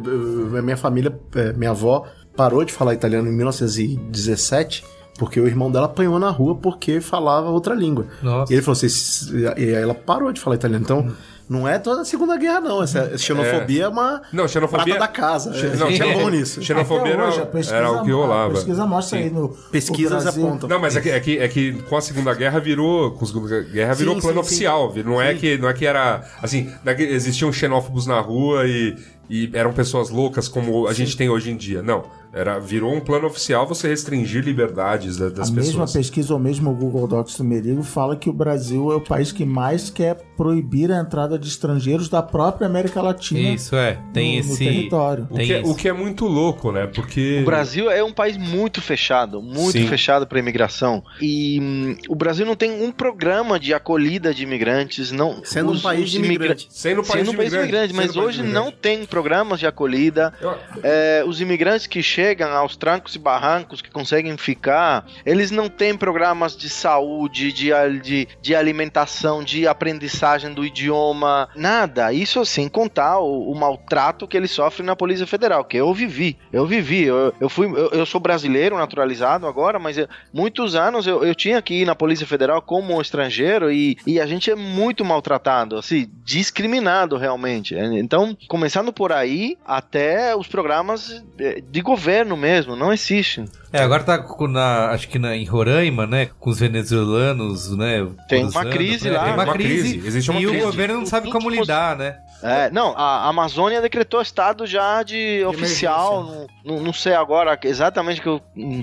eh, 0.58 0.62
minha 0.62 0.76
família, 0.78 1.18
eh, 1.36 1.54
minha 1.54 1.72
avó, 1.72 2.06
parou 2.36 2.66
de 2.66 2.74
falar 2.74 2.94
italiano 2.94 3.30
em 3.30 3.36
1917 3.36 4.84
porque 5.18 5.40
o 5.40 5.48
irmão 5.48 5.72
dela 5.72 5.86
apanhou 5.86 6.18
na 6.20 6.30
rua 6.30 6.56
porque 6.56 7.00
falava 7.02 7.50
outra 7.50 7.74
língua. 7.76 8.08
Nossa. 8.22 8.52
E 8.52 8.56
ele 8.56 8.62
falou 8.64 8.74
assim, 8.74 8.86
"Esse- 8.88 9.36
e 9.38 9.48
aí 9.48 9.70
ela 9.74 9.94
parou 9.94 10.32
de 10.32 10.40
falar 10.42 10.56
italiano. 10.56 10.84
Então, 10.84 11.12
Não 11.50 11.68
é 11.68 11.78
toda 11.78 12.02
a 12.02 12.06
Segunda 12.06 12.38
Guerra, 12.38 12.62
não. 12.62 12.82
Essa 12.82 13.18
xenofobia 13.18 13.84
é, 13.84 13.88
uma 13.90 14.22
Não, 14.32 14.48
xenofobia- 14.48 14.96
prata 14.96 15.00
da 15.02 15.08
casa. 15.10 15.50
É, 15.50 15.76
não, 15.76 15.88
é 15.88 15.92
xenofobia- 15.92 16.24
bom 16.24 16.30
nisso. 16.30 16.62
Xenofobia 16.64 17.22
hoje, 17.22 17.42
era, 17.68 17.78
era 17.78 17.92
o 17.92 18.04
que 18.06 18.12
rolava. 18.12 18.54
pesquisa 18.54 18.86
mostra 18.86 19.20
aí 19.20 19.30
no. 19.30 19.50
Pesquisas 19.70 20.26
apontam. 20.26 20.70
Não, 20.70 20.80
mas 20.80 20.96
é 20.96 21.02
que, 21.02 21.10
é, 21.10 21.20
que, 21.20 21.38
é 21.38 21.48
que 21.50 21.74
com 21.84 21.98
a 21.98 22.02
Segunda 22.02 22.34
Guerra 22.34 22.60
virou. 22.62 23.12
Com 23.12 23.26
a 23.26 23.28
Segunda 23.28 23.62
Guerra 23.62 23.94
virou 23.94 24.16
Sim, 24.16 24.22
plano 24.22 24.38
sim, 24.42 24.50
sim. 24.50 24.54
oficial. 24.54 24.94
Não, 25.06 25.22
é 25.22 25.34
que, 25.36 25.58
não 25.58 25.68
é 25.68 25.74
que 25.74 25.86
era. 25.86 26.24
Assim, 26.42 26.72
não 26.84 26.94
é 26.94 26.96
que 26.96 27.04
existiam 27.04 27.52
xenófobos 27.52 28.08
na 28.08 28.22
rua 28.22 28.66
e, 28.66 28.96
e 29.30 29.50
eram 29.54 29.74
pessoas 29.74 30.10
loucas 30.10 30.48
como 30.48 30.88
a 30.88 30.94
gente 30.94 31.16
tem 31.18 31.30
hoje 31.30 31.52
em 31.52 31.58
dia. 31.58 31.84
Não. 31.84 32.06
Era, 32.34 32.58
virou 32.58 32.92
um 32.92 33.00
plano 33.00 33.28
oficial 33.28 33.68
você 33.68 33.88
restringir 33.88 34.44
liberdades 34.44 35.18
da- 35.18 35.30
das 35.30 35.50
A 35.50 35.54
mesma 35.54 35.72
pessoas. 35.86 35.94
pesquisa, 35.94 36.34
ou 36.34 36.40
mesmo 36.40 36.72
o 36.72 36.74
Google 36.74 37.08
Docs 37.08 37.38
do 37.38 37.44
Merigo, 37.44 37.84
fala 37.84 38.16
que 38.16 38.28
o 38.28 38.34
Brasil 38.34 38.92
é 38.92 38.96
o 38.96 39.02
país 39.02 39.32
que 39.32 39.46
mais 39.46 39.92
quer 39.92 40.16
proibir 40.36 40.92
a 40.92 41.00
entrada 41.00 41.38
de 41.38 41.48
estrangeiros 41.48 42.10
da 42.10 42.24
própria 42.24 42.66
América 42.66 43.04
Latina 43.04 43.40
Isso, 43.54 43.76
é. 43.76 44.00
Tem 44.12 44.40
no, 44.42 44.48
no 44.48 44.54
esse. 44.54 44.66
território. 44.66 45.28
O 45.30 45.36
Tem 45.36 45.46
que, 45.46 45.54
é, 45.54 45.62
o 45.64 45.76
que 45.76 45.88
é 45.88 45.94
muito 45.94 46.26
louco, 46.26 46.72
né? 46.72 46.88
Porque. 46.88 47.40
O 47.42 47.46
Brasil 47.46 47.92
é 47.92 48.04
um 48.04 48.12
país 48.12 48.36
muito 48.36 48.82
fechado, 48.82 49.40
muito 49.40 49.74
Sim. 49.78 49.88
fechado 49.88 50.26
para 50.26 50.40
imigração. 50.40 51.04
E 51.22 51.60
hum, 51.62 51.96
o 52.10 52.16
Brasil 52.16 52.48
não 52.48 52.56
tem 52.56 52.84
um 52.84 52.92
programa 52.92 53.60
de 53.60 53.76
acolhida 53.76 54.34
de 54.34 54.42
imigrantes, 54.42 55.12
não. 55.12 55.46
Sendo 55.46 55.72
um 55.72 55.80
país 55.80 56.10
de 56.10 56.18
imigra- 56.18 56.34
imigrante. 56.36 56.68
Sendo 56.72 57.02
um 57.02 57.04
país 57.04 57.20
Sendo 57.28 57.32
um 57.32 57.38
país 57.38 57.54
imigrante, 57.54 57.94
imigrante, 57.94 57.94
mas 57.94 58.16
hoje 58.18 58.40
imigrante. 58.40 58.66
não 58.66 58.72
tem 58.72 59.06
programas 59.06 59.60
de 59.60 59.68
acolhida. 59.68 60.34
Eu- 60.42 60.56
É, 60.82 61.24
os 61.28 61.40
imigrantes 61.40 61.86
que 61.86 62.02
chegam 62.02 62.23
aos 62.56 62.76
trancos 62.76 63.16
e 63.16 63.20
barrancos, 63.20 63.82
que 63.82 63.92
conseguem 63.92 64.36
ficar, 64.38 65.06
eles 65.26 65.52
não 65.52 65.68
têm 65.70 65.96
programas 65.96 66.56
de 66.56 66.70
saúde, 66.70 67.52
de, 67.52 67.72
de, 68.02 68.28
de 68.42 68.56
alimentação, 68.56 69.44
de 69.44 69.68
aprendizagem 69.68 70.54
do 70.54 70.66
idioma, 70.66 71.50
nada. 71.56 72.12
Isso 72.14 72.46
sem 72.46 72.68
contar 72.70 73.20
o, 73.20 73.52
o 73.52 73.56
maltrato 73.56 74.28
que 74.28 74.38
eles 74.38 74.52
sofrem 74.52 74.86
na 74.86 74.96
Polícia 74.96 75.26
Federal, 75.28 75.64
que 75.66 75.78
eu 75.78 75.94
vivi. 75.94 76.38
Eu 76.52 76.66
vivi. 76.66 77.04
Eu, 77.04 77.34
eu 77.40 77.50
fui, 77.50 77.68
eu, 77.68 77.90
eu 77.92 78.06
sou 78.06 78.20
brasileiro, 78.22 78.78
naturalizado 78.78 79.48
agora, 79.48 79.80
mas 79.80 79.98
eu- 79.98 80.08
muitos 80.34 80.76
anos 80.76 81.06
eu, 81.08 81.24
eu 81.24 81.36
tinha 81.36 81.62
que 81.62 81.82
ir 81.82 81.86
na 81.86 81.96
Polícia 81.96 82.26
Federal 82.28 82.62
como 82.62 83.02
estrangeiro 83.02 83.72
e, 83.72 83.98
e 84.06 84.20
a 84.20 84.26
gente 84.26 84.50
é 84.52 84.56
muito 84.56 85.04
maltratado, 85.04 85.78
assim, 85.78 86.10
discriminado 86.24 87.18
realmente. 87.18 87.76
Então, 87.76 88.38
começando 88.48 88.92
por 88.94 89.12
aí, 89.12 89.58
até 89.66 90.36
os 90.36 90.48
programas 90.48 91.24
de 91.70 91.82
governo 91.82 92.13
mesmo, 92.38 92.76
não 92.76 92.92
existem. 92.94 93.46
É, 93.72 93.82
agora 93.82 94.04
tá 94.04 94.18
com- 94.20 94.48
na, 94.48 94.90
acho 94.92 95.08
que 95.08 95.18
na, 95.18 95.36
em 95.36 95.46
Roraima, 95.46 96.06
né? 96.06 96.30
Com 96.40 96.50
os 96.52 96.60
venezuelanos, 96.60 97.76
né? 97.76 98.08
Tem 98.30 98.46
uma 98.46 98.66
crise 98.66 99.10
né, 99.10 99.18
lá. 99.18 99.24
Tem 99.26 99.34
uma, 99.34 99.44
Uma 99.44 99.54
crise. 99.54 99.92
crise, 99.94 100.08
existe 100.08 100.30
uma 100.32 100.40
e 100.40 100.46
crise. 100.46 100.62
o 100.62 100.66
governo 100.66 101.00
não 101.00 101.06
sabe 101.06 101.32
como 101.32 101.50
lidar, 101.50 101.98
né? 101.98 102.18
É, 102.44 102.70
não, 102.72 102.94
a 102.98 103.30
Amazônia 103.30 103.82
decretou 103.82 104.22
estado 104.22 104.66
já 104.68 105.02
de 105.02 105.44
oficial, 105.46 106.48
não, 106.66 106.82
não, 106.82 106.92
sei 106.92 107.14
agora 107.14 107.58
exatamente 107.64 108.20
que, 108.22 108.28
eu- 108.28 108.42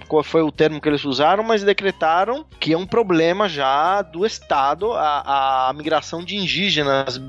qual 0.08 0.24
foi 0.24 0.40
o 0.40 0.50
termo 0.50 0.80
que 0.80 0.88
eles 0.88 1.04
usaram, 1.04 1.42
mas 1.42 1.62
decretaram 1.62 2.44
que 2.58 2.72
é 2.72 2.78
um 2.78 2.86
problema 2.86 3.50
já 3.50 4.00
do 4.00 4.24
Estado 4.24 4.92
a, 4.94 5.68
a 5.68 5.72
migração 5.74 6.24
de 6.24 6.36
indígenas 6.36 7.20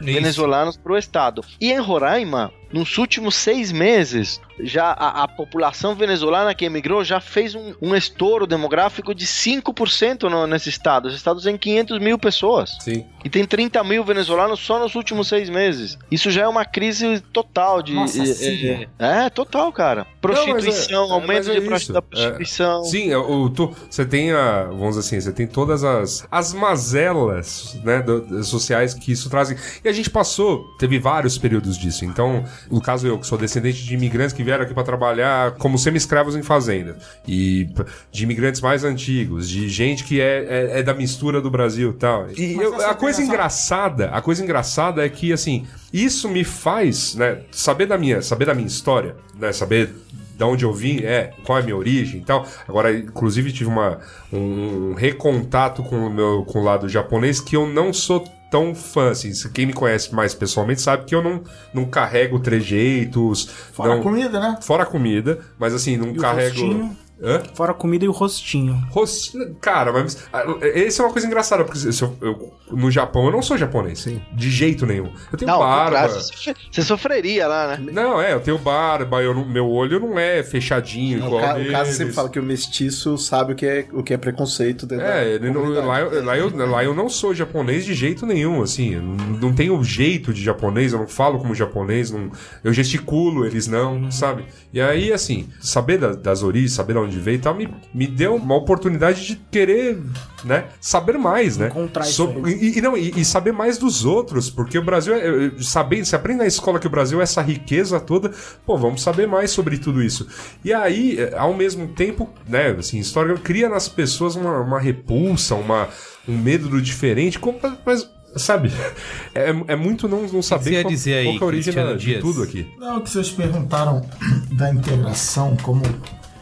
venezuelanos 0.00 0.76
para 0.76 0.92
o 0.92 0.96
Estado. 0.98 1.44
E 1.60 1.72
em 1.72 1.80
Roraima, 1.80 2.52
nos 2.72 2.96
últimos 2.98 3.34
seis 3.34 3.72
meses, 3.72 4.40
já 4.60 4.86
a, 4.92 5.22
a 5.24 5.28
população 5.28 5.94
venezuelana 5.94 6.54
que 6.54 6.64
emigrou 6.64 7.02
já 7.04 7.20
fez 7.20 7.54
um, 7.54 7.74
um 7.80 7.94
estouro 7.94 8.46
demográfico 8.46 9.14
de 9.14 9.26
5% 9.26 10.24
no, 10.28 10.46
nesse 10.46 10.68
estado. 10.68 11.08
Esse 11.08 11.16
estado 11.16 11.40
tem 11.40 11.56
500 11.56 11.98
mil 11.98 12.18
pessoas. 12.18 12.76
Sim. 12.80 13.04
E 13.24 13.30
tem 13.30 13.44
30 13.44 13.82
mil 13.84 14.04
venezuelanos 14.04 14.60
só 14.60 14.78
nos 14.78 14.94
últimos 14.94 15.28
seis 15.28 15.48
meses. 15.48 15.96
Isso 16.10 16.30
já 16.30 16.42
é 16.42 16.48
uma 16.48 16.64
crise 16.64 17.20
total 17.32 17.82
de. 17.82 17.94
Nossa, 17.94 18.22
é, 18.22 18.26
sim. 18.26 18.66
é, 18.98 19.26
é, 19.26 19.30
total, 19.30 19.72
cara. 19.72 20.06
Prostituição, 20.20 21.08
Não, 21.08 21.16
é- 21.16 21.20
aumento 21.20 21.50
é 21.50 21.54
de 21.54 21.60
prosti- 21.62 21.84
isso. 21.84 21.92
da 21.92 22.02
prostituição. 22.02 22.84
Sim, 22.84 23.10
é, 23.12 23.16
o, 23.16 23.48
tu, 23.48 23.74
você 23.88 24.04
tem 24.04 24.32
a. 24.32 24.64
Vamos 24.64 24.96
dizer 24.96 25.00
assim, 25.00 25.20
você 25.20 25.32
tem 25.32 25.46
todas 25.46 25.84
as, 25.84 26.26
as 26.30 26.52
mazelas 26.52 27.78
né, 27.84 28.02
do- 28.02 28.42
sociais 28.44 28.94
que 28.94 29.12
isso 29.12 29.28
trazem. 29.30 29.56
E 29.84 29.88
a 29.88 29.92
gente 29.92 30.10
passou, 30.10 30.64
teve 30.78 30.98
vários 30.98 31.38
períodos 31.38 31.78
disso. 31.78 32.04
Então, 32.04 32.44
no 32.70 32.80
caso 32.80 33.06
eu, 33.06 33.18
que 33.18 33.26
sou 33.26 33.38
descendente 33.38 33.82
de 33.84 33.94
imigrantes 33.94 34.32
que 34.34 34.41
vieram 34.42 34.64
aqui 34.64 34.74
para 34.74 34.82
trabalhar 34.82 35.52
como 35.52 35.78
semi-escravos 35.78 36.36
em 36.36 36.42
fazenda. 36.42 36.96
E 37.26 37.68
de 38.10 38.24
imigrantes 38.24 38.60
mais 38.60 38.84
antigos, 38.84 39.48
de 39.48 39.68
gente 39.68 40.04
que 40.04 40.20
é, 40.20 40.46
é, 40.74 40.78
é 40.80 40.82
da 40.82 40.94
mistura 40.94 41.40
do 41.40 41.50
Brasil 41.50 41.90
e 41.90 41.94
tal. 41.94 42.26
E 42.36 42.54
eu- 42.54 42.80
a 42.86 42.94
coisa 42.94 43.22
engraçada, 43.22 44.10
a 44.10 44.20
coisa 44.20 44.42
engraçada 44.42 45.04
é 45.04 45.08
que, 45.08 45.32
assim, 45.32 45.66
isso 45.92 46.28
me 46.28 46.44
faz, 46.44 47.14
né, 47.14 47.40
saber 47.50 47.86
da 47.86 47.96
minha, 47.98 48.22
saber 48.22 48.44
da 48.46 48.54
minha 48.54 48.66
história, 48.66 49.16
né, 49.38 49.52
saber 49.52 49.90
da 50.38 50.46
onde 50.46 50.64
eu 50.64 50.72
vim, 50.72 51.00
é, 51.04 51.32
qual 51.44 51.58
é 51.58 51.60
a 51.60 51.64
minha 51.64 51.76
origem 51.76 52.20
e 52.20 52.24
tal. 52.24 52.46
Agora, 52.66 52.92
inclusive, 52.96 53.52
tive 53.52 53.68
uma, 53.70 54.00
um 54.32 54.94
recontato 54.94 55.82
com 55.82 55.96
o 56.06 56.10
meu 56.10 56.44
com 56.44 56.60
o 56.60 56.64
lado 56.64 56.88
japonês 56.88 57.38
que 57.40 57.54
eu 57.56 57.66
não 57.66 57.92
sou 57.92 58.24
tão 58.52 58.74
fã, 58.74 59.10
assim. 59.10 59.32
Quem 59.48 59.64
me 59.64 59.72
conhece 59.72 60.14
mais 60.14 60.34
pessoalmente 60.34 60.82
sabe 60.82 61.06
que 61.06 61.14
eu 61.14 61.22
não, 61.22 61.42
não 61.72 61.86
carrego 61.86 62.38
trejeitos. 62.38 63.48
Fora 63.72 63.94
não, 63.94 64.00
a 64.00 64.02
comida, 64.02 64.38
né? 64.38 64.58
Fora 64.60 64.82
a 64.82 64.86
comida, 64.86 65.40
mas 65.58 65.72
assim, 65.72 65.96
não 65.96 66.10
E 66.10 66.16
carrego. 66.18 66.94
Rostinho? 67.22 67.36
Hã? 67.36 67.42
Fora 67.54 67.70
a 67.72 67.74
comida 67.74 68.04
e 68.04 68.08
o 68.08 68.12
rostinho. 68.12 68.82
Rosto- 68.90 69.38
Cara, 69.60 69.92
mas. 69.92 70.24
ah, 70.32 70.42
Essa 70.62 71.02
é 71.02 71.06
uma 71.06 71.12
coisa 71.12 71.26
engraçada, 71.26 71.64
porque 71.64 71.78
eu- 71.86 72.16
eu- 72.20 72.52
no 72.76 72.90
Japão 72.90 73.26
eu 73.26 73.30
não 73.32 73.42
sou 73.42 73.56
japonês. 73.56 74.06
De 74.32 74.50
jeito 74.50 74.86
nenhum. 74.86 75.10
Eu 75.30 75.38
tenho 75.38 75.50
Não, 75.50 75.58
barba. 75.58 76.08
você 76.08 76.20
sofre- 76.20 76.54
você 76.70 76.82
sofreria 76.82 77.46
lá, 77.46 77.76
né? 77.76 77.92
Não, 77.92 78.20
é, 78.20 78.32
eu 78.32 78.40
tenho 78.40 78.58
barba, 78.58 79.22
eu 79.22 79.34
não- 79.34 79.44
meu 79.44 79.68
olho 79.68 80.00
não 80.00 80.18
é 80.18 80.42
fechadinho 80.42 81.22
O, 81.22 81.26
igual 81.26 81.40
ca- 81.42 81.58
o 81.58 81.70
caso 81.70 81.92
sempre 81.92 82.12
fala 82.12 82.28
que 82.28 82.38
o 82.38 82.42
mestiço 82.42 83.16
sabe 83.18 83.52
o 83.52 83.56
que 83.56 83.66
é, 83.66 83.86
o 83.92 84.02
que 84.02 84.12
é 84.14 84.16
preconceito 84.16 84.86
dentro 84.86 85.04
da 85.06 85.12
É, 85.14 85.38
não- 85.38 85.68
lá, 85.84 86.00
eu, 86.00 86.24
lá, 86.24 86.36
eu, 86.38 86.66
lá 86.70 86.84
eu 86.84 86.94
não 86.94 87.08
sou 87.08 87.34
japonês 87.34 87.84
de 87.84 87.94
jeito 87.94 88.26
nenhum, 88.26 88.62
assim, 88.62 88.96
não, 88.96 89.14
não 89.38 89.54
tenho 89.54 89.82
jeito 89.84 90.32
de 90.32 90.42
japonês, 90.42 90.92
eu 90.92 90.98
não 90.98 91.08
falo 91.08 91.38
como 91.38 91.54
japonês, 91.54 92.10
não, 92.10 92.30
eu 92.64 92.72
gesticulo, 92.72 93.44
eles 93.46 93.66
não, 93.66 94.10
sabe? 94.10 94.44
E 94.72 94.80
aí, 94.80 95.12
assim, 95.12 95.48
saber 95.60 95.98
da- 95.98 96.12
das 96.14 96.42
origens, 96.42 96.72
saber 96.72 96.94
de 96.94 96.98
onde 96.98 97.11
veio 97.18 97.36
e 97.36 97.38
tal, 97.38 97.54
me, 97.54 97.68
me 97.92 98.06
deu 98.06 98.34
uma 98.36 98.56
oportunidade 98.56 99.26
de 99.26 99.36
querer, 99.50 99.98
né, 100.44 100.66
saber 100.80 101.18
mais, 101.18 101.56
né? 101.56 101.68
Encontrar 101.68 102.04
isso 102.04 102.14
Sobre- 102.14 102.52
e, 102.52 102.78
e 102.78 102.80
não, 102.80 102.96
e, 102.96 103.12
e 103.16 103.24
saber 103.24 103.52
mais 103.52 103.78
dos 103.78 104.04
outros, 104.04 104.50
porque 104.50 104.78
o 104.78 104.84
Brasil, 104.84 105.14
é, 105.14 105.52
saber, 105.60 106.04
se 106.04 106.14
aprende 106.16 106.40
na 106.40 106.46
escola 106.46 106.78
que 106.78 106.86
o 106.86 106.90
Brasil 106.90 107.20
é 107.20 107.22
essa 107.22 107.42
riqueza 107.42 108.00
toda, 108.00 108.32
pô, 108.66 108.76
vamos 108.76 109.02
saber 109.02 109.26
mais 109.26 109.50
sobre 109.50 109.78
tudo 109.78 110.02
isso. 110.02 110.26
E 110.64 110.72
aí, 110.72 111.18
é, 111.18 111.36
ao 111.36 111.54
mesmo 111.54 111.88
tempo, 111.88 112.28
né, 112.48 112.70
assim, 112.78 112.98
história 112.98 113.34
cria 113.36 113.68
nas 113.68 113.88
pessoas 113.88 114.36
uma, 114.36 114.60
uma 114.60 114.80
repulsa, 114.80 115.54
uma, 115.54 115.88
um 116.28 116.36
medo 116.36 116.68
do 116.68 116.80
diferente, 116.80 117.38
como, 117.38 117.58
mas, 117.84 118.08
sabe, 118.36 118.70
é, 119.34 119.50
é 119.68 119.76
muito 119.76 120.08
não, 120.08 120.22
não 120.26 120.42
saber 120.42 120.82
qual, 120.82 120.92
dizer 120.92 121.14
aí, 121.14 121.24
qual 121.24 121.36
que 121.36 121.42
é 121.42 121.44
a 121.44 121.48
origem 121.48 121.96
de 121.96 122.18
tudo 122.20 122.42
aqui. 122.42 122.66
Não, 122.78 123.00
que 123.00 123.10
vocês 123.10 123.30
perguntaram 123.30 124.02
da 124.52 124.72
integração, 124.72 125.56
como 125.62 125.82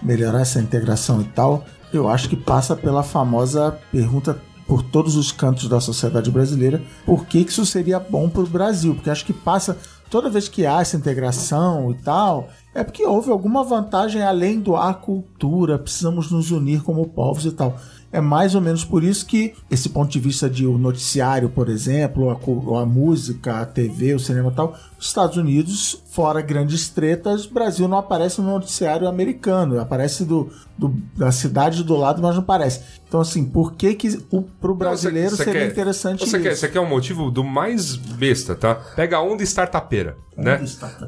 melhorar 0.02 0.40
essa 0.40 0.60
integração 0.60 1.20
e 1.20 1.24
tal, 1.24 1.64
eu 1.92 2.08
acho 2.08 2.28
que 2.28 2.36
passa 2.36 2.76
pela 2.76 3.02
famosa 3.02 3.78
pergunta 3.90 4.40
por 4.66 4.82
todos 4.84 5.16
os 5.16 5.32
cantos 5.32 5.68
da 5.68 5.80
sociedade 5.80 6.30
brasileira, 6.30 6.80
por 7.04 7.26
que, 7.26 7.38
isso 7.38 7.66
seria 7.66 7.98
bom 7.98 8.28
para 8.28 8.42
o 8.42 8.46
Brasil? 8.46 8.94
Porque 8.94 9.10
acho 9.10 9.26
que 9.26 9.32
passa, 9.32 9.76
toda 10.08 10.30
vez 10.30 10.48
que 10.48 10.64
há 10.64 10.80
essa 10.80 10.96
integração 10.96 11.90
e 11.90 11.94
tal, 11.94 12.48
é 12.72 12.84
porque 12.84 13.04
houve 13.04 13.32
alguma 13.32 13.64
vantagem 13.64 14.22
além 14.22 14.60
do 14.60 14.76
a 14.76 14.94
cultura, 14.94 15.76
precisamos 15.76 16.30
nos 16.30 16.52
unir 16.52 16.84
como 16.84 17.08
povos 17.08 17.46
e 17.46 17.50
tal. 17.50 17.76
É 18.12 18.20
mais 18.20 18.56
ou 18.56 18.60
menos 18.60 18.84
por 18.84 19.04
isso 19.04 19.24
que 19.24 19.54
esse 19.70 19.88
ponto 19.88 20.10
de 20.10 20.18
vista 20.18 20.50
de 20.50 20.66
o 20.66 20.76
noticiário, 20.76 21.48
por 21.48 21.68
exemplo, 21.68 22.28
a, 22.30 22.82
a 22.82 22.84
música, 22.86 23.60
a 23.60 23.66
TV, 23.66 24.14
o 24.14 24.18
cinema 24.18 24.50
e 24.50 24.54
tal, 24.54 24.76
os 24.98 25.06
Estados 25.06 25.36
Unidos, 25.36 26.02
fora 26.10 26.40
grandes 26.42 26.88
tretas, 26.88 27.46
Brasil 27.46 27.86
não 27.86 27.98
aparece 27.98 28.40
no 28.40 28.48
noticiário 28.50 29.06
americano, 29.06 29.78
aparece 29.80 30.24
do, 30.24 30.50
do- 30.76 30.92
da 31.16 31.30
cidade 31.30 31.84
do 31.84 31.94
lado, 31.94 32.20
mas 32.20 32.34
não 32.34 32.42
aparece. 32.42 32.80
Então, 33.06 33.20
assim, 33.20 33.44
por 33.44 33.74
que 33.74 33.94
que 33.94 34.18
o, 34.30 34.42
pro 34.42 34.74
brasileiro 34.74 35.30
você- 35.36 35.44
seria 35.44 35.60
quer- 35.60 35.70
interessante 35.70 36.18
você 36.28 36.36
isso? 36.36 36.42
Quer, 36.48 36.56
você 36.56 36.68
quer 36.68 36.80
um 36.80 36.88
motivo 36.88 37.30
do 37.30 37.44
mais 37.44 37.94
besta, 37.94 38.56
tá? 38.56 38.74
Pega 38.74 39.18
a 39.18 39.22
onda 39.22 39.42
startupeira, 39.44 40.16
Onda 40.36 40.50
né? 40.58 40.58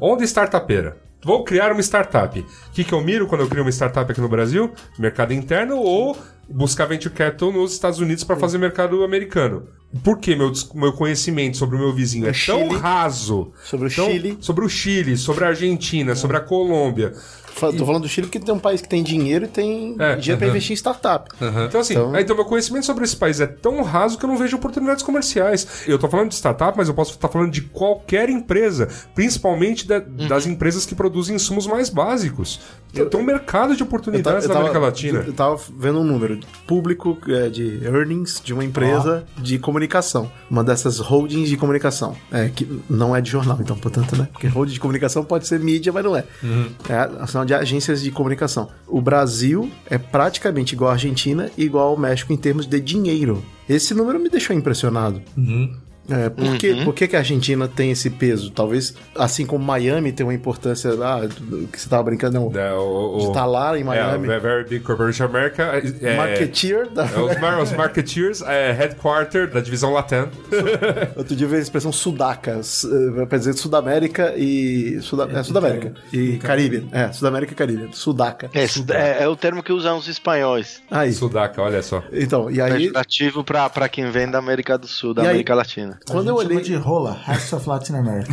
Onda 0.01 0.23
startupeira. 0.23 0.97
Vou 1.23 1.43
criar 1.43 1.71
uma 1.71 1.81
startup. 1.81 2.39
O 2.39 2.45
que, 2.73 2.83
que 2.83 2.93
eu 2.93 3.01
miro 3.01 3.27
quando 3.27 3.41
eu 3.41 3.47
crio 3.47 3.63
uma 3.63 3.69
startup 3.71 4.11
aqui 4.11 4.19
no 4.21 4.27
Brasil? 4.29 4.71
Mercado 4.99 5.33
interno 5.33 5.77
ou 5.77 6.17
buscar 6.49 6.85
venture 6.85 7.13
capital 7.13 7.51
nos 7.51 7.71
Estados 7.71 7.99
Unidos 7.99 8.23
para 8.23 8.35
fazer 8.35 8.57
mercado 8.57 9.03
americano. 9.03 9.65
Por 10.03 10.19
que 10.19 10.35
meu, 10.35 10.51
meu 10.73 10.91
conhecimento 10.91 11.55
sobre 11.57 11.75
o 11.75 11.79
meu 11.79 11.93
vizinho 11.93 12.25
é 12.27 12.31
tão 12.31 12.67
Chile. 12.67 12.77
raso? 12.77 13.51
Sobre 13.63 13.87
o 13.87 13.95
tão- 13.95 14.05
Chile. 14.09 14.37
Sobre 14.41 14.65
o 14.65 14.69
Chile, 14.69 15.15
sobre 15.17 15.45
a 15.45 15.47
Argentina, 15.49 16.15
sobre 16.15 16.35
a 16.35 16.39
Colômbia. 16.41 17.13
Tô 17.59 17.85
falando 17.85 18.01
do 18.03 18.07
Chile 18.09 18.27
porque 18.27 18.39
tem 18.39 18.53
um 18.53 18.59
país 18.59 18.81
que 18.81 18.89
tem 18.89 19.03
dinheiro 19.03 19.45
e 19.45 19.47
tem 19.47 19.95
É, 19.99 20.15
dinheiro 20.15 20.37
pra 20.37 20.47
aham. 20.47 20.55
investir 20.55 20.71
em 20.73 20.75
startup. 20.75 21.29
Então, 21.67 21.81
assim, 21.81 21.93
Então- 21.93 22.15
então... 22.19 22.35
meu 22.35 22.45
conhecimento 22.45 22.85
sobre 22.85 23.03
esse 23.03 23.15
país 23.15 23.39
é 23.39 23.47
tão 23.47 23.81
raso 23.83 24.17
que 24.17 24.25
eu 24.25 24.29
não 24.29 24.37
vejo 24.37 24.55
oportunidades 24.57 25.03
comerciais. 25.03 25.83
Eu 25.87 25.97
tô 25.99 26.07
falando 26.09 26.29
de 26.29 26.35
startup, 26.35 26.77
mas 26.77 26.87
eu 26.87 26.93
posso 26.93 27.11
estar 27.11 27.27
falando 27.29 27.51
de 27.51 27.61
qualquer 27.61 28.29
empresa, 28.29 28.87
principalmente 29.13 29.87
da- 29.87 29.97
Uhum. 29.99 30.27
das 30.27 30.45
empresas 30.45 30.85
que 30.85 30.95
produzem 30.95 31.35
insumos 31.35 31.65
mais 31.67 31.89
básicos. 31.89 32.59
Tem 32.91 33.19
um 33.19 33.23
mercado 33.23 33.75
de 33.75 33.81
Eu 33.81 33.87
oportunidades 33.87 34.43
eu 34.43 34.49
na 34.49 34.53
tava- 34.55 34.67
América 34.67 34.85
Latina. 34.85 35.23
Eu 35.25 35.33
tava 35.33 35.59
vendo 35.77 35.99
um 35.99 36.03
número 36.03 36.39
público 36.67 37.17
é, 37.27 37.49
de 37.49 37.79
earnings 37.83 38.39
de 38.43 38.53
uma 38.53 38.63
empresa 38.63 39.23
de 39.37 39.57
comunicação. 39.57 40.31
Uma 40.49 40.63
dessas 40.63 40.99
holdings 40.99 41.49
de 41.49 41.57
comunicação. 41.57 42.15
É, 42.31 42.49
que 42.49 42.67
não 42.89 43.15
é 43.15 43.21
de 43.21 43.31
jornal, 43.31 43.57
então, 43.59 43.75
portanto, 43.77 44.15
né? 44.15 44.27
Porque 44.31 44.47
holding 44.47 44.73
de 44.73 44.79
comunicação 44.79 45.23
pode 45.23 45.47
ser 45.47 45.59
mídia, 45.59 45.91
mas 45.91 46.03
não 46.03 46.15
é. 46.15 46.23
É, 46.87 47.09
de 47.45 47.53
agências 47.53 48.01
de 48.01 48.11
comunicação. 48.11 48.69
O 48.87 49.01
Brasil 49.01 49.69
é 49.89 49.97
praticamente 49.97 50.75
igual 50.75 50.91
à 50.91 50.93
Argentina 50.93 51.49
e 51.57 51.63
igual 51.63 51.89
ao 51.89 51.97
México 51.97 52.33
em 52.33 52.37
termos 52.37 52.65
de 52.65 52.79
dinheiro. 52.79 53.43
Esse 53.67 53.93
número 53.93 54.19
me 54.19 54.29
deixou 54.29 54.55
impressionado. 54.55 55.21
É, 56.09 56.29
por, 56.29 56.57
que, 56.57 56.83
por 56.83 56.93
que, 56.93 57.07
que 57.07 57.15
a 57.15 57.19
Argentina 57.19 57.65
tem 57.67 57.91
esse 57.91 58.09
peso? 58.09 58.51
Talvez, 58.51 58.93
assim 59.15 59.45
como 59.45 59.63
Miami 59.63 60.11
tem 60.11 60.25
uma 60.25 60.33
importância 60.33 60.93
lá, 60.93 61.21
do- 61.21 61.67
que 61.67 61.79
você 61.79 61.87
tava 61.87 62.03
brincando, 62.03 62.39
não, 62.39 62.59
É, 62.59 62.73
o, 62.73 63.19
de 63.19 63.25
estar 63.27 63.45
lá 63.45 63.77
em 63.79 63.85
Miami. 63.85 64.27
É, 64.27 64.37
o 64.37 64.41
Very 64.41 64.63
Big 64.67 64.83
Corporation 64.83 65.23
America. 65.25 65.63
É, 66.01 66.17
Marketeer 66.17 66.89
da... 66.89 67.03
é, 67.03 67.07
os, 67.63 67.69
os 67.69 67.75
Marketeers, 67.77 68.41
é, 68.41 68.71
headquarter 68.73 69.49
da 69.49 69.61
divisão 69.61 69.93
Latam. 69.93 70.29
Outro 71.15 71.35
dia 71.35 71.45
eu 71.45 71.49
vi 71.49 71.55
a 71.55 71.59
expressão 71.59 71.91
sudaca, 71.91 72.59
eh, 72.59 73.25
pra 73.25 73.37
dizer 73.37 73.53
Sudamérica 73.53 74.33
e. 74.35 74.99
Suda... 75.01 75.29
É, 75.31 75.41
Sudamérica. 75.43 75.93
E 76.11 76.37
Caribe. 76.37 76.87
É, 76.91 77.11
Sudamérica 77.11 77.53
e 77.53 77.55
Caribe. 77.55 77.89
Sudaca. 77.93 78.49
É, 78.53 78.63
é, 78.93 79.23
é 79.23 79.27
o 79.27 79.35
termo 79.35 79.63
que 79.63 79.71
usam 79.71 79.97
os 79.97 80.07
espanhóis. 80.07 80.81
Aí. 80.91 81.13
Sudaca, 81.13 81.61
olha 81.61 81.81
só. 81.81 82.03
Então, 82.11 82.51
e 82.51 82.59
aí. 82.61 82.91
Pra 83.73 83.87
quem 83.87 84.09
vem 84.11 84.29
da 84.29 84.39
América 84.39 84.77
do 84.77 84.87
Sul, 84.87 85.13
da 85.13 85.21
E 85.23 85.25
aí- 85.25 85.29
América 85.31 85.55
Latina. 85.55 85.92
Quando 86.09 86.27
eu 86.29 86.39
A 86.39 86.43
gente 86.43 86.49
chama 86.49 86.59
olhei. 86.61 86.63
de 86.63 86.75
rola, 86.75 87.17
Rest 87.25 87.53
of 87.53 87.67
Latin 87.69 87.93
America. 87.95 88.31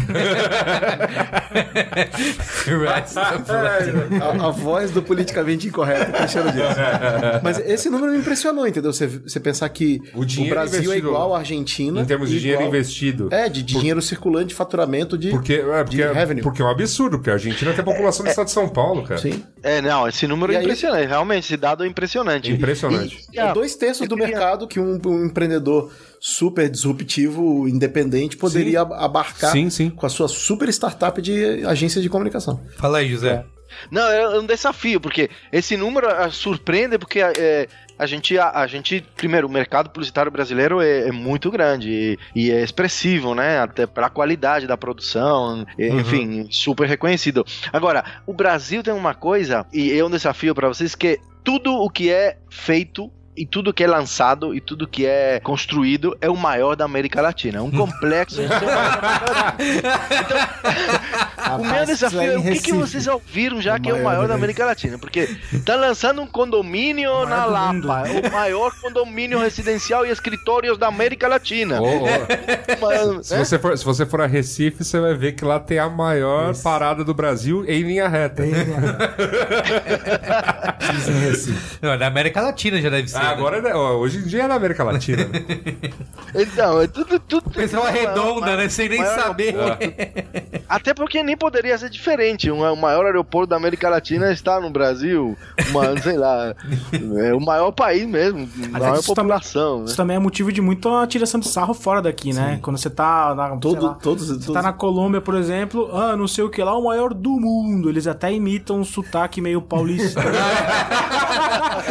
A, 4.20 4.46
a 4.46 4.50
voz 4.50 4.90
do 4.90 5.02
politicamente 5.02 5.68
incorreto, 5.68 6.12
Cristiano 6.12 6.52
Dias. 6.52 6.68
Mas 7.42 7.58
esse 7.58 7.88
número 7.90 8.12
me 8.12 8.18
impressionou, 8.18 8.66
entendeu? 8.66 8.92
Você, 8.92 9.06
você 9.06 9.40
pensar 9.40 9.68
que 9.68 10.00
O 10.14 10.20
o, 10.22 10.48
Brasil 10.48 10.92
é 10.92 10.96
igual 10.98 11.34
à 11.34 11.38
Argentina. 11.38 12.00
Em 12.00 12.04
termos 12.04 12.28
de 12.30 12.36
e 12.36 12.40
dinheiro 12.40 12.62
igual- 12.62 12.74
investido. 12.74 13.28
É, 13.30 13.48
de 13.48 13.62
dinheiro 13.62 14.00
circulante, 14.02 14.48
de 14.48 14.54
faturamento 14.54 15.16
de. 15.18 15.30
Porque, 15.30 15.54
é, 15.54 15.84
porque, 15.84 15.96
de 15.96 16.02
revenue. 16.12 16.42
porque 16.42 16.62
é 16.62 16.64
um 16.64 16.68
absurdo, 16.70 17.18
porque 17.18 17.30
a 17.30 17.34
Argentina 17.34 17.72
tem 17.72 17.80
a 17.80 17.84
população 17.84 18.24
do 18.24 18.28
estado 18.30 18.46
de 18.46 18.52
São 18.52 18.68
Paulo, 18.68 19.02
cara. 19.04 19.20
Sim. 19.20 19.42
É, 19.62 19.80
não, 19.82 20.08
esse 20.08 20.26
número 20.26 20.52
E 20.52 20.56
é 20.56 20.58
aí- 20.58 20.64
impressionante. 20.64 21.06
Realmente, 21.08 21.44
esse 21.44 21.56
dado 21.56 21.84
é 21.84 21.86
impressionante. 21.86 22.50
Impressionante. 22.50 23.26
E- 23.32 23.38
É 23.38 23.52
dois 23.52 23.74
terços 23.74 24.06
do 24.08 24.16
mercado 24.16 24.66
que 24.66 24.78
um, 24.80 24.98
um 25.06 25.26
empreendedor 25.26 25.90
super 26.20 26.68
disruptivo, 26.68 27.66
independente, 27.66 28.36
poderia 28.36 28.82
abarcar 28.82 29.52
Sim, 29.52 29.70
sim. 29.70 29.88
com 29.88 30.04
a 30.04 30.10
sua 30.10 30.28
super 30.28 30.68
startup 30.68 31.20
de 31.22 31.64
agência 31.64 32.02
de 32.02 32.10
comunicação. 32.10 32.60
Fala 32.76 32.98
aí, 32.98 33.08
José. 33.08 33.44
Não, 33.90 34.02
é 34.02 34.38
um 34.38 34.44
desafio, 34.44 35.00
porque 35.00 35.30
esse 35.52 35.76
número 35.76 36.08
ah, 36.08 36.28
surpreende, 36.30 36.98
porque 36.98 37.20
é, 37.20 37.68
a, 37.98 38.04
gente, 38.04 38.36
a, 38.36 38.50
a 38.50 38.66
gente, 38.66 39.04
primeiro, 39.16 39.46
o 39.46 39.50
mercado 39.50 39.90
publicitário 39.90 40.30
brasileiro 40.30 40.80
é, 40.80 41.08
é 41.08 41.12
muito 41.12 41.50
grande 41.50 41.88
e, 41.88 42.18
e 42.34 42.50
é 42.50 42.62
expressivo, 42.62 43.34
né? 43.34 43.60
Até 43.60 43.86
para 43.86 44.06
a 44.06 44.10
qualidade 44.10 44.66
da 44.66 44.76
produção, 44.76 45.64
e, 45.78 45.88
enfim, 45.88 46.48
super 46.50 46.88
reconhecido. 46.88 47.46
Agora, 47.72 48.04
o 48.26 48.34
Brasil 48.34 48.82
tem 48.82 48.92
uma 48.92 49.14
coisa, 49.14 49.64
e 49.72 49.92
é 49.92 50.04
um 50.04 50.10
desafio 50.10 50.54
para 50.54 50.68
vocês, 50.68 50.94
que 50.94 51.18
tudo 51.44 51.72
o 51.72 51.88
que 51.88 52.10
é 52.10 52.38
feito 52.50 53.10
e 53.40 53.46
tudo 53.46 53.72
que 53.72 53.82
é 53.82 53.86
lançado 53.86 54.54
e 54.54 54.60
tudo 54.60 54.86
que 54.86 55.06
é 55.06 55.40
construído 55.40 56.14
é 56.20 56.28
o 56.28 56.36
maior 56.36 56.76
da 56.76 56.84
América 56.84 57.22
Latina. 57.22 57.56
É 57.56 57.62
um 57.62 57.70
complexo. 57.70 58.42
de 58.44 58.48
ser 58.48 58.60
o 61.56 61.64
meu 61.64 61.86
desafio 61.86 62.20
isso 62.20 62.30
é 62.30 62.36
o 62.38 62.42
que, 62.42 62.60
que 62.60 62.72
vocês 62.72 63.06
ouviram 63.06 63.62
já 63.62 63.76
O 63.76 63.80
que 63.80 63.88
é 63.88 63.94
o 63.94 64.04
maior 64.04 64.28
da 64.28 64.34
América 64.34 64.66
Latina? 64.66 64.98
Porque 64.98 65.34
tá 65.64 65.74
lançando 65.74 66.20
um 66.20 66.26
condomínio 66.26 67.24
na 67.24 67.46
Lapa, 67.46 67.72
mundo. 67.72 67.88
o 68.28 68.32
maior 68.32 68.72
condomínio 68.78 69.38
residencial 69.38 70.04
e 70.04 70.10
escritórios 70.10 70.76
da 70.76 70.88
América 70.88 71.26
Latina. 71.26 71.80
Ô, 71.80 72.04
ô, 72.04 72.06
Mas, 72.78 73.00
se, 73.26 73.34
né? 73.34 73.44
você 73.44 73.58
for, 73.58 73.78
se 73.78 73.84
você 73.84 74.04
for 74.04 74.20
a 74.20 74.26
Recife, 74.26 74.84
você 74.84 75.00
vai 75.00 75.14
ver 75.14 75.32
que 75.32 75.46
lá 75.46 75.58
tem 75.58 75.78
a 75.78 75.88
maior 75.88 76.54
parada 76.62 77.02
do 77.02 77.14
Brasil 77.14 77.64
em 77.66 77.84
linha 77.84 78.06
reta. 78.06 78.42
Dizem 80.92 81.16
em 81.16 81.20
Recife. 81.20 81.78
Não, 81.80 81.96
da 81.96 82.06
América 82.06 82.42
Latina 82.42 82.82
já 82.82 82.90
deve 82.90 83.08
ser. 83.08 83.16
Ah? 83.16 83.29
Agora, 83.30 83.76
ó, 83.76 83.96
hoje 83.96 84.18
em 84.18 84.22
dia 84.26 84.42
é 84.44 84.46
na 84.48 84.54
América 84.54 84.82
Latina. 84.84 85.24
né? 85.24 85.40
Então, 86.32 86.80
é 86.80 86.86
tudo. 86.86 87.18
tudo 87.18 87.50
pessoal 87.50 87.86
arredonda, 87.86 88.40
maior- 88.42 88.56
né? 88.58 88.68
Sem 88.68 88.88
nem 88.88 88.98
maior 89.00 89.18
saber. 89.18 89.52
Até 90.68 90.94
porque 90.94 91.24
nem 91.24 91.36
poderia 91.36 91.76
ser 91.76 91.90
diferente. 91.90 92.48
Um, 92.48 92.62
o 92.72 92.76
maior 92.76 93.04
aeroporto 93.04 93.48
da 93.50 93.56
América 93.56 93.88
Latina 93.88 94.32
está 94.32 94.60
no 94.60 94.70
Brasil. 94.70 95.36
Uma, 95.70 95.98
sei 96.00 96.16
lá. 96.16 96.54
É 97.24 97.34
o 97.34 97.40
maior 97.40 97.72
país 97.72 98.06
mesmo. 98.06 98.48
maior 98.70 98.94
isso 98.98 99.12
também- 99.12 99.28
população. 99.32 99.78
né? 99.80 99.84
Isso 99.86 99.96
também 99.96 100.14
é 100.16 100.20
motivo 100.20 100.52
de 100.52 100.60
muita 100.60 101.04
tiração 101.08 101.40
de 101.40 101.48
sarro 101.48 101.74
fora 101.74 102.00
daqui, 102.00 102.32
né? 102.32 102.60
Quando 102.62 102.78
você 102.78 102.88
tá 102.88 103.34
na, 103.34 103.56
Todo, 103.56 103.86
lá, 103.86 103.94
todos, 103.94 104.28
você 104.28 104.34
todos 104.34 104.54
tá 104.54 104.62
na 104.62 104.72
Colômbia, 104.72 105.20
por 105.20 105.34
exemplo, 105.34 105.90
ah, 105.96 106.16
não 106.16 106.28
sei 106.28 106.44
o 106.44 106.48
que 106.48 106.62
lá, 106.62 106.78
o 106.78 106.84
maior 106.84 107.12
do 107.12 107.30
mundo. 107.30 107.88
Eles 107.88 108.06
até 108.06 108.32
imitam 108.32 108.78
um 108.78 108.84
sotaque 108.84 109.40
meio 109.40 109.60
paulista. 109.60 110.20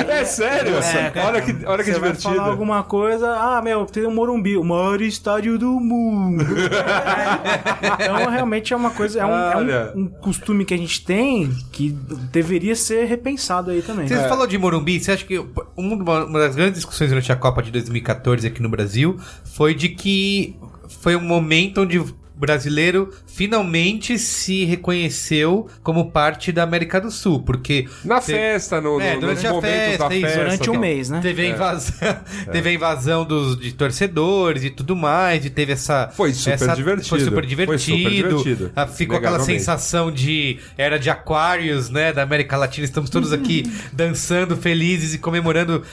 é 0.07 0.23
sério? 0.23 0.77
É, 0.77 1.09
cara. 1.09 1.18
Olha 1.25 1.41
que, 1.41 1.65
olha 1.65 1.83
que 1.83 1.91
Você 1.91 1.99
vai 1.99 2.11
divertido. 2.11 2.35
falar 2.35 2.47
alguma 2.49 2.83
coisa, 2.83 3.29
ah, 3.35 3.61
meu, 3.61 3.85
tem 3.85 4.05
o 4.05 4.11
Morumbi, 4.11 4.57
o 4.57 4.63
maior 4.63 5.01
estádio 5.01 5.57
do 5.57 5.79
mundo. 5.79 6.43
então, 7.99 8.29
realmente 8.29 8.73
é 8.73 8.75
uma 8.75 8.89
coisa, 8.91 9.19
é, 9.21 9.25
um, 9.25 9.29
é 9.69 9.93
um- 9.95 10.01
um 10.03 10.07
costume 10.07 10.65
que 10.65 10.73
a 10.73 10.77
gente 10.77 11.03
tem 11.03 11.49
que 11.71 11.89
deveria 12.31 12.75
ser 12.75 13.05
repensado 13.05 13.71
aí 13.71 13.81
também. 13.81 14.07
Você 14.07 14.27
falou 14.27 14.47
de 14.47 14.57
Morumbi, 14.57 14.99
você 14.99 15.11
acha 15.11 15.25
que 15.25 15.43
uma, 15.75 16.25
das 16.39 16.55
grandes 16.55 16.75
discussões 16.75 17.09
durante 17.09 17.31
a 17.31 17.35
Copa 17.35 17.61
de 17.61 17.71
2014 17.71 18.47
aqui 18.47 18.61
no 18.61 18.69
Brasil 18.69 19.17
foi 19.43 19.73
de 19.73 19.89
que 19.89 20.55
foi 21.01 21.15
um 21.15 21.21
momento 21.21 21.81
onde 21.81 22.01
brasileiro 22.39 23.13
finalmente 23.27 24.17
se 24.17 24.63
reconheceu 24.65 25.67
como 25.83 26.11
parte 26.11 26.51
da 26.51 26.63
América 26.63 26.99
do 27.01 27.11
Sul, 27.11 27.41
porque 27.43 27.87
Na 28.03 28.19
Te- 28.19 28.31
festa, 28.33 28.79
no, 28.79 28.99
É, 29.01 29.15
no, 29.15 29.21
durante 29.21 29.37
nos 29.37 29.45
a 29.45 29.53
momentos 29.53 29.77
festa, 29.77 30.09
da 30.09 30.15
isso, 30.15 30.25
festa. 30.25 30.39
Durante 30.43 30.69
um 30.69 30.73
tal. 30.73 30.81
mês, 30.81 31.09
né? 31.09 31.19
Teve 31.21 31.41
a 31.41 31.49
invasão, 31.49 32.17
teve 32.51 32.69
a 32.69 32.73
invasão 32.73 33.25
dos, 33.25 33.59
de 33.59 33.73
torcedores 33.73 34.63
e 34.63 34.69
tudo 34.69 34.95
mais, 34.95 35.45
e 35.45 35.49
teve 35.49 35.73
essa. 35.73 36.09
Foi 36.15 36.33
super 36.33 36.53
essa- 36.53 36.75
divertido. 36.75 37.09
Foi 37.09 37.19
super 37.19 37.33
Foi 37.39 37.45
divertido. 37.47 37.97
super 37.97 38.09
divertido. 38.11 38.71
Ah, 38.75 38.87
Ficou 38.87 39.17
aquela 39.17 39.39
sensação 39.39 40.11
de. 40.11 40.59
Era 40.77 40.97
de 40.97 41.09
Aquarius, 41.09 41.89
né? 41.89 42.11
Da 42.13 42.23
América 42.23 42.55
Latina. 42.57 42.85
Estamos 42.85 43.09
todos 43.09 43.31
aqui 43.33 43.63
dançando, 43.93 44.55
felizes 44.57 45.13
e 45.13 45.17
comemorando 45.17 45.83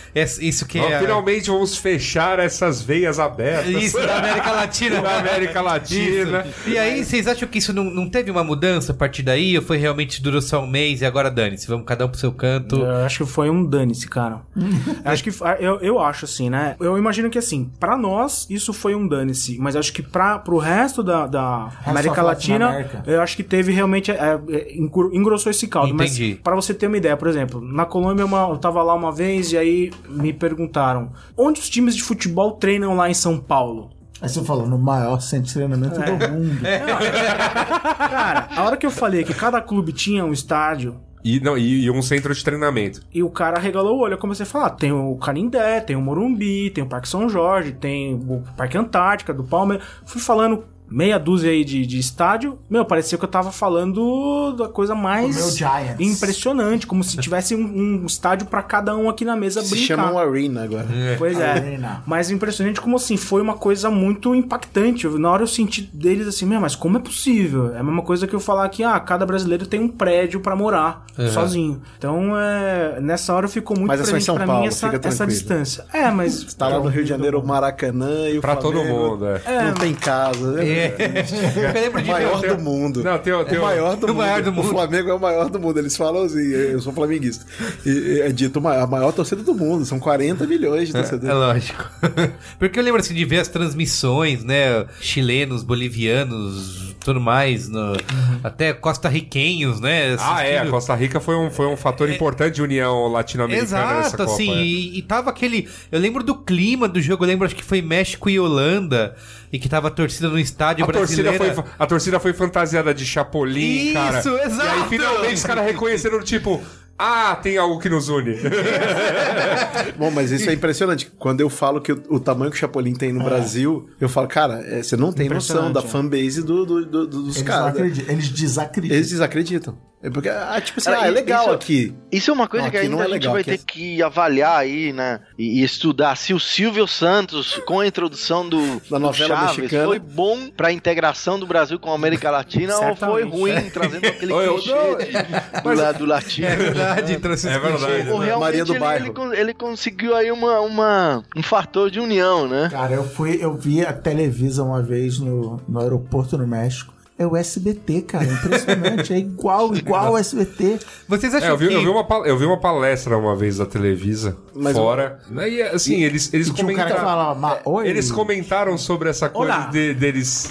isso 0.40 0.66
que 0.66 0.78
Ó, 0.78 0.88
é. 0.88 0.98
Finalmente 1.00 1.50
vamos 1.50 1.76
fechar 1.76 2.38
essas 2.38 2.82
veias 2.82 3.18
abertas. 3.18 3.68
Isso, 3.82 3.98
da 3.98 4.18
América 4.18 4.50
Latina. 4.52 4.96
Da 5.06 5.18
América 5.18 5.60
Latina. 5.60 6.35
Isso. 6.35 6.35
E 6.66 6.78
aí, 6.78 7.04
vocês 7.04 7.26
acham 7.26 7.48
que 7.48 7.58
isso 7.58 7.72
não, 7.72 7.84
não 7.84 8.08
teve 8.08 8.30
uma 8.30 8.42
mudança 8.44 8.92
a 8.92 8.94
partir 8.94 9.22
daí? 9.22 9.56
Ou 9.56 9.62
foi 9.62 9.76
realmente 9.76 10.22
durou 10.22 10.40
só 10.42 10.62
um 10.62 10.66
mês 10.66 11.00
e 11.00 11.04
agora 11.06 11.30
dane-se? 11.30 11.66
Vamos 11.68 11.84
cada 11.86 12.04
um 12.06 12.08
pro 12.08 12.18
seu 12.18 12.32
canto. 12.32 12.76
Eu 12.76 13.04
acho 13.06 13.24
que 13.24 13.30
foi 13.30 13.50
um 13.50 13.64
dane-se, 13.64 14.08
cara. 14.08 14.40
acho 15.04 15.22
que 15.24 15.30
eu, 15.60 15.78
eu 15.80 15.98
acho 15.98 16.24
assim, 16.24 16.50
né? 16.50 16.76
Eu 16.80 16.96
imagino 16.98 17.30
que 17.30 17.38
assim, 17.38 17.70
pra 17.78 17.96
nós 17.96 18.46
isso 18.50 18.72
foi 18.72 18.94
um 18.94 19.06
dane-se, 19.06 19.58
mas 19.58 19.76
acho 19.76 19.92
que 19.92 20.02
para 20.02 20.38
pro 20.38 20.58
resto 20.58 21.02
da, 21.02 21.26
da 21.26 21.70
América 21.84 22.22
Latina, 22.22 22.66
Latinoamérica. 22.66 23.02
eu 23.10 23.20
acho 23.22 23.36
que 23.36 23.42
teve 23.42 23.72
realmente 23.72 24.10
é, 24.10 24.38
é, 24.50 24.76
engro- 24.76 25.10
engrossou 25.14 25.50
esse 25.50 25.66
caldo. 25.66 25.94
Entendi. 25.94 26.30
Mas 26.34 26.40
para 26.42 26.54
você 26.54 26.72
ter 26.74 26.86
uma 26.86 26.96
ideia, 26.96 27.16
por 27.16 27.28
exemplo, 27.28 27.60
na 27.60 27.84
Colômbia 27.84 28.24
uma- 28.24 28.48
eu 28.48 28.58
tava 28.58 28.82
lá 28.82 28.94
uma 28.94 29.12
vez 29.12 29.52
e 29.52 29.58
aí 29.58 29.90
me 30.08 30.32
perguntaram 30.32 31.12
onde 31.36 31.60
os 31.60 31.68
times 31.68 31.94
de 31.96 32.02
futebol 32.02 32.52
treinam 32.52 32.94
lá 32.96 33.08
em 33.10 33.14
São 33.14 33.38
Paulo. 33.38 33.90
Aí 34.20 34.28
você 34.28 34.42
falou, 34.42 34.66
no 34.66 34.78
maior 34.78 35.20
centro 35.20 35.46
de 35.46 35.54
treinamento 35.54 35.94
do 36.00 36.28
mundo. 36.30 36.60
Cara, 36.62 38.48
a 38.56 38.64
hora 38.64 38.76
que 38.76 38.86
eu 38.86 38.90
falei 38.90 39.24
que 39.24 39.34
cada 39.34 39.60
clube 39.60 39.92
tinha 39.92 40.24
um 40.24 40.32
estádio 40.32 40.96
E, 41.22 41.40
não, 41.40 41.58
e, 41.58 41.84
e 41.84 41.90
um 41.90 42.00
centro 42.00 42.32
de 42.34 42.42
treinamento. 42.42 43.00
E 43.12 43.22
o 43.22 43.28
cara 43.28 43.58
regalou 43.58 43.98
o 43.98 44.00
olho. 44.00 44.14
Eu 44.14 44.18
comecei 44.18 44.44
a 44.44 44.48
falar: 44.48 44.70
tem 44.70 44.92
o 44.92 45.16
Canindé, 45.16 45.80
tem 45.80 45.96
o 45.96 46.00
Morumbi, 46.00 46.70
tem 46.70 46.84
o 46.84 46.86
Parque 46.86 47.08
São 47.08 47.28
Jorge, 47.28 47.72
tem 47.72 48.14
o 48.14 48.42
Parque 48.56 48.78
Antártica 48.78 49.34
do 49.34 49.44
Palmeiras. 49.44 49.84
Fui 50.04 50.20
falando 50.20 50.64
meia 50.88 51.18
dúzia 51.18 51.50
aí 51.50 51.64
de, 51.64 51.86
de 51.86 51.98
estádio, 51.98 52.58
meu, 52.68 52.84
parecia 52.84 53.18
que 53.18 53.24
eu 53.24 53.28
tava 53.28 53.50
falando 53.52 54.52
da 54.52 54.68
coisa 54.68 54.94
mais 54.94 55.58
impressionante, 55.98 56.86
como 56.86 57.02
se 57.02 57.16
tivesse 57.18 57.54
um, 57.54 58.02
um 58.02 58.06
estádio 58.06 58.46
pra 58.46 58.62
cada 58.62 58.96
um 58.96 59.08
aqui 59.08 59.24
na 59.24 59.36
mesa 59.36 59.62
Se 59.62 59.70
brincar. 59.70 59.86
chama 59.86 60.12
um 60.12 60.18
Arena 60.18 60.64
agora. 60.64 60.86
Pois 61.18 61.38
é. 61.38 61.50
Arena. 61.50 62.02
Mas 62.06 62.30
impressionante 62.30 62.80
como 62.80 62.96
assim, 62.96 63.16
foi 63.16 63.40
uma 63.42 63.54
coisa 63.54 63.90
muito 63.90 64.34
impactante. 64.34 65.06
Na 65.08 65.30
hora 65.30 65.42
eu 65.42 65.46
senti 65.46 65.82
deles 65.82 66.26
assim, 66.26 66.46
meu, 66.46 66.60
mas 66.60 66.74
como 66.76 66.98
é 66.98 67.00
possível? 67.00 67.74
É 67.74 67.78
a 67.78 67.82
mesma 67.82 68.02
coisa 68.02 68.26
que 68.26 68.34
eu 68.34 68.40
falar 68.40 68.68
que, 68.68 68.82
ah, 68.84 68.98
cada 69.00 69.26
brasileiro 69.26 69.66
tem 69.66 69.80
um 69.80 69.88
prédio 69.88 70.40
pra 70.40 70.54
morar 70.54 71.04
sozinho. 71.32 71.80
Então, 71.98 72.38
é, 72.38 73.00
nessa 73.00 73.34
hora 73.34 73.48
ficou 73.48 73.76
muito 73.76 73.88
Mas 73.88 74.00
é 74.00 74.02
presente 74.02 74.24
São 74.24 74.34
pra 74.34 74.46
Paulo, 74.46 74.62
mim 74.62 74.68
essa, 74.68 74.90
essa 75.02 75.26
distância. 75.26 75.84
É, 75.92 76.10
mas... 76.10 76.54
Tá 76.54 76.68
lá 76.68 76.78
no 76.78 76.88
Rio 76.88 77.02
de 77.02 77.08
Janeiro, 77.08 77.40
o 77.40 77.46
Maracanã 77.46 78.28
e 78.28 78.38
o 78.38 78.40
Pra 78.40 78.56
todo 78.56 78.74
Flamengo 78.74 79.10
mundo, 79.10 79.26
é. 79.26 79.42
É, 79.44 79.62
Não 79.64 79.74
tem 79.74 79.94
casa. 79.94 80.62
É. 80.62 80.75
Eu 80.76 81.72
lembro 81.82 81.98
O 82.00 82.02
de 82.02 82.10
maior 82.10 82.40
ver. 82.40 82.56
do 82.56 82.62
mundo. 82.62 83.02
Não, 83.02 83.18
tem, 83.18 83.44
tem 83.46 83.58
o 83.58 83.62
maior 83.62 83.96
do, 83.96 84.04
o 84.04 84.08
mundo. 84.08 84.18
maior 84.18 84.42
do 84.42 84.52
mundo. 84.52 84.66
O 84.66 84.70
Flamengo 84.70 85.10
é 85.10 85.14
o 85.14 85.20
maior 85.20 85.48
do 85.50 85.58
mundo. 85.60 85.78
Eles 85.78 85.96
falam 85.96 86.24
assim, 86.24 86.46
eu 86.48 86.80
sou 86.80 86.92
flamenguista. 86.92 87.44
E, 87.84 88.20
é 88.20 88.28
dito 88.30 88.58
a 88.66 88.86
maior 88.86 89.12
torcida 89.12 89.42
do 89.42 89.54
mundo. 89.54 89.84
São 89.84 89.98
40 89.98 90.46
milhões 90.46 90.88
de 90.88 90.96
É 90.96 91.00
torcedores. 91.00 91.34
lógico. 91.36 91.90
Porque 92.58 92.78
eu 92.78 92.82
lembro 92.82 93.00
assim 93.00 93.14
de 93.14 93.24
ver 93.24 93.38
as 93.40 93.48
transmissões, 93.48 94.44
né? 94.44 94.86
Chilenos, 95.00 95.62
bolivianos, 95.62 96.85
tudo 97.06 97.20
mais, 97.20 97.68
no- 97.68 97.96
até 98.44 98.72
costarriquenhos, 98.72 99.80
né? 99.80 100.16
Ah, 100.18 100.42
é. 100.42 100.58
A 100.58 100.60
assistindo. 100.60 100.70
Costa 100.70 100.94
Rica 100.94 101.20
foi 101.20 101.36
um, 101.36 101.50
foi 101.50 101.66
um 101.66 101.76
fator 101.76 102.10
importante 102.10 102.56
de 102.56 102.62
união 102.62 103.06
latino-americana 103.08 103.94
nessa 103.96 104.08
Exato, 104.08 104.16
Copa. 104.18 104.32
assim, 104.32 104.50
é. 104.52 104.62
e, 104.62 104.98
e 104.98 105.02
tava 105.02 105.30
aquele. 105.30 105.68
Eu 105.90 105.98
lembro 106.00 106.22
do 106.22 106.34
clima 106.34 106.88
do 106.88 107.00
jogo, 107.00 107.24
eu 107.24 107.28
lembro 107.28 107.46
acho 107.46 107.54
que 107.56 107.64
foi 107.64 107.80
México 107.80 108.28
e 108.28 108.38
Holanda, 108.38 109.14
e 109.52 109.58
que 109.58 109.68
tava 109.68 109.88
a 109.88 109.90
torcida 109.90 110.28
no 110.28 110.38
estádio 110.38 110.84
A 110.84 110.88
torcida, 110.88 111.32
foi, 111.32 111.54
a 111.78 111.86
torcida 111.86 112.20
foi 112.20 112.32
fantasiada 112.32 112.92
de 112.92 113.06
Chapolin, 113.06 113.86
Isso, 113.86 113.94
cara. 113.94 114.18
exato. 114.18 114.66
E 114.66 114.68
aí, 114.68 114.88
finalmente, 114.88 115.34
os 115.34 115.44
caras 115.44 115.64
reconheceram, 115.64 116.20
tipo... 116.22 116.60
Ah, 116.98 117.36
tem 117.36 117.58
algo 117.58 117.78
que 117.78 117.88
nos 117.90 118.08
une. 118.08 118.36
Bom, 119.98 120.10
mas 120.10 120.30
isso 120.30 120.48
é 120.48 120.54
impressionante. 120.54 121.10
Quando 121.18 121.40
eu 121.40 121.50
falo 121.50 121.80
que 121.80 121.92
o, 121.92 122.02
o 122.08 122.20
tamanho 122.20 122.50
que 122.50 122.56
o 122.56 122.60
Chapolin 122.60 122.94
tem 122.94 123.12
no 123.12 123.22
Brasil, 123.22 123.88
eu 124.00 124.08
falo, 124.08 124.26
cara, 124.28 124.64
é, 124.66 124.82
você 124.82 124.96
não 124.96 125.12
tem 125.12 125.28
noção 125.28 125.70
da 125.70 125.80
é. 125.80 125.82
fanbase 125.82 126.42
do, 126.42 126.64
do- 126.64 126.86
do- 126.86 127.06
dos 127.06 127.42
caras. 127.42 127.76
eles 128.08 128.28
desacreditam. 128.30 128.96
Eles 128.96 129.08
desacreditam. 129.10 129.78
É 130.02 130.10
porque, 130.10 130.28
ah, 130.28 130.60
tipo 130.62 130.78
assim, 130.78 130.90
Cara, 130.90 131.02
ah, 131.04 131.08
é 131.08 131.10
legal 131.10 131.44
isso- 131.46 131.50
aqui. 131.54 131.94
Isso 132.12 132.30
é 132.30 132.34
uma 132.34 132.46
coisa 132.46 132.66
Não, 132.66 132.70
que 132.70 132.76
ainda 132.76 133.02
é 133.02 133.06
a 133.06 133.08
gente 133.08 133.28
vai 133.28 133.42
ter 133.42 133.54
é- 133.54 133.58
que 133.58 134.02
avaliar 134.02 134.58
aí, 134.58 134.92
né? 134.92 135.20
E, 135.38 135.60
e 135.60 135.64
estudar 135.64 136.14
se 136.16 136.32
o 136.34 136.38
Silvio 136.38 136.86
Santos, 136.86 137.60
com 137.66 137.80
a 137.80 137.86
introdução 137.86 138.48
do, 138.48 138.60
Da 138.90 138.98
do 138.98 139.00
novela 139.00 139.34
Chaves, 139.36 139.56
mexicana. 139.56 139.84
foi 139.86 139.98
bom 139.98 140.50
pra 140.50 140.70
integração 140.70 141.40
do 141.40 141.46
Brasil 141.46 141.78
com 141.80 141.90
a 141.90 141.94
América 141.94 142.30
Latina 142.30 142.76
ou 142.76 142.94
foi 142.94 143.24
ruim, 143.24 143.70
trazendo 143.70 144.06
aquele 144.06 144.32
Oi, 144.34 144.48
clichê 144.54 144.70
não, 144.74 144.98
de- 144.98 145.62
do 145.62 145.74
lado 145.74 146.04
latino. 146.06 146.46
É 146.46 146.56
verdade, 146.56 147.16
trouxe 147.18 147.48
É 147.48 147.58
verdade. 147.58 148.10
Ou 148.10 148.18
realmente 148.18 148.38
Maria 148.38 148.64
do 148.64 148.72
ele, 148.74 148.78
Bairro. 148.80 149.32
ele 149.32 149.40
ele 149.40 149.54
conseguiu 149.54 150.14
aí 150.14 150.30
uma, 150.30 150.60
uma, 150.60 151.22
um 151.34 151.42
fator 151.42 151.90
de 151.90 151.98
união, 152.00 152.46
né? 152.46 152.68
Cara, 152.70 152.92
eu 152.94 153.02
fui, 153.08 153.38
eu 153.40 153.54
vi 153.54 153.84
a 153.84 153.92
Televisa 153.94 154.62
uma 154.62 154.82
vez 154.82 155.18
no, 155.18 155.60
no 155.66 155.80
aeroporto 155.80 156.36
no 156.36 156.46
México. 156.46 156.94
É 157.18 157.26
o 157.26 157.34
SBT, 157.34 158.02
cara. 158.02 158.24
Impressionante. 158.26 159.12
é 159.14 159.18
igual, 159.18 159.72
igual 159.76 160.12
o 160.12 160.18
SBT. 160.18 160.78
Vocês 161.08 161.32
É, 161.32 161.38
acham 161.38 161.48
eu, 161.50 161.56
vi, 161.56 161.68
que. 161.68 161.74
eu, 161.74 161.80
vi 161.80 161.88
uma, 161.88 162.06
eu 162.26 162.36
vi 162.38 162.44
uma 162.44 162.60
palestra 162.60 163.16
uma 163.16 163.34
vez 163.34 163.56
da 163.56 163.64
Televisa, 163.64 164.36
Mas 164.54 164.76
fora. 164.76 165.18
E, 165.48 165.62
assim, 165.62 166.02
eles, 166.04 166.32
eles 166.34 166.48
E 166.48 166.52
tinha 166.52 166.66
um 166.66 166.70
comentaram... 166.72 166.96
falava, 166.96 167.40
"Ma- 167.40 167.58
oi. 167.64 167.88
Eles 167.88 168.12
comentaram 168.12 168.76
sobre 168.76 169.08
essa 169.08 169.30
coisa 169.30 169.66
de- 169.72 169.94
deles 169.94 170.50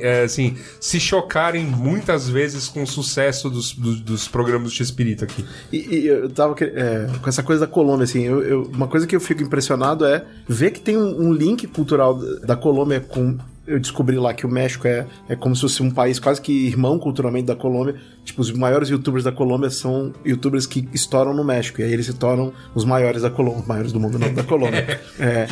é, 0.00 0.24
assim, 0.24 0.54
se 0.78 1.00
chocarem 1.00 1.64
muitas 1.64 2.28
vezes 2.28 2.68
com 2.68 2.82
o 2.82 2.86
sucesso 2.86 3.48
dos, 3.48 3.72
dos, 3.72 4.00
dos 4.00 4.28
programas 4.28 4.68
do 4.70 4.74
X-Espírito 4.74 5.24
aqui. 5.24 5.42
E, 5.72 5.78
e 5.78 6.06
eu 6.08 6.28
tava 6.28 6.54
é, 6.60 7.06
com 7.22 7.28
essa 7.28 7.42
coisa 7.42 7.62
da 7.66 7.72
Colômbia, 7.72 8.04
assim, 8.04 8.22
eu, 8.24 8.42
eu- 8.42 8.62
uma 8.74 8.86
coisa 8.86 9.06
que 9.06 9.16
eu 9.16 9.20
fico 9.20 9.42
impressionado 9.42 10.04
é 10.04 10.22
ver 10.46 10.72
que 10.72 10.80
tem 10.80 10.96
um, 10.98 11.28
um 11.28 11.32
link 11.32 11.66
cultural 11.68 12.14
da 12.44 12.54
Colômbia 12.54 13.00
com. 13.00 13.38
Eu 13.66 13.78
descobri 13.78 14.16
lá 14.16 14.34
que 14.34 14.44
o 14.44 14.48
México 14.48 14.88
é, 14.88 15.06
é 15.28 15.36
como 15.36 15.54
se 15.54 15.62
fosse 15.62 15.82
um 15.82 15.90
país 15.90 16.18
quase 16.18 16.40
que 16.40 16.66
irmão 16.66 16.98
culturalmente 16.98 17.46
da 17.46 17.54
Colômbia. 17.54 17.94
Tipo, 18.24 18.40
os 18.40 18.52
maiores 18.52 18.88
youtubers 18.88 19.24
da 19.24 19.32
Colômbia 19.32 19.70
são 19.70 20.12
youtubers 20.24 20.66
que 20.66 20.88
estouram 20.92 21.34
no 21.34 21.44
México. 21.44 21.80
E 21.80 21.84
aí 21.84 21.92
eles 21.92 22.06
se 22.06 22.14
tornam 22.14 22.52
os 22.74 22.84
maiores 22.84 23.22
da 23.22 23.30
Colômbia, 23.30 23.60
os 23.60 23.66
maiores 23.66 23.92
do 23.92 24.00
mundo, 24.00 24.18
não 24.18 24.32
da 24.32 24.42
Colômbia. 24.44 25.00
É, 25.22 25.46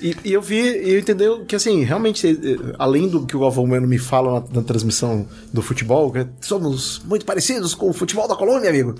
e, 0.00 0.16
e 0.24 0.32
eu 0.32 0.40
vi, 0.40 0.60
e 0.60 0.94
eu 0.94 0.98
entendi 0.98 1.24
que 1.46 1.54
assim, 1.54 1.82
realmente, 1.82 2.26
eh, 2.26 2.74
além 2.78 3.08
do 3.08 3.26
que 3.26 3.36
o 3.36 3.40
Galvão 3.40 3.66
Bueno 3.66 3.86
me 3.86 3.98
fala 3.98 4.40
na, 4.40 4.60
na 4.60 4.62
transmissão 4.62 5.26
do 5.52 5.60
futebol, 5.60 6.10
que 6.10 6.26
somos 6.40 7.02
muito 7.04 7.26
parecidos 7.26 7.74
com 7.74 7.90
o 7.90 7.92
futebol 7.92 8.26
da 8.26 8.34
Colômbia, 8.34 8.70
amigo. 8.70 8.94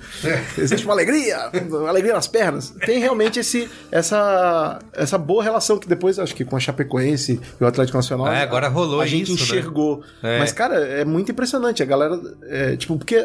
Existe 0.58 0.84
uma 0.84 0.94
alegria, 0.94 1.50
uma 1.68 1.88
alegria 1.88 2.12
nas 2.12 2.26
pernas. 2.26 2.74
Tem 2.84 2.98
realmente 2.98 3.38
esse, 3.38 3.68
essa, 3.90 4.78
essa 4.92 5.16
boa 5.16 5.42
relação 5.42 5.78
que 5.78 5.88
depois, 5.88 6.18
acho 6.18 6.34
que 6.34 6.44
com 6.44 6.56
a 6.56 6.60
Chapecoense 6.60 7.40
e 7.58 7.64
o 7.64 7.66
Atlético 7.66 7.96
Nacional. 7.96 8.28
É, 8.28 8.46
agora 8.50 8.68
rolou 8.68 9.00
a 9.00 9.06
gente 9.06 9.32
isso, 9.32 9.34
né? 9.34 9.42
enxergou. 9.42 10.02
É. 10.22 10.38
Mas, 10.38 10.52
cara, 10.52 10.76
é 10.76 11.04
muito 11.04 11.30
impressionante. 11.30 11.82
A 11.82 11.86
galera, 11.86 12.20
é, 12.44 12.76
tipo, 12.76 12.96
porque 12.96 13.16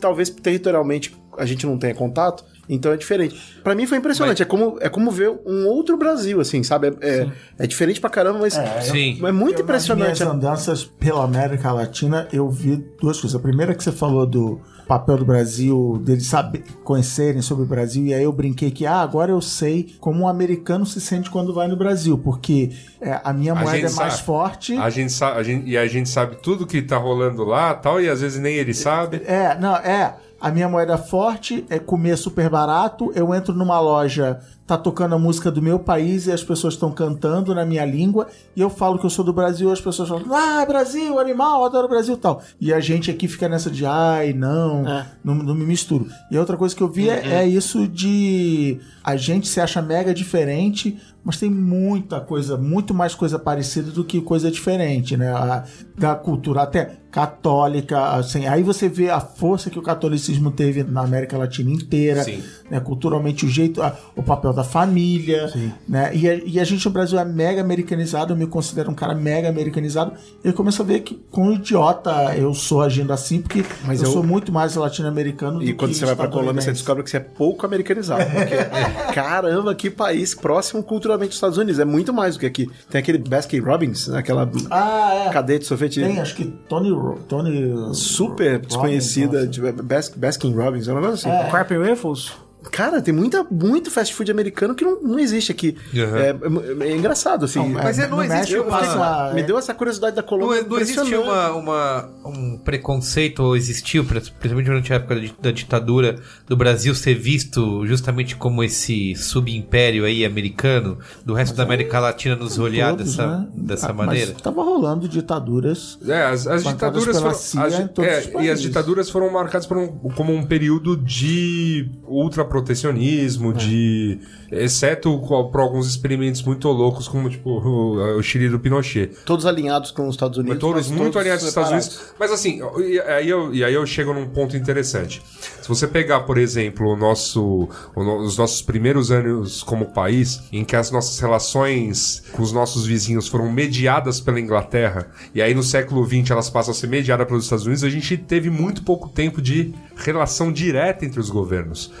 talvez 0.00 0.30
territorialmente 0.30 1.14
a 1.36 1.44
gente 1.44 1.66
não 1.66 1.76
tenha 1.76 1.94
contato, 1.94 2.44
então 2.68 2.92
é 2.92 2.96
diferente. 2.96 3.40
Pra 3.62 3.74
mim 3.74 3.86
foi 3.86 3.98
impressionante. 3.98 4.42
É, 4.42 4.44
como, 4.44 4.78
é 4.80 4.88
como 4.88 5.10
ver 5.10 5.30
um 5.44 5.66
outro 5.66 5.96
Brasil, 5.96 6.40
assim, 6.40 6.62
sabe? 6.62 6.88
É, 7.00 7.08
é, 7.08 7.28
é 7.60 7.66
diferente 7.66 8.00
pra 8.00 8.10
caramba, 8.10 8.38
mas 8.40 8.56
é, 8.56 8.80
Sim. 8.80 9.20
muito 9.32 9.60
Eu, 9.60 9.64
impressionante. 9.64 10.08
Nas 10.08 10.20
minhas 10.20 10.34
andanças 10.34 10.84
pela 10.84 11.24
América 11.24 11.72
Latina, 11.72 12.28
eu 12.32 12.48
vi 12.48 12.76
duas 13.00 13.20
coisas. 13.20 13.34
A 13.34 13.42
primeira 13.42 13.72
é 13.72 13.74
que 13.74 13.82
você 13.82 13.92
falou 13.92 14.26
do 14.26 14.60
papel 14.86 15.18
do 15.18 15.24
Brasil, 15.24 16.00
deles 16.04 16.26
saber, 16.26 16.64
conhecerem 16.82 17.42
sobre 17.42 17.64
o 17.64 17.66
Brasil, 17.66 18.04
e 18.06 18.14
aí 18.14 18.22
eu 18.22 18.32
brinquei 18.32 18.70
que, 18.70 18.86
ah, 18.86 19.00
agora 19.00 19.30
eu 19.30 19.40
sei 19.40 19.94
como 20.00 20.22
um 20.22 20.28
americano 20.28 20.84
se 20.84 21.00
sente 21.00 21.30
quando 21.30 21.52
vai 21.52 21.68
no 21.68 21.76
Brasil, 21.76 22.18
porque 22.18 22.72
é, 23.00 23.20
a 23.24 23.32
minha 23.32 23.54
moeda 23.54 23.78
é 23.78 23.90
mais 23.92 24.14
sabe. 24.14 24.22
forte. 24.22 24.76
A 24.76 24.90
gente 24.90 25.12
sabe, 25.12 25.38
a 25.38 25.42
gente, 25.42 25.68
e 25.68 25.76
a 25.76 25.86
gente 25.86 26.08
sabe 26.08 26.36
tudo 26.36 26.66
que 26.66 26.82
tá 26.82 26.96
rolando 26.96 27.44
lá 27.44 27.74
tal, 27.74 28.00
e 28.00 28.08
às 28.08 28.20
vezes 28.20 28.40
nem 28.40 28.54
ele 28.54 28.74
sabe. 28.74 29.22
É, 29.26 29.58
não, 29.58 29.76
é. 29.76 30.16
A 30.40 30.50
minha 30.50 30.68
moeda 30.68 30.98
forte 30.98 31.64
é 31.70 31.78
comer 31.78 32.18
super 32.18 32.50
barato. 32.50 33.10
Eu 33.14 33.34
entro 33.34 33.54
numa 33.54 33.80
loja, 33.80 34.40
tá 34.66 34.78
tocando 34.78 35.14
a 35.14 35.18
música 35.18 35.50
do 35.50 35.60
meu 35.60 35.78
país 35.78 36.26
e 36.26 36.32
as 36.32 36.42
pessoas 36.42 36.72
estão 36.74 36.90
cantando 36.90 37.54
na 37.54 37.66
minha 37.66 37.84
língua. 37.84 38.28
E 38.56 38.60
eu 38.62 38.70
falo 38.70 38.98
que 38.98 39.04
eu 39.04 39.10
sou 39.10 39.22
do 39.24 39.32
Brasil, 39.32 39.70
as 39.70 39.80
pessoas 39.80 40.08
falam, 40.08 40.24
ah, 40.34 40.64
Brasil, 40.64 41.18
animal, 41.18 41.64
adoro 41.64 41.86
o 41.86 41.90
Brasil 41.90 42.14
e 42.14 42.18
tal. 42.18 42.42
E 42.58 42.72
a 42.72 42.80
gente 42.80 43.10
aqui 43.10 43.28
fica 43.28 43.46
nessa 43.46 43.70
de, 43.70 43.84
ai, 43.84 44.32
não, 44.32 44.88
É. 44.88 45.06
não, 45.22 45.34
não 45.34 45.54
me 45.54 45.66
misturo. 45.66 46.06
E 46.30 46.38
outra 46.38 46.56
coisa 46.56 46.74
que 46.74 46.82
eu 46.82 46.88
vi 46.88 47.10
é, 47.10 47.40
é 47.42 47.46
isso 47.46 47.86
de 47.86 48.80
a 49.02 49.16
gente 49.16 49.46
se 49.48 49.60
acha 49.60 49.82
mega 49.82 50.14
diferente, 50.14 50.98
mas 51.24 51.38
tem 51.38 51.50
muita 51.50 52.20
coisa, 52.20 52.56
muito 52.56 52.92
mais 52.94 53.14
coisa 53.14 53.38
parecida 53.38 53.90
do 53.90 54.04
que 54.04 54.20
coisa 54.20 54.50
diferente, 54.50 55.16
né? 55.16 55.32
A- 55.32 55.64
da 55.96 56.14
cultura 56.16 56.62
até 56.62 56.96
católica, 57.10 58.16
assim. 58.16 58.46
Aí 58.48 58.62
você 58.64 58.88
vê 58.88 59.08
a 59.08 59.20
força 59.20 59.70
que 59.70 59.78
o 59.78 59.82
catolicismo 59.82 60.50
teve 60.50 60.82
na 60.82 61.02
América 61.02 61.38
Latina 61.38 61.70
inteira, 61.70 62.24
Sim. 62.24 62.42
né? 62.68 62.80
Culturalmente 62.80 63.46
o 63.46 63.48
jeito, 63.48 63.80
a- 63.80 63.96
o 64.16 64.22
papel 64.22 64.52
da 64.52 64.64
família, 64.64 65.52
né? 65.88 66.10
E 66.14 66.28
a, 66.28 66.34
e 66.34 66.58
a 66.60 66.64
gente 66.64 66.84
no 66.84 66.90
Brasil 66.90 67.16
é 67.18 67.24
mega 67.24 67.60
americanizado, 67.60 68.32
eu 68.32 68.36
me 68.36 68.46
considero 68.48 68.90
um 68.90 68.94
cara 68.94 69.14
mega 69.14 69.48
americanizado. 69.48 70.12
E 70.44 70.48
eu 70.48 70.52
começo 70.52 70.82
a 70.82 70.84
ver 70.84 71.00
que 71.00 71.14
com 71.30 71.52
idiota 71.52 72.34
eu 72.36 72.52
sou 72.52 72.82
agindo 72.82 73.12
assim, 73.12 73.40
porque 73.40 73.64
Mas 73.84 74.00
eu, 74.02 74.08
eu- 74.08 74.12
sou 74.12 74.22
muito 74.24 74.50
mais 74.52 74.74
latino-americano 74.74 75.58
do 75.60 75.64
E 75.64 75.72
quando 75.74 75.92
que 75.92 75.98
você 75.98 76.06
vai 76.06 76.16
pra 76.16 76.26
Colômbia, 76.28 76.60
você 76.62 76.72
descobre 76.72 77.04
que 77.04 77.10
você 77.10 77.18
é 77.18 77.20
pouco 77.20 77.64
americanizado. 77.64 78.24
Porque, 78.24 78.56
caramba, 79.14 79.74
que 79.74 79.88
país 79.88 80.34
próximo 80.34 80.82
culturalmente 81.14 81.28
dos 81.30 81.36
Estados 81.36 81.58
Unidos. 81.58 81.78
É 81.80 81.84
muito 81.84 82.12
mais 82.12 82.34
do 82.36 82.40
que 82.40 82.46
aqui. 82.46 82.70
Tem 82.90 82.98
aquele 83.00 83.18
Baskin 83.18 83.60
Robbins, 83.60 84.08
né? 84.08 84.18
aquela 84.18 84.50
Ah, 84.70 85.26
é. 85.28 85.30
cadete 85.32 85.64
soviética. 85.64 86.06
Tem, 86.06 86.20
acho 86.20 86.34
que 86.34 86.44
Tony, 86.68 86.90
Ro- 86.90 87.18
Tony 87.28 87.94
Super 87.94 88.58
desconhecida, 88.60 89.38
Robbins, 89.40 89.50
de 89.50 89.82
Bas- 89.82 90.12
Baskin 90.14 90.54
Robbins, 90.54 90.88
é 90.88 90.92
um 90.92 91.00
negócio 91.00 91.30
assim. 91.30 91.50
Carpet 91.50 91.78
Waffles? 91.78 92.32
Cara, 92.70 93.00
tem 93.02 93.12
muita, 93.14 93.44
muito 93.50 93.90
fast 93.90 94.14
food 94.14 94.30
americano 94.30 94.74
que 94.74 94.84
não, 94.84 95.00
não 95.02 95.18
existe 95.18 95.52
aqui. 95.52 95.76
Uhum. 95.92 96.16
É, 96.16 96.84
é- 96.86 96.88
é 96.92 96.96
engraçado, 96.96 97.44
assim. 97.44 97.60
mas 97.68 97.98
é- 97.98 98.08
não 98.08 98.22
existe 98.22 98.56
uma- 98.58 98.70
passa- 98.78 99.32
Me 99.34 99.40
é- 99.40 99.44
deu 99.44 99.58
essa 99.58 99.74
curiosidade 99.74 100.16
da 100.16 100.22
Não, 100.22 100.28
Colômbia. 100.28 100.62
não 100.62 100.78
existiu 100.78 101.04
impressionante. 101.04 101.28
uma, 101.28 101.50
uma- 101.52 102.10
um 102.26 102.58
preconceito, 102.58 103.40
ou 103.42 103.56
existiu, 103.56 104.04
principalmente 104.04 104.66
durante 104.66 104.92
a 104.92 104.96
época 104.96 105.14
da 105.40 105.50
ditadura, 105.50 106.16
do 106.46 106.56
Brasil 106.56 106.94
ser 106.94 107.14
visto 107.14 107.86
justamente 107.86 108.36
como 108.36 108.62
esse 108.62 109.14
subimpério 109.14 110.04
aí 110.04 110.24
americano, 110.24 110.98
do 111.24 111.34
resto 111.34 111.54
da 111.56 111.62
América 111.62 111.98
Latina 112.00 112.34
nos 112.36 112.58
olhar 112.58 112.90
todos, 112.90 113.06
dessa, 113.16 113.26
né? 113.26 113.46
dessa 113.54 113.86
Ah, 113.90 113.92
mas 113.92 114.06
maneira? 114.06 114.32
Tava 114.42 114.62
rolando 114.62 115.08
ditaduras. 115.08 115.98
É, 116.06 116.22
as, 116.24 116.46
as 116.46 116.64
ditaduras 116.64 117.18
foram. 117.18 117.34
CIA 117.34 117.62
as- 117.64 117.80
em 117.80 117.88
todos 117.88 118.10
é, 118.10 118.18
os 118.34 118.44
e 118.44 118.50
as 118.50 118.60
ditaduras 118.60 119.10
foram 119.10 119.30
marcadas 119.30 119.66
por 119.66 119.76
um- 119.76 119.88
como 120.14 120.32
um 120.34 120.44
período 120.44 120.96
de 120.96 121.90
ultra 122.06 122.44
protecionismo, 122.54 123.52
de. 123.52 124.20
Exceto 124.62 125.20
para 125.50 125.62
alguns 125.62 125.86
experimentos 125.88 126.42
muito 126.42 126.68
loucos, 126.68 127.08
como 127.08 127.28
tipo 127.28 127.50
o, 127.60 128.16
o 128.18 128.22
Chile 128.22 128.48
do 128.48 128.58
Pinochet. 128.58 129.10
Todos 129.24 129.46
alinhados 129.46 129.90
com 129.90 130.06
os 130.08 130.14
Estados 130.14 130.38
Unidos. 130.38 130.54
Mas 130.56 130.60
todos 130.60 130.88
mas 130.88 130.98
muito 131.00 131.18
alinhados 131.18 131.42
com 131.42 131.48
os 131.48 131.66
Estados. 131.66 131.86
Unidos. 131.88 132.14
Mas 132.18 132.30
assim, 132.32 132.60
e 132.86 133.00
aí, 133.00 133.28
eu, 133.28 133.54
e 133.54 133.64
aí 133.64 133.74
eu 133.74 133.84
chego 133.86 134.12
num 134.14 134.26
ponto 134.28 134.56
interessante. 134.56 135.22
Se 135.62 135.68
você 135.68 135.86
pegar, 135.86 136.20
por 136.20 136.36
exemplo, 136.38 136.86
o 136.92 136.96
nosso, 136.96 137.68
o 137.94 138.02
no- 138.04 138.18
os 138.18 138.36
nossos 138.36 138.60
primeiros 138.62 139.10
anos 139.10 139.62
como 139.62 139.86
país, 139.86 140.42
em 140.52 140.64
que 140.64 140.76
as 140.76 140.90
nossas 140.90 141.18
relações 141.18 142.22
com 142.32 142.42
os 142.42 142.52
nossos 142.52 142.84
vizinhos 142.86 143.28
foram 143.28 143.50
mediadas 143.50 144.20
pela 144.20 144.38
Inglaterra, 144.40 145.08
e 145.34 145.40
aí 145.40 145.54
no 145.54 145.62
século 145.62 146.04
XX 146.06 146.30
elas 146.30 146.50
passam 146.50 146.72
a 146.72 146.74
ser 146.74 146.86
mediadas 146.88 147.26
pelos 147.26 147.44
Estados 147.44 147.64
Unidos, 147.64 147.84
a 147.84 147.88
gente 147.90 148.16
teve 148.16 148.50
muito 148.50 148.82
pouco 148.82 149.08
tempo 149.08 149.40
de 149.40 149.72
relação 149.96 150.52
direta 150.52 151.04
entre 151.04 151.18
os 151.20 151.30
governos. 151.30 151.92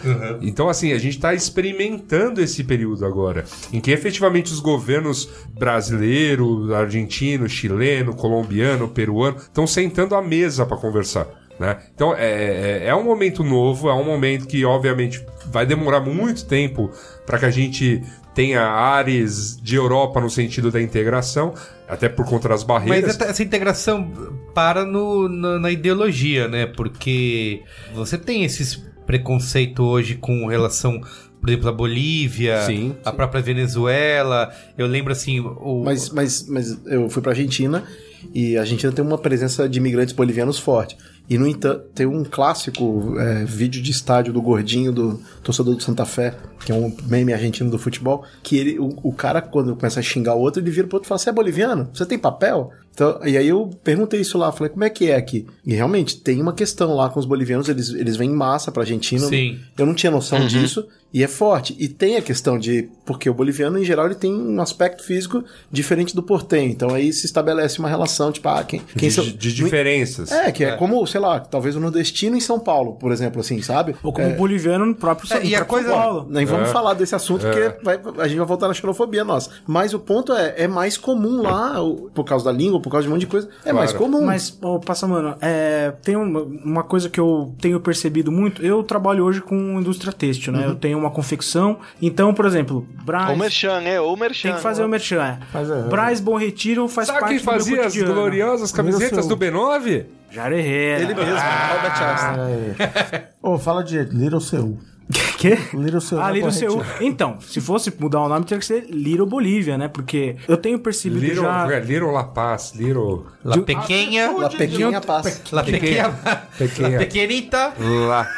Então, 0.42 0.68
assim, 0.68 0.92
a 0.92 0.98
gente 0.98 1.16
está 1.16 1.32
experimentando 1.34 2.42
esse 2.44 2.64
período 2.64 3.04
agora, 3.04 3.44
em 3.72 3.80
que 3.80 3.90
efetivamente 3.90 4.52
os 4.52 4.60
governos 4.60 5.28
brasileiro, 5.52 6.74
argentino, 6.74 7.48
chileno, 7.48 8.14
colombiano, 8.14 8.88
peruano 8.88 9.36
estão 9.36 9.66
sentando 9.66 10.14
à 10.14 10.22
mesa 10.22 10.64
para 10.64 10.76
conversar. 10.76 11.26
Né? 11.58 11.78
Então 11.94 12.14
é, 12.14 12.82
é, 12.82 12.86
é 12.86 12.94
um 12.94 13.04
momento 13.04 13.44
novo, 13.44 13.88
é 13.88 13.94
um 13.94 14.04
momento 14.04 14.46
que 14.46 14.64
obviamente 14.64 15.24
vai 15.46 15.64
demorar 15.64 16.00
muito 16.00 16.44
tempo 16.46 16.90
para 17.24 17.38
que 17.38 17.44
a 17.46 17.50
gente 17.50 18.02
tenha 18.34 18.62
áreas 18.62 19.56
de 19.62 19.76
Europa 19.76 20.20
no 20.20 20.28
sentido 20.28 20.70
da 20.70 20.82
integração, 20.82 21.54
até 21.88 22.08
por 22.08 22.26
conta 22.26 22.48
das 22.48 22.64
Mas 22.64 22.66
barreiras. 22.66 23.10
essa, 23.10 23.24
essa 23.26 23.42
integração 23.42 24.10
para 24.52 24.84
no, 24.84 25.28
na, 25.28 25.60
na 25.60 25.70
ideologia, 25.70 26.48
né? 26.48 26.66
Porque 26.66 27.62
você 27.94 28.18
tem 28.18 28.44
esses 28.44 28.82
preconceito 29.06 29.84
hoje 29.84 30.14
com 30.14 30.46
relação, 30.46 31.00
por 31.44 31.50
exemplo, 31.50 31.68
à 31.68 31.72
Bolívia, 31.72 32.62
Sim, 32.62 32.96
a 33.04 33.12
própria 33.12 33.42
Venezuela. 33.42 34.50
Eu 34.78 34.86
lembro 34.86 35.12
assim, 35.12 35.40
o, 35.40 35.82
Mas, 35.84 36.08
mas, 36.08 36.48
mas 36.48 36.78
eu 36.86 37.10
fui 37.10 37.20
pra 37.20 37.32
Argentina 37.32 37.84
e 38.32 38.56
a 38.56 38.60
Argentina 38.60 38.90
tem 38.90 39.04
uma 39.04 39.18
presença 39.18 39.68
de 39.68 39.78
imigrantes 39.78 40.14
bolivianos 40.14 40.58
forte. 40.58 40.96
E, 41.28 41.36
no 41.36 41.46
entanto, 41.46 41.84
tem 41.94 42.06
um 42.06 42.24
clássico 42.24 43.18
é, 43.18 43.44
vídeo 43.44 43.82
de 43.82 43.90
estádio 43.90 44.32
do 44.32 44.40
gordinho, 44.40 44.90
do 44.90 45.20
torcedor 45.42 45.74
do 45.74 45.82
Santa 45.82 46.06
Fé, 46.06 46.34
que 46.64 46.72
é 46.72 46.74
um 46.74 46.94
meme 47.06 47.34
argentino 47.34 47.70
do 47.70 47.78
futebol, 47.78 48.24
que 48.42 48.56
ele, 48.56 48.78
o, 48.78 48.96
o 49.02 49.12
cara, 49.12 49.42
quando 49.42 49.76
começa 49.76 50.00
a 50.00 50.02
xingar 50.02 50.34
o 50.36 50.40
outro, 50.40 50.62
ele 50.62 50.70
vira 50.70 50.86
pro 50.86 50.96
outro 50.96 51.06
e 51.06 51.08
fala, 51.08 51.18
você 51.18 51.28
é 51.28 51.32
boliviano? 51.32 51.90
Você 51.92 52.06
tem 52.06 52.18
papel? 52.18 52.70
Então, 52.94 53.20
e 53.22 53.36
aí 53.36 53.48
eu 53.48 53.68
perguntei 53.82 54.20
isso 54.20 54.38
lá, 54.38 54.50
falei, 54.50 54.70
como 54.70 54.84
é 54.84 54.88
que 54.88 55.10
é 55.10 55.16
aqui? 55.16 55.46
E 55.64 55.74
realmente, 55.74 56.16
tem 56.16 56.40
uma 56.40 56.54
questão 56.54 56.94
lá 56.94 57.10
com 57.10 57.20
os 57.20 57.26
bolivianos, 57.26 57.68
eles, 57.68 57.90
eles 57.90 58.16
vêm 58.16 58.30
em 58.30 58.34
massa 58.34 58.72
pra 58.72 58.82
Argentina. 58.82 59.26
Sim. 59.26 59.58
Eu 59.76 59.84
não 59.84 59.94
tinha 59.94 60.10
noção 60.10 60.46
disso, 60.46 60.86
e 61.14 61.22
é 61.22 61.28
forte. 61.28 61.76
E 61.78 61.86
tem 61.88 62.16
a 62.16 62.20
questão 62.22 62.58
de. 62.58 62.90
Porque 63.06 63.30
o 63.30 63.34
boliviano, 63.34 63.78
em 63.78 63.84
geral, 63.84 64.06
ele 64.06 64.14
tem 64.16 64.34
um 64.34 64.60
aspecto 64.60 65.04
físico 65.04 65.44
diferente 65.70 66.14
do 66.14 66.22
portenho. 66.22 66.70
Então 66.72 66.90
aí 66.92 67.12
se 67.12 67.24
estabelece 67.26 67.78
uma 67.78 67.88
relação, 67.88 68.32
tipo, 68.32 68.48
ah, 68.48 68.64
quem. 68.64 68.80
quem 68.98 69.08
de, 69.08 69.14
são- 69.14 69.24
de 69.24 69.52
diferenças. 69.54 70.32
É, 70.32 70.50
que 70.50 70.64
é, 70.64 70.76
como, 70.76 71.06
sei 71.06 71.20
lá, 71.20 71.38
talvez 71.38 71.76
o 71.76 71.80
nordestino 71.80 72.36
em 72.36 72.40
São 72.40 72.58
Paulo, 72.58 72.94
por 72.94 73.12
exemplo, 73.12 73.40
assim, 73.40 73.62
sabe? 73.62 73.94
Ou 74.02 74.12
como 74.12 74.34
boliviano 74.34 74.84
no 74.86 74.94
próprio, 74.94 75.32
É, 75.32 75.38
no 75.38 75.44
e 75.44 75.54
a 75.54 75.58
próprio 75.58 75.66
coisa- 75.68 75.88
São 75.90 75.98
Paulo. 75.98 76.26
Nem 76.28 76.44
vamos 76.46 76.68
É. 76.68 76.72
falar 76.72 76.94
desse 76.94 77.14
assunto, 77.14 77.42
porque 77.46 77.76
vai- 77.84 78.00
a 78.18 78.26
gente 78.26 78.38
vai 78.38 78.46
voltar 78.46 78.66
na 78.68 78.74
xenofobia 78.74 79.22
nossa. 79.22 79.50
Mas 79.66 79.94
o 79.94 80.00
ponto 80.00 80.32
é, 80.32 80.54
é 80.56 80.66
mais 80.68 80.96
comum 80.98 81.42
lá, 81.42 81.80
o- 81.82 82.10
por 82.12 82.24
causa 82.24 82.44
da 82.46 82.52
língua, 82.52 82.80
por 82.80 82.90
causa 82.90 83.04
de 83.04 83.08
um 83.08 83.12
monte 83.12 83.20
de 83.20 83.26
coisa, 83.28 83.46
é 83.60 83.70
Claro. 83.70 83.76
mais 83.76 83.92
comum. 83.92 84.24
Mas, 84.24 84.58
ô, 84.60 84.80
passa, 84.80 85.06
mano, 85.06 85.36
é, 85.40 85.92
tem 86.02 86.16
uma, 86.16 86.40
uma 86.42 86.82
coisa 86.82 87.08
que 87.08 87.20
eu 87.20 87.54
tenho 87.60 87.78
percebido 87.78 88.32
muito. 88.32 88.64
Eu 88.64 88.82
trabalho 88.82 89.24
hoje 89.24 89.40
com 89.40 89.54
indústria 89.78 90.12
têxtil, 90.12 90.52
né? 90.52 90.64
Eu 90.66 90.74
tenho 90.74 91.03
uma 91.04 91.10
confecção. 91.10 91.78
Então, 92.00 92.32
por 92.34 92.46
exemplo, 92.46 92.86
Braz. 93.04 93.30
O 93.30 93.36
Merchan, 93.36 93.82
é, 93.82 94.00
o 94.00 94.16
Merchan. 94.16 94.48
Tem 94.48 94.56
que 94.56 94.62
fazer 94.62 94.84
o 94.84 94.88
merchan. 94.88 95.22
é. 95.22 95.38
Faz, 95.52 95.70
é. 95.70 95.82
Braz 95.82 96.20
Bom 96.20 96.36
Retiro 96.36 96.88
faz 96.88 97.08
Sabe 97.08 97.20
parte 97.20 97.36
quem 97.36 97.38
do 97.38 97.44
meu 97.44 97.54
fazia 97.54 97.86
as 97.86 97.96
gloriosas 97.96 98.72
camisetas 98.72 99.26
do 99.26 99.36
B9? 99.36 100.06
Jair 100.30 100.52
Herrera. 100.52 101.02
Ele 101.02 101.14
mesmo, 101.14 101.38
Albert 101.38 102.02
Einstein. 102.02 103.22
Ô, 103.40 103.56
fala 103.56 103.84
de 103.84 104.02
Little 104.04 104.40
Seul. 104.40 104.78
Quê? 105.38 105.58
Little 105.74 106.00
Seul. 106.00 106.20
Ah, 106.20 106.28
né, 106.28 106.34
Little. 106.34 106.52
Seul. 106.52 106.82
Então, 107.00 107.38
se 107.40 107.60
fosse 107.60 107.92
mudar 107.98 108.20
o 108.20 108.28
nome, 108.28 108.44
teria 108.44 108.58
que 108.58 108.66
ser 108.66 108.86
Little 108.90 109.26
Bolívia, 109.26 109.76
né? 109.76 109.88
Porque 109.88 110.36
eu 110.48 110.56
tenho 110.56 110.78
percebido 110.78 111.20
Little, 111.20 111.44
já... 111.44 111.72
é, 111.72 111.80
Little 111.80 112.10
La 112.10 112.24
Paz, 112.24 112.72
Little... 112.74 113.26
La 113.44 113.58
Pequena, 113.58 114.32
La 114.38 114.48
Pequinha 114.48 115.00
Paz. 115.00 115.42
La 115.52 115.62
Pequena, 115.62 116.12
Pequena. 116.56 116.88
La 116.88 116.98
Pequenita. 116.98 117.74
Lá. 117.78 118.28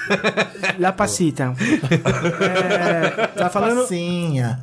La 0.78 0.92
Pasita. 0.92 1.54
é, 2.40 3.26
tá 3.28 3.48
falando... 3.48 3.82
Passinha. 3.82 4.58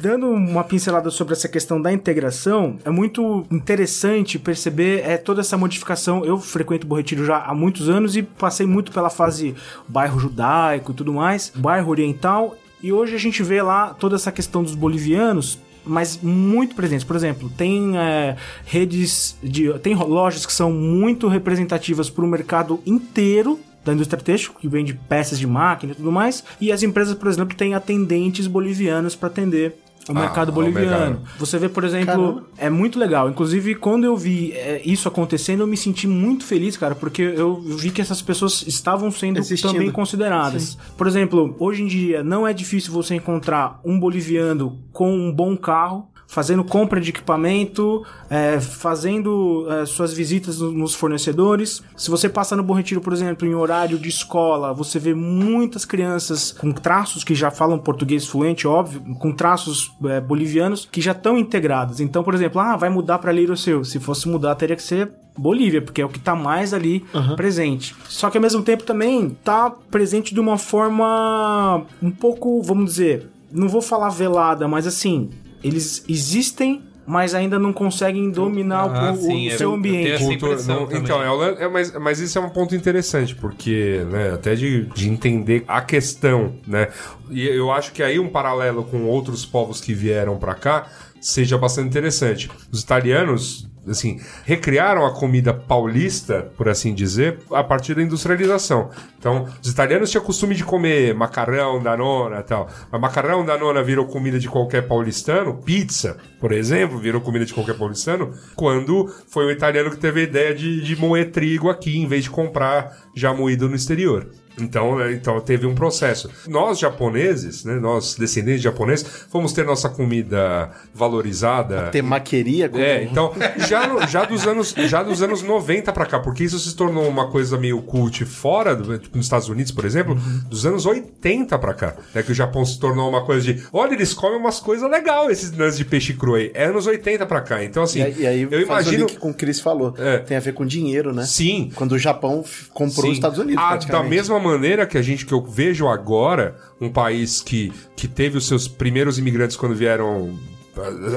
Dando 0.00 0.28
uma 0.28 0.64
pincelada 0.64 1.10
sobre 1.10 1.34
essa 1.34 1.48
questão 1.48 1.80
da 1.80 1.92
integração, 1.92 2.78
é 2.84 2.90
muito 2.90 3.44
interessante 3.50 4.38
perceber 4.38 5.02
é, 5.04 5.16
toda 5.16 5.40
essa 5.40 5.56
modificação. 5.56 6.24
Eu 6.24 6.38
frequento 6.38 6.86
o 6.86 6.88
Bom 6.88 6.96
Retiro 6.96 7.24
já 7.24 7.38
há 7.38 7.54
muitos 7.54 7.88
anos 7.88 8.16
e 8.16 8.22
passei 8.22 8.66
muito 8.66 8.92
pela 8.92 9.10
fase 9.10 9.54
bairro 9.88 10.18
judaico 10.18 10.92
e 10.92 10.94
tudo 10.94 11.12
mais, 11.12 11.31
bairro 11.54 11.90
oriental, 11.90 12.56
e 12.82 12.92
hoje 12.92 13.14
a 13.14 13.18
gente 13.18 13.42
vê 13.42 13.62
lá 13.62 13.94
toda 13.94 14.16
essa 14.16 14.32
questão 14.32 14.62
dos 14.62 14.74
bolivianos 14.74 15.58
mas 15.84 16.18
muito 16.22 16.76
presentes. 16.76 17.04
Por 17.04 17.16
exemplo, 17.16 17.50
tem 17.50 17.98
é, 17.98 18.36
redes 18.64 19.36
de. 19.42 19.72
tem 19.80 19.94
lojas 19.96 20.46
que 20.46 20.52
são 20.52 20.72
muito 20.72 21.26
representativas 21.26 22.08
para 22.08 22.24
o 22.24 22.28
mercado 22.28 22.80
inteiro 22.86 23.58
da 23.84 23.92
indústria 23.92 24.22
têxtil, 24.22 24.54
que 24.60 24.68
vende 24.68 24.94
peças 24.94 25.38
de 25.38 25.46
máquina 25.46 25.92
e 25.92 25.96
tudo 25.96 26.12
mais. 26.12 26.44
E 26.60 26.70
as 26.70 26.82
empresas, 26.82 27.14
por 27.14 27.28
exemplo, 27.28 27.56
têm 27.56 27.74
atendentes 27.74 28.46
bolivianos 28.46 29.16
para 29.16 29.28
atender 29.28 29.76
o 30.08 30.12
Ah, 30.12 30.20
mercado 30.20 30.48
o 30.48 30.52
boliviano. 30.52 30.88
mercado. 30.90 31.20
Você 31.38 31.58
vê, 31.58 31.68
por 31.68 31.84
exemplo, 31.84 32.06
Caramba. 32.06 32.44
é 32.58 32.68
muito 32.70 32.98
legal. 32.98 33.28
Inclusive, 33.30 33.74
quando 33.76 34.04
eu 34.04 34.16
vi 34.16 34.52
é, 34.52 34.80
isso 34.84 35.06
acontecendo, 35.08 35.60
eu 35.60 35.66
me 35.66 35.76
senti 35.76 36.06
muito 36.06 36.44
feliz, 36.44 36.76
cara, 36.76 36.94
porque 36.94 37.22
eu 37.22 37.60
vi 37.60 37.90
que 37.90 38.00
essas 38.00 38.20
pessoas 38.20 38.64
estavam 38.66 39.10
sendo 39.10 39.38
Existindo. 39.38 39.72
também 39.74 39.90
consideradas. 39.90 40.76
Por 40.96 41.06
exemplo, 41.06 41.54
hoje 41.58 41.82
em 41.82 41.86
dia 41.86 42.22
não 42.24 42.46
é 42.46 42.52
difícil 42.52 42.92
você 42.92 43.14
encontrar 43.14 43.80
um 43.84 43.98
boliviano 43.98 44.80
com 44.92 45.14
um 45.14 45.32
bom 45.32 45.56
carro. 45.56 46.08
Fazendo 46.34 46.64
compra 46.64 46.98
de 46.98 47.10
equipamento, 47.10 48.02
é, 48.30 48.58
fazendo 48.58 49.66
é, 49.70 49.84
suas 49.84 50.14
visitas 50.14 50.58
no- 50.60 50.72
nos 50.72 50.94
fornecedores. 50.94 51.82
Se 51.94 52.10
você 52.10 52.26
passa 52.26 52.56
no 52.56 52.62
Bom 52.62 52.72
Retiro, 52.72 53.02
por 53.02 53.12
exemplo, 53.12 53.46
em 53.46 53.54
horário 53.54 53.98
de 53.98 54.08
escola, 54.08 54.72
você 54.72 54.98
vê 54.98 55.12
muitas 55.14 55.84
crianças 55.84 56.50
com 56.52 56.72
traços 56.72 57.22
que 57.22 57.34
já 57.34 57.50
falam 57.50 57.78
português 57.78 58.26
fluente, 58.26 58.66
óbvio, 58.66 59.02
com 59.18 59.30
traços 59.30 59.92
é, 60.06 60.22
bolivianos 60.22 60.88
que 60.90 61.02
já 61.02 61.12
estão 61.12 61.36
integrados. 61.36 62.00
Então, 62.00 62.24
por 62.24 62.32
exemplo, 62.32 62.60
ah, 62.62 62.76
vai 62.76 62.88
mudar 62.88 63.18
para 63.18 63.30
Little 63.30 63.54
Seu. 63.56 63.84
Se 63.84 64.00
fosse 64.00 64.26
mudar, 64.26 64.54
teria 64.54 64.74
que 64.76 64.82
ser 64.82 65.12
Bolívia, 65.36 65.82
porque 65.82 66.00
é 66.00 66.04
o 66.04 66.08
que 66.08 66.18
tá 66.18 66.34
mais 66.34 66.72
ali 66.72 67.04
presente. 67.36 67.94
Só 68.08 68.30
que 68.30 68.38
ao 68.38 68.42
mesmo 68.42 68.62
tempo 68.62 68.84
também 68.84 69.36
tá 69.44 69.70
presente 69.90 70.32
de 70.32 70.40
uma 70.40 70.56
forma 70.58 71.84
um 72.02 72.10
pouco, 72.10 72.62
vamos 72.62 72.86
dizer, 72.92 73.28
não 73.50 73.68
vou 73.68 73.82
falar 73.82 74.08
velada, 74.08 74.66
mas 74.66 74.86
assim, 74.86 75.28
eles 75.62 76.04
existem, 76.08 76.82
mas 77.06 77.34
ainda 77.34 77.58
não 77.58 77.72
conseguem 77.72 78.30
dominar 78.30 78.86
o- 78.86 78.90
Ah, 78.90 79.12
o, 79.12 79.16
sim, 79.16 79.48
o 79.48 79.50
é, 79.50 79.56
seu 79.56 79.70
eu 79.70 79.74
ambiente. 79.74 80.24
Cultura- 80.24 80.62
não, 80.62 80.88
então, 80.92 81.42
é, 81.44 81.64
é, 81.64 81.68
mas, 81.68 81.92
mas 81.98 82.20
isso 82.20 82.38
é 82.38 82.40
um 82.40 82.48
ponto 82.50 82.74
interessante, 82.76 83.34
porque, 83.34 84.04
né, 84.10 84.32
até 84.32 84.54
de, 84.54 84.86
de 84.86 85.08
entender 85.08 85.64
a 85.66 85.80
questão, 85.80 86.54
né? 86.66 86.88
E 87.30 87.46
eu 87.46 87.70
acho 87.72 87.92
que 87.92 88.02
aí 88.02 88.18
um 88.18 88.28
paralelo 88.28 88.84
com 88.84 89.04
outros 89.04 89.44
povos 89.44 89.80
que 89.80 89.92
vieram 89.94 90.38
pra 90.38 90.54
cá 90.54 90.86
seja 91.20 91.56
bastante 91.58 91.88
interessante. 91.88 92.50
Os 92.70 92.82
italianos, 92.82 93.68
assim, 93.88 94.20
recriaram 94.44 95.04
a 95.04 95.12
comida 95.12 95.52
paulista, 95.52 96.50
por 96.56 96.68
assim 96.68 96.94
dizer, 96.94 97.38
a 97.50 97.64
partir 97.64 97.94
da 97.94 98.02
industrialização. 98.02 98.90
Então, 99.18 99.46
os 99.62 99.70
italianos 99.70 100.10
tinham 100.10 100.24
costume 100.24 100.54
de 100.54 100.64
comer 100.64 101.14
macarrão, 101.14 101.82
danona 101.82 102.40
e 102.40 102.42
tal. 102.42 102.68
Mas 102.90 103.00
macarrão, 103.00 103.44
danona 103.44 103.82
virou 103.82 104.06
comida 104.06 104.38
de 104.38 104.48
qualquer 104.48 104.86
paulistano, 104.86 105.56
pizza, 105.62 106.16
por 106.40 106.52
exemplo, 106.52 106.98
virou 106.98 107.20
comida 107.20 107.44
de 107.44 107.54
qualquer 107.54 107.76
paulistano, 107.76 108.32
quando 108.54 109.12
foi 109.28 109.46
o 109.46 109.50
italiano 109.50 109.90
que 109.90 109.96
teve 109.96 110.20
a 110.20 110.24
ideia 110.24 110.54
de, 110.54 110.80
de 110.80 110.96
moer 110.96 111.30
trigo 111.30 111.68
aqui, 111.68 111.98
em 111.98 112.06
vez 112.06 112.24
de 112.24 112.30
comprar 112.30 112.96
já 113.14 113.32
moído 113.32 113.68
no 113.68 113.76
exterior. 113.76 114.28
Então, 114.60 114.96
né, 114.98 115.12
então 115.12 115.40
teve 115.40 115.66
um 115.66 115.74
processo. 115.74 116.30
Nós 116.48 116.78
japoneses, 116.78 117.64
né, 117.64 117.74
nós 117.80 118.14
descendentes 118.14 118.60
de 118.60 118.64
japoneses, 118.64 119.06
fomos 119.30 119.52
ter 119.52 119.64
nossa 119.64 119.88
comida 119.88 120.70
valorizada. 120.94 121.88
Temaqueria 121.90 122.68
com... 122.68 122.78
É, 122.78 123.02
então, 123.04 123.32
já, 123.68 123.86
no- 123.86 124.06
já, 124.06 124.24
dos 124.24 124.46
anos, 124.46 124.74
já 124.86 125.02
dos 125.02 125.22
anos 125.22 125.42
90 125.42 125.92
pra 125.92 126.06
cá, 126.06 126.18
porque 126.20 126.44
isso 126.44 126.58
se 126.58 126.74
tornou 126.76 127.08
uma 127.08 127.30
coisa 127.30 127.58
meio 127.58 127.80
cult 127.82 128.24
fora, 128.24 128.74
do- 128.76 128.98
tipo, 128.98 129.16
nos 129.16 129.26
Estados 129.26 129.48
Unidos, 129.48 129.72
por 129.72 129.84
exemplo, 129.84 130.14
dos 130.48 130.64
anos 130.66 130.86
80 130.86 131.58
pra 131.58 131.74
cá, 131.74 131.94
né, 132.14 132.22
que 132.22 132.32
o 132.32 132.34
Japão 132.34 132.64
se 132.64 132.78
tornou 132.78 133.08
uma 133.08 133.24
coisa 133.24 133.52
de, 133.52 133.62
olha, 133.72 133.94
eles 133.94 134.14
comem 134.14 134.38
umas 134.38 134.60
coisas 134.60 134.88
legais, 134.90 135.30
esses 135.30 135.56
lances 135.56 135.78
de 135.78 135.84
peixe 135.84 136.14
cru 136.14 136.34
aí. 136.34 136.50
É 136.54 136.64
anos 136.66 136.86
80 136.86 137.26
pra 137.26 137.40
cá, 137.40 137.62
então 137.64 137.82
assim, 137.82 138.00
E 138.00 138.02
aí, 138.02 138.14
e 138.20 138.26
aí 138.26 138.42
eu 138.50 138.60
imagino... 138.60 139.06
link 139.06 139.18
com 139.18 139.30
o 139.30 139.32
que 139.34 139.42
Chris 139.42 139.58
falou. 139.60 139.92
É. 139.98 140.18
Tem 140.18 140.36
a 140.36 140.40
ver 140.40 140.52
com 140.54 140.64
dinheiro, 140.64 141.12
né? 141.12 141.24
Sim, 141.24 141.70
Quando 141.74 141.92
o 141.92 141.98
Japão 141.98 142.44
comprou 142.72 143.06
Sim. 143.06 143.10
os 143.10 143.14
Estados 143.16 143.38
Unidos, 143.38 143.60
Ah, 143.62 143.76
da 143.76 144.02
mesma 144.04 144.38
maneira 144.42 144.86
que 144.86 144.98
a 144.98 145.02
gente, 145.02 145.24
que 145.24 145.32
eu 145.32 145.42
vejo 145.42 145.88
agora, 145.88 146.56
um 146.80 146.90
país 146.90 147.40
que, 147.40 147.72
que 147.96 148.06
teve 148.06 148.36
os 148.36 148.46
seus 148.46 148.68
primeiros 148.68 149.18
imigrantes 149.18 149.56
quando 149.56 149.74
vieram 149.74 150.38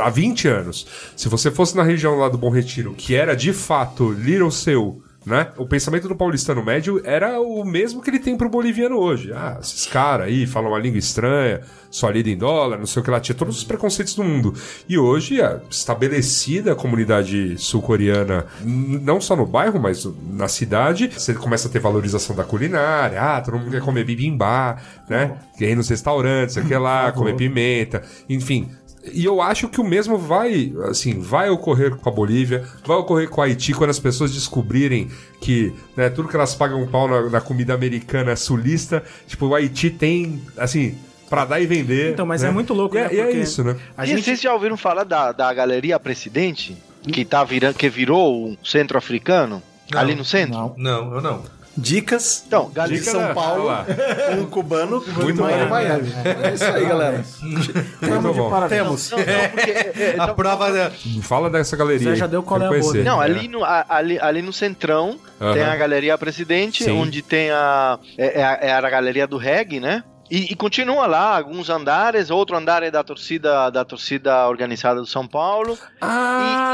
há 0.01 0.09
20 0.09 0.47
anos. 0.47 0.87
Se 1.15 1.27
você 1.27 1.49
fosse 1.49 1.75
na 1.75 1.83
região 1.83 2.15
lá 2.15 2.29
do 2.29 2.37
Bom 2.37 2.49
Retiro, 2.49 2.93
que 2.93 3.15
era 3.15 3.35
de 3.35 3.53
fato 3.53 4.11
Little 4.11 4.51
Seu, 4.51 5.01
né? 5.25 5.47
O 5.57 5.65
pensamento 5.65 6.07
do 6.07 6.15
paulistano 6.15 6.63
médio 6.63 7.01
era 7.03 7.39
o 7.39 7.63
mesmo 7.63 8.01
que 8.01 8.09
ele 8.09 8.19
tem 8.19 8.37
pro 8.37 8.49
boliviano 8.49 8.97
hoje. 8.97 9.33
Ah, 9.33 9.57
esses 9.59 9.85
caras 9.87 10.27
aí 10.27 10.45
falam 10.45 10.69
uma 10.69 10.79
língua 10.79 10.99
estranha, 10.99 11.61
só 11.89 12.09
lida 12.09 12.29
em 12.29 12.37
dólar, 12.37 12.77
não 12.77 12.85
sei 12.85 13.01
o 13.01 13.05
que 13.05 13.09
lá, 13.09 13.19
tinha 13.19 13.35
todos 13.35 13.57
os 13.57 13.63
preconceitos 13.63 14.13
do 14.15 14.23
mundo. 14.23 14.53
E 14.87 14.97
hoje, 14.97 15.41
a 15.41 15.59
estabelecida 15.69 16.73
a 16.73 16.75
comunidade 16.75 17.57
sul-coreana, 17.57 18.45
não 18.63 19.19
só 19.19 19.35
no 19.35 19.45
bairro, 19.45 19.79
mas 19.79 20.07
na 20.31 20.47
cidade, 20.47 21.07
você 21.07 21.33
começa 21.33 21.67
a 21.67 21.71
ter 21.71 21.79
valorização 21.79 22.35
da 22.35 22.43
culinária. 22.43 23.19
Ah, 23.21 23.41
todo 23.41 23.57
mundo 23.57 23.71
quer 23.71 23.81
comer 23.81 24.03
bibimbá, 24.03 24.77
né? 25.09 25.37
Quer 25.57 25.71
ir 25.71 25.75
nos 25.75 25.89
restaurantes, 25.89 26.57
aqui 26.57 26.75
lá, 26.77 27.11
comer 27.11 27.35
pimenta, 27.35 28.03
enfim. 28.29 28.69
E 29.13 29.23
eu 29.23 29.41
acho 29.41 29.67
que 29.69 29.79
o 29.79 29.83
mesmo 29.83 30.17
vai, 30.17 30.73
assim, 30.89 31.19
vai 31.19 31.49
ocorrer 31.49 31.95
com 31.95 32.09
a 32.09 32.11
Bolívia, 32.11 32.65
vai 32.85 32.97
ocorrer 32.97 33.29
com 33.29 33.41
a 33.41 33.45
Haiti 33.45 33.73
quando 33.73 33.89
as 33.89 33.99
pessoas 33.99 34.33
descobrirem 34.33 35.09
que 35.39 35.73
né, 35.95 36.09
tudo 36.09 36.27
que 36.27 36.35
elas 36.35 36.55
pagam 36.55 36.81
um 36.81 36.87
pau 36.87 37.07
na, 37.07 37.29
na 37.29 37.41
comida 37.41 37.73
americana 37.73 38.35
sulista, 38.35 39.03
tipo, 39.27 39.47
o 39.47 39.55
Haiti 39.55 39.89
tem, 39.89 40.41
assim, 40.57 40.97
pra 41.29 41.45
dar 41.45 41.59
e 41.59 41.65
vender. 41.65 42.13
Então, 42.13 42.25
mas 42.25 42.41
né? 42.41 42.49
é 42.49 42.51
muito 42.51 42.73
louco, 42.73 42.97
E 42.97 43.01
né? 43.01 43.07
é, 43.11 43.15
e 43.15 43.19
é 43.19 43.31
isso, 43.31 43.63
né? 43.63 43.75
A 43.97 44.05
e 44.05 44.07
gente 44.07 44.23
vocês 44.23 44.41
já 44.41 44.53
ouviram 44.53 44.77
falar 44.77 45.03
da, 45.03 45.31
da 45.31 45.53
Galeria 45.53 45.99
Presidente? 45.99 46.75
Que, 47.03 47.23
tá 47.23 47.43
virando, 47.43 47.75
que 47.75 47.87
virou 47.87 48.47
um 48.47 48.57
centro 48.63 48.97
africano? 48.97 49.61
Ali 49.93 50.15
no 50.15 50.25
centro? 50.25 50.57
Não. 50.57 50.73
Não, 50.75 51.13
eu 51.13 51.21
não. 51.21 51.43
Dicas 51.77 52.43
Então, 52.47 52.69
de 52.69 52.75
Galeria 52.75 52.99
Dica 52.99 53.11
São 53.11 53.21
da- 53.21 53.33
Paulo, 53.33 53.69
um 54.39 54.45
cubano 54.45 55.03
Muito 55.05 55.29
e 55.29 55.33
Mário 55.41 55.63
bom. 55.65 55.69
Miami. 55.69 56.11
É 56.43 56.53
isso 56.53 56.63
aí, 56.63 56.85
galera. 56.85 57.23
Muito 58.01 58.33
bom. 58.33 58.49
Parabéns. 58.49 58.81
Temos. 58.81 59.11
Não, 59.11 59.17
não, 59.19 59.25
porque, 59.49 59.71
é, 59.71 59.93
é, 59.95 60.09
A 60.11 60.23
então- 60.23 60.35
prova 60.35 60.71
da... 60.71 60.91
Fala 61.21 61.49
dessa 61.49 61.75
galeria. 61.75 62.11
Aí, 62.11 62.15
já 62.15 62.27
deu 62.27 62.41
qual 62.43 62.61
é 62.61 62.65
a 62.67 62.69
boa. 62.79 62.93
Não, 62.95 63.21
É. 63.21 63.25
ali 63.25 63.47
no, 63.47 63.61
ali, 63.63 64.19
ali 64.19 64.41
no 64.41 64.53
centrão 64.53 65.19
tem 65.53 65.63
a 65.63 65.75
Galeria 65.75 66.17
Presidente, 66.17 66.83
Sim. 66.85 66.91
onde 66.91 67.21
tem 67.21 67.51
a. 67.51 67.99
É, 68.17 68.39
é 68.39 68.43
a, 68.43 68.59
é 68.61 68.71
a 68.71 68.89
galeria 68.89 69.27
do 69.27 69.37
reggae, 69.37 69.79
né? 69.79 70.03
E, 70.29 70.51
e 70.51 70.55
continua 70.55 71.05
lá, 71.05 71.37
alguns 71.37 71.69
andares, 71.69 72.29
outro 72.29 72.57
andar 72.57 72.81
é 72.83 72.89
da 72.89 73.03
torcida, 73.03 73.69
da 73.69 73.85
torcida 73.85 74.47
organizada 74.47 74.99
do 74.99 75.05
São 75.05 75.27
Paulo. 75.27 75.77
Ah! 76.01 76.65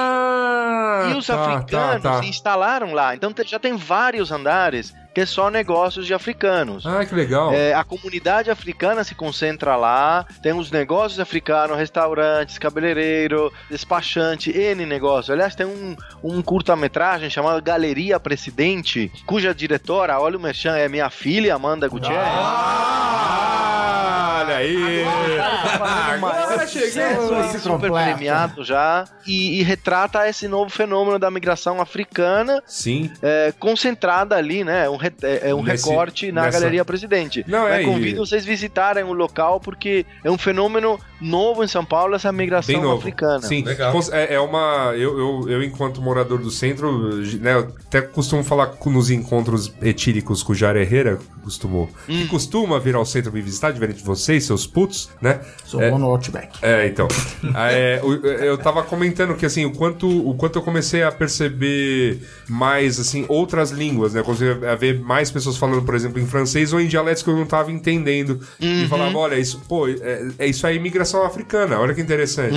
e 1.09 1.13
os 1.17 1.27
tá, 1.27 1.35
africanos 1.35 2.03
tá, 2.03 2.21
se 2.21 2.29
instalaram 2.29 2.93
lá. 2.93 3.15
Então 3.15 3.33
já 3.45 3.59
tem 3.59 3.75
vários 3.75 4.31
andares 4.31 4.93
que 5.13 5.19
é 5.19 5.25
só 5.25 5.49
negócios 5.49 6.05
de 6.05 6.13
africanos. 6.13 6.83
tá. 6.83 7.01
Ah, 7.01 7.05
que 7.05 7.13
legal. 7.13 7.53
É, 7.53 7.73
a 7.73 7.83
comunidade 7.83 8.49
africana 8.49 9.03
se 9.03 9.13
concentra 9.13 9.75
lá, 9.75 10.25
tem 10.41 10.53
os 10.53 10.71
negócios 10.71 11.19
africanos, 11.19 11.77
restaurantes, 11.77 12.57
cabeleireiro, 12.57 13.51
despachante, 13.69 14.57
N 14.57 14.85
negócio. 14.85 15.33
Aliás, 15.33 15.53
tem 15.53 15.65
um, 15.65 15.97
um 16.23 16.41
curta-metragem 16.41 17.29
chamado 17.29 17.61
Galeria 17.61 18.21
Presidente, 18.21 19.11
cuja 19.25 19.53
diretora, 19.53 20.17
olha 20.17 20.37
o 20.37 20.41
merchan, 20.41 20.77
é 20.77 20.87
minha 20.87 21.09
filha, 21.09 21.55
Amanda 21.55 21.89
Gutierrez. 21.89 22.21
Ah, 22.23 23.30
olha 24.51 24.57
aí. 24.57 25.03
Agora 26.13 26.67
chegou. 26.67 27.43
super 27.59 27.69
Completo. 27.89 27.93
premiado 28.17 28.63
já 28.63 29.05
e, 29.25 29.59
e 29.59 29.63
retrata 29.63 30.27
esse 30.27 30.47
novo 30.47 30.69
fenômeno 30.69 31.17
da 31.19 31.29
migração 31.31 31.81
africana 31.81 32.61
Sim. 32.65 33.11
é, 33.21 33.53
concentrada 33.59 34.35
ali, 34.35 34.63
né? 34.63 34.89
Um 34.89 34.97
re- 34.97 35.13
é, 35.23 35.49
é 35.49 35.55
um 35.55 35.63
Nesse- 35.63 35.87
recorte 35.89 36.31
na 36.31 36.43
nessa- 36.43 36.59
Galeria 36.59 36.85
Presidente. 36.85 37.43
Não, 37.47 37.67
é, 37.67 37.77
Mas 37.77 37.85
convido 37.85 38.25
vocês 38.25 38.45
visitarem 38.45 39.03
o 39.03 39.13
local 39.13 39.59
porque 39.59 40.05
é 40.23 40.29
um 40.31 40.37
fenômeno 40.37 40.99
novo 41.21 41.63
em 41.63 41.67
São 41.67 41.85
Paulo 41.85 42.15
essa 42.15 42.31
migração 42.31 42.73
Bem 42.73 42.81
novo. 42.81 42.97
africana. 42.97 43.41
Sim, 43.41 43.63
Legal. 43.63 43.93
É, 44.11 44.33
é 44.35 44.39
uma. 44.39 44.93
Eu, 44.95 45.17
eu, 45.17 45.49
eu, 45.49 45.63
enquanto 45.63 46.01
morador 46.01 46.39
do 46.39 46.49
centro, 46.51 47.15
né, 47.39 47.53
eu 47.55 47.59
até 47.87 48.01
costumo 48.01 48.43
falar 48.43 48.67
com- 48.67 48.89
nos 48.89 49.09
encontros 49.11 49.71
etíricos 49.81 50.41
com 50.43 50.51
o 50.51 50.55
Jair 50.55 50.77
Herrera, 50.77 51.19
costumo, 51.43 51.89
que 52.05 52.27
costuma 52.27 52.79
vir 52.79 52.95
ao 52.95 53.05
centro 53.05 53.31
me 53.31 53.41
visitar, 53.41 53.71
diferente 53.71 53.97
de 53.97 54.03
vocês, 54.03 54.43
seus 54.45 54.65
putos, 54.67 55.09
né? 55.21 55.39
Sou 55.65 55.81
É, 55.81 55.89
bom 55.89 55.97
no 55.97 56.07
Outback. 56.07 56.57
É, 56.61 56.87
então. 56.87 57.07
É, 57.71 57.99
o- 58.03 58.13
eu 58.25 58.57
tava 58.57 58.81
comentando 58.83 59.35
que, 59.35 59.45
assim, 59.45 59.65
o 59.65 59.71
quanto, 59.73 60.07
o 60.07 60.33
quanto 60.35 60.57
eu 60.59 60.61
comecei 60.63 61.03
a 61.03 61.11
perceber 61.11 62.19
mais, 62.47 62.99
assim, 62.99 63.25
outras 63.27 63.71
línguas, 63.71 64.13
né? 64.13 64.21
Eu 64.21 64.23
comecei 64.23 64.49
a 64.51 64.75
ver 64.75 64.99
mais 64.99 65.29
pessoas 65.31 65.57
falando, 65.57 65.81
por 65.83 65.95
exemplo, 65.95 66.19
em 66.19 66.25
francês 66.25 66.71
ou 66.73 66.79
em 66.79 66.87
dialetos 66.87 67.23
que 67.23 67.29
eu 67.29 67.35
não 67.35 67.45
tava 67.45 67.71
entendendo. 67.71 68.39
E 68.59 68.87
falava, 68.87 69.17
olha, 69.17 69.35
isso, 69.37 69.61
pô, 69.67 69.87
é, 69.87 70.27
é- 70.39 70.47
isso 70.47 70.65
é 70.65 70.73
imigração 70.75 71.10
africana, 71.25 71.79
olha 71.79 71.93
que 71.93 72.01
interessante. 72.01 72.55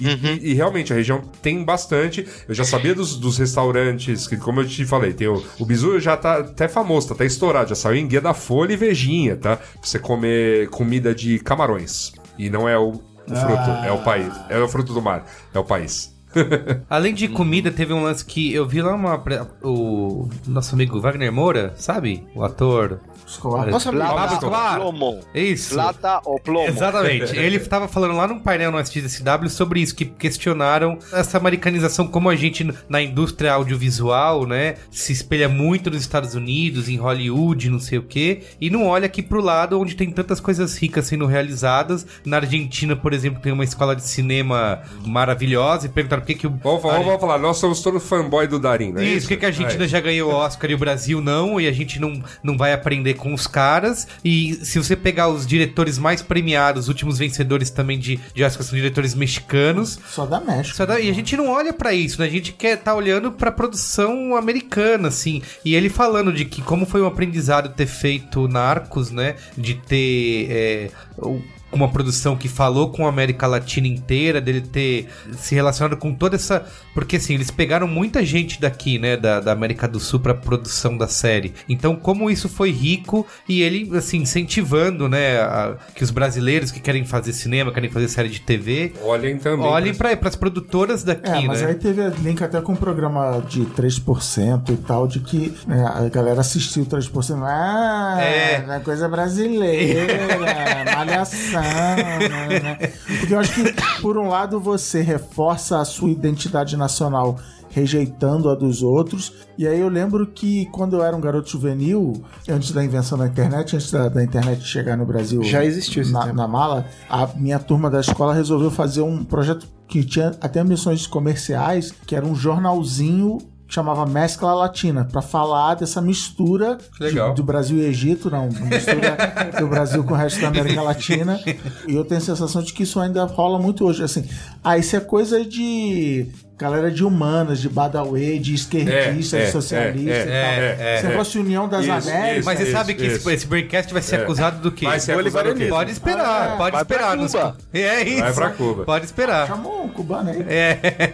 E, 0.00 0.06
e- 0.08 0.50
e 0.50 0.54
realmente, 0.54 0.92
a 0.92 0.96
região 0.96 1.20
tem 1.42 1.64
bastante. 1.64 2.26
Eu 2.48 2.54
já 2.54 2.64
sabia 2.64 2.94
dos, 2.94 3.16
dos 3.16 3.36
restaurantes, 3.38 4.26
que, 4.26 4.36
como 4.36 4.60
eu 4.60 4.66
te 4.68 4.84
falei, 4.84 5.12
tem 5.12 5.28
o, 5.28 5.42
o 5.58 5.66
bizu 5.66 5.98
já 6.00 6.16
tá 6.16 6.38
até 6.38 6.68
famoso, 6.68 7.08
tá 7.08 7.14
até 7.14 7.26
estourado, 7.26 7.68
já 7.70 7.74
saiu 7.74 7.96
em 7.96 8.06
guia 8.06 8.20
da 8.20 8.32
Folha 8.34 8.72
e 8.72 8.76
Vejinha, 8.76 9.36
tá? 9.36 9.56
Pra 9.56 9.66
você 9.82 9.98
comer 9.98 10.68
comida 10.70 11.14
de 11.14 11.38
camarões. 11.40 12.12
E 12.38 12.48
não 12.50 12.68
é 12.68 12.78
o, 12.78 12.90
o 12.90 13.34
fruto, 13.34 13.70
é 13.84 13.90
o 13.92 13.98
país. 14.04 14.32
É 14.48 14.58
o 14.58 14.68
fruto 14.68 14.92
do 14.94 15.02
mar, 15.02 15.24
é 15.52 15.58
o 15.58 15.64
país. 15.64 16.14
Além 16.90 17.14
de 17.14 17.28
comida, 17.28 17.70
teve 17.70 17.94
um 17.94 18.02
lance 18.02 18.22
que 18.24 18.52
eu 18.52 18.66
vi 18.68 18.82
lá 18.82 18.94
uma. 18.94 19.22
O 19.62 20.28
nosso 20.46 20.74
amigo 20.74 21.00
Wagner 21.00 21.32
Moura, 21.32 21.72
sabe? 21.76 22.26
O 22.34 22.44
ator. 22.44 23.00
Escolar. 23.26 23.66
Nossa, 23.66 23.92
Pablo 23.92 24.14
Plata 24.14 24.34
Escobar. 24.34 24.80
ou 24.80 24.92
plomo. 24.92 25.20
Isso. 25.34 25.74
Plata 25.74 26.20
ou 26.24 26.38
plomo. 26.40 26.68
Exatamente. 26.68 27.34
Ele 27.36 27.56
estava 27.56 27.88
falando 27.88 28.14
lá 28.16 28.26
num 28.28 28.38
painel 28.38 28.70
no 28.70 28.78
SXSW 28.78 29.48
sobre 29.48 29.80
isso, 29.80 29.94
que 29.94 30.04
questionaram 30.04 30.98
essa 31.12 31.36
americanização, 31.36 32.06
como 32.06 32.30
a 32.30 32.36
gente 32.36 32.66
na 32.88 33.02
indústria 33.02 33.52
audiovisual, 33.52 34.46
né, 34.46 34.76
se 34.90 35.12
espelha 35.12 35.48
muito 35.48 35.90
nos 35.90 36.00
Estados 36.00 36.34
Unidos, 36.34 36.88
em 36.88 36.96
Hollywood, 36.96 37.68
não 37.68 37.80
sei 37.80 37.98
o 37.98 38.02
quê, 38.02 38.42
e 38.60 38.70
não 38.70 38.86
olha 38.86 39.06
aqui 39.06 39.22
pro 39.22 39.40
lado 39.40 39.80
onde 39.80 39.94
tem 39.96 40.10
tantas 40.10 40.38
coisas 40.40 40.76
ricas 40.78 41.06
sendo 41.06 41.26
realizadas. 41.26 42.06
Na 42.24 42.36
Argentina, 42.36 42.94
por 42.94 43.12
exemplo, 43.12 43.40
tem 43.42 43.52
uma 43.52 43.64
escola 43.64 43.96
de 43.96 44.02
cinema 44.02 44.82
maravilhosa 45.04 45.86
e 45.86 45.88
perguntaram 45.88 46.22
por 46.22 46.26
que, 46.28 46.34
que 46.34 46.46
o. 46.46 46.50
Vamos, 46.62 46.82
falar- 46.82 46.98
vamos 47.02 47.20
falar, 47.20 47.38
nós 47.38 47.56
somos 47.58 47.80
todos 47.82 48.02
fanboy 48.06 48.46
do 48.46 48.58
Darim, 48.58 48.92
né? 48.92 49.04
Isso, 49.04 49.22
por 49.26 49.28
que, 49.30 49.36
que 49.38 49.44
a 49.46 49.48
Argentina 49.48 49.88
já 49.88 50.00
ganhou 50.00 50.30
o 50.30 50.34
Oscar 50.34 50.70
e 50.70 50.74
o 50.74 50.78
Brasil 50.78 51.20
não, 51.20 51.60
e 51.60 51.66
a 51.66 51.72
gente 51.72 51.98
não, 52.00 52.22
não 52.42 52.56
vai 52.56 52.72
aprender 52.72 53.14
com 53.16 53.34
os 53.34 53.46
caras. 53.46 54.06
E 54.24 54.54
se 54.64 54.78
você 54.78 54.94
pegar 54.94 55.28
os 55.28 55.46
diretores 55.46 55.98
mais 55.98 56.22
premiados, 56.22 56.84
os 56.84 56.88
últimos 56.88 57.18
vencedores 57.18 57.70
também 57.70 57.98
de, 57.98 58.20
de 58.34 58.44
Oscar 58.44 58.64
são 58.64 58.76
diretores 58.76 59.14
mexicanos. 59.14 59.98
Só 60.10 60.24
da 60.26 60.40
México. 60.40 60.76
Só 60.76 60.86
dá- 60.86 61.00
e 61.00 61.10
a 61.10 61.14
gente 61.14 61.36
não 61.36 61.48
olha 61.48 61.72
pra 61.72 61.92
isso, 61.92 62.20
né? 62.20 62.26
A 62.26 62.30
gente 62.30 62.52
quer 62.52 62.76
tá 62.76 62.94
olhando 62.94 63.32
pra 63.32 63.50
produção 63.50 64.36
americana, 64.36 65.08
assim. 65.08 65.42
E 65.64 65.74
ele 65.74 65.88
falando 65.88 66.32
de 66.32 66.44
que 66.44 66.62
como 66.62 66.86
foi 66.86 67.02
um 67.02 67.06
aprendizado 67.06 67.70
ter 67.70 67.86
feito 67.86 68.46
Narcos, 68.48 69.10
né? 69.10 69.36
De 69.56 69.74
ter 69.74 70.46
é, 70.50 70.90
o- 71.18 71.40
uma 71.76 71.88
produção 71.88 72.36
que 72.36 72.48
falou 72.48 72.90
com 72.90 73.06
a 73.06 73.08
América 73.08 73.46
Latina 73.46 73.86
inteira, 73.86 74.40
dele 74.40 74.60
ter 74.60 75.08
se 75.38 75.54
relacionado 75.54 75.96
com 75.96 76.12
toda 76.14 76.36
essa. 76.36 76.64
Porque 76.94 77.16
assim, 77.16 77.34
eles 77.34 77.50
pegaram 77.50 77.86
muita 77.86 78.24
gente 78.24 78.60
daqui, 78.60 78.98
né? 78.98 79.16
Da, 79.16 79.40
da 79.40 79.52
América 79.52 79.86
do 79.86 80.00
Sul 80.00 80.20
pra 80.20 80.34
produção 80.34 80.96
da 80.96 81.06
série. 81.08 81.54
Então, 81.68 81.94
como 81.94 82.30
isso 82.30 82.48
foi 82.48 82.70
rico 82.70 83.26
e 83.48 83.62
ele, 83.62 83.96
assim, 83.96 84.18
incentivando, 84.18 85.08
né? 85.08 85.38
a- 85.40 85.76
que 85.94 86.02
os 86.02 86.10
brasileiros 86.10 86.70
que 86.70 86.80
querem 86.80 87.04
fazer 87.04 87.32
cinema, 87.32 87.70
querem 87.72 87.90
fazer 87.90 88.08
série 88.08 88.28
de 88.28 88.40
TV, 88.40 88.92
Olhem 89.02 89.38
também. 89.38 89.66
Olhem 89.66 89.94
para 89.94 90.16
as 90.22 90.36
produtoras 90.36 91.04
daqui, 91.04 91.28
É, 91.30 91.46
mas 91.46 91.60
né? 91.60 91.68
aí 91.68 91.74
teve 91.74 92.08
link 92.22 92.42
até 92.42 92.60
com 92.60 92.72
um 92.72 92.76
programa 92.76 93.42
de 93.48 93.64
3% 93.66 94.70
e 94.72 94.76
tal, 94.76 95.06
de 95.06 95.20
que 95.20 95.54
né, 95.66 95.84
a 95.86 96.08
galera 96.08 96.40
assistiu 96.40 96.84
3%. 96.86 97.42
Ah, 97.44 98.16
É. 98.20 98.64
é 98.68 98.80
coisa 98.84 99.08
brasileira, 99.08 100.14
malhação. 100.96 101.62
Né, 101.66 102.60
né? 102.60 102.92
Porque 103.18 103.34
eu 103.34 103.38
acho 103.38 103.52
que, 103.54 104.00
por 104.00 104.16
um 104.16 104.28
lado, 104.28 104.60
você 104.60 105.00
reforça 105.00 105.80
a 105.80 105.84
sua 105.84 106.10
identidade 106.10 106.76
nacional 106.76 107.38
rejeitando 107.76 108.48
a 108.48 108.54
dos 108.54 108.82
outros. 108.82 109.34
E 109.58 109.68
aí 109.68 109.78
eu 109.78 109.88
lembro 109.90 110.26
que 110.26 110.64
quando 110.72 110.96
eu 110.96 111.04
era 111.04 111.14
um 111.14 111.20
garoto 111.20 111.50
juvenil, 111.50 112.24
antes 112.48 112.72
da 112.72 112.82
invenção 112.82 113.18
da 113.18 113.26
internet, 113.26 113.76
antes 113.76 113.90
da, 113.90 114.08
da 114.08 114.24
internet 114.24 114.64
chegar 114.64 114.96
no 114.96 115.04
Brasil 115.04 115.42
Já 115.42 115.62
existiu 115.62 116.00
esse 116.00 116.10
na, 116.10 116.32
na 116.32 116.48
mala, 116.48 116.86
a 117.06 117.26
minha 117.36 117.58
turma 117.58 117.90
da 117.90 118.00
escola 118.00 118.32
resolveu 118.32 118.70
fazer 118.70 119.02
um 119.02 119.22
projeto 119.22 119.68
que 119.86 120.02
tinha 120.02 120.32
até 120.40 120.64
missões 120.64 121.06
comerciais, 121.06 121.92
que 122.06 122.16
era 122.16 122.24
um 122.24 122.34
jornalzinho 122.34 123.38
chamava 123.68 124.06
Mescla 124.06 124.54
Latina, 124.54 125.04
para 125.10 125.20
falar 125.20 125.74
dessa 125.74 126.00
mistura 126.00 126.78
de- 126.98 127.34
do 127.34 127.42
Brasil 127.42 127.78
e 127.78 127.84
Egito, 127.86 128.30
não, 128.30 128.48
mistura 128.48 129.16
do 129.58 129.66
Brasil 129.66 130.04
com 130.04 130.14
o 130.14 130.16
resto 130.16 130.40
da 130.40 130.48
América 130.48 130.82
Latina. 130.82 131.40
E 131.86 131.94
eu 131.94 132.04
tenho 132.04 132.20
a 132.20 132.24
sensação 132.24 132.62
de 132.62 132.72
que 132.72 132.84
isso 132.84 133.00
ainda 133.00 133.24
rola 133.24 133.58
muito 133.58 133.84
hoje. 133.84 134.02
Assim, 134.04 134.24
ah, 134.62 134.78
isso 134.78 134.94
é 134.96 135.00
coisa 135.00 135.44
de 135.44 136.28
galera 136.58 136.90
de 136.90 137.04
humanas, 137.04 137.60
de 137.60 137.68
Badaway, 137.68 138.38
de 138.38 138.54
esquerdista, 138.54 139.36
É, 139.36 139.40
de 139.42 139.46
é, 139.48 139.50
socialista 139.50 140.10
é, 140.10 140.22
e 140.22 140.24
tal. 140.24 140.34
é, 140.34 140.76
é, 140.80 140.96
Esse 140.98 141.06
negócio 141.08 141.32
de 141.34 141.38
União 141.46 141.68
das 141.68 141.82
Isso, 141.84 141.92
Américas. 142.10 142.44
Mas 142.46 142.58
você 142.58 142.64
Isso, 142.64 142.72
sabe 142.72 142.94
que 142.94 143.04
esse, 143.06 143.16
isso. 143.18 143.30
esse 143.30 143.46
Braincast 143.46 143.92
vai 143.92 144.02
ser 144.02 144.16
É. 144.16 144.22
acusado 144.22 144.60
do 144.62 144.72
quê? 144.72 144.86
Vai 144.86 144.98
ser 144.98 145.12
acusado 145.18 145.48
do 145.50 145.54
quê? 145.54 145.66
Pode 145.68 145.90
esperar, 145.92 146.52
Ah, 146.52 146.56
pode 146.56 146.72
vai 146.76 146.84
pra 146.84 146.96
esperar. 146.96 147.16
nos- 147.16 147.32
Cuba. 147.32 147.56
É 147.74 148.02
isso. 148.02 148.20
Vai 148.22 148.32
pra 148.32 148.50
Cuba. 148.50 148.84
Pode 148.84 149.04
esperar. 149.04 149.46
Chamou 149.48 149.84
um 149.84 149.88
cubano 149.88 150.30
aí. 150.30 150.44
É. 150.48 151.12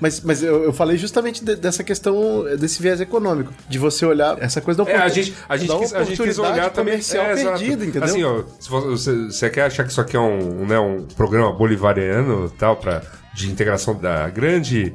Mas, 0.00 0.20
mas 0.22 0.42
eu, 0.42 0.64
eu 0.64 0.72
falei 0.72 0.96
justamente 0.96 1.44
de- 1.44 1.56
dessa 1.56 1.84
questão, 1.84 2.44
desse 2.58 2.80
viés 2.80 3.00
econômico, 3.00 3.52
de 3.68 3.78
você 3.78 4.06
olhar 4.06 4.36
essa 4.42 4.60
coisa 4.60 4.82
da 4.84 4.90
É, 4.90 4.96
a 4.96 5.08
gente, 5.08 5.34
a 5.48 5.56
gente, 5.56 5.76
quis, 5.76 5.92
a 5.94 5.98
gente 6.04 6.08
quis 6.10 6.20
oportunidade 6.38 6.52
olhar 6.60 6.70
também. 6.70 6.92
comercial 6.94 7.26
é, 7.26 7.34
perdida, 7.34 7.84
entendeu? 7.84 8.04
Assim, 8.04 8.24
ó, 8.24 8.42
se 8.58 8.70
você, 8.70 9.14
você 9.26 9.50
quer 9.50 9.64
achar 9.66 9.84
que 9.84 9.90
isso 9.90 10.00
aqui 10.00 10.16
é 10.16 10.20
um, 10.20 10.66
né, 10.66 10.78
um 10.78 11.02
programa 11.16 11.52
bolivariano 11.52 12.48
tal, 12.58 12.76
pra, 12.76 13.02
de 13.34 13.50
integração 13.50 13.94
da 13.94 14.28
grande 14.28 14.94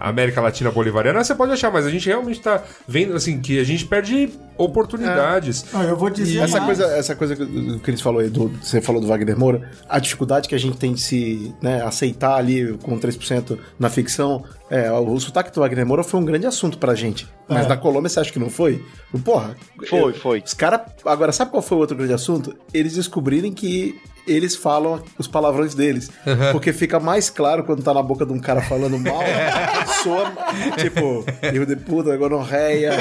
América 0.00 0.40
Latina 0.40 0.70
bolivariana, 0.70 1.22
você 1.24 1.34
pode 1.34 1.52
achar, 1.52 1.70
mas 1.72 1.86
a 1.86 1.90
gente 1.90 2.06
realmente 2.06 2.40
tá 2.40 2.62
vendo 2.86 3.14
assim 3.14 3.40
que 3.40 3.58
a 3.58 3.64
gente 3.64 3.86
perde 3.86 4.30
oportunidades. 4.56 5.64
Não, 5.72 5.82
eu 5.82 5.96
vou 5.96 6.10
dizer 6.10 6.40
essa 6.40 6.60
mais. 6.60 6.78
coisa, 6.78 6.94
essa 6.96 7.16
coisa 7.16 7.34
que 7.34 7.42
o 7.42 7.80
Cris 7.80 8.00
falou 8.00 8.20
aí, 8.20 8.28
do, 8.28 8.48
você 8.62 8.80
falou 8.80 9.00
do 9.00 9.06
Wagner 9.06 9.38
Moura, 9.38 9.70
a 9.88 9.98
dificuldade 9.98 10.48
que 10.48 10.54
a 10.54 10.58
gente 10.58 10.76
tem 10.76 10.92
de 10.92 11.00
se 11.00 11.54
né, 11.62 11.82
aceitar 11.82 12.36
ali 12.36 12.76
com 12.82 12.98
3% 12.98 13.58
na 13.78 13.88
ficção, 13.88 14.44
é, 14.70 14.90
o 14.92 15.18
sotaque 15.20 15.52
do 15.52 15.60
Wagner 15.60 15.86
Moura 15.86 16.02
foi 16.04 16.20
um 16.20 16.24
grande 16.24 16.46
assunto 16.46 16.78
pra 16.78 16.94
gente. 16.94 17.26
Mas 17.48 17.66
É. 17.66 17.68
na 17.68 17.76
Colômbia 17.76 18.08
você 18.08 18.20
acha 18.20 18.32
que 18.32 18.38
não 18.38 18.50
foi? 18.50 18.84
Porra. 19.24 19.56
Foi, 19.88 20.00
eu- 20.00 20.14
foi. 20.14 20.42
Os 20.44 20.54
caras. 20.54 20.80
Agora, 21.04 21.32
sabe 21.32 21.50
qual 21.50 21.62
foi 21.62 21.76
o 21.76 21.80
outro 21.80 21.96
grande 21.96 22.12
assunto? 22.12 22.54
Eles 22.72 22.94
descobrirem 22.94 23.52
que 23.52 23.98
eles 24.26 24.56
falam 24.56 25.02
os 25.18 25.26
palavrões 25.26 25.74
deles. 25.74 26.10
Porque 26.52 26.72
fica 26.72 26.98
mais 27.00 27.28
claro 27.30 27.64
quando 27.64 27.82
tá 27.82 27.92
na 27.94 28.02
boca 28.02 28.24
de 28.26 28.32
um 28.32 28.38
cara 28.40 28.60
falando 28.62 28.98
mal. 28.98 29.20
soa, 30.02 30.32
tipo, 30.78 31.24
erro 31.42 31.66
de 31.66 31.76
puta, 31.76 32.16
gonorreia, 32.16 32.92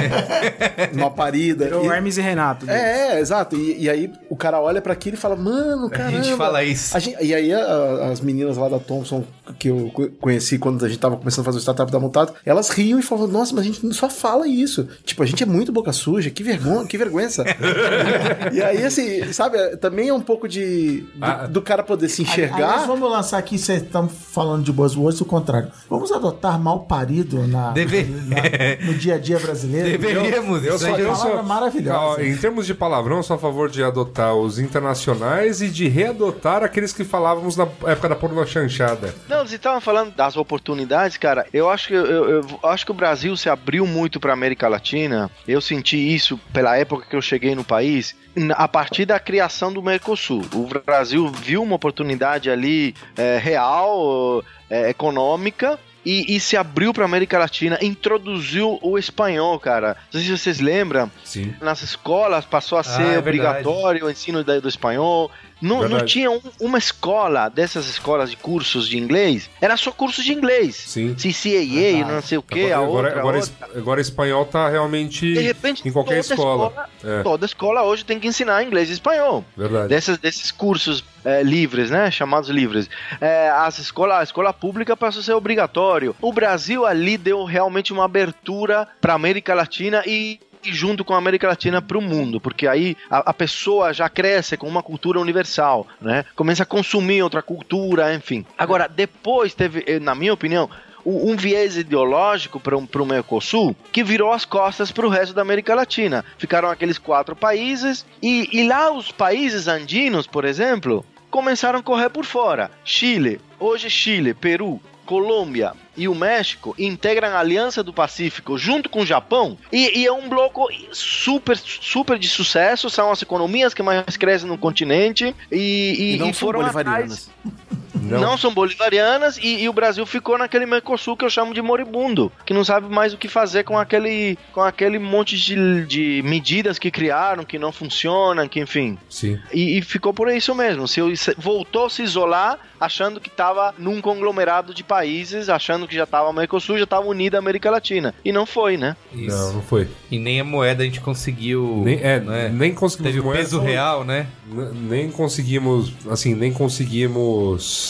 uma 0.93 1.09
parida. 1.09 1.65
Virou 1.65 1.83
E- 1.85 1.87
Hermes 1.87 2.17
e 2.17 2.21
Renato. 2.21 2.69
é, 2.69 3.15
é, 3.15 3.19
exato. 3.19 3.55
E, 3.55 3.83
e 3.83 3.89
aí 3.89 4.11
o 4.29 4.35
cara 4.35 4.59
olha 4.61 4.81
pra 4.81 4.93
aquilo 4.93 5.15
e 5.15 5.19
fala, 5.19 5.35
mano, 5.35 5.89
caramba. 5.89 6.23
gente 6.23 6.35
fala 6.37 6.63
isso. 6.63 6.95
A 6.95 6.99
gente- 6.99 7.17
e 7.23 7.33
aí 7.33 7.53
a- 7.53 8.09
as 8.11 8.21
meninas 8.21 8.57
lá 8.57 8.69
da 8.69 8.79
Thompson, 8.79 9.23
que 9.59 9.69
eu 9.69 9.89
co- 9.93 10.09
conheci 10.19 10.57
quando 10.57 10.83
a 10.85 10.87
gente 10.89 10.99
tava 10.99 11.17
começando 11.17 11.41
a 11.41 11.45
fazer 11.45 11.57
o 11.57 11.61
startup 11.61 11.91
da 11.91 11.99
Mutado, 11.99 12.33
elas 12.45 12.69
riam 12.69 12.99
e 12.99 13.01
falavam, 13.03 13.27
nossa, 13.29 13.53
mas 13.55 13.63
a 13.65 13.67
gente 13.67 13.93
só 13.93 14.09
fala 14.09 14.47
isso. 14.47 14.87
Tipo, 15.03 15.23
a 15.23 15.25
gente 15.25 15.43
é 15.43 15.45
muito 15.45 15.71
boca 15.71 15.91
suja, 15.91 16.29
que 16.29 16.43
vergonha, 16.43 16.85
que 16.87 16.97
vergonha. 16.97 17.23
e 18.51 18.61
aí, 18.61 18.83
assim, 18.83 19.31
sabe, 19.31 19.57
também 19.77 20.09
é 20.09 20.13
um 20.13 20.19
pouco 20.21 20.47
de 20.47 21.05
do, 21.13 21.25
Ah. 21.25 21.47
do 21.47 21.61
cara 21.61 21.83
poder 21.83 22.09
se 22.09 22.21
enxergar. 22.23 22.85
vamos 22.87 23.09
lançar 23.09 23.37
aqui, 23.37 23.57
vocês 23.57 23.81
estão 23.83 24.07
falando 24.09 24.63
de 24.63 24.71
buzzwords, 24.71 25.21
o 25.21 25.25
contrário. 25.25 25.71
Vamos 25.89 26.11
adotar 26.11 26.59
mal 26.59 26.81
parido 26.81 27.47
na, 27.47 27.71
Deve- 27.71 28.03
na- 28.03 28.85
no 28.85 28.93
dia 28.95 29.15
a 29.15 29.17
dia 29.17 29.39
brasileiro? 29.39 29.89
Deveríamos. 29.89 30.63
Eu 30.65 30.75
isso 30.75 30.85
só, 30.85 30.93
aí. 30.95 31.01
eu 31.01 31.07
uma 31.09 31.15
só, 31.15 31.23
palavra 31.23 31.43
maravilhosa. 31.43 31.99
Ó, 31.99 32.19
em 32.19 32.35
termos 32.37 32.65
de 32.65 32.73
palavrão, 32.73 33.17
eu 33.17 33.23
sou 33.23 33.35
a 33.35 33.39
favor 33.39 33.69
de 33.69 33.83
adotar 33.83 34.33
os 34.35 34.59
internacionais 34.59 35.61
e 35.61 35.69
de 35.69 35.87
readotar 35.87 36.63
aqueles 36.63 36.91
que 36.93 37.03
falávamos 37.03 37.55
na 37.55 37.67
época 37.85 38.09
da 38.09 38.15
porno 38.15 38.45
chanchada. 38.45 39.13
Não, 39.29 39.39
vocês 39.39 39.53
estavam 39.53 39.79
falando 39.79 40.13
das 40.15 40.35
oportunidades, 40.35 41.17
cara. 41.17 41.45
Eu 41.53 41.69
acho 41.69 41.87
que 41.87 41.93
eu, 41.93 42.05
eu- 42.05 42.29
eu 42.41 42.69
acho 42.69 42.85
que 42.85 42.91
o 42.91 42.95
Brasil 42.95 43.35
se 43.37 43.49
abriu 43.49 43.85
muito 43.85 44.19
para 44.19 44.33
América 44.33 44.67
Latina. 44.67 45.29
Eu 45.47 45.61
senti 45.61 45.97
isso 45.97 46.39
pela 46.51 46.75
época 46.77 47.05
que 47.09 47.15
eu 47.15 47.21
cheguei 47.21 47.55
no 47.55 47.63
país, 47.63 48.15
a 48.55 48.67
partir 48.67 49.05
da 49.05 49.19
criação 49.19 49.71
do 49.71 49.81
Mercosul. 49.81 50.43
O 50.53 50.67
Brasil 50.85 51.27
viu 51.27 51.61
uma 51.63 51.75
oportunidade 51.75 52.49
ali 52.49 52.95
é, 53.15 53.37
real, 53.37 54.43
é, 54.69 54.89
econômica. 54.89 55.79
E, 56.05 56.35
e 56.35 56.39
se 56.39 56.57
abriu 56.57 56.93
para 56.93 57.05
América 57.05 57.39
Latina, 57.39 57.79
introduziu 57.81 58.77
o 58.81 58.97
espanhol, 58.97 59.57
cara. 59.57 59.95
Não 60.11 60.19
sei 60.19 60.23
se 60.23 60.37
vocês 60.37 60.59
lembram, 60.59 61.09
Sim. 61.23 61.55
nas 61.61 61.81
escolas 61.81 62.43
passou 62.43 62.77
a 62.77 62.83
ser 62.83 63.13
é 63.13 63.17
obrigatório 63.17 64.05
o 64.05 64.11
ensino 64.11 64.43
do 64.43 64.67
espanhol. 64.67 65.31
Não, 65.63 65.87
não 65.87 66.05
tinha 66.05 66.29
um- 66.29 66.41
uma 66.59 66.77
escola 66.77 67.49
dessas 67.49 67.87
escolas 67.87 68.29
de 68.29 68.37
cursos 68.37 68.87
de 68.87 68.97
inglês, 68.97 69.49
era 69.61 69.77
só 69.77 69.91
curso 69.91 70.21
de 70.23 70.33
inglês. 70.33 70.75
Sim. 70.75 71.15
CCAA, 71.15 72.05
não 72.05 72.21
sei 72.21 72.37
o 72.37 72.41
que, 72.41 72.71
a 72.71 72.77
agora, 72.77 73.07
outra, 73.07 73.19
agora, 73.19 73.37
a 73.37 73.39
outra. 73.39 73.79
agora 73.79 74.01
espanhol 74.01 74.45
tá 74.45 74.69
realmente 74.69 75.33
De 75.33 75.39
repente, 75.39 75.87
em 75.87 75.91
qualquer 75.91 76.21
toda 76.21 76.33
escola. 76.35 76.89
É. 77.03 77.23
Toda 77.23 77.45
escola 77.45 77.83
hoje 77.83 78.03
tem 78.03 78.19
que 78.19 78.27
ensinar 78.27 78.63
inglês 78.63 78.89
e 78.89 78.93
espanhol. 78.93 79.43
Verdade. 79.55 79.87
Dessas, 79.87 80.17
desses 80.17 80.51
cursos 80.51 81.03
é, 81.25 81.41
livres, 81.41 81.89
né? 81.89 82.11
Chamados 82.11 82.49
livres. 82.49 82.89
É, 83.21 83.49
as 83.49 83.79
escola, 83.79 84.19
a 84.19 84.23
escola 84.23 84.53
pública 84.53 84.95
passou 84.97 85.21
a 85.21 85.23
ser 85.23 85.33
obrigatório. 85.33 86.15
O 86.21 86.33
Brasil 86.33 86.85
ali 86.85 87.17
deu 87.17 87.43
realmente 87.45 87.93
uma 87.93 88.05
abertura 88.05 88.87
para 88.99 89.13
América 89.13 89.53
Latina 89.53 90.03
e 90.05 90.39
junto 90.65 91.03
com 91.03 91.13
a 91.13 91.17
América 91.17 91.47
Latina 91.47 91.81
para 91.81 91.97
o 91.97 92.01
mundo, 92.01 92.39
porque 92.39 92.67
aí 92.67 92.95
a, 93.09 93.31
a 93.31 93.33
pessoa 93.33 93.93
já 93.93 94.09
cresce 94.09 94.57
com 94.57 94.67
uma 94.67 94.83
cultura 94.83 95.19
universal, 95.19 95.87
né? 96.01 96.25
Começa 96.35 96.63
a 96.63 96.65
consumir 96.65 97.21
outra 97.21 97.41
cultura, 97.41 98.13
enfim. 98.13 98.45
Agora, 98.57 98.87
depois 98.87 99.53
teve, 99.53 99.83
eh, 99.87 99.99
na 99.99 100.15
minha 100.15 100.33
opinião, 100.33 100.69
um 101.05 101.31
um 101.31 101.35
viés 101.35 101.77
ideológico 101.77 102.59
para 102.59 102.77
o 102.77 103.05
Mercosul 103.05 103.75
que 103.91 104.03
virou 104.03 104.31
as 104.31 104.45
costas 104.45 104.91
para 104.91 105.05
o 105.05 105.09
resto 105.09 105.33
da 105.33 105.41
América 105.41 105.75
Latina. 105.75 106.23
Ficaram 106.37 106.69
aqueles 106.69 106.97
quatro 106.97 107.35
países 107.35 108.05
e, 108.21 108.49
e 108.51 108.67
lá 108.67 108.91
os 108.91 109.11
países 109.11 109.67
andinos, 109.67 110.27
por 110.27 110.45
exemplo, 110.45 111.05
começaram 111.29 111.79
a 111.79 111.83
correr 111.83 112.09
por 112.09 112.25
fora. 112.25 112.71
Chile, 112.85 113.41
hoje 113.59 113.89
Chile, 113.89 114.33
Peru, 114.33 114.79
Colômbia 115.05 115.73
e 115.95 116.07
o 116.07 116.15
México 116.15 116.75
integram 116.77 117.29
a 117.29 117.39
Aliança 117.39 117.83
do 117.83 117.93
Pacífico 117.93 118.57
junto 118.57 118.89
com 118.89 119.01
o 119.01 119.05
Japão 119.05 119.57
e, 119.71 119.99
e 119.99 120.05
é 120.05 120.11
um 120.11 120.27
bloco 120.27 120.67
super 120.91 121.57
super 121.57 122.17
de 122.17 122.27
sucesso. 122.27 122.89
São 122.89 123.11
as 123.11 123.21
economias 123.21 123.73
que 123.73 123.83
mais 123.83 124.17
crescem 124.17 124.47
no 124.47 124.57
continente 124.57 125.35
e, 125.51 125.95
e, 125.97 126.15
E 126.15 126.17
não 126.17 126.29
e 126.29 126.33
foram 126.33 126.59
bolivarianas. 126.61 127.29
atrás 127.45 127.79
não. 127.93 128.37
são 128.37 128.53
bolivarianas 128.53 129.37
e, 129.37 129.63
e 129.63 129.69
o 129.69 129.73
Brasil 129.73 130.05
ficou 130.05 130.37
naquele 130.37 130.65
Mercosul 130.65 131.15
que 131.15 131.25
eu 131.25 131.29
chamo 131.29 131.53
de 131.53 131.61
moribundo, 131.61 132.31
que 132.45 132.53
não 132.53 132.63
sabe 132.63 132.93
mais 132.93 133.13
o 133.13 133.17
que 133.17 133.27
fazer 133.27 133.63
com 133.63 133.77
aquele, 133.77 134.37
com 134.51 134.61
aquele 134.61 134.99
monte 134.99 135.37
de, 135.37 135.85
de 135.85 136.21
medidas 136.23 136.79
que 136.79 136.91
criaram, 136.91 137.43
que 137.43 137.59
não 137.59 137.71
funcionam, 137.71 138.47
que 138.47 138.59
enfim. 138.59 138.97
Sim. 139.09 139.39
E, 139.53 139.77
e 139.77 139.81
ficou 139.81 140.13
por 140.13 140.29
isso 140.29 140.53
mesmo. 140.55 140.87
Se, 140.87 141.01
voltou 141.37 141.85
a 141.85 141.89
se 141.89 142.03
isolar, 142.03 142.59
achando 142.79 143.19
que 143.19 143.29
estava 143.29 143.73
num 143.77 144.01
conglomerado 144.01 144.73
de 144.73 144.83
países, 144.83 145.47
achando 145.47 145.87
que 145.87 145.95
já 145.95 146.03
estava 146.03 146.33
Mercosul, 146.33 146.77
já 146.77 146.83
estava 146.83 147.07
unida 147.07 147.37
a 147.37 147.39
América 147.39 147.71
Latina. 147.71 148.13
E 148.25 148.31
não 148.31 148.45
foi, 148.45 148.77
né? 148.77 148.95
Isso. 149.13 149.35
Não, 149.35 149.53
não 149.53 149.61
foi. 149.61 149.87
E 150.11 150.19
nem 150.19 150.39
a 150.39 150.43
moeda 150.43 150.83
a 150.83 150.85
gente 150.85 150.99
conseguiu. 150.99 151.81
Nem, 151.83 151.99
é, 152.01 152.19
né? 152.19 152.49
nem 152.49 152.73
conseguimos. 152.73 153.13
Teve 153.13 153.27
o 153.27 153.31
peso 153.31 153.59
real, 153.59 154.03
né? 154.03 154.27
Nem 154.73 155.09
conseguimos, 155.09 155.93
assim, 156.09 156.35
nem 156.35 156.51
conseguimos. 156.51 157.82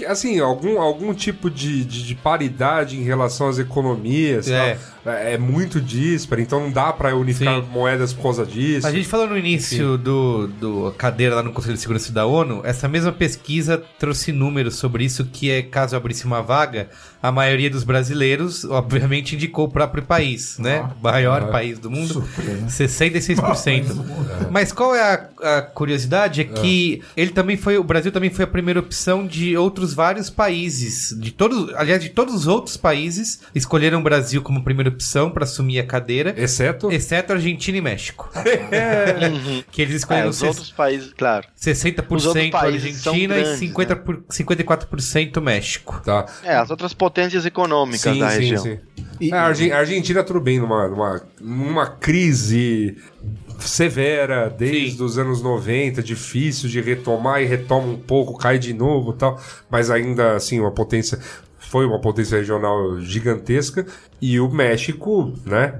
Que, 0.00 0.06
Assim, 0.06 0.40
algum, 0.40 0.80
algum 0.80 1.14
tipo 1.14 1.50
de, 1.50 1.84
de, 1.84 2.04
de 2.04 2.14
paridade 2.14 2.98
em 2.98 3.02
relação 3.02 3.48
às 3.48 3.58
economias. 3.58 4.48
É. 4.48 4.74
tal. 4.74 4.90
É, 5.06 5.34
é 5.34 5.38
muito 5.38 5.80
dísparo, 5.80 6.40
então 6.42 6.60
não 6.60 6.70
dá 6.70 6.92
pra 6.92 7.14
unificar 7.16 7.62
Sim. 7.62 7.68
moedas 7.70 8.12
por 8.12 8.22
causa 8.22 8.44
disso. 8.44 8.86
A 8.86 8.92
gente 8.92 9.08
falou 9.08 9.26
no 9.26 9.38
início 9.38 9.96
do, 9.96 10.46
do 10.46 10.94
cadeira 10.98 11.36
lá 11.36 11.42
no 11.42 11.52
Conselho 11.52 11.74
de 11.74 11.80
Segurança 11.80 12.12
da 12.12 12.26
ONU, 12.26 12.60
essa 12.64 12.86
mesma 12.86 13.10
pesquisa 13.10 13.82
trouxe 13.98 14.30
números 14.30 14.74
sobre 14.74 15.04
isso, 15.04 15.24
que 15.24 15.50
é 15.50 15.62
caso 15.62 15.96
abrisse 15.96 16.26
uma 16.26 16.42
vaga, 16.42 16.90
a 17.22 17.30
maioria 17.30 17.68
dos 17.70 17.84
brasileiros, 17.84 18.64
obviamente, 18.64 19.34
indicou 19.34 19.66
o 19.66 19.70
próprio 19.70 20.02
país, 20.02 20.58
né? 20.58 20.88
O 21.00 21.02
maior 21.04 21.42
Ah. 21.42 21.46
país 21.48 21.78
do 21.78 21.90
mundo, 21.90 22.14
Surpresa. 22.14 22.66
66%. 22.68 23.86
Mas 24.50 24.72
qual 24.72 24.94
é 24.94 25.02
a, 25.42 25.58
a 25.58 25.62
curiosidade? 25.62 26.40
É 26.40 26.44
que 26.44 27.02
ele 27.16 27.30
também 27.30 27.56
foi, 27.56 27.76
o 27.78 27.84
Brasil 27.84 28.10
também 28.10 28.30
foi 28.30 28.44
a 28.44 28.48
primeira 28.48 28.80
opção 28.80 29.26
de 29.26 29.56
outros 29.56 29.92
vários 29.94 30.30
países, 30.30 31.14
de 31.18 31.30
todos, 31.30 31.72
aliás, 31.74 32.02
de 32.02 32.08
todos 32.08 32.34
os 32.34 32.46
outros 32.46 32.76
países, 32.76 33.40
escolheram 33.54 34.00
o 34.00 34.02
Brasil 34.02 34.42
como 34.42 34.62
primeira 34.64 34.88
opção 34.90 35.30
para 35.30 35.44
assumir 35.44 35.78
a 35.78 35.84
cadeira. 35.84 36.34
Exceto. 36.36 36.90
Exceto 36.90 37.32
Argentina 37.32 37.76
e 37.78 37.80
México. 37.80 38.30
que 39.70 39.82
eles 39.82 39.94
É, 39.94 39.96
escolheram 39.98 40.30
os 40.30 40.36
ses- 40.36 40.48
outros 40.48 40.70
países, 40.70 41.12
claro. 41.16 41.46
Os 41.56 41.66
outros 42.26 42.44
60% 42.44 42.50
países 42.50 42.96
são 42.96 43.12
Argentina 43.12 43.34
grandes, 43.34 43.52
e 43.54 43.58
50 43.58 43.96
por, 43.96 44.16
54% 44.30 45.40
México. 45.40 46.00
Tá. 46.04 46.26
É, 46.42 46.54
as 46.56 46.70
outras 46.70 46.92
potências 46.94 47.09
econômicas 47.44 48.00
Sim, 48.00 48.18
da 48.20 48.30
sim, 48.30 48.36
região. 48.40 48.62
sim. 48.62 48.78
E- 49.20 49.32
a 49.32 49.42
Argen- 49.42 49.72
a 49.72 49.78
Argentina, 49.78 50.22
tudo 50.24 50.40
bem, 50.40 50.58
numa, 50.58 50.88
numa, 50.88 51.22
numa 51.40 51.86
crise 51.86 52.96
severa 53.58 54.48
desde 54.48 54.96
Sim. 54.98 55.04
os 55.04 55.18
anos 55.18 55.42
90, 55.42 56.02
difícil 56.02 56.68
de 56.68 56.80
retomar 56.80 57.42
e 57.42 57.44
retoma 57.46 57.86
um 57.88 57.98
pouco, 57.98 58.38
cai 58.38 58.58
de 58.58 58.72
novo 58.72 59.12
tal, 59.12 59.38
mas 59.68 59.90
ainda 59.90 60.36
assim, 60.36 60.58
uma 60.60 60.70
potência. 60.70 61.18
Foi 61.58 61.84
uma 61.86 62.00
potência 62.00 62.38
regional 62.38 63.00
gigantesca. 63.00 63.86
E 64.20 64.40
o 64.40 64.48
México, 64.50 65.32
né? 65.46 65.74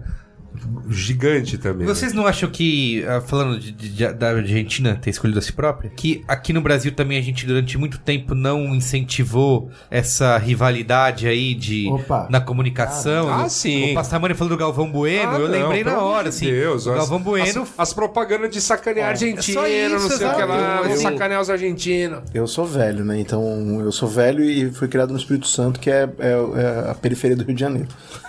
Gigante 0.88 1.56
também. 1.58 1.86
né? 1.86 1.94
Vocês 1.94 2.12
não 2.12 2.26
acham 2.26 2.48
que, 2.50 3.04
ah, 3.06 3.20
falando 3.20 3.58
de- 3.58 3.72
de- 3.72 4.12
da 4.12 4.30
Argentina 4.30 4.98
ter 5.00 5.10
escolhido 5.10 5.38
a 5.38 5.42
si 5.42 5.52
própria, 5.52 5.90
que 5.90 6.22
aqui 6.26 6.52
no 6.52 6.60
Brasil 6.60 6.92
também 6.92 7.18
a 7.18 7.22
gente 7.22 7.46
durante 7.46 7.76
muito 7.78 7.98
tempo 7.98 8.34
não 8.34 8.74
incentivou 8.74 9.70
essa 9.90 10.36
rivalidade 10.38 11.26
aí 11.26 11.54
de 11.54 11.88
Opa. 11.88 12.26
na 12.30 12.40
comunicação? 12.40 13.28
Ah, 13.32 13.44
O- 13.44 13.50
sim. 13.50 13.92
O 13.92 13.94
Passamani 13.94 14.34
falou 14.34 14.50
do 14.50 14.56
Galvão 14.56 14.90
Bueno, 14.90 15.30
Ah, 15.32 15.38
eu 15.38 15.48
não, 15.48 15.68
lembrei 15.68 15.84
na 15.84 15.98
hora, 16.00 16.28
assim. 16.28 16.46
Deus, 16.46 16.86
o 16.86 16.90
as- 16.90 16.96
Galvão 16.96 17.20
Bueno 17.20 17.62
As, 17.62 17.72
as 17.78 17.92
propagandas 17.92 18.50
de 18.50 18.60
sacanear 18.60 19.08
É 19.08 19.10
argentino, 19.10 19.60
só 19.60 19.66
isso, 19.66 19.90
não 19.90 19.98
sei 20.00 20.26
o 20.26 20.34
que 20.34 20.44
lá, 20.44 20.82
vou 20.82 20.90
Eu- 20.90 20.96
sacanear 20.96 21.40
os 21.40 21.50
argentinos. 21.50 22.20
Eu 22.34 22.46
sou 22.46 22.66
velho, 22.66 23.04
né? 23.04 23.18
Então 23.20 23.80
eu 23.80 23.92
sou 23.92 24.08
velho 24.08 24.42
e 24.44 24.70
fui 24.70 24.88
criado 24.88 25.10
no 25.12 25.18
Espírito 25.18 25.46
Santo, 25.46 25.78
que 25.80 25.90
é, 25.90 26.08
é- 26.18 26.86
é 26.86 26.90
a 26.90 26.94
periferia 26.94 27.36
do 27.36 27.44
Rio 27.44 27.54
de 27.54 27.60
Janeiro. 27.60 27.88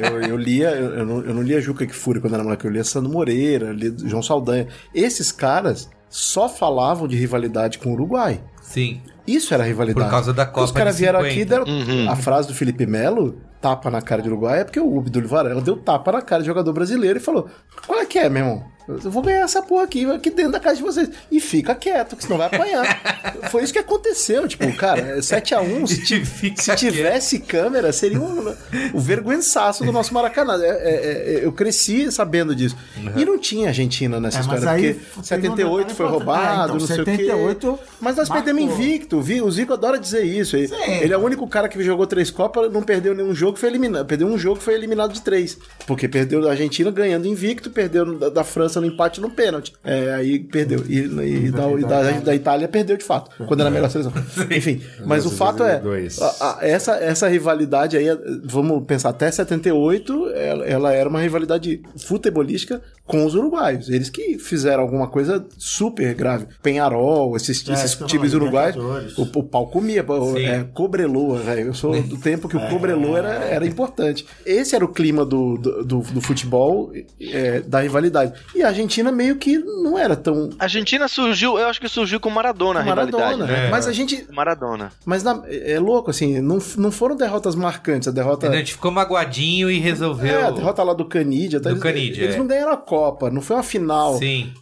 eu, 0.00 0.20
eu 0.30 0.36
lia, 0.36 0.70
eu, 0.70 0.94
eu 0.98 1.06
não, 1.06 1.20
eu 1.24 1.34
não 1.34 1.42
lia 1.42 1.59
Juca 1.60 1.86
que 1.86 1.94
Fúria 1.94 2.20
quando 2.20 2.34
era 2.34 2.42
moleque, 2.42 2.66
eu 2.66 2.70
lia 2.70 2.84
Sandro 2.84 3.10
Moreira, 3.10 3.72
lia 3.72 3.94
João 4.04 4.22
Saldanha. 4.22 4.68
Esses 4.94 5.30
caras 5.30 5.88
só 6.08 6.48
falavam 6.48 7.06
de 7.06 7.16
rivalidade 7.16 7.78
com 7.78 7.90
o 7.90 7.92
Uruguai. 7.92 8.42
Sim. 8.72 9.00
Isso 9.26 9.52
era 9.54 9.64
rivalidade. 9.64 10.04
Por 10.04 10.10
causa 10.10 10.32
da 10.32 10.44
Os 10.44 10.50
Copa 10.50 10.72
caras 10.72 10.96
de 10.96 11.02
vieram 11.02 11.20
50. 11.20 11.32
aqui 11.32 11.40
e 11.40 11.44
deram 11.44 12.10
a 12.10 12.16
frase 12.16 12.48
do 12.48 12.54
Felipe 12.54 12.86
Melo, 12.86 13.38
tapa 13.60 13.90
na 13.90 14.00
cara 14.00 14.22
de 14.22 14.28
Uruguai, 14.28 14.60
é 14.60 14.64
porque 14.64 14.80
o 14.80 14.98
Abdul 14.98 15.26
Varela 15.28 15.60
deu 15.60 15.76
tapa 15.76 16.10
na 16.12 16.22
cara 16.22 16.42
de 16.42 16.46
jogador 16.46 16.72
brasileiro 16.72 17.18
e 17.18 17.22
falou: 17.22 17.48
Qual 17.86 17.98
é 18.00 18.06
que 18.06 18.18
é, 18.18 18.28
meu 18.28 18.44
irmão? 18.44 18.64
Eu 18.88 19.08
vou 19.10 19.22
ganhar 19.22 19.42
essa 19.44 19.62
porra 19.62 19.84
aqui, 19.84 20.04
aqui 20.10 20.30
dentro 20.30 20.50
da 20.50 20.58
casa 20.58 20.76
de 20.78 20.82
vocês. 20.82 21.08
E 21.30 21.38
fica 21.38 21.76
quieto, 21.76 22.16
que 22.16 22.24
senão 22.24 22.36
vai 22.38 22.48
apanhar. 22.48 23.00
Foi 23.48 23.62
isso 23.62 23.72
que 23.72 23.78
aconteceu. 23.78 24.48
Tipo, 24.48 24.72
cara, 24.74 25.18
7x1, 25.18 25.86
se, 25.86 26.02
ti- 26.04 26.24
Fica 26.24 26.60
se 26.60 26.74
tivesse 26.74 27.38
câmera, 27.38 27.92
seria 27.92 28.20
um, 28.20 28.52
o 28.92 28.98
vergonçaço 28.98 29.84
do 29.84 29.92
nosso 29.92 30.12
Maracanã. 30.12 30.58
É, 30.60 30.66
é, 30.66 31.34
é, 31.40 31.44
eu 31.44 31.52
cresci 31.52 32.10
sabendo 32.10 32.52
disso. 32.52 32.76
E 33.16 33.24
não 33.24 33.38
tinha 33.38 33.68
Argentina 33.68 34.18
nessa 34.18 34.38
É, 34.38 34.40
história, 34.40 34.60
porque 34.66 34.82
teve 34.82 35.00
um 35.18 35.22
78 35.22 35.76
detalhe 35.78 35.96
foi 35.96 36.06
roubado, 36.08 36.42
É, 36.50 36.64
então, 36.64 36.74
não 36.74 36.80
sei 36.86 36.96
o 36.96 37.04
78 37.04 37.72
quê. 37.78 37.84
Mas 38.00 38.16
nós 38.16 38.28
perdemos 38.28 38.59
marcou. 38.66 38.84
invicto. 38.84 39.20
Vi- 39.20 39.40
O 39.42 39.50
Zico 39.50 39.72
adora 39.72 39.98
dizer 39.98 40.22
isso. 40.24 40.56
Ele, 40.56 40.70
ele 41.02 41.12
é 41.12 41.16
o 41.16 41.20
único 41.20 41.46
cara 41.48 41.68
que 41.68 41.82
jogou 41.82 42.06
três 42.06 42.30
Copas, 42.30 42.72
não 42.72 42.82
perdeu 42.82 43.14
nenhum 43.14 43.34
jogo, 43.34 43.58
foi 43.58 43.68
eliminado. 43.68 44.06
Perdeu 44.06 44.26
um 44.26 44.38
jogo, 44.38 44.60
foi 44.60 44.74
eliminado 44.74 45.12
de 45.12 45.22
três. 45.22 45.58
Porque 45.86 46.06
perdeu 46.08 46.40
da 46.40 46.50
Argentina 46.50 46.90
ganhando 46.90 47.26
invicto, 47.26 47.70
perdeu 47.70 48.18
da, 48.18 48.28
da 48.28 48.44
França 48.44 48.80
no 48.80 48.86
empate 48.86 49.20
no 49.20 49.30
pênalti. 49.30 49.72
É, 49.84 50.12
aí 50.14 50.38
perdeu. 50.38 50.84
E, 50.88 50.98
e 50.98 51.50
da, 51.50 51.70
e 51.72 51.80
da, 51.82 52.10
da 52.20 52.34
Itália 52.34 52.68
perdeu 52.68 52.96
de 52.96 53.04
fato, 53.04 53.30
quando 53.46 53.60
era 53.60 53.68
a 53.68 53.72
melhor 53.72 53.90
seleção. 53.90 54.12
Enfim, 54.50 54.80
mas 55.04 55.24
o 55.26 55.30
fato 55.30 55.62
é, 55.64 55.78
2002. 55.78 56.20
a- 56.22 56.26
a- 56.40 56.58
essa, 56.66 56.92
essa 56.96 57.28
rivalidade 57.28 57.96
aí, 57.96 58.06
vamos 58.44 58.84
pensar, 58.84 59.10
até 59.10 59.30
78, 59.30 60.28
ela, 60.34 60.64
ela 60.66 60.92
era 60.92 61.08
uma 61.08 61.20
rivalidade 61.20 61.82
futebolística 61.96 62.80
com 63.06 63.24
os 63.24 63.34
uruguaios. 63.34 63.88
Eles 63.88 64.08
que 64.08 64.38
fizeram 64.38 64.82
alguma 64.82 65.08
coisa 65.08 65.44
super 65.58 66.14
grave. 66.14 66.46
Penharol, 66.62 67.36
esses, 67.36 67.68
É, 67.68 67.72
esses 67.72 68.00
eu 68.00 68.06
times 68.06 68.32
uruguaios, 68.34 68.49
Libertadores. 68.50 69.18
o, 69.18 69.22
o 69.22 69.42
pau 69.42 69.66
comia. 69.68 70.04
É, 70.38 70.64
cobreloa, 70.72 71.38
velho. 71.38 71.68
Eu 71.68 71.74
sou 71.74 72.00
do 72.02 72.16
tempo 72.18 72.48
que 72.48 72.56
o 72.56 72.60
cobreloa 72.68 73.18
era, 73.18 73.28
era 73.44 73.66
importante. 73.66 74.26
Esse 74.44 74.74
era 74.74 74.84
o 74.84 74.88
clima 74.88 75.24
do, 75.24 75.56
do, 75.58 75.84
do- 75.84 76.00
do 76.00 76.20
futebol, 76.20 76.92
é, 77.20 77.60
da 77.60 77.80
rivalidade. 77.80 78.32
E 78.54 78.62
a 78.62 78.68
Argentina 78.68 79.10
meio 79.12 79.36
que 79.36 79.58
não 79.58 79.98
era 79.98 80.16
tão 80.16 80.50
A 80.58 80.64
Argentina 80.64 81.06
surgiu, 81.08 81.58
eu 81.58 81.68
acho 81.68 81.80
que 81.80 81.88
surgiu 81.88 82.18
com 82.20 82.30
Maradona 82.30 82.80
a 82.80 82.82
rivalidade. 82.82 83.22
Maradona. 83.38 83.46
Né? 83.46 83.68
Mas 83.70 83.86
a 83.86 83.92
gente... 83.92 84.26
Maradona. 84.30 84.90
Mas 85.04 85.22
na- 85.22 85.42
é 85.48 85.78
louco, 85.78 86.10
assim, 86.10 86.40
não, 86.40 86.58
não 86.76 86.90
foram 86.90 87.16
derrotas 87.16 87.54
marcantes. 87.54 88.08
A 88.08 88.10
derrota... 88.10 88.48
A 88.48 88.56
gente 88.56 88.72
ficou 88.72 88.90
magoadinho 88.90 89.70
e 89.70 89.78
resolveu. 89.78 90.40
É, 90.40 90.44
a 90.44 90.50
derrota 90.50 90.82
lá 90.82 90.92
do 90.94 91.04
Canidia. 91.04 91.60
tá? 91.60 91.68
Do 91.70 91.74
eles, 91.74 91.82
Canidia, 91.82 92.22
Eles 92.24 92.34
é. 92.34 92.38
não 92.38 92.46
ganharam 92.46 92.72
a 92.72 92.76
Copa, 92.76 93.30
não 93.30 93.40
foi 93.40 93.56
uma 93.56 93.62
final. 93.62 94.16
Sim. 94.18 94.52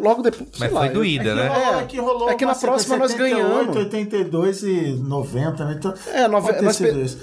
Logo 0.00 0.22
depois. 0.22 0.48
Mas 0.50 0.58
sei 0.58 0.68
foi 0.68 0.78
lá, 0.78 0.92
doída, 0.92 1.28
eu- 1.30 1.36
né? 1.36 1.50
É, 1.78 1.82
É 1.82 1.84
que 1.86 1.98
rolou 1.98 2.28
é 2.30 2.34
que 2.34 2.44
na 2.44 2.54
próxima 2.54 3.03
nós 3.04 3.12
78, 3.12 3.46
ganhamos. 3.46 3.76
82 3.76 4.62
e 4.62 5.02
90, 5.02 5.64
né? 5.64 5.74
Então, 5.78 5.94
É, 6.12 6.28
nove- 6.28 6.60
nós, 6.62 6.80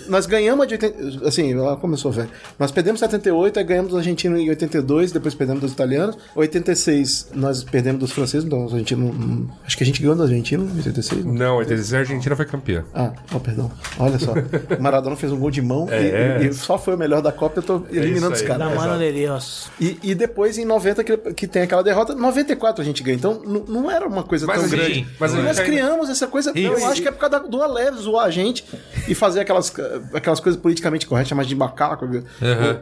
nós 0.08 0.26
ganhamos 0.26 0.68
de 0.68 0.74
80, 0.76 1.28
assim, 1.28 1.53
ela 1.53 1.76
começou, 1.78 2.12
velho. 2.12 2.30
Nós 2.60 2.72
perdemos 2.72 2.99
78, 2.99 3.60
aí 3.60 3.66
ganhamos 3.66 3.91
do 3.91 3.98
argentino 3.98 4.38
em 4.38 4.49
82, 4.49 5.12
depois 5.12 5.34
perdemos 5.34 5.62
dos 5.62 5.72
italianos. 5.72 6.18
86 6.36 7.30
nós 7.34 7.64
perdemos 7.64 7.99
dos 7.99 8.12
franceses, 8.12 8.45
então 8.45 8.66
os 8.66 8.74
argentinos, 8.74 9.10
hum, 9.16 9.48
acho 9.66 9.78
que 9.78 9.84
a 9.84 9.86
gente 9.86 10.02
ganhou 10.02 10.16
do 10.16 10.24
argentino 10.24 10.64
em 10.72 10.78
86. 10.78 11.26
né? 11.26 11.32
Não, 11.45 11.58
86 11.58 11.94
a 11.94 11.98
Argentina 11.99 12.36
foi 12.36 12.45
campeã. 12.45 12.84
Ah, 12.94 13.12
oh, 13.34 13.40
perdão. 13.40 13.72
Olha 13.99 14.20
só. 14.20 14.34
Maradona 14.80 15.16
fez 15.16 15.32
um 15.32 15.40
gol 15.40 15.52
de 15.52 15.62
mão 15.62 15.88
É. 15.90 16.41
e, 16.44 16.48
e 16.48 16.53
só 16.53 16.78
foi 16.78 16.95
o 16.95 16.98
melhor 16.98 17.22
da 17.22 17.32
Copa, 17.32 17.60
eu 17.60 17.64
tô 17.64 17.84
eliminando 17.91 18.34
os 18.36 18.41
aí. 18.41 18.48
caras. 18.48 18.70
Da 18.70 18.76
mano 18.76 18.99
de 18.99 19.12
Deus. 19.12 19.70
E, 19.80 19.98
e 20.03 20.16
depois 20.16 20.58
em 20.58 20.66
90 20.66 21.03
que, 21.03 21.18
que 21.34 21.48
tem 21.48 21.62
aquela 21.64 21.84
derrota, 21.84 22.14
94 22.14 22.82
a 22.82 22.86
gente 22.86 23.02
ganha. 23.03 23.16
Então 23.16 23.41
não 23.68 23.90
era 23.90 24.08
uma 24.08 24.24
coisa 24.24 24.45
Mas 24.45 24.58
tão 24.58 24.66
a 24.66 24.68
gente- 24.70 24.80
grande. 24.80 25.08
mas 25.20 25.32
gente 25.32 25.40
ainda- 25.40 25.53
criamos 25.76 26.10
essa 26.10 26.27
coisa. 26.27 26.52
Isso. 26.56 26.68
Eu 26.73 26.85
acho 26.88 27.02
que 27.02 27.07
é 27.07 27.11
por 27.11 27.19
causa 27.30 27.39
do 27.48 27.61
Aleve 27.61 27.98
zoar 27.98 28.26
a 28.26 28.30
gente 28.30 28.64
e 29.07 29.15
fazer 29.15 29.41
aquelas, 29.41 29.73
aquelas 30.14 30.39
coisas 30.39 30.60
politicamente 30.61 31.06
corretas, 31.06 31.30
chamar 31.30 31.45
de 31.45 31.56
macaco, 31.56 32.06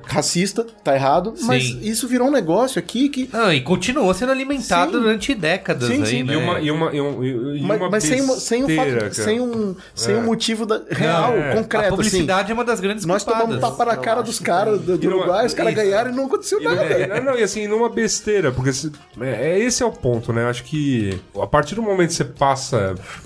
racista, 0.05 0.65
tá 0.83 0.95
errado. 0.95 1.33
Mas 1.43 1.63
Sim. 1.63 1.79
isso 1.83 2.07
virou 2.07 2.27
um 2.27 2.31
negócio 2.31 2.79
aqui 2.79 3.09
que. 3.09 3.29
Não, 3.31 3.51
e 3.53 3.61
continuou 3.61 4.13
sendo 4.13 4.31
alimentado 4.31 4.93
Sim. 4.93 4.99
durante 4.99 5.35
décadas 5.35 5.87
Sim, 5.89 6.01
aí, 6.01 6.05
sim. 6.05 6.23
né? 6.23 6.33
E 6.33 6.37
uma, 6.37 6.59
e 6.59 6.71
uma, 6.71 6.95
e 6.95 7.01
um- 7.01 7.23
e- 7.23 7.61
Mas, 7.61 7.79
uma 7.79 7.89
mas 7.89 8.03
sem, 8.03 8.21
um- 8.21 8.39
sem, 8.39 8.63
um 8.63 8.75
fato, 8.75 9.13
sem 9.13 9.39
um, 9.41 9.75
sem 9.95 10.15
É. 10.15 10.17
um 10.17 10.23
motivo 10.23 10.65
da- 10.65 10.81
real, 10.89 11.33
é. 11.33 11.55
concreto. 11.55 11.79
a 11.79 11.87
assim. 11.87 11.89
publicidade 11.95 12.51
é 12.51 12.53
uma 12.53 12.65
das 12.65 12.79
grandes 12.79 13.05
Nós 13.05 13.23
tomamos 13.23 13.51
culpadas. 13.55 13.77
tapa 13.77 13.85
na 13.85 13.97
cara 13.97 14.21
dos 14.21 14.39
caras 14.39 14.79
do, 14.81 14.97
do 14.97 15.09
numa- 15.09 15.21
Uruguai, 15.23 15.45
os 15.45 15.53
caras 15.53 15.73
ganharam 15.73 16.11
e 16.11 16.15
não 16.15 16.25
aconteceu 16.25 16.59
E 16.59 16.63
nada. 16.63 17.07
não, 17.07 17.23
não, 17.31 17.39
e 17.39 17.43
assim, 17.43 17.67
numa 17.67 17.89
besteira, 17.89 18.51
porque 18.51 18.73
se- 18.73 18.91
é, 19.21 19.51
é- 19.51 19.59
esse 19.59 19.83
é 19.83 19.85
o 19.85 19.91
ponto, 19.91 20.31
né? 20.33 20.45
Acho 20.49 20.63
que 20.63 21.19
a 21.41 21.47
partir 21.47 21.75
do 21.75 21.81
momento 21.81 22.09
que 22.09 22.15
você 22.15 22.25
passa, 22.25 22.78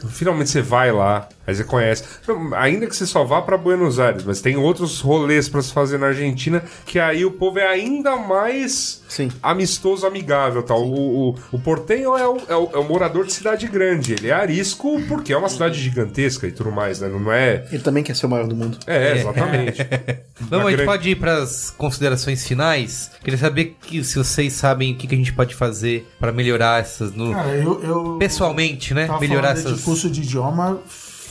finalmente 0.10 0.50
você 0.50 0.62
vai 0.62 0.92
lá, 0.92 1.28
aí 1.46 1.56
você 1.56 1.64
conhece. 1.64 2.04
Não, 2.28 2.54
Ainda 2.56 2.88
que 2.88 2.96
você 2.96 3.06
só 3.06 3.24
vá 3.24 3.42
pra 3.42 3.58
Buenos 3.58 4.00
Aires, 4.00 4.24
mas 4.24 4.42
tem 4.42 4.56
outros 4.56 5.00
rolês 5.02 5.48
pra 5.50 5.62
se 5.62 5.72
fazer 5.74 5.98
na 5.98 6.08
Argentina, 6.08 6.64
que 6.86 7.00
aí 7.00 7.26
o 7.26 7.32
povo 7.32 7.60
é 7.60 7.68
ainda 7.68 8.16
mais 8.16 9.02
Sim. 9.08 9.30
amistoso, 9.42 10.06
amigável, 10.06 10.64
tal. 10.64 10.84
O, 10.84 11.30
o, 11.32 11.36
o 11.52 11.60
portenho 11.60 12.16
é 12.18 12.28
o, 12.28 12.38
é, 12.48 12.56
o, 12.56 12.70
é 12.74 12.78
o 12.78 12.84
morador 12.84 13.26
de 13.26 13.34
cidade 13.34 13.68
grande, 13.68 14.14
ele 14.14 14.30
é 14.30 14.34
arisco 14.34 15.02
porque 15.08 15.34
é 15.34 15.38
uma 15.38 15.50
cidade 15.50 15.80
gigantesca 15.80 16.48
e 16.48 16.52
tudo 16.52 16.72
mais, 16.72 17.00
né? 17.00 17.08
Não 17.10 17.32
é. 17.32 17.66
Ele 17.72 17.82
também 17.84 18.04
quer 18.04 18.16
ser 18.16 18.26
o 18.26 18.30
maior 18.30 18.48
do 18.48 18.56
mundo. 18.56 18.78
É, 18.88 19.18
exatamente. 19.18 19.86
Vamos, 20.40 20.52
Uma 20.52 20.58
a 20.68 20.72
gente 20.72 20.78
grande- 20.78 20.86
pode 20.86 21.10
ir 21.10 21.16
pras 21.16 21.70
considerações 21.78 22.46
finais. 22.46 23.12
Queria 23.24 23.38
saber 23.38 23.78
que, 23.82 24.04
se 24.04 24.18
vocês 24.18 24.54
sabem 24.54 24.94
o 24.94 24.96
que, 24.98 25.08
que 25.08 25.16
a 25.16 25.18
gente 25.18 25.32
pode 25.34 25.56
fazer 25.56 26.08
pra 26.20 26.32
melhorar 26.32 26.82
essas. 26.82 27.14
No... 27.14 27.32
Cara, 27.34 27.50
eu, 27.56 27.84
eu 27.84 28.18
Pessoalmente, 28.20 28.94
né? 28.94 29.08
tava 29.08 29.20
Melhorar 29.20 29.52
essas. 29.52 29.78
de 29.78 29.84
curso 29.84 30.10
de 30.10 30.22
idioma 30.22 30.80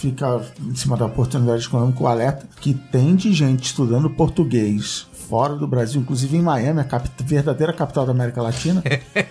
fica 0.03 0.45
em 0.61 0.75
cima 0.75 0.97
da 0.97 1.07
oportunidade 1.07 1.65
econômica 1.65 2.03
o 2.03 2.09
alerta 2.09 2.49
que 2.61 2.75
tem 2.75 3.15
de 3.15 3.33
gente 3.33 3.65
estudando 3.67 4.11
português 4.11 5.07
fora 5.33 5.57
do 5.57 5.67
Brasil, 5.67 5.99
inclusive 5.99 6.37
em 6.37 6.43
Miami, 6.43 6.81
a 6.81 6.85
capi- 6.85 7.09
verdadeira 7.25 7.73
capital 7.73 8.05
da 8.05 8.13
América 8.13 8.43
Latina, 8.43 8.83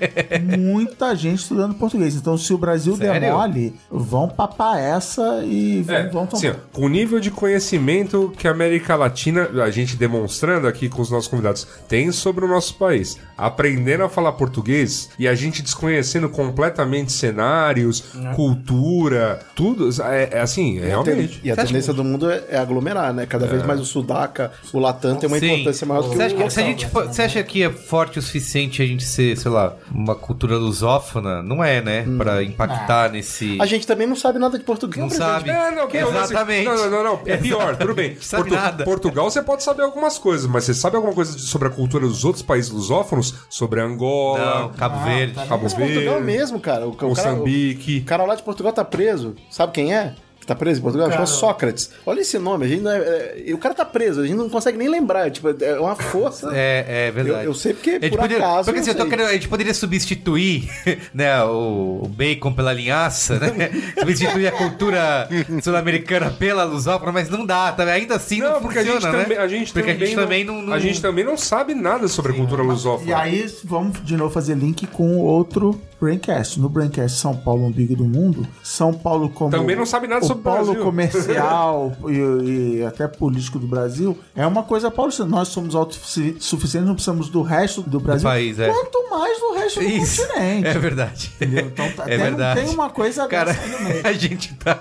muita 0.57 1.15
gente 1.15 1.43
estudando 1.43 1.75
português. 1.75 2.15
Então, 2.15 2.35
se 2.39 2.51
o 2.55 2.57
Brasil 2.57 2.97
der 2.97 3.13
Sério? 3.21 3.33
mole, 3.37 3.75
vão 3.87 4.27
papar 4.27 4.79
essa 4.79 5.43
e 5.45 5.83
vão, 5.83 5.95
É, 5.95 6.09
vão 6.09 6.25
tomar. 6.25 6.49
ó, 6.49 6.55
com 6.73 6.85
o 6.85 6.89
nível 6.89 7.19
de 7.19 7.29
conhecimento 7.29 8.33
que 8.35 8.47
a 8.47 8.51
América 8.51 8.95
Latina, 8.95 9.47
a 9.63 9.69
gente 9.69 9.95
demonstrando 9.95 10.67
aqui 10.67 10.89
com 10.89 11.03
os 11.03 11.11
nossos 11.11 11.27
convidados, 11.29 11.67
tem 11.87 12.11
sobre 12.11 12.45
o 12.45 12.47
nosso 12.47 12.73
país, 12.79 13.19
aprendendo 13.37 14.03
a 14.03 14.09
falar 14.09 14.31
português 14.31 15.07
e 15.19 15.27
a 15.27 15.35
gente 15.35 15.61
desconhecendo 15.61 16.29
completamente 16.29 17.11
cenários, 17.11 18.03
cultura, 18.35 19.39
tudo, 19.55 19.87
é, 20.03 20.29
é 20.31 20.39
assim, 20.41 20.79
realmente. 20.79 21.39
E 21.43 21.51
a 21.51 21.55
tendência 21.55 21.93
do 21.93 22.03
mundo 22.03 22.27
é, 22.27 22.43
é 22.49 22.57
aglomerar, 22.57 23.13
né? 23.13 23.27
Cada 23.27 23.45
vez 23.45 23.63
mais 23.65 23.79
o 23.79 23.85
Sudaca, 23.85 24.51
o 24.73 24.79
Latam 24.79 25.15
tem 25.17 25.27
uma 25.29 25.37
Sim. 25.37 25.53
importância 25.53 25.90
do 25.99 26.09
que 26.09 26.15
Você 26.15 26.21
o 26.21 26.25
acha, 26.25 26.35
que, 26.35 26.49
se 26.49 26.59
a 26.59 26.63
local. 26.63 26.65
gente 26.79 26.87
for- 26.87 27.07
você 27.07 27.21
acha 27.23 27.43
que 27.43 27.63
é 27.63 27.69
forte 27.69 28.19
o 28.19 28.21
suficiente 28.21 28.81
a 28.81 28.85
gente 28.85 29.03
ser, 29.03 29.35
sei 29.37 29.51
lá, 29.51 29.75
uma 29.93 30.15
cultura 30.15 30.55
lusófona? 30.57 31.41
Não 31.43 31.63
é, 31.63 31.81
né? 31.81 32.05
Pra 32.17 32.43
impactar 32.43 33.11
nesse. 33.11 33.57
A 33.61 33.65
gente 33.65 33.85
também 33.87 34.07
não 34.07 34.15
sabe 34.15 34.39
nada 34.39 34.57
de 34.57 34.63
português. 34.63 35.01
Não 35.01 35.09
pra 35.09 35.17
sabe. 35.17 35.49
É, 35.49 35.71
não, 35.71 35.87
não, 35.87 36.21
Exatamente. 36.21 36.65
Não, 36.65 36.89
não, 36.89 37.03
não, 37.03 37.19
é 37.25 37.37
pior, 37.37 37.75
tudo 37.75 37.93
bem. 37.93 38.15
Sabe 38.21 38.49
nada. 38.51 38.83
Portugal 38.83 39.29
você 39.29 39.41
pode 39.41 39.63
saber 39.63 39.83
algumas 39.83 40.17
coisas, 40.17 40.45
mas 40.47 40.63
você 40.63 40.73
sabe 40.73 40.95
alguma 40.95 41.13
coisa 41.13 41.37
sobre 41.37 41.67
a 41.67 41.71
cultura 41.71 42.05
dos 42.07 42.23
outros 42.23 42.43
países 42.43 42.69
lusófonos? 42.71 43.33
Sobre 43.49 43.81
Angola, 43.81 44.59
Não, 44.61 44.69
Cabo 44.73 44.97
Ah, 44.99 45.05
Verde. 45.05 45.33
tá 45.33 45.45
Cabo 45.45 45.63
Mas 45.63 45.73
Portugal 45.73 46.03
Verde, 46.15 46.21
mesmo, 46.25 46.59
cara. 46.59 46.85
O, 46.87 46.91
o 46.91 46.95
cara, 46.95 47.05
o 47.07 47.09
Moçambique. 47.09 48.01
cara 48.01 48.23
lá 48.25 48.35
de 48.35 48.43
Portugal 48.43 48.71
tá 48.73 48.85
preso. 48.85 49.35
Sabe 49.49 49.71
quem 49.73 49.93
é? 49.93 50.13
Tá 50.51 50.55
preso 50.55 50.79
em 50.79 50.83
Portugal? 50.83 51.09
Chama 51.11 51.25
Sócrates. 51.25 51.89
Olha 52.05 52.19
esse 52.19 52.37
nome, 52.37 52.65
a 52.65 52.67
gente 52.67 52.81
não 52.81 52.91
é- 52.91 52.97
é- 52.99 53.43
e 53.47 53.53
o 53.53 53.57
cara 53.57 53.73
tá 53.73 53.85
preso, 53.85 54.19
a 54.21 54.25
gente 54.27 54.35
não 54.35 54.49
consegue 54.49 54.77
nem 54.77 54.89
lembrar. 54.89 55.31
Tipo, 55.31 55.49
é 55.63 55.79
uma 55.79 55.95
força. 55.95 56.49
É, 56.53 56.85
é 56.87 57.09
eu, 57.09 57.13
verdade. 57.13 57.45
eu 57.45 57.53
sei 57.53 57.73
porque, 57.73 57.91
A 57.91 57.93
gente 57.93 58.09
por 58.09 58.19
poderia, 58.19 58.37
acaso. 58.45 58.65
porque, 58.65 58.79
eu 58.79 58.91
assim, 58.91 58.99
eu 58.99 59.07
querendo- 59.09 59.27
a 59.29 59.33
gente 59.33 59.47
poderia 59.47 59.73
substituir 59.73 60.69
né, 61.13 61.41
o, 61.45 62.01
o 62.03 62.07
bacon 62.09 62.51
pela 62.53 62.73
linhaça, 62.73 63.39
né? 63.39 63.69
substituir 63.99 64.47
a 64.47 64.51
cultura 64.51 65.29
sul-americana 65.63 66.31
pela 66.31 66.63
lusófona, 66.63 67.11
mas 67.11 67.29
não 67.29 67.45
dá, 67.45 67.71
tá? 67.71 67.83
ainda 67.85 68.15
assim 68.15 68.39
não, 68.39 68.53
Não, 68.53 68.61
porque 68.61 68.79
a 68.79 68.81
funciona, 68.81 68.99
gente, 69.01 69.11
né? 69.15 69.23
também, 69.23 69.37
a 69.37 69.47
gente 69.47 69.73
porque 69.73 69.91
também, 69.93 70.03
a 70.03 70.05
gente 70.07 70.15
também 70.15 70.43
não, 70.43 70.61
não- 70.61 70.73
A 70.73 70.79
gente 70.79 71.01
também 71.01 71.23
não 71.23 71.37
sabe 71.37 71.73
nada 71.73 72.07
sobre 72.07 72.31
a 72.33 72.35
cultura 72.35 72.63
E 72.63 72.65
lusófona. 72.67 73.17
aí, 73.17 73.45
vamos 73.63 74.03
de 74.03 74.17
novo 74.17 74.33
fazer 74.33 74.55
link 74.55 74.85
com 74.87 75.17
outro 75.19 75.79
Braincast. 76.01 76.59
No 76.59 76.67
Braincast 76.67 77.19
São 77.19 77.35
Paulo, 77.35 77.63
umbigo 77.65 77.95
do 77.95 78.03
mundo, 78.03 78.47
São 78.63 78.91
Paulo 78.91 79.29
como... 79.29 79.51
Também 79.51 79.75
não 79.75 79.85
sabe 79.85 80.07
nada 80.07 80.25
o 80.25 80.27
sobre 80.27 80.41
o 80.41 80.43
polo 80.43 80.65
Brasil. 80.65 80.83
comercial 80.83 81.95
e, 82.09 82.79
e 82.79 82.83
até 82.85 83.07
político 83.07 83.59
do 83.59 83.67
Brasil, 83.67 84.17
é 84.35 84.45
uma 84.47 84.63
coisa 84.63 84.89
paulista. 84.89 85.23
Nós 85.25 85.49
somos 85.49 85.75
autossuficientes, 85.75 86.87
não 86.87 86.93
precisamos 86.95 87.29
do 87.29 87.41
resto 87.43 87.81
do 87.83 87.99
Brasil. 87.99 88.27
país, 88.27 88.59
é. 88.59 88.69
Quanto 88.69 89.09
mais 89.11 89.39
do 89.39 89.53
resto 89.53 89.79
do 89.79 89.85
Isso, 89.85 90.25
continente. 90.27 90.67
é 90.67 90.73
verdade. 90.79 91.31
Entendeu? 91.35 91.65
Então 91.67 91.91
tá- 91.91 92.03
é 92.03 92.07
tem, 92.09 92.17
verdade. 92.17 92.61
tem 92.61 92.69
uma 92.73 92.89
coisa 92.89 93.27
Cara, 93.27 93.55
a 94.03 94.13
gente 94.13 94.53
tá. 94.55 94.79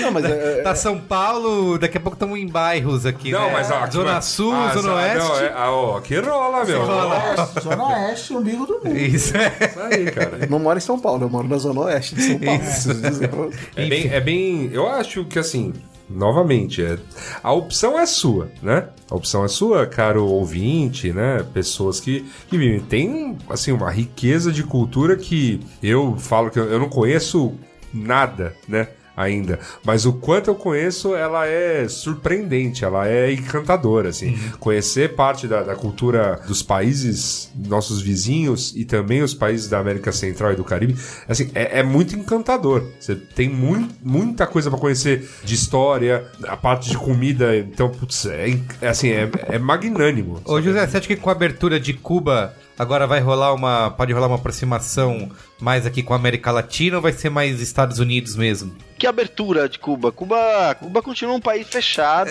Não, 0.00 0.10
mas 0.10 0.24
é- 0.24 0.62
tá 0.62 0.74
São 0.74 0.98
Paulo, 0.98 1.78
daqui 1.78 1.96
a 1.96 2.00
pouco 2.00 2.16
estamos 2.16 2.38
em 2.38 2.46
bairros 2.48 3.06
aqui. 3.06 3.30
Não, 3.30 3.46
né? 3.46 3.52
mas 3.52 3.70
ó, 3.70 3.86
Zona 3.90 4.12
vai- 4.14 4.22
Sul, 4.22 4.52
Ah, 4.52 4.72
Zona 4.74 4.88
Não, 4.88 4.94
Oeste. 4.96 5.42
é, 5.44 5.52
ah, 5.54 5.70
ó, 5.70 5.96
aqui 5.98 6.18
rola, 6.18 6.64
meu. 6.64 6.84
Zona 6.86 7.06
Oeste, 7.06 7.60
Zona 7.62 7.86
Oeste, 7.86 8.32
umbigo 8.34 8.66
do 8.66 8.80
mundo. 8.84 8.96
Isso 8.96 9.36
é. 9.36 9.52
Isso 9.68 9.80
aí, 9.80 10.10
cara. 10.10 10.46
Eu 10.56 10.58
não 10.58 10.60
moro 10.60 10.78
em 10.78 10.80
São 10.80 10.98
Paulo, 10.98 11.24
eu 11.24 11.28
moro 11.28 11.46
na 11.46 11.58
Zona 11.58 11.82
Oeste 11.82 12.14
de 12.14 12.22
São 12.22 12.38
Paulo. 12.38 12.62
Você. 12.64 13.30
É 13.76 13.86
bem, 13.86 14.08
é 14.08 14.20
bem. 14.20 14.70
Eu 14.72 14.88
acho 14.88 15.24
que 15.24 15.38
assim. 15.38 15.72
Novamente, 16.08 16.84
é, 16.84 16.96
a 17.42 17.52
opção 17.52 17.98
é 17.98 18.06
sua, 18.06 18.48
né? 18.62 18.90
A 19.10 19.16
opção 19.16 19.44
é 19.44 19.48
sua, 19.48 19.86
caro 19.86 20.24
ouvinte, 20.24 21.12
né? 21.12 21.44
Pessoas 21.52 21.98
que, 21.98 22.24
que 22.48 22.56
vivem. 22.56 22.78
Tem, 22.80 23.36
assim, 23.50 23.72
uma 23.72 23.90
riqueza 23.90 24.52
de 24.52 24.62
cultura 24.62 25.16
que 25.16 25.60
eu 25.82 26.16
falo 26.16 26.48
que 26.48 26.60
eu 26.60 26.78
não 26.78 26.88
conheço 26.88 27.54
nada, 27.92 28.54
né? 28.68 28.88
Ainda. 29.16 29.58
Mas 29.82 30.04
o 30.04 30.12
quanto 30.12 30.48
eu 30.50 30.54
conheço, 30.54 31.14
ela 31.16 31.46
é 31.46 31.88
surpreendente, 31.88 32.84
ela 32.84 33.08
é 33.08 33.32
encantadora, 33.32 34.10
assim. 34.10 34.36
Conhecer 34.60 35.14
parte 35.14 35.48
da, 35.48 35.62
da 35.62 35.74
cultura 35.74 36.40
dos 36.46 36.62
países, 36.62 37.50
nossos 37.66 38.02
vizinhos 38.02 38.74
e 38.76 38.84
também 38.84 39.22
os 39.22 39.32
países 39.32 39.68
da 39.68 39.78
América 39.78 40.12
Central 40.12 40.52
e 40.52 40.56
do 40.56 40.64
Caribe, 40.64 40.96
assim, 41.26 41.50
é, 41.54 41.80
é 41.80 41.82
muito 41.82 42.14
encantador. 42.14 42.84
Você 43.00 43.14
tem 43.16 43.48
mui- 43.48 43.88
muita 44.02 44.46
coisa 44.46 44.68
pra 44.70 44.78
conhecer 44.78 45.26
de 45.42 45.54
história, 45.54 46.26
a 46.46 46.56
parte 46.56 46.90
de 46.90 46.98
comida, 46.98 47.56
então, 47.56 47.88
putz, 47.88 48.26
é, 48.26 48.58
é 48.82 48.88
assim, 48.88 49.10
é, 49.10 49.30
é 49.48 49.58
magnânimo. 49.58 50.40
Ô, 50.44 50.60
José, 50.60 50.86
você 50.86 50.98
acha 50.98 51.06
que 51.06 51.16
com 51.16 51.30
a 51.30 51.32
abertura 51.32 51.80
de 51.80 51.94
Cuba 51.94 52.54
agora 52.78 53.06
vai 53.06 53.20
rolar 53.20 53.54
uma. 53.54 53.90
Pode 53.90 54.12
rolar 54.12 54.26
uma 54.26 54.36
aproximação 54.36 55.30
mais 55.60 55.86
aqui 55.86 56.02
com 56.02 56.12
a 56.12 56.16
América 56.16 56.50
Latina 56.52 56.96
ou 56.96 57.02
vai 57.02 57.12
ser 57.12 57.30
mais 57.30 57.60
Estados 57.60 57.98
Unidos 57.98 58.36
mesmo? 58.36 58.74
Que 58.98 59.06
abertura 59.06 59.68
de 59.68 59.78
Cuba? 59.78 60.10
Cuba, 60.10 60.74
Cuba 60.80 61.02
continua 61.02 61.34
um 61.34 61.40
país 61.40 61.68
fechado, 61.68 62.30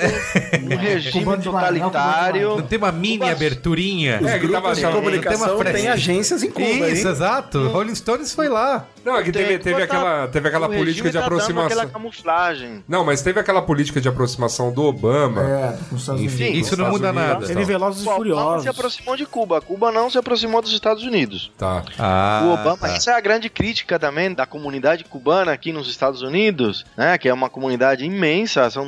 um 0.64 0.74
regime 0.76 1.24
Cubano 1.24 1.42
demais, 1.42 1.72
não, 1.78 1.80
cubano 1.80 1.92
totalitário. 1.92 2.50
Não 2.58 2.62
tem 2.64 2.78
uma 2.80 2.92
mini 2.92 3.20
Cuba- 3.20 3.32
aberturinha? 3.32 4.16
É, 4.16 4.18
que 4.18 4.24
tava 4.26 4.38
Grupos 4.40 4.78
de 4.80 4.86
achando- 4.86 4.96
comunicação 4.96 5.38
tem 5.46 5.48
uma 5.56 5.64
tem, 5.64 5.72
frestinha. 5.74 5.94
agências 5.94 6.42
em 6.44 6.50
Cuba, 6.50 6.66
Isso, 6.68 7.08
hein? 7.08 7.12
exato. 7.14 7.68
Rolling 7.68 7.94
Stones 7.94 8.34
foi 8.34 8.50
lá. 8.50 8.88
Não, 9.04 9.16
é 9.16 9.22
que 9.24 9.32
teve, 9.32 9.50
Tem 9.50 9.60
teve 9.60 9.84
aquela, 9.84 10.28
teve 10.28 10.48
aquela 10.48 10.68
política 10.68 10.86
regime 10.88 11.10
de 11.12 11.18
tá 11.20 11.24
aproximação. 11.26 11.66
aquela 11.68 11.86
camuflagem. 11.86 12.84
Não, 12.88 13.06
mas 13.06 13.22
teve 13.22 13.40
aquela 13.40 13.62
política 13.62 14.02
de 14.02 14.10
aproximação 14.10 14.72
do 14.72 14.82
Obama. 14.84 15.44
É, 15.44 15.78
com 15.88 15.96
os 15.96 16.02
Estados 16.02 16.22
Enfim, 16.24 16.46
Unidos. 16.50 16.68
Isso 16.68 16.78
não 16.78 16.90
muda 16.90 17.10
Unidos, 17.12 17.30
nada. 17.30 17.52
Ele 17.52 17.64
Velozes 17.64 18.00
e 18.04 18.08
O 18.08 18.10
Obama 18.10 18.18
Furiosos. 18.18 18.64
se 18.64 18.70
aproximou 18.70 19.16
de 19.16 19.26
Cuba. 19.28 19.62
Cuba 19.62 19.92
não 19.92 20.10
se 20.10 20.18
aproximou 20.18 20.60
dos 20.64 20.74
Estados 20.74 21.04
Unidos. 21.04 21.52
Tá. 21.56 21.84
Ah, 22.00 22.42
o 22.46 22.54
Obama, 22.54 22.78
tá. 22.78 22.98
isso 22.98 23.08
é 23.12 23.15
a 23.16 23.22
grande 23.22 23.50
crítica 23.50 23.98
também 23.98 24.34
da 24.34 24.46
comunidade 24.46 25.04
cubana 25.04 25.52
aqui 25.52 25.72
nos 25.72 25.90
Estados 25.90 26.22
Unidos, 26.22 26.86
né? 26.98 27.18
Que 27.18 27.30
é 27.30 27.34
uma 27.34 27.50
comunidade 27.50 28.06
imensa, 28.06 28.70
são 28.70 28.86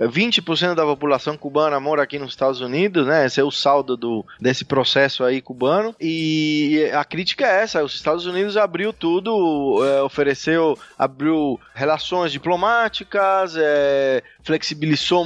20% 0.00 0.74
da 0.74 0.84
população 0.84 1.36
cubana 1.36 1.78
mora 1.80 2.02
aqui 2.02 2.18
nos 2.18 2.30
Estados 2.30 2.60
Unidos, 2.60 3.06
né? 3.06 3.26
Esse 3.26 3.40
é 3.40 3.44
o 3.44 3.50
saldo 3.50 3.96
do, 3.96 4.24
desse 4.40 4.64
processo 4.64 5.24
aí 5.24 5.40
cubano. 5.40 5.94
E 6.00 6.90
a 6.92 7.04
crítica 7.04 7.46
é 7.46 7.62
essa: 7.62 7.82
os 7.82 7.94
Estados 7.94 8.26
Unidos 8.26 8.56
abriu 8.56 8.92
tudo, 8.92 9.84
é, 9.84 10.02
ofereceu, 10.02 10.78
abriu 10.98 11.60
relações 11.74 12.32
diplomáticas, 12.32 13.54
é, 13.56 14.22
flexibilizou 14.42 15.24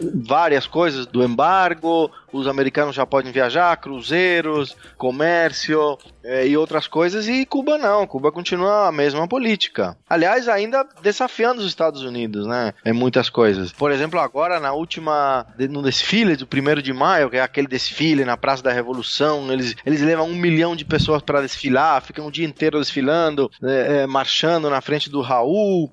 várias 0.00 0.66
coisas 0.66 1.06
do 1.06 1.22
embargo, 1.22 2.10
os 2.32 2.46
americanos 2.46 2.94
já 2.94 3.06
podem 3.06 3.32
viajar, 3.32 3.76
cruzeiros, 3.76 4.76
comércio 4.96 5.98
eh, 6.22 6.48
e 6.48 6.56
outras 6.56 6.86
coisas, 6.86 7.28
e 7.28 7.46
Cuba 7.46 7.78
não, 7.78 8.06
Cuba 8.06 8.30
continua 8.30 8.88
a 8.88 8.92
mesma 8.92 9.26
política. 9.26 9.96
Aliás, 10.08 10.48
ainda 10.48 10.86
desafiando 11.02 11.60
os 11.60 11.66
Estados 11.66 12.02
Unidos, 12.02 12.46
né, 12.46 12.74
em 12.84 12.92
muitas 12.92 13.28
coisas. 13.28 13.72
Por 13.72 13.90
exemplo, 13.90 14.20
agora 14.20 14.60
na 14.60 14.72
última, 14.72 15.46
no 15.70 15.82
desfile 15.82 16.36
do 16.36 16.46
1 16.46 16.82
de 16.82 16.92
maio, 16.92 17.30
que 17.30 17.36
é 17.36 17.42
aquele 17.42 17.66
desfile 17.66 18.24
na 18.24 18.36
Praça 18.36 18.62
da 18.62 18.72
Revolução, 18.72 19.50
eles, 19.52 19.74
eles 19.84 20.02
levam 20.02 20.28
um 20.28 20.34
milhão 20.34 20.76
de 20.76 20.84
pessoas 20.84 21.22
para 21.22 21.40
desfilar, 21.40 22.02
ficam 22.02 22.26
o 22.26 22.32
dia 22.32 22.46
inteiro 22.46 22.78
desfilando, 22.78 23.50
eh, 23.62 24.02
eh, 24.02 24.06
marchando 24.06 24.68
na 24.68 24.80
frente 24.80 25.08
do 25.08 25.20
Raul, 25.20 25.90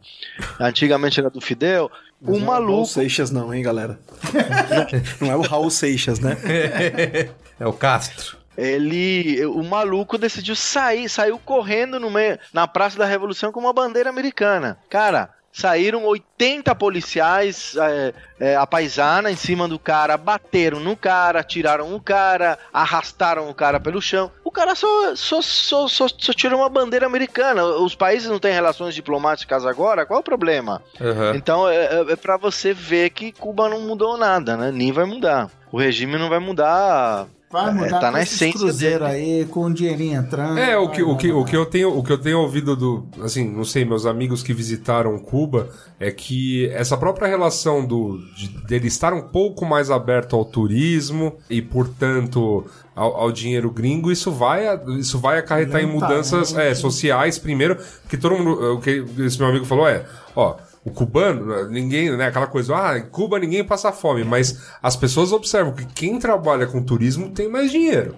antigamente 0.59 1.19
era 1.19 1.30
do 1.30 1.41
Fidel. 1.41 1.89
Mas 2.23 2.37
Um 2.37 2.39
não 2.39 2.53
é 2.53 2.57
o 2.57 2.61
Raul 2.61 2.67
maluco 2.67 2.85
Seixas, 2.85 3.31
não, 3.31 3.53
hein, 3.53 3.61
galera? 3.61 3.99
não 5.19 5.31
é 5.31 5.35
o 5.35 5.41
Raul 5.41 5.69
Seixas, 5.69 6.19
né? 6.19 6.37
É 7.59 7.67
o 7.67 7.71
Castro. 7.71 8.35
ele, 8.57 9.45
o 9.45 9.63
maluco 9.63 10.17
decidiu 10.17 10.55
sair, 10.55 11.07
saiu 11.07 11.37
correndo 11.37 11.99
no 11.99 12.09
meio, 12.09 12.39
na 12.51 12.67
Praça 12.67 12.97
da 12.97 13.05
Revolução 13.05 13.51
com 13.51 13.59
uma 13.59 13.71
bandeira 13.71 14.09
americana. 14.09 14.77
Cara, 14.89 15.29
saíram 15.53 16.03
80 16.03 16.73
policiais 16.73 17.75
é, 17.77 18.13
é, 18.39 18.55
a 18.55 18.65
paisana 18.65 19.31
em 19.31 19.35
cima 19.35 19.67
do 19.67 19.77
cara, 19.77 20.17
bateram 20.17 20.80
no 20.80 20.97
cara, 20.97 21.43
tiraram 21.43 21.95
o 21.95 22.01
cara, 22.01 22.57
arrastaram 22.73 23.47
o 23.49 23.53
cara 23.53 23.80
pelo 23.80 24.01
chão. 24.01 24.31
O 24.43 24.51
cara 24.51 24.73
só, 24.73 25.15
só, 25.15 25.41
só, 25.41 25.88
só, 25.88 26.07
só 26.07 26.34
tirou 26.34 26.59
uma 26.59 26.69
bandeira 26.69 27.05
americana. 27.05 27.63
Os 27.63 27.93
países 27.93 28.27
não 28.27 28.39
têm 28.39 28.51
relações 28.51 28.95
diplomáticas 28.95 29.65
agora, 29.65 30.05
qual 30.05 30.17
é 30.17 30.21
o 30.21 30.23
problema? 30.23 30.81
Então 31.35 31.69
é, 31.69 31.75
é, 31.75 32.05
é 32.11 32.15
pra 32.15 32.35
você 32.35 32.73
ver 32.73 33.11
que 33.11 33.31
Cuba 33.31 33.69
não 33.69 33.81
mudou 33.81 34.17
nada, 34.17 34.57
né? 34.57 34.71
Nem 34.71 34.91
vai 34.91 35.05
mudar. 35.05 35.49
O 35.71 35.77
regime 35.80 36.17
não 36.17 36.30
vai 36.30 36.39
mudar. 36.39 37.27
Vai 37.53 37.71
mudar 37.71 37.85
É, 37.85 37.99
tá 37.99 38.07
com 38.07 38.11
na 38.11 38.23
essência 38.23 38.59
cruzeiro 38.59 39.05
aí, 39.05 39.45
com 39.45 39.65
o 39.65 39.71
dinheirinho 39.71 40.19
entrando. 40.19 40.57
É, 40.57 40.75
o 40.75 40.88
vai 40.88 40.95
que, 40.95 41.03
o, 41.03 41.15
que, 41.15 41.31
o, 41.31 41.45
que 41.45 41.55
eu 41.55 41.67
tenho, 41.67 41.95
o 41.95 42.01
que 42.01 42.11
eu 42.11 42.17
tenho 42.17 42.39
ouvido 42.39 42.75
do. 42.75 43.05
Assim, 43.21 43.47
não 43.47 43.63
sei, 43.63 43.85
meus 43.85 44.07
amigos 44.07 44.41
que 44.41 44.51
visitaram 44.55 45.19
Cuba, 45.19 45.69
é 45.99 46.09
que 46.09 46.67
essa 46.69 46.97
própria 46.97 47.27
relação 47.27 47.85
do, 47.85 48.17
de, 48.35 48.47
dele 48.65 48.88
estar 48.88 49.13
um 49.13 49.21
pouco 49.21 49.67
mais 49.67 49.91
aberto 49.91 50.35
ao 50.35 50.43
turismo 50.43 51.35
e, 51.47 51.61
portanto, 51.61 52.65
ao, 52.95 53.15
ao 53.17 53.31
dinheiro 53.31 53.69
gringo, 53.69 54.11
isso 54.11 54.31
vai, 54.31 54.65
isso 54.97 55.19
vai 55.19 55.38
acarretar 55.38 55.80
em 55.80 55.85
mudanças 55.85 56.53
né? 56.53 56.71
é, 56.71 56.73
sociais 56.73 57.38
primeiro, 57.38 57.77
porque 58.01 58.17
todo 58.17 58.35
mundo. 58.35 58.73
O 58.73 58.81
que 58.81 59.05
esse 59.19 59.38
meu 59.38 59.49
amigo 59.49 59.65
falou 59.65 59.88
é, 59.88 60.03
ó. 60.35 60.55
O 60.85 60.91
cubano, 60.91 61.69
ninguém, 61.69 62.11
né? 62.18 62.27
Aquela 62.27 62.45
coisa, 62.47 62.76
ah, 62.76 62.97
em 62.97 63.03
Cuba 63.05 63.39
ninguém 63.39 63.64
passa 63.64 63.91
fome, 63.93 64.23
mas 64.26 64.60
as 64.81 64.97
pessoas 64.97 65.31
observam 65.31 65.72
que 65.73 65.85
quem 65.85 66.19
trabalha 66.19 66.68
com 66.68 66.84
turismo 66.84 67.30
tem 67.30 67.47
mais 67.49 67.72
dinheiro. 67.72 68.18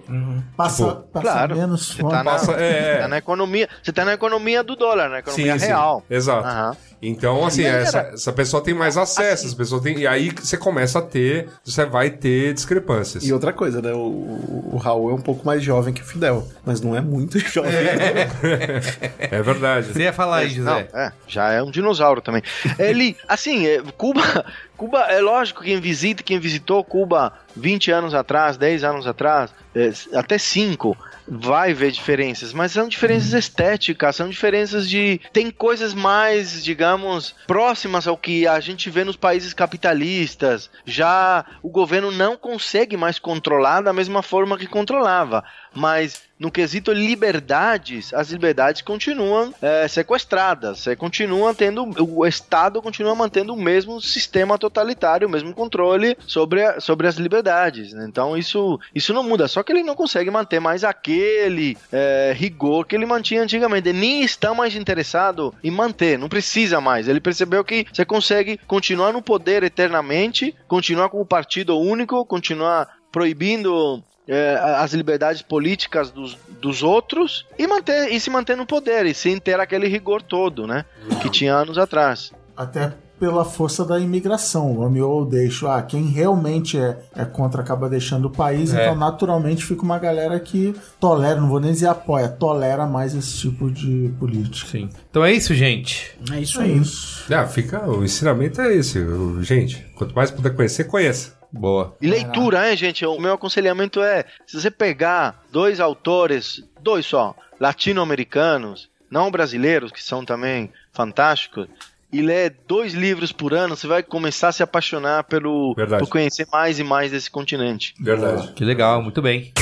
Passa, 0.56 0.84
Tipo, 0.84 0.94
passa 1.12 1.26
Claro, 1.26 1.56
menos 1.56 1.86
você 1.94 2.00
fome. 2.02 2.10
tá 2.12 2.24
na, 2.24 2.30
Passa- 2.32 2.52
é, 2.60 2.78
é. 2.94 2.96
tá 3.02 3.08
na 3.08 3.18
economia. 3.18 3.68
Você 3.82 3.92
tá 3.92 4.04
na 4.04 4.14
economia 4.14 4.64
do 4.64 4.74
dólar, 4.74 5.08
na 5.08 5.20
economia 5.20 5.54
real. 5.56 6.02
Exato. 6.10 6.46
Aham. 6.48 6.76
Então, 7.00 7.44
assim, 7.46 7.62
essa, 7.62 7.98
essa 8.14 8.32
pessoa 8.32 8.62
tem 8.62 8.72
mais 8.74 8.96
acesso, 8.96 9.30
assim- 9.32 9.46
essa 9.48 9.56
pessoa 9.56 9.80
tem. 9.82 9.98
E 9.98 10.06
aí 10.06 10.30
você 10.30 10.56
começa 10.56 10.98
a 10.98 11.02
ter. 11.02 11.48
Você 11.62 11.84
vai 11.84 12.08
ter 12.10 12.54
discrepâncias. 12.54 13.22
E 13.22 13.32
outra 13.34 13.52
coisa, 13.52 13.80
né? 13.82 13.92
O, 13.92 14.70
o 14.72 14.76
Raul 14.82 15.10
é 15.10 15.14
um 15.14 15.20
pouco 15.20 15.44
mais 15.46 15.62
jovem 15.62 15.92
que 15.92 16.00
o 16.00 16.04
Fidel, 16.04 16.48
mas 16.64 16.80
não 16.80 16.96
é 16.96 17.00
muito 17.00 17.38
jovem. 17.52 17.70
É 19.30 19.42
verdade. 19.42 19.92
Você 19.92 20.02
ia 20.02 20.12
falar 20.12 20.38
aí, 20.38 20.58
Não, 20.58 20.72
José. 20.78 20.88
é, 20.94 21.12
já 21.28 21.52
é 21.52 21.62
um 21.62 21.70
dinossauro 21.70 22.20
também. 22.20 22.42
Ele, 22.78 23.16
assim, 23.28 23.66
é, 23.66 23.82
Cuba, 23.96 24.44
Cuba, 24.76 25.00
é 25.02 25.20
lógico, 25.20 25.62
quem 25.62 25.80
visita, 25.80 26.22
quem 26.22 26.38
visitou 26.38 26.84
Cuba 26.84 27.32
20 27.56 27.90
anos 27.90 28.14
atrás, 28.14 28.56
10 28.56 28.84
anos 28.84 29.06
atrás, 29.06 29.52
é, 29.74 29.90
até 30.16 30.38
5, 30.38 30.96
vai 31.28 31.72
ver 31.72 31.90
diferenças, 31.90 32.52
mas 32.52 32.72
são 32.72 32.88
diferenças 32.88 33.32
estéticas, 33.32 34.16
são 34.16 34.28
diferenças 34.28 34.88
de. 34.88 35.20
Tem 35.32 35.50
coisas 35.50 35.92
mais, 35.92 36.62
digamos, 36.62 37.34
próximas 37.46 38.06
ao 38.06 38.16
que 38.16 38.46
a 38.46 38.60
gente 38.60 38.88
vê 38.90 39.04
nos 39.04 39.16
países 39.16 39.52
capitalistas. 39.52 40.70
Já 40.84 41.44
o 41.62 41.68
governo 41.68 42.10
não 42.12 42.36
consegue 42.36 42.96
mais 42.96 43.18
controlar 43.18 43.80
da 43.80 43.92
mesma 43.92 44.22
forma 44.22 44.58
que 44.58 44.66
controlava, 44.66 45.42
mas 45.74 46.25
no 46.38 46.50
quesito 46.50 46.92
liberdades, 46.92 48.12
as 48.12 48.30
liberdades 48.30 48.82
continuam 48.82 49.54
é, 49.60 49.88
sequestradas, 49.88 50.84
continua 50.98 51.54
tendo, 51.54 51.88
o 51.98 52.26
Estado 52.26 52.82
continua 52.82 53.14
mantendo 53.14 53.54
o 53.54 53.60
mesmo 53.60 54.00
sistema 54.00 54.58
totalitário, 54.58 55.26
o 55.26 55.30
mesmo 55.30 55.54
controle 55.54 56.16
sobre, 56.26 56.62
a, 56.62 56.80
sobre 56.80 57.06
as 57.06 57.16
liberdades. 57.16 57.92
né? 57.92 58.06
Então 58.08 58.36
isso, 58.36 58.78
isso 58.94 59.14
não 59.14 59.22
muda, 59.22 59.48
só 59.48 59.62
que 59.62 59.72
ele 59.72 59.82
não 59.82 59.94
consegue 59.94 60.30
manter 60.30 60.60
mais 60.60 60.84
aquele 60.84 61.76
é, 61.90 62.32
rigor 62.36 62.86
que 62.86 62.94
ele 62.94 63.06
mantinha 63.06 63.42
antigamente. 63.42 63.88
Ele 63.88 63.98
nem 63.98 64.22
está 64.22 64.52
mais 64.52 64.74
interessado 64.74 65.54
em 65.64 65.70
manter, 65.70 66.18
não 66.18 66.28
precisa 66.28 66.80
mais. 66.80 67.08
Ele 67.08 67.20
percebeu 67.20 67.64
que 67.64 67.86
você 67.92 68.04
consegue 68.04 68.58
continuar 68.66 69.12
no 69.12 69.22
poder 69.22 69.62
eternamente, 69.62 70.54
continuar 70.68 71.08
com 71.08 71.20
o 71.20 71.26
partido 71.26 71.78
único, 71.78 72.24
continuar 72.26 72.88
proibindo 73.10 74.04
é, 74.28 74.56
as 74.78 74.92
liberdades 74.92 75.42
políticas 75.42 76.10
dos, 76.10 76.36
dos 76.60 76.82
outros 76.82 77.46
e 77.58 77.66
manter 77.66 78.12
e 78.12 78.18
se 78.20 78.28
manter 78.30 78.56
no 78.56 78.66
poder 78.66 79.06
e 79.06 79.14
sem 79.14 79.38
ter 79.38 79.58
aquele 79.60 79.86
rigor 79.88 80.22
todo, 80.22 80.66
né? 80.66 80.84
Que 81.22 81.30
tinha 81.30 81.54
anos 81.54 81.78
atrás. 81.78 82.32
Até 82.56 82.92
pela 83.18 83.46
força 83.46 83.82
da 83.82 83.98
imigração. 83.98 84.82
Ame 84.82 85.00
ou 85.00 85.24
deixo. 85.24 85.66
Ah, 85.66 85.80
quem 85.80 86.02
realmente 86.04 86.76
é, 86.78 86.98
é 87.14 87.24
contra 87.24 87.62
acaba 87.62 87.88
deixando 87.88 88.26
o 88.26 88.30
país, 88.30 88.74
É. 88.74 88.82
então 88.82 88.94
naturalmente 88.94 89.64
fica 89.64 89.82
uma 89.82 89.98
galera 89.98 90.38
que 90.38 90.74
tolera, 91.00 91.40
não 91.40 91.48
vou 91.48 91.58
nem 91.58 91.72
dizer 91.72 91.86
apoia, 91.86 92.28
tolera 92.28 92.84
mais 92.86 93.14
esse 93.14 93.38
tipo 93.38 93.70
de 93.70 94.10
política. 94.18 94.70
Sim. 94.70 94.90
Então 95.10 95.24
é 95.24 95.32
isso, 95.32 95.54
gente. 95.54 96.14
É 96.30 96.40
isso 96.40 96.60
É 96.60 96.64
aí. 96.64 96.76
isso. 96.78 97.24
Ah, 97.32 97.46
fica, 97.46 97.88
o 97.88 98.04
ensinamento 98.04 98.60
é 98.60 98.74
esse. 98.74 98.98
Gente, 99.40 99.86
quanto 99.94 100.14
mais 100.14 100.30
puder 100.30 100.54
conhecer, 100.54 100.84
conheça. 100.84 101.35
Boa. 101.52 101.96
E 102.00 102.06
leitura, 102.06 102.70
hein, 102.70 102.76
gente? 102.76 103.04
O 103.06 103.18
meu 103.18 103.34
aconselhamento 103.34 104.00
é: 104.00 104.24
se 104.46 104.60
você 104.60 104.70
pegar 104.70 105.42
dois 105.50 105.80
autores, 105.80 106.62
dois 106.80 107.06
só, 107.06 107.34
latino-americanos, 107.60 108.88
não 109.10 109.30
brasileiros, 109.30 109.92
que 109.92 110.02
são 110.02 110.24
também 110.24 110.72
fantásticos, 110.92 111.68
e 112.12 112.22
ler 112.22 112.54
dois 112.66 112.94
livros 112.94 113.32
por 113.32 113.52
ano, 113.52 113.76
você 113.76 113.86
vai 113.86 114.02
começar 114.02 114.48
a 114.48 114.52
se 114.52 114.62
apaixonar 114.62 115.24
pelo 115.24 115.74
Verdade. 115.74 116.02
por 116.02 116.08
conhecer 116.08 116.46
mais 116.52 116.78
e 116.78 116.84
mais 116.84 117.10
desse 117.10 117.30
continente. 117.30 117.94
Verdade. 118.00 118.52
Que 118.52 118.64
legal, 118.64 119.02
muito 119.02 119.20
bem. 119.20 119.52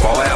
Qual 0.00 0.22
é 0.22 0.30
a 0.30 0.35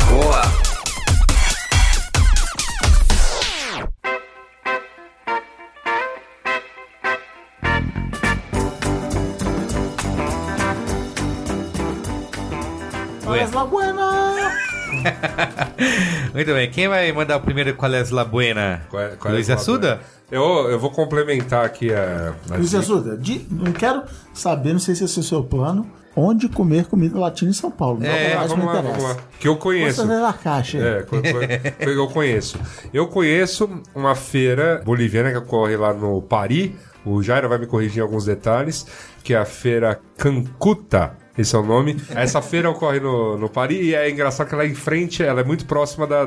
Muito 16.35 16.53
bem. 16.55 16.71
Quem 16.71 16.89
vai 16.89 17.11
mandar 17.13 17.37
o 17.37 17.41
primeiro 17.41 17.75
qual 17.75 17.93
é 17.93 18.01
a 18.01 18.25
buena? 18.25 18.83
Qual 18.91 19.03
é- 19.03 19.09
qual 19.17 19.33
é 19.33 19.37
Luiz 19.37 19.51
Assuda? 19.51 20.01
Eu, 20.31 20.43
eu 20.71 20.79
vou 20.79 20.91
complementar 20.91 21.65
aqui 21.65 21.93
a. 21.93 22.35
a 22.51 22.57
Luiz. 22.57 22.75
Assuda, 22.75 23.17
di- 23.17 23.47
não 23.51 23.73
quero 23.73 24.03
saber, 24.33 24.73
não 24.73 24.79
sei 24.79 24.95
se 24.95 25.05
esse 25.05 25.19
é 25.19 25.23
o 25.23 25.25
seu 25.25 25.43
plano, 25.43 25.91
onde 26.15 26.49
comer 26.49 26.85
comida 26.87 27.19
latina 27.19 27.51
em 27.51 27.55
São 27.55 27.71
Paulo. 27.71 27.99
É, 28.05 28.31
Não, 28.31 28.37
mais 28.39 28.51
vamos 28.51 28.67
lá, 28.67 28.73
interessa. 28.79 28.99
vamos 29.01 29.17
lá. 29.17 29.23
Que 29.41 29.49
eu 29.49 29.57
conheço. 29.57 30.07
Na 30.07 30.33
caixa. 30.33 30.79
É, 30.79 31.03
que 31.03 31.89
eu 31.89 32.09
conheço. 32.09 32.59
Eu 32.95 33.07
conheço 33.09 33.69
uma 33.95 34.15
feira 34.15 34.81
boliviana 34.85 35.31
que 35.33 35.39
ocorre 35.39 35.77
lá 35.77 35.93
no 35.93 36.23
Pari. 36.23 36.77
O 37.05 37.23
Jairo 37.23 37.49
vai 37.49 37.59
me 37.59 37.67
corrigir 37.67 37.99
em 37.99 38.03
alguns 38.03 38.25
detalhes. 38.27 38.87
Que 39.25 39.35
é 39.35 39.39
a 39.39 39.45
feira 39.45 39.99
Cancuta. 40.17 41.13
Esse 41.37 41.55
é 41.55 41.59
o 41.59 41.63
nome. 41.63 41.97
Essa 42.11 42.43
feira 42.43 42.69
ocorre 42.69 43.01
no, 43.01 43.39
no 43.39 43.49
Pari 43.49 43.83
e 43.83 43.95
é 43.95 44.11
engraçado 44.11 44.49
que 44.49 44.55
ela 44.55 44.65
é 44.65 44.67
em 44.67 44.75
frente, 44.75 45.23
ela 45.23 45.41
é 45.41 45.45
muito 45.45 45.65
próxima 45.65 46.07
da, 46.07 46.25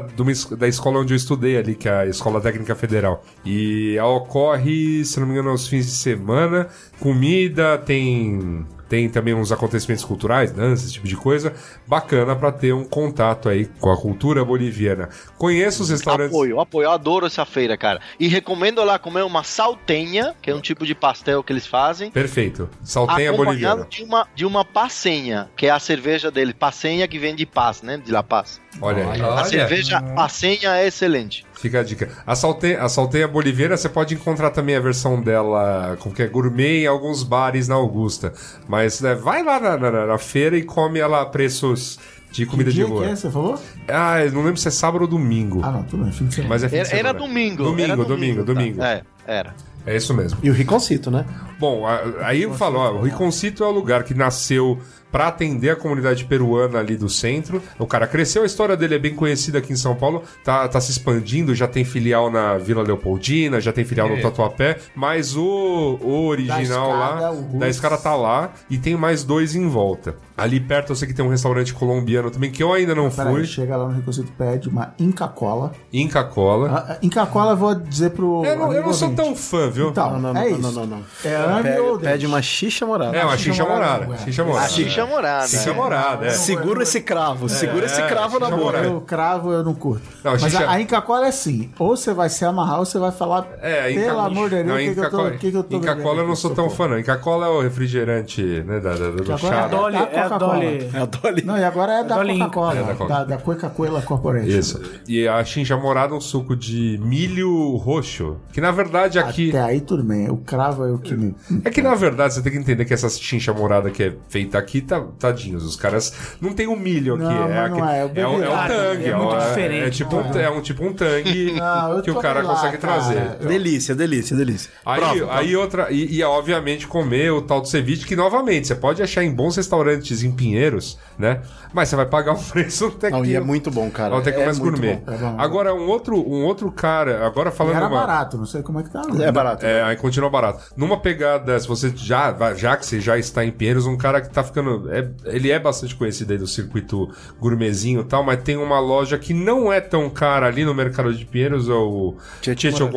da 0.57 0.67
escola 0.67 0.99
onde 0.99 1.13
eu 1.13 1.17
estudei 1.17 1.57
ali, 1.57 1.75
que 1.75 1.87
é 1.87 1.93
a 1.93 2.05
Escola 2.05 2.41
Técnica 2.41 2.75
Federal. 2.75 3.23
E 3.45 3.95
ela 3.97 4.09
ocorre, 4.09 5.03
se 5.05 5.19
não 5.19 5.27
me 5.27 5.33
engano, 5.33 5.49
aos 5.49 5.67
fins 5.67 5.85
de 5.85 5.91
semana. 5.91 6.67
Comida, 6.99 7.77
tem 7.77 8.65
tem 8.93 9.09
também 9.09 9.33
uns 9.33 9.51
acontecimentos 9.51 10.05
culturais, 10.05 10.51
danças, 10.51 10.83
esse 10.83 10.93
tipo 10.93 11.07
de 11.07 11.15
coisa, 11.15 11.51
bacana 11.87 12.35
pra 12.35 12.51
ter 12.51 12.73
um 12.73 12.85
contato 12.85 13.49
aí 13.49 13.65
com 13.79 13.91
a 13.91 13.97
cultura 13.97 14.45
boliviana. 14.45 15.09
Conheço 15.35 15.81
os 15.81 15.89
restaurantes. 15.89 16.31
Apoio, 16.31 16.59
apoio, 16.59 16.85
eu 16.85 16.91
adoro 16.91 17.25
essa 17.25 17.43
feira, 17.43 17.75
cara. 17.75 17.99
E 18.19 18.27
recomendo 18.27 18.83
lá 18.83 18.99
comer 18.99 19.23
uma 19.23 19.43
saltenha, 19.43 20.35
que 20.39 20.51
é 20.51 20.55
um 20.55 20.61
tipo 20.61 20.85
de 20.85 20.93
pastel 20.93 21.41
que 21.41 21.51
eles 21.51 21.65
fazem. 21.65 22.11
Perfeito. 22.11 22.69
Saltenha 22.83 23.33
boliviana. 23.33 23.87
de 23.89 24.03
uma, 24.03 24.27
de 24.35 24.45
uma 24.45 24.63
passenha, 24.63 25.49
que 25.55 25.65
é 25.65 25.71
a 25.71 25.79
cerveja 25.79 26.29
dele. 26.29 26.53
Passenha 26.53 27.07
que 27.07 27.17
vem 27.17 27.33
de 27.33 27.47
Paz, 27.47 27.81
né? 27.81 27.97
De 27.97 28.11
La 28.11 28.21
Paz. 28.21 28.61
Olha 28.81 29.09
aí. 29.11 29.21
A 29.21 29.27
Olha. 29.35 29.45
cerveja 29.45 30.01
passenha 30.01 30.75
é 30.77 30.87
excelente. 30.87 31.45
Fica 31.53 31.79
a 31.79 31.83
dica. 31.83 32.09
A 32.25 32.35
saltenha, 32.35 32.79
a 33.25 33.27
boliviana 33.27 33.77
você 33.77 33.87
pode 33.87 34.13
encontrar 34.15 34.49
também 34.49 34.75
a 34.75 34.79
versão 34.79 35.21
dela, 35.21 35.95
como 35.99 36.13
que 36.13 36.21
é, 36.23 36.27
gourmet 36.27 36.83
em 36.83 36.87
alguns 36.87 37.23
bares 37.23 37.67
na 37.67 37.75
Augusta. 37.75 38.33
Mas 38.67 38.99
né, 39.01 39.15
vai 39.15 39.43
lá 39.43 39.59
na, 39.59 39.77
na- 39.77 40.05
na 40.07 40.17
feira 40.17 40.57
e 40.57 40.63
come 40.63 40.99
ela 40.99 41.21
a 41.21 41.25
preços 41.25 41.99
de 42.31 42.45
comida 42.47 42.71
que 42.71 42.75
de 42.75 42.83
dia 42.83 42.87
rua. 42.91 43.05
que 43.05 43.11
é, 43.11 43.15
você 43.15 43.29
falou? 43.31 43.59
Ah, 43.87 44.19
eu 44.25 44.31
não 44.31 44.43
lembro 44.43 44.57
se 44.59 44.67
é 44.67 44.71
sábado 44.71 45.03
ou 45.03 45.07
domingo. 45.07 45.61
Ah, 45.63 45.71
não, 45.71 45.83
tudo 45.83 46.03
bem, 46.03 46.11
fim 46.11 46.25
de 46.25 46.33
semana. 46.33 46.49
Mas 46.53 46.63
é 46.63 46.69
fim 46.69 46.75
de 46.75 46.81
Era, 46.81 46.89
era 46.89 47.09
semana. 47.09 47.19
domingo. 47.19 47.63
Domingo, 47.63 47.91
era 47.91 48.03
domingo, 48.05 48.39
tá. 48.39 48.53
domingo. 48.53 48.83
É, 48.83 49.01
era. 49.27 49.55
É 49.85 49.95
isso 49.95 50.13
mesmo. 50.13 50.39
E 50.41 50.49
o 50.49 50.53
Riconcito, 50.53 51.11
né? 51.11 51.25
Bom, 51.59 51.85
a- 51.85 52.01
aí 52.25 52.41
eu 52.43 52.53
falo, 52.53 52.79
ó, 52.79 52.91
o 52.93 53.01
Riconcito 53.03 53.63
é 53.63 53.67
o 53.67 53.71
lugar 53.71 54.03
que 54.03 54.13
nasceu 54.13 54.79
pra 55.13 55.27
atender 55.27 55.69
a 55.69 55.75
comunidade 55.75 56.25
peruana 56.25 56.79
ali 56.79 56.97
do 56.97 57.07
centro. 57.07 57.61
O 57.77 57.85
cara 57.85 58.07
cresceu, 58.07 58.41
a 58.41 58.45
história 58.47 58.75
dele 58.75 58.95
é 58.95 58.99
bem 58.99 59.13
conhecida 59.15 59.59
aqui 59.59 59.71
em 59.71 59.75
São 59.75 59.95
Paulo, 59.95 60.23
tá, 60.43 60.67
tá 60.67 60.81
se 60.81 60.89
expandindo, 60.91 61.53
já 61.53 61.67
tem 61.67 61.85
filial 61.85 62.31
na 62.31 62.57
Vila 62.57 62.81
Leopoldina, 62.81 63.61
já 63.61 63.71
tem 63.71 63.85
filial 63.85 64.09
no 64.09 64.19
Tatuapé, 64.19 64.79
mas 64.95 65.35
o, 65.37 65.99
o 66.01 66.25
original 66.27 66.63
escada, 66.63 67.29
lá, 67.29 67.31
da 67.59 67.69
escada 67.69 67.97
tá 67.97 68.15
lá 68.15 68.51
e 68.69 68.77
tem 68.79 68.95
mais 68.97 69.23
dois 69.23 69.55
em 69.55 69.67
volta. 69.69 70.15
Ali 70.35 70.59
perto 70.59 70.91
eu 70.91 70.95
sei 70.95 71.07
que 71.07 71.13
tem 71.13 71.23
um 71.23 71.29
restaurante 71.29 71.71
colombiano 71.75 72.31
também, 72.31 72.49
que 72.49 72.63
eu 72.63 72.73
ainda 72.73 72.95
não 72.95 73.11
Peraí, 73.11 73.31
fui, 73.31 73.45
chega 73.45 73.77
lá 73.77 73.87
no 73.87 73.93
Recocito 73.93 74.31
pede 74.35 74.67
uma 74.67 74.95
Inca 74.97 75.27
Cola. 75.27 75.73
Inca 75.93 76.23
Cola. 76.23 76.85
Ah, 76.89 76.97
Inca 77.03 77.23
Cola 77.27 77.51
eu 77.51 77.57
vou 77.57 77.75
dizer 77.75 78.09
pro. 78.09 78.43
eu 78.43 78.57
não, 78.57 78.73
eu 78.73 78.81
não 78.81 78.93
sou 78.93 79.13
tão 79.13 79.35
fã, 79.35 79.69
viu? 79.69 79.89
Então, 79.89 80.19
Não, 80.19 80.33
não, 80.33 80.41
é 80.41 80.49
não, 80.49 80.57
isso. 80.57 80.61
não, 80.61 80.71
não, 80.71 80.85
não. 80.87 81.03
É 81.23 81.35
ame 81.35 81.63
Pede, 81.63 81.99
pede 82.03 82.25
uma 82.25 82.41
xixa 82.41 82.83
morada. 82.83 83.15
é, 83.15 83.23
uma 83.23 83.37
Xixa 83.37 83.63
morada. 83.63 84.17
Xixa 84.17 84.43
morada. 84.43 84.69
Xixa 85.05 85.73
morada. 85.73 85.73
Morada, 85.73 86.25
é. 86.27 86.29
Segura 86.31 86.83
esse 86.83 87.01
cravo, 87.01 87.49
segura 87.49 87.85
esse 87.85 88.01
é, 88.01 88.07
cravo 88.07 88.39
na 88.39 88.49
boca. 88.49 88.61
morada. 88.63 88.85
Eu 88.85 89.01
cravo, 89.01 89.51
eu 89.51 89.63
não 89.63 89.73
curto. 89.73 90.01
Não, 90.23 90.31
Mas 90.39 90.55
a, 90.55 90.71
a 90.71 90.81
Inca 90.81 91.01
Cola 91.01 91.25
é 91.25 91.29
assim: 91.29 91.69
ou 91.77 91.95
você 91.95 92.13
vai 92.13 92.29
se 92.29 92.43
amarrar, 92.45 92.79
ou 92.79 92.85
você 92.85 92.97
vai 92.97 93.11
falar. 93.11 93.47
É, 93.61 93.91
Inca- 93.91 94.01
pelo 94.05 94.19
amor 94.19 94.49
de 94.49 94.63
Deus, 94.63 94.75
o 94.91 94.93
que, 94.93 94.99
eu 94.99 95.09
tô, 95.09 95.31
que 95.31 95.51
que 95.51 95.57
eu 95.57 95.63
tô 95.63 95.77
Inca 95.77 95.95
Cola 95.95 96.21
eu 96.21 96.27
não 96.27 96.35
sou 96.35 96.51
tão 96.51 96.69
fã, 96.69 96.87
não. 96.87 96.97
Inca 96.99 97.17
Cola 97.17 97.47
é 97.47 97.49
o 97.49 97.61
refrigerante, 97.61 98.41
né, 98.65 98.79
da, 98.79 98.93
da, 98.95 99.09
do 99.11 99.37
chá. 99.37 99.47
É 99.55 99.59
a 99.59 99.67
Dolly, 99.67 99.95
é 99.97 100.19
a. 100.19 100.37
Dolly. 100.37 100.89
É 100.93 100.99
a 100.99 101.05
Dolly. 101.05 101.43
Não, 101.45 101.57
e 101.57 101.63
agora 101.63 101.93
é 101.99 102.03
da. 102.03 102.15
Coca-Cola, 102.23 102.77
É 102.77 102.83
da 102.83 102.95
Coca. 102.95 103.13
da, 103.13 103.23
da 103.23 103.37
Coca-Cola 103.37 104.01
Corporation. 104.01 104.47
Isso. 104.59 104.81
E 105.07 105.27
a 105.27 105.43
xinja 105.43 105.77
morada 105.77 106.13
é 106.13 106.17
um 106.17 106.21
suco 106.21 106.55
de 106.55 106.99
milho 107.03 107.75
roxo. 107.77 108.37
Que 108.51 108.61
na 108.61 108.71
verdade 108.71 109.19
aqui. 109.19 109.49
Até 109.49 109.61
aí 109.61 109.81
tudo 109.81 110.03
bem, 110.03 110.29
o 110.29 110.37
cravo 110.37 110.85
é 110.85 110.91
o 110.91 110.97
que 110.97 111.13
me. 111.15 111.35
É 111.63 111.69
que 111.69 111.81
na 111.81 111.95
verdade 111.95 112.33
você 112.33 112.41
tem 112.41 112.51
que 112.51 112.57
entender 112.57 112.85
que 112.85 112.93
essa 112.93 113.09
chincha 113.09 113.53
morada 113.53 113.89
que 113.91 114.03
é 114.03 114.13
feita 114.29 114.57
aqui, 114.57 114.81
tá, 114.81 114.92
tadinhos. 115.19 115.63
Os 115.63 115.75
caras 115.75 116.13
não 116.41 116.53
tem 116.53 116.67
o 116.67 116.75
milho 116.75 117.15
aqui. 117.15 117.23
Não, 117.23 117.31
é, 117.31 117.47
mas 117.47 117.71
não 117.71 117.83
aquele- 117.83 117.97
é, 117.97 118.05
o 118.05 118.07
é, 118.15 118.27
o, 118.27 118.33
é 118.33 118.37
beberrado 118.39 118.73
tangue. 118.73 119.05
é 119.09 119.15
muito 119.15 119.35
o- 119.35 119.39
diferente, 119.39 119.87
É, 119.87 119.89
tipo, 119.89 120.15
um, 120.15 120.37
é 120.39 120.49
um 120.49 120.61
tipo 120.61 120.85
um 120.85 120.93
tangue 120.93 121.51
Não, 121.59 122.01
que 122.01 122.11
o 122.11 122.15
cara 122.15 122.41
lá, 122.41 122.53
consegue 122.55 122.77
cara. 122.77 122.93
trazer. 123.01 123.47
Delícia, 123.47 123.95
delícia, 123.95 124.35
delícia. 124.35 124.71
Aí, 124.85 124.99
Prova, 125.01 125.35
aí 125.37 125.55
outra. 125.55 125.91
E, 125.91 126.15
e 126.17 126.21
é, 126.21 126.25
obviamente 126.27 126.87
comer 126.87 127.31
o 127.31 127.41
tal 127.41 127.61
do 127.61 127.67
ceviche, 127.67 128.05
que 128.05 128.15
novamente, 128.15 128.67
você 128.67 128.75
pode 128.75 129.01
achar 129.01 129.23
em 129.23 129.31
bons 129.31 129.55
restaurantes 129.55 130.23
em 130.23 130.31
Pinheiros, 130.31 130.97
né? 131.17 131.41
Mas 131.73 131.89
você 131.89 131.95
vai 131.95 132.05
pagar 132.05 132.33
um 132.33 132.41
preço 132.43 132.87
até 132.87 133.09
Não, 133.09 133.21
que. 133.23 133.29
e 133.29 133.35
é 133.35 133.39
muito 133.39 133.71
bom, 133.71 133.89
cara. 133.89 134.17
Até 134.17 134.31
que 134.31 134.39
é 134.41 134.45
mais 134.45 134.59
muito 134.59 134.73
gourmet. 134.79 134.95
bom. 135.05 135.13
É 135.13 135.17
bom. 135.17 135.35
Agora, 135.37 135.73
um 135.73 135.87
outro, 135.87 136.15
um 136.17 136.43
outro 136.45 136.71
cara, 136.71 137.25
agora 137.25 137.49
E 137.49 137.51
falando 137.51 137.75
era 137.77 137.87
uma- 137.87 137.99
barato, 137.99 138.37
não 138.37 138.45
sei 138.45 138.61
como 138.61 138.79
é 138.79 138.83
que 138.83 138.89
tá. 138.91 139.01
É 139.21 139.31
barato. 139.31 139.65
É, 139.65 139.81
aí 139.83 139.95
continua 139.95 140.29
barato. 140.29 140.63
Numa 140.77 140.99
pegada, 140.99 141.59
se 141.59 141.67
você 141.67 141.91
já, 141.95 142.31
vai- 142.31 142.55
já 142.55 142.77
que 142.77 142.85
você 142.85 142.99
já 142.99 143.17
está 143.17 143.43
em 143.43 143.51
Pinheiros, 143.51 143.85
um 143.85 143.97
cara 143.97 144.21
que 144.21 144.29
tá 144.29 144.43
ficando. 144.43 144.72
É- 144.91 145.09
ele 145.25 145.51
é 145.51 145.59
bastante 145.59 145.95
conhecido 145.95 146.31
aí 146.31 146.37
do 146.37 146.47
circuito 146.47 147.09
gourmetzinho 147.39 148.01
e 148.01 148.05
tal, 148.05 148.23
mas 148.23 148.41
tem 148.43 148.57
uma 148.57 148.79
loja 148.79 149.17
que 149.17 149.33
não 149.33 149.71
é 149.71 149.79
tão 149.81 150.09
cara 150.09 150.47
ali 150.47 150.63
no 150.65 150.73
mercado 150.73 151.13
de 151.13 151.25
Pinheiros, 151.25 151.67
é 151.69 151.73
o 151.73 152.15
Tietchan 152.41 152.89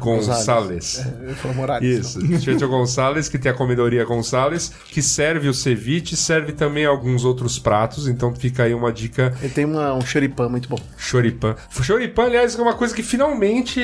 Gonçalves. 0.00 1.04
Morales. 1.54 2.16
Isso, 2.16 2.40
Checho 2.40 2.68
Gonçalves, 2.68 3.28
que 3.28 3.38
tem 3.38 3.50
a 3.50 3.54
comedoria 3.54 4.04
Gonçalves, 4.04 4.72
que 4.90 5.00
serve 5.02 5.48
o 5.48 5.54
ceviche, 5.54 6.16
serve 6.16 6.52
também 6.52 6.84
alguns 6.84 7.24
outros 7.24 7.58
pratos, 7.58 8.06
então 8.08 8.34
fica 8.34 8.64
aí 8.64 8.74
uma 8.74 8.92
dica 8.92 9.32
Ele 9.40 9.52
tem 9.52 9.64
uma- 9.64 9.94
um 9.94 10.00
choripã 10.00 10.48
muito 10.48 10.68
bom. 10.68 10.78
choripan. 10.98 11.54
Choripan, 11.82 12.24
aliás, 12.24 12.58
é 12.58 12.62
uma 12.62 12.74
coisa 12.74 12.94
que 12.94 13.02
finalmente 13.02 13.80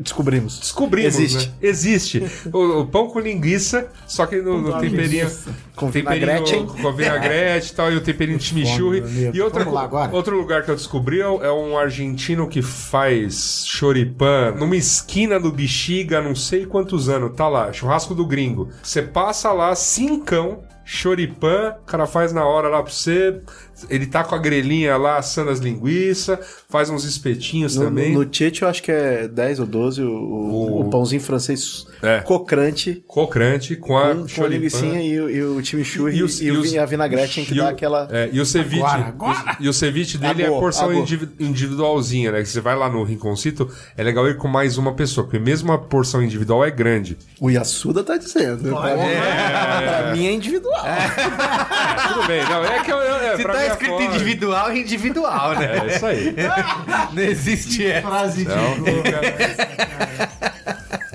Descobrimos. 0.00 0.58
descobrimos, 0.58 1.14
Existe. 1.18 1.48
né? 1.48 1.54
Existe. 1.62 2.22
O, 2.52 2.80
o 2.80 2.86
pão 2.86 3.08
com 3.08 3.20
linguiça, 3.20 3.88
só 4.06 4.26
que 4.26 4.36
no, 4.40 4.60
no 4.60 4.78
temperinho... 4.80 5.30
Com 5.76 5.90
vinagrete. 5.90 6.54
com 6.80 6.92
vinagrete 6.92 7.72
e 7.72 7.74
tal, 7.74 7.90
e 7.92 7.96
o 7.96 8.00
temperinho 8.00 8.38
de 8.38 8.44
chimichurri. 8.44 9.02
E 9.32 9.40
outra, 9.40 9.60
Vamos 9.60 9.74
lá 9.74 9.84
agora. 9.84 10.12
outro 10.14 10.36
lugar 10.36 10.62
que 10.64 10.70
eu 10.70 10.76
descobri 10.76 11.20
é 11.20 11.24
é 11.42 11.50
um 11.52 11.76
argentino 11.78 12.46
que 12.48 12.60
faz 12.62 13.64
choripan 13.66 14.52
numa 14.58 14.76
esquina 14.76 15.38
do 15.40 15.51
Bexiga, 15.52 16.20
não 16.20 16.34
sei 16.34 16.66
quantos 16.66 17.08
anos, 17.08 17.36
tá 17.36 17.48
lá, 17.48 17.72
churrasco 17.72 18.14
do 18.14 18.26
gringo. 18.26 18.68
Você 18.82 19.02
passa 19.02 19.52
lá, 19.52 19.74
cincão, 19.74 20.64
choripan, 20.84 21.76
o 21.82 21.84
cara 21.84 22.06
faz 22.06 22.32
na 22.32 22.44
hora 22.44 22.68
lá 22.68 22.82
pra 22.82 22.92
você. 22.92 23.40
Ele 23.90 24.06
tá 24.06 24.22
com 24.24 24.34
a 24.34 24.38
grelhinha 24.38 24.96
lá, 24.96 25.18
assando 25.18 25.50
as 25.50 25.58
linguiças, 25.58 26.38
faz 26.68 26.90
uns 26.90 27.04
espetinhos 27.04 27.76
No, 27.76 27.84
também. 27.84 28.12
no 28.12 28.24
Tieto 28.24 28.64
eu 28.64 28.68
acho 28.68 28.82
que 28.82 28.90
é 28.92 29.26
10 29.28 29.60
ou 29.60 29.66
12 29.66 30.02
o, 30.02 30.08
o- 30.08 30.80
o 30.80 30.90
pãozinho 30.90 31.20
francês 31.20 31.86
É. 32.02 32.20
cocrante 32.20 33.02
Cocrante 33.06 33.76
com 33.76 33.96
a 33.96 34.14
com, 34.14 34.26
com 34.26 34.44
a 34.44 34.48
e, 34.48 35.20
o- 35.20 35.30
e 35.30 35.42
o 35.42 35.64
chimichurri 35.64 36.14
E 36.14 36.18
e, 36.18 36.22
o- 36.22 36.26
e 36.26 36.50
os- 36.50 36.72
e 36.72 36.78
a 36.78 36.84
vinagrete 36.86 37.42
que 37.42 37.54
dá 37.54 37.64
o- 37.66 37.68
aquela... 37.68 38.08
É, 38.10 38.28
e 38.32 38.40
o 38.40 38.46
ceviche, 38.46 38.82
Agora, 38.82 39.04
agora! 39.06 39.56
E, 39.60 39.68
o 39.68 39.72
ceviche 39.72 40.18
dele 40.18 40.42
é 40.42 40.46
Agora, 40.46 40.60
porção 40.60 40.84
agora. 40.84 40.98
indivi- 40.98 41.28
individualzinha, 41.38 42.32
né? 42.32 42.40
Que 42.42 42.48
você 42.48 42.60
vai 42.60 42.76
lá 42.76 42.88
no 42.88 43.02
Rinconcito, 43.04 43.70
é 43.96 44.02
legal 44.02 44.26
ir 44.28 44.36
com 44.36 44.48
mais 44.48 44.76
uma 44.78 44.92
pessoa, 44.94 45.24
porque 45.26 45.38
mesmo 45.38 45.72
a 45.72 45.78
porção 45.78 46.22
individual 46.22 46.64
é 46.64 46.70
grande. 46.70 47.16
O 47.40 47.50
Yasuda 47.50 48.02
tá 48.02 48.16
dizendo. 48.16 48.62
Pra, 48.68 48.96
mim, 48.96 49.02
pra 49.86 50.12
mim 50.14 50.26
é 50.26 50.32
individual. 50.32 50.82
Tudo 52.12 52.26
bem, 52.26 52.44
não, 52.44 52.64
é 52.64 52.82
que 52.82 52.90
eu, 52.92 52.96
eu, 52.98 53.14
é, 53.16 53.36
Se 53.36 53.42
tá 53.42 53.52
mim 53.52 53.58
é 53.58 53.71
escrito 53.72 53.90
fora. 53.92 54.04
individual, 54.04 54.70
é 54.70 54.78
individual, 54.78 55.54
né? 55.58 55.78
É 55.78 55.96
isso 55.96 56.06
aí. 56.06 56.34
Não 57.12 57.22
existe 57.22 57.86
essa. 57.86 58.06
Frase 58.08 58.36
de 58.36 58.50
Então, 58.50 58.74
fica, 58.84 59.20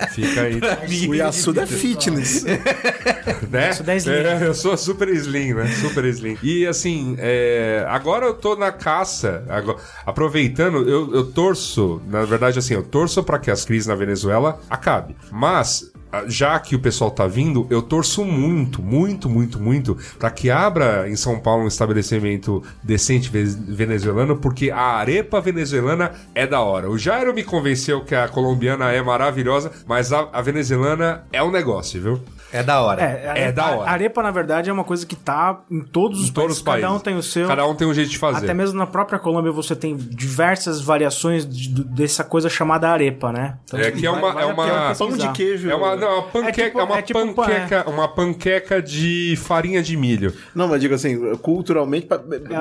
fica 0.09 0.41
aí, 0.41 1.07
O 1.07 1.15
Yasuda 1.15 1.63
é 1.63 1.65
fitness. 1.67 2.43
né? 3.49 3.69
Isso 3.69 3.83
dá 3.83 3.95
slim. 3.95 4.13
É, 4.13 4.39
eu 4.43 4.53
sou 4.53 4.75
super 4.77 5.09
slim, 5.09 5.53
né? 5.53 5.67
Super 5.81 6.05
slim. 6.05 6.37
E 6.41 6.65
assim, 6.65 7.15
é, 7.19 7.85
agora 7.89 8.25
eu 8.25 8.33
tô 8.33 8.55
na 8.55 8.71
caça, 8.71 9.43
agora- 9.49 9.77
aproveitando, 10.05 10.87
eu, 10.89 11.13
eu 11.13 11.31
torço, 11.31 12.01
na 12.07 12.23
verdade 12.25 12.59
assim, 12.59 12.73
eu 12.73 12.83
torço 12.83 13.23
pra 13.23 13.39
que 13.39 13.51
as 13.51 13.63
crises 13.65 13.87
na 13.87 13.95
Venezuela 13.95 14.59
acabe. 14.69 15.15
Mas 15.31 15.91
já 16.27 16.59
que 16.59 16.75
o 16.75 16.79
pessoal 16.79 17.11
tá 17.11 17.27
vindo, 17.27 17.67
eu 17.69 17.81
torço 17.81 18.23
muito, 18.25 18.81
muito, 18.81 19.29
muito, 19.29 19.59
muito 19.59 19.97
pra 20.17 20.29
que 20.31 20.49
abra 20.49 21.09
em 21.09 21.15
São 21.15 21.39
Paulo 21.39 21.63
um 21.63 21.67
estabelecimento 21.67 22.63
decente 22.83 23.29
ve- 23.29 23.43
venezuelano, 23.43 24.37
porque 24.37 24.71
a 24.71 24.79
arepa 24.97 25.39
venezuelana 25.41 26.11
é 26.33 26.47
da 26.47 26.61
hora. 26.61 26.89
O 26.89 26.97
Jairo 26.97 27.33
me 27.33 27.43
convenceu 27.43 28.03
que 28.03 28.15
a 28.15 28.27
colombiana 28.27 28.91
é 28.91 29.01
maravilhosa, 29.01 29.71
mas 29.87 30.11
a, 30.13 30.27
a 30.31 30.41
venezuelana 30.41 31.23
é 31.31 31.43
um 31.43 31.51
negócio, 31.51 32.01
viu? 32.01 32.21
É 32.51 32.63
da 32.63 32.81
hora. 32.81 33.01
É, 33.01 33.43
É 33.47 33.51
da 33.51 33.71
hora. 33.71 33.89
Arepa, 33.91 34.23
na 34.23 34.31
verdade, 34.31 34.69
é 34.69 34.73
uma 34.73 34.83
coisa 34.83 35.05
que 35.05 35.15
tá 35.15 35.61
em 35.69 35.81
todos 35.81 36.21
os 36.21 36.29
Em 36.29 36.31
todos 36.31 36.47
países. 36.47 36.57
os 36.57 36.63
países. 36.63 36.83
Cada 36.85 36.95
um 36.95 36.99
tem 36.99 37.15
o 37.17 37.23
seu. 37.23 37.47
Cada 37.47 37.67
um 37.67 37.75
tem 37.75 37.87
um 37.87 37.93
jeito 37.93 38.09
de 38.09 38.17
fazer. 38.17 38.45
Até 38.45 38.53
mesmo 38.53 38.77
na 38.77 38.87
própria 38.87 39.19
Colômbia 39.19 39.51
você 39.51 39.75
tem 39.75 39.95
diversas 39.95 40.81
variações 40.81 41.47
de- 41.47 41.69
do- 41.69 41.83
dessa 41.83 42.23
coisa 42.23 42.49
chamada 42.49 42.89
arepa, 42.89 43.31
né? 43.31 43.57
Então, 43.65 43.79
É 43.79 43.91
que 43.91 44.05
é 44.05 44.09
uma- 44.11 44.31
vale 44.33 44.41
é 44.41 44.45
uma- 44.53 44.95
Pão 44.95 45.11
de 45.11 45.31
queijo. 45.33 45.69
É 45.69 45.75
uma, 45.75 45.95
não, 45.95 46.07
é 46.07 46.13
uma 46.13 46.23
panqueca, 46.23 46.61
é 46.61 46.65
tipo- 46.65 46.79
uma 46.83 46.97
é 46.97 47.01
tipo 47.01 47.19
um 47.19 47.33
panqueca, 47.33 47.89
uma 47.89 48.07
panqueca 48.07 48.81
de 48.81 49.35
farinha 49.37 49.81
de 49.83 49.95
milho. 49.97 50.33
Não, 50.55 50.67
mas 50.67 50.79
digo 50.81 50.93
assim, 50.95 51.35
culturalmente, 51.37 52.07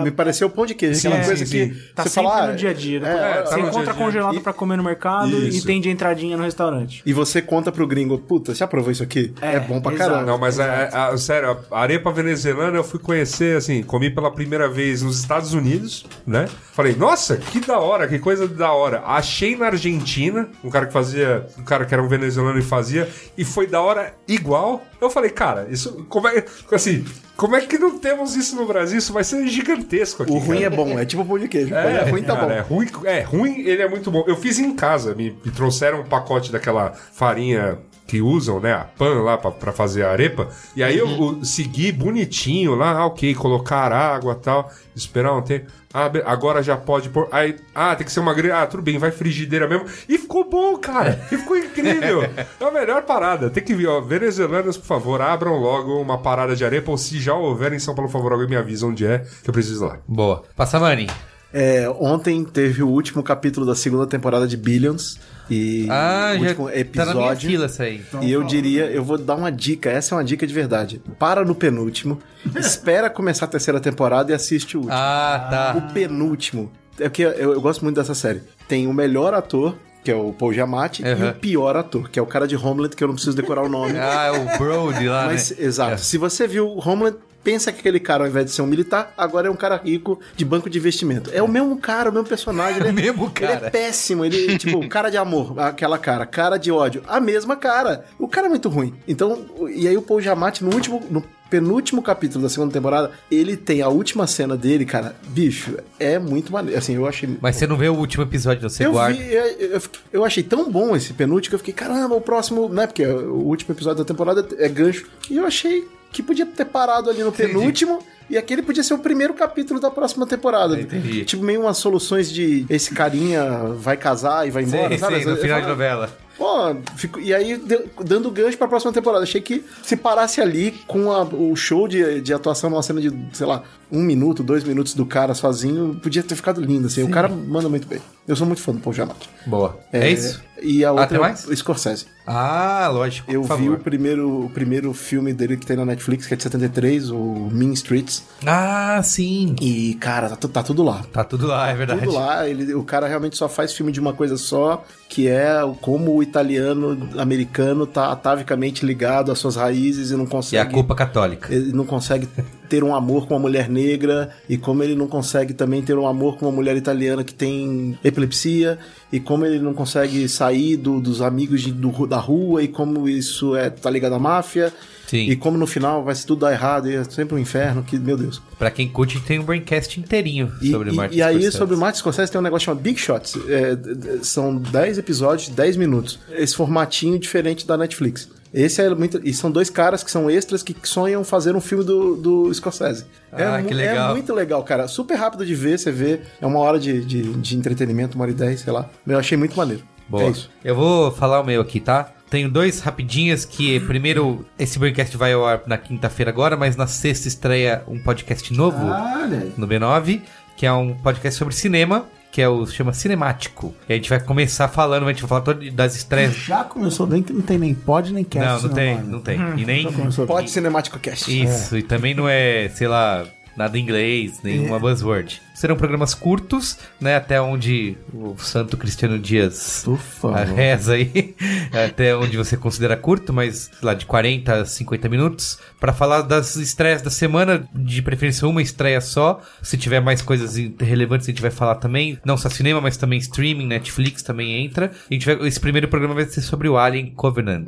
me 0.02 0.10
pareceu 0.10 0.50
pão 0.50 0.66
de 0.66 0.74
queijo. 0.74 0.98
Aquela 0.98 1.16
Sim, 1.22 1.26
coisa 1.26 1.46
sim, 1.46 1.52
que 1.68 1.74
sim. 1.74 1.80
Tá 1.94 2.02
você 2.02 2.08
sempre 2.10 2.30
fala. 2.30 2.44
ah, 2.44 2.46
no 2.48 2.56
dia 2.56 2.70
a 2.70 2.72
dia. 2.72 3.00
né? 3.00 3.08
é, 3.10 3.42
tá 3.42 3.46
você 3.50 3.56
no 3.56 3.68
encontra 3.68 3.92
dia 3.92 3.94
congelado 3.94 4.36
E- 4.36 4.40
pra 4.40 4.52
comer 4.52 4.76
no 4.76 4.82
mercado 4.82 5.28
Isso. 5.36 5.58
e 5.58 5.62
tem 5.66 5.80
de 5.80 5.90
entradinha 5.90 6.36
no 6.36 6.42
restaurante. 6.44 7.02
E 7.04 7.12
você 7.12 7.40
conta 7.42 7.70
pro 7.70 7.86
gringo, 7.86 8.18
puta, 8.18 8.54
você 8.54 8.64
aprovou 8.64 8.90
isso 8.90 9.02
aqui? 9.02 9.32
É, 9.40 9.56
É, 9.56 9.60
bom 9.76 9.82
pra 9.82 9.94
exato. 9.94 10.10
caramba. 10.10 10.30
Não, 10.30 10.38
mas 10.38 10.58
é, 10.58 10.90
é, 10.92 11.14
é, 11.14 11.16
sério, 11.16 11.58
a 11.70 11.80
arepa 11.80 12.10
venezuelana 12.10 12.76
eu 12.76 12.84
fui 12.84 13.00
conhecer, 13.00 13.56
assim, 13.56 13.82
comi 13.82 14.10
pela 14.10 14.30
primeira 14.30 14.68
vez 14.68 15.02
nos 15.02 15.18
Estados 15.18 15.54
Unidos, 15.54 16.06
né? 16.26 16.48
Falei, 16.72 16.94
nossa, 16.94 17.36
que 17.36 17.60
da 17.60 17.78
hora, 17.78 18.06
que 18.06 18.18
coisa 18.18 18.46
da 18.46 18.72
hora. 18.72 19.02
Achei 19.06 19.56
na 19.56 19.66
Argentina, 19.66 20.48
um 20.62 20.70
cara 20.70 20.86
que 20.86 20.92
fazia, 20.92 21.46
um 21.58 21.64
cara 21.64 21.84
que 21.84 21.94
era 21.94 22.02
um 22.02 22.08
venezuelano 22.08 22.58
e 22.58 22.62
fazia, 22.62 23.08
e 23.36 23.44
foi 23.44 23.66
da 23.66 23.80
hora 23.80 24.14
igual. 24.26 24.82
Eu 25.00 25.10
falei, 25.10 25.30
cara, 25.30 25.66
isso, 25.70 26.06
como 26.08 26.28
é, 26.28 26.44
assim, 26.72 27.04
como 27.36 27.54
é 27.54 27.60
que 27.60 27.78
não 27.78 27.98
temos 27.98 28.34
isso 28.34 28.56
no 28.56 28.66
Brasil? 28.66 28.98
Isso 28.98 29.12
vai 29.12 29.22
ser 29.22 29.46
gigantesco 29.46 30.22
aqui. 30.22 30.32
O 30.32 30.38
ruim 30.38 30.62
cara. 30.62 30.74
é 30.74 30.76
bom, 30.76 30.98
é 30.98 31.04
tipo 31.04 31.24
pão 31.24 31.38
de 31.38 31.48
queijo. 31.48 31.68
Quando 31.68 31.86
é, 31.86 32.10
ruim, 32.10 32.22
tá 32.22 32.34
cara, 32.34 32.46
bom. 32.46 32.52
É 32.52 32.60
ruim, 32.60 32.88
é 33.04 33.20
ruim, 33.20 33.60
ele 33.60 33.82
é 33.82 33.88
muito 33.88 34.10
bom. 34.10 34.24
Eu 34.26 34.36
fiz 34.36 34.58
em 34.58 34.74
casa, 34.74 35.14
me, 35.14 35.36
me 35.44 35.50
trouxeram 35.50 36.00
um 36.00 36.04
pacote 36.04 36.50
daquela 36.50 36.92
farinha 37.12 37.78
que 38.06 38.22
usam, 38.22 38.60
né, 38.60 38.72
a 38.72 38.84
pan 38.84 39.22
lá 39.22 39.36
pra, 39.36 39.50
pra 39.50 39.72
fazer 39.72 40.04
a 40.04 40.10
arepa. 40.10 40.48
E 40.74 40.82
aí 40.82 40.96
eu, 40.96 41.08
eu 41.08 41.44
segui 41.44 41.90
bonitinho 41.90 42.74
lá, 42.74 42.92
ah, 42.92 43.06
ok, 43.06 43.34
colocar 43.34 43.92
água 43.92 44.36
e 44.38 44.42
tal, 44.42 44.70
esperar 44.94 45.34
um 45.34 45.42
tempo. 45.42 45.70
Ah, 45.98 46.10
agora 46.26 46.62
já 46.62 46.76
pode 46.76 47.08
pôr. 47.08 47.26
Aí, 47.32 47.56
ah, 47.74 47.96
tem 47.96 48.04
que 48.04 48.12
ser 48.12 48.20
uma 48.20 48.34
grelha. 48.34 48.60
Ah, 48.60 48.66
tudo 48.66 48.82
bem, 48.82 48.98
vai 48.98 49.10
frigideira 49.10 49.66
mesmo. 49.66 49.86
E 50.06 50.18
ficou 50.18 50.44
bom, 50.44 50.76
cara. 50.76 51.26
E 51.32 51.38
ficou 51.38 51.56
incrível. 51.56 52.22
É 52.60 52.64
a 52.64 52.70
melhor 52.70 53.02
parada. 53.02 53.48
Tem 53.48 53.62
que 53.62 53.74
vir, 53.74 53.86
ó. 53.86 54.00
Venezuelanos, 54.00 54.76
por 54.76 54.84
favor, 54.84 55.22
abram 55.22 55.56
logo 55.56 55.98
uma 55.98 56.18
parada 56.18 56.54
de 56.54 56.64
arepa. 56.64 56.90
Ou 56.90 56.98
se 56.98 57.18
já 57.18 57.32
houver 57.34 57.72
em 57.72 57.78
São 57.78 57.94
Paulo, 57.94 58.10
por 58.10 58.18
favor, 58.18 58.32
alguém 58.32 58.48
me 58.48 58.56
avisa 58.56 58.86
onde 58.86 59.06
é, 59.06 59.20
que 59.42 59.48
eu 59.48 59.54
preciso 59.54 59.84
ir 59.84 59.88
lá. 59.88 59.98
Boa. 60.06 60.42
Passamani. 60.54 61.06
É, 61.52 61.88
ontem 61.98 62.44
teve 62.44 62.82
o 62.82 62.88
último 62.88 63.22
capítulo 63.22 63.64
da 63.64 63.74
segunda 63.74 64.06
temporada 64.06 64.46
de 64.46 64.56
Billions. 64.56 65.18
E 65.50 65.86
Ah, 65.90 66.32
já 66.34 66.40
último 66.40 66.66
tá 66.66 67.04
na 67.04 67.14
minha 67.14 67.26
episódio. 67.26 67.50
fila 67.50 67.64
essa 67.66 67.82
aí. 67.84 68.02
E 68.22 68.32
eu 68.32 68.42
diria, 68.42 68.86
eu 68.86 69.04
vou 69.04 69.16
dar 69.16 69.36
uma 69.36 69.50
dica, 69.52 69.90
essa 69.90 70.14
é 70.14 70.18
uma 70.18 70.24
dica 70.24 70.46
de 70.46 70.52
verdade. 70.52 71.00
Para 71.18 71.44
no 71.44 71.54
penúltimo, 71.54 72.18
espera 72.56 73.08
começar 73.08 73.44
a 73.44 73.48
terceira 73.48 73.78
temporada 73.80 74.32
e 74.32 74.34
assiste 74.34 74.76
o 74.76 74.80
último. 74.80 74.96
Ah, 74.96 75.46
tá. 75.50 75.78
O 75.78 75.92
penúltimo. 75.92 76.70
É 76.98 77.04
porque 77.08 77.22
eu, 77.22 77.30
eu 77.52 77.60
gosto 77.60 77.82
muito 77.82 77.96
dessa 77.96 78.14
série. 78.14 78.42
Tem 78.66 78.86
o 78.86 78.92
melhor 78.92 79.34
ator, 79.34 79.76
que 80.02 80.10
é 80.10 80.14
o 80.16 80.32
Paul 80.32 80.52
Giamatti, 80.52 81.02
e 81.02 81.06
Aham. 81.08 81.30
o 81.30 81.34
pior 81.34 81.76
ator, 81.76 82.08
que 82.10 82.18
é 82.18 82.22
o 82.22 82.26
cara 82.26 82.46
de 82.48 82.56
Homeland, 82.56 82.96
que 82.96 83.02
eu 83.04 83.08
não 83.08 83.14
preciso 83.14 83.36
decorar 83.36 83.62
o 83.62 83.68
nome. 83.68 83.98
Ah, 83.98 84.26
é 84.26 84.30
o 84.32 84.58
Brody 84.58 85.06
lá, 85.08 85.26
Mas, 85.26 85.50
né? 85.50 85.56
exato. 85.64 86.00
Se 86.00 86.16
você 86.16 86.46
viu 86.48 86.68
Homeland, 86.78 87.16
pensa 87.46 87.70
que 87.70 87.78
aquele 87.78 88.00
cara, 88.00 88.24
ao 88.24 88.28
invés 88.28 88.46
de 88.46 88.50
ser 88.50 88.62
um 88.62 88.66
militar, 88.66 89.14
agora 89.16 89.46
é 89.46 89.50
um 89.50 89.54
cara 89.54 89.76
rico 89.76 90.18
de 90.34 90.44
banco 90.44 90.68
de 90.68 90.78
investimento. 90.78 91.30
É 91.32 91.40
o 91.40 91.46
mesmo 91.46 91.76
cara, 91.78 92.10
o 92.10 92.12
mesmo 92.12 92.26
personagem. 92.26 92.80
Ele 92.80 92.88
é, 92.88 92.90
O 92.90 92.94
mesmo 92.94 93.22
Ele 93.26 93.30
cara. 93.30 93.66
é 93.68 93.70
péssimo. 93.70 94.24
Ele, 94.24 94.58
tipo, 94.58 94.80
cara 94.90 95.10
de 95.10 95.16
amor, 95.16 95.56
aquela 95.60 95.96
cara. 95.96 96.26
Cara 96.26 96.56
de 96.56 96.72
ódio, 96.72 97.04
a 97.06 97.20
mesma 97.20 97.54
cara. 97.54 98.04
O 98.18 98.26
cara 98.26 98.48
é 98.48 98.50
muito 98.50 98.68
ruim. 98.68 98.94
Então, 99.06 99.46
e 99.72 99.86
aí 99.86 99.96
o 99.96 100.02
Paul 100.02 100.20
Giamatti, 100.20 100.64
no 100.64 100.74
último... 100.74 101.00
No 101.08 101.22
penúltimo 101.48 102.02
capítulo 102.02 102.42
da 102.42 102.48
segunda 102.48 102.72
temporada, 102.72 103.12
ele 103.30 103.56
tem 103.56 103.80
a 103.80 103.88
última 103.88 104.26
cena 104.26 104.56
dele, 104.56 104.84
cara. 104.84 105.14
Bicho, 105.28 105.76
é 105.96 106.18
muito 106.18 106.52
maneiro. 106.52 106.76
Assim, 106.76 106.96
eu 106.96 107.06
achei... 107.06 107.38
Mas 107.40 107.54
você 107.54 107.68
não 107.68 107.76
vê 107.76 107.88
o 107.88 107.94
último 107.94 108.24
episódio, 108.24 108.64
não. 108.64 108.68
Você 108.68 108.84
Eu 108.84 108.90
guarda. 108.90 109.16
vi, 109.16 109.32
eu, 109.32 109.44
eu, 109.44 109.82
eu 110.12 110.24
achei 110.24 110.42
tão 110.42 110.68
bom 110.68 110.96
esse 110.96 111.12
penúltimo 111.12 111.50
que 111.50 111.54
eu 111.54 111.58
fiquei, 111.60 111.74
caramba, 111.74 112.16
o 112.16 112.20
próximo, 112.20 112.68
né? 112.68 112.88
Porque 112.88 113.06
o 113.06 113.44
último 113.44 113.72
episódio 113.72 114.02
da 114.02 114.04
temporada 114.04 114.44
é 114.58 114.68
gancho. 114.68 115.06
E 115.30 115.36
eu 115.36 115.46
achei 115.46 115.86
que 116.16 116.22
podia 116.22 116.46
ter 116.46 116.64
parado 116.64 117.10
ali 117.10 117.22
no 117.22 117.30
penúltimo. 117.32 117.98
E 118.28 118.36
aquele 118.36 118.60
podia 118.60 118.82
ser 118.82 118.92
o 118.94 118.98
primeiro 118.98 119.32
capítulo 119.34 119.78
da 119.78 119.88
próxima 119.88 120.26
temporada. 120.26 120.80
Entendi. 120.80 121.24
Tipo, 121.24 121.44
meio 121.44 121.60
umas 121.60 121.76
soluções 121.78 122.28
de 122.30 122.66
esse 122.68 122.92
carinha 122.92 123.44
vai 123.76 123.96
casar 123.96 124.48
e 124.48 124.50
vai 124.50 124.64
embora, 124.64 124.88
Sei, 124.88 124.98
sabe? 124.98 125.16
sei, 125.22 125.24
no 125.26 125.36
final 125.36 125.60
de 125.60 125.68
novela. 125.68 126.18
Pô, 126.36 126.74
fico- 126.96 127.20
e 127.20 127.32
aí 127.32 127.56
dando 128.04 128.28
gancho 128.32 128.58
pra 128.58 128.66
próxima 128.66 128.92
temporada. 128.92 129.22
Achei 129.22 129.40
que 129.40 129.64
se 129.82 129.96
parasse 129.96 130.40
ali 130.40 130.72
com 130.88 131.12
a- 131.12 131.22
o 131.22 131.54
show 131.54 131.86
de, 131.86 132.20
de 132.20 132.34
atuação 132.34 132.68
numa 132.68 132.82
cena 132.82 133.00
de, 133.00 133.12
sei 133.32 133.46
lá, 133.46 133.62
um 133.92 134.02
minuto, 134.02 134.42
dois 134.42 134.64
minutos 134.64 134.92
do 134.92 135.06
cara 135.06 135.32
sozinho, 135.32 135.98
podia 136.02 136.22
ter 136.22 136.34
ficado 136.34 136.60
lindo, 136.60 136.88
assim. 136.88 137.04
O 137.04 137.10
cara 137.10 137.28
manda 137.28 137.68
muito 137.68 137.86
bem. 137.86 138.00
Eu 138.26 138.34
sou 138.34 138.46
muito 138.46 138.60
fã 138.60 138.72
do 138.72 138.80
Paul 138.80 138.92
Giamatti. 138.92 139.28
Boa. 139.46 139.78
É, 139.92 140.10
isso? 140.10 140.42
E 140.60 140.84
a 140.84 140.90
outra 140.90 141.16
é 141.16 141.18
o 141.18 141.22
mais? 141.22 141.46
Scorsese. 141.54 142.06
Ah, 142.26 142.88
lógico. 142.92 143.30
Eu 143.30 143.42
vi 143.42 143.48
favor. 143.48 143.74
o 143.74 143.78
primeiro, 143.78 144.44
o 144.46 144.50
primeiro 144.50 144.92
filme 144.92 145.32
dele 145.32 145.56
que 145.56 145.64
tem 145.64 145.76
na 145.76 145.84
Netflix, 145.84 146.26
que 146.26 146.34
é 146.34 146.36
de 146.36 146.42
73, 146.42 147.10
o 147.10 147.48
Mean 147.52 147.72
Streets. 147.74 148.24
Ah, 148.44 149.00
sim. 149.04 149.54
E, 149.60 149.94
cara, 150.00 150.30
tá, 150.30 150.48
tá 150.48 150.62
tudo 150.62 150.82
lá. 150.82 151.04
Tá 151.12 151.22
tudo 151.22 151.46
lá, 151.46 151.70
é 151.70 151.74
verdade. 151.74 152.00
Tudo 152.00 152.14
lá, 152.14 152.48
ele, 152.48 152.74
o 152.74 152.82
cara 152.82 153.06
realmente 153.06 153.36
só 153.36 153.48
faz 153.48 153.72
filme 153.74 153.92
de 153.92 154.00
uma 154.00 154.12
coisa 154.12 154.36
só, 154.36 154.82
que 155.08 155.28
é 155.28 155.58
como 155.80 156.12
o 156.16 156.22
italiano 156.22 156.98
americano 157.18 157.86
tá 157.86 158.10
atavicamente 158.10 158.84
ligado 158.84 159.30
às 159.30 159.38
suas 159.38 159.54
raízes 159.54 160.10
e 160.10 160.16
não 160.16 160.24
E 160.24 160.28
consegue. 160.28 160.68
a 160.68 160.72
culpa 160.72 160.96
católica. 160.96 161.54
Ele 161.54 161.72
não 161.72 161.84
consegue 161.86 162.28
ter 162.68 162.82
um 162.84 162.94
amor 162.94 163.26
com 163.26 163.34
uma 163.34 163.40
mulher 163.40 163.68
negra 163.68 164.30
e 164.48 164.56
como 164.56 164.82
ele 164.82 164.94
não 164.94 165.06
consegue 165.06 165.54
também 165.54 165.82
ter 165.82 165.96
um 165.96 166.06
amor 166.06 166.36
com 166.36 166.46
uma 166.46 166.52
mulher 166.52 166.76
italiana 166.76 167.22
que 167.24 167.34
tem 167.34 167.98
epilepsia 168.04 168.78
e 169.12 169.20
como 169.20 169.44
ele 169.46 169.58
não 169.58 169.72
consegue 169.74 170.28
sair 170.28 170.76
do- 170.76 171.00
dos 171.00 171.20
amigos 171.22 171.62
de- 171.62 171.72
do- 171.72 172.06
da 172.06 172.18
rua 172.18 172.62
e 172.62 172.68
como 172.68 173.08
isso 173.08 173.54
é 173.56 173.70
tá 173.70 173.88
ligado 173.90 174.14
à 174.14 174.18
máfia 174.18 174.72
Sim. 175.06 175.28
e 175.30 175.36
como 175.36 175.56
no 175.56 175.66
final 175.66 176.02
vai 176.04 176.14
se 176.14 176.26
tudo 176.26 176.40
dar 176.40 176.52
errado 176.52 176.90
e 176.90 176.94
é 176.96 177.04
sempre 177.04 177.34
um 177.36 177.38
inferno 177.38 177.82
que 177.82 177.96
meu 177.98 178.16
Deus 178.16 178.42
Pra 178.58 178.70
quem 178.70 178.88
curte, 178.88 179.20
tem 179.20 179.38
um 179.38 179.44
braincast 179.44 180.00
inteirinho 180.00 180.50
e, 180.60 180.70
sobre 180.70 180.88
e- 180.88 180.92
o 180.92 180.94
Martin 180.96 181.16
e 181.16 181.22
aí, 181.22 181.34
Scorsese. 181.34 181.56
sobre 181.58 181.74
o 181.74 181.78
Martin 181.78 181.98
Scorsese, 182.00 182.32
tem 182.32 182.40
um 182.40 182.44
negócio 182.44 182.64
chamado 182.66 182.82
Big 182.82 182.98
Shots. 182.98 183.36
É, 183.48 183.76
são 184.22 184.56
10 184.56 184.98
episódios, 184.98 185.48
10 185.50 185.76
minutos. 185.76 186.18
Esse 186.30 186.54
formatinho 186.56 187.18
diferente 187.18 187.66
da 187.66 187.76
Netflix. 187.76 188.28
Esse 188.56 188.80
é 188.80 188.88
muito. 188.94 189.20
E 189.22 189.34
são 189.34 189.50
dois 189.50 189.68
caras 189.68 190.02
que 190.02 190.10
são 190.10 190.30
extras 190.30 190.62
que 190.62 190.74
sonham 190.82 191.22
fazer 191.22 191.54
um 191.54 191.60
filme 191.60 191.84
do, 191.84 192.16
do 192.16 192.54
Scorsese. 192.54 193.04
Ah, 193.30 193.58
mu- 193.60 193.68
que 193.68 193.74
legal. 193.74 194.10
é 194.10 194.12
muito 194.14 194.32
legal, 194.34 194.62
cara. 194.64 194.88
Super 194.88 195.16
rápido 195.16 195.44
de 195.44 195.54
ver, 195.54 195.78
você 195.78 195.92
vê. 195.92 196.20
É 196.40 196.46
uma 196.46 196.58
hora 196.60 196.78
de, 196.78 197.04
de, 197.04 197.22
de 197.34 197.56
entretenimento, 197.56 198.14
uma 198.16 198.22
hora 198.22 198.30
e 198.30 198.34
dez, 198.34 198.60
sei 198.60 198.72
lá. 198.72 198.88
Eu 199.06 199.18
achei 199.18 199.36
muito 199.36 199.54
maneiro. 199.56 199.82
Boa. 200.08 200.24
É 200.24 200.30
isso. 200.30 200.50
Eu 200.64 200.74
vou 200.74 201.10
falar 201.12 201.40
o 201.40 201.44
meu 201.44 201.60
aqui, 201.60 201.80
tá? 201.80 202.10
Tenho 202.30 202.48
dois 202.50 202.80
rapidinhos 202.80 203.44
que 203.44 203.78
primeiro 203.80 204.44
esse 204.58 204.78
broadcast 204.78 205.16
vai 205.16 205.32
ao 205.34 205.44
ar 205.46 205.62
na 205.66 205.76
quinta-feira 205.76 206.30
agora, 206.30 206.56
mas 206.56 206.76
na 206.76 206.86
sexta 206.86 207.28
estreia 207.28 207.84
um 207.86 207.98
podcast 208.02 208.52
novo 208.54 208.84
Olha 208.86 209.38
aí. 209.38 209.52
no 209.56 209.66
B9, 209.68 210.22
que 210.56 210.64
é 210.66 210.72
um 210.72 210.94
podcast 210.94 211.38
sobre 211.38 211.54
cinema, 211.54 212.06
que 212.30 212.42
é 212.42 212.48
o 212.48 212.66
chama 212.66 212.92
Cinemático. 212.92 213.74
E 213.88 213.92
a 213.92 213.96
gente 213.96 214.10
vai 214.10 214.20
começar 214.20 214.68
falando, 214.68 215.04
a 215.04 215.12
gente 215.12 215.22
vai 215.22 215.28
falar 215.28 215.40
todo 215.40 215.70
das 215.70 215.96
estreias. 215.96 216.34
Já 216.34 216.64
começou 216.64 217.06
bem 217.06 217.22
que 217.22 217.32
não 217.32 217.40
tem 217.40 217.58
nem 217.58 217.74
pod 217.74 218.12
nem 218.12 218.24
cast. 218.24 218.62
Não, 218.62 218.68
não 218.68 218.74
tem, 218.74 219.02
não 219.02 219.20
tem. 219.20 219.38
E 219.56 219.64
nem 219.64 219.86
Pode 220.26 220.50
Cinemático 220.50 220.98
Cast. 220.98 221.30
Isso, 221.30 221.76
e 221.76 221.82
também 221.82 222.14
não 222.14 222.28
é, 222.28 222.68
sei 222.68 222.88
lá, 222.88 223.24
nada 223.56 223.78
em 223.78 223.82
inglês, 223.82 224.40
nenhuma 224.42 224.78
buzzword. 224.78 225.40
Serão 225.56 225.74
programas 225.74 226.14
curtos, 226.14 226.76
né? 227.00 227.16
Até 227.16 227.40
onde 227.40 227.96
o 228.12 228.36
santo 228.36 228.76
Cristiano 228.76 229.18
Dias 229.18 229.80
Por 229.84 229.98
favor. 229.98 230.36
a 230.36 230.44
reza 230.44 230.92
aí, 230.92 231.34
até 231.72 232.14
onde 232.14 232.36
você 232.36 232.58
considera 232.58 232.94
curto, 232.94 233.32
mas 233.32 233.70
sei 233.72 233.86
lá, 233.86 233.94
de 233.94 234.04
40 234.04 234.52
a 234.52 234.66
50 234.66 235.08
minutos, 235.08 235.58
para 235.80 235.94
falar 235.94 236.20
das 236.20 236.56
estreias 236.56 237.00
da 237.00 237.10
semana, 237.10 237.66
de 237.74 238.02
preferência 238.02 238.46
uma 238.46 238.60
estreia 238.60 239.00
só. 239.00 239.40
Se 239.62 239.78
tiver 239.78 240.00
mais 240.00 240.20
coisas 240.20 240.56
relevantes, 240.78 241.26
a 241.26 241.30
gente 241.30 241.40
vai 241.40 241.50
falar 241.50 241.76
também, 241.76 242.18
não 242.22 242.36
só 242.36 242.50
cinema, 242.50 242.78
mas 242.78 242.98
também 242.98 243.18
streaming, 243.18 243.66
Netflix 243.66 244.22
também 244.22 244.62
entra. 244.62 244.92
A 245.10 245.14
gente 245.14 245.24
vai, 245.24 245.48
esse 245.48 245.58
primeiro 245.58 245.88
programa 245.88 246.14
vai 246.14 246.26
ser 246.26 246.42
sobre 246.42 246.68
o 246.68 246.76
Alien 246.76 247.12
Covenant. 247.12 247.66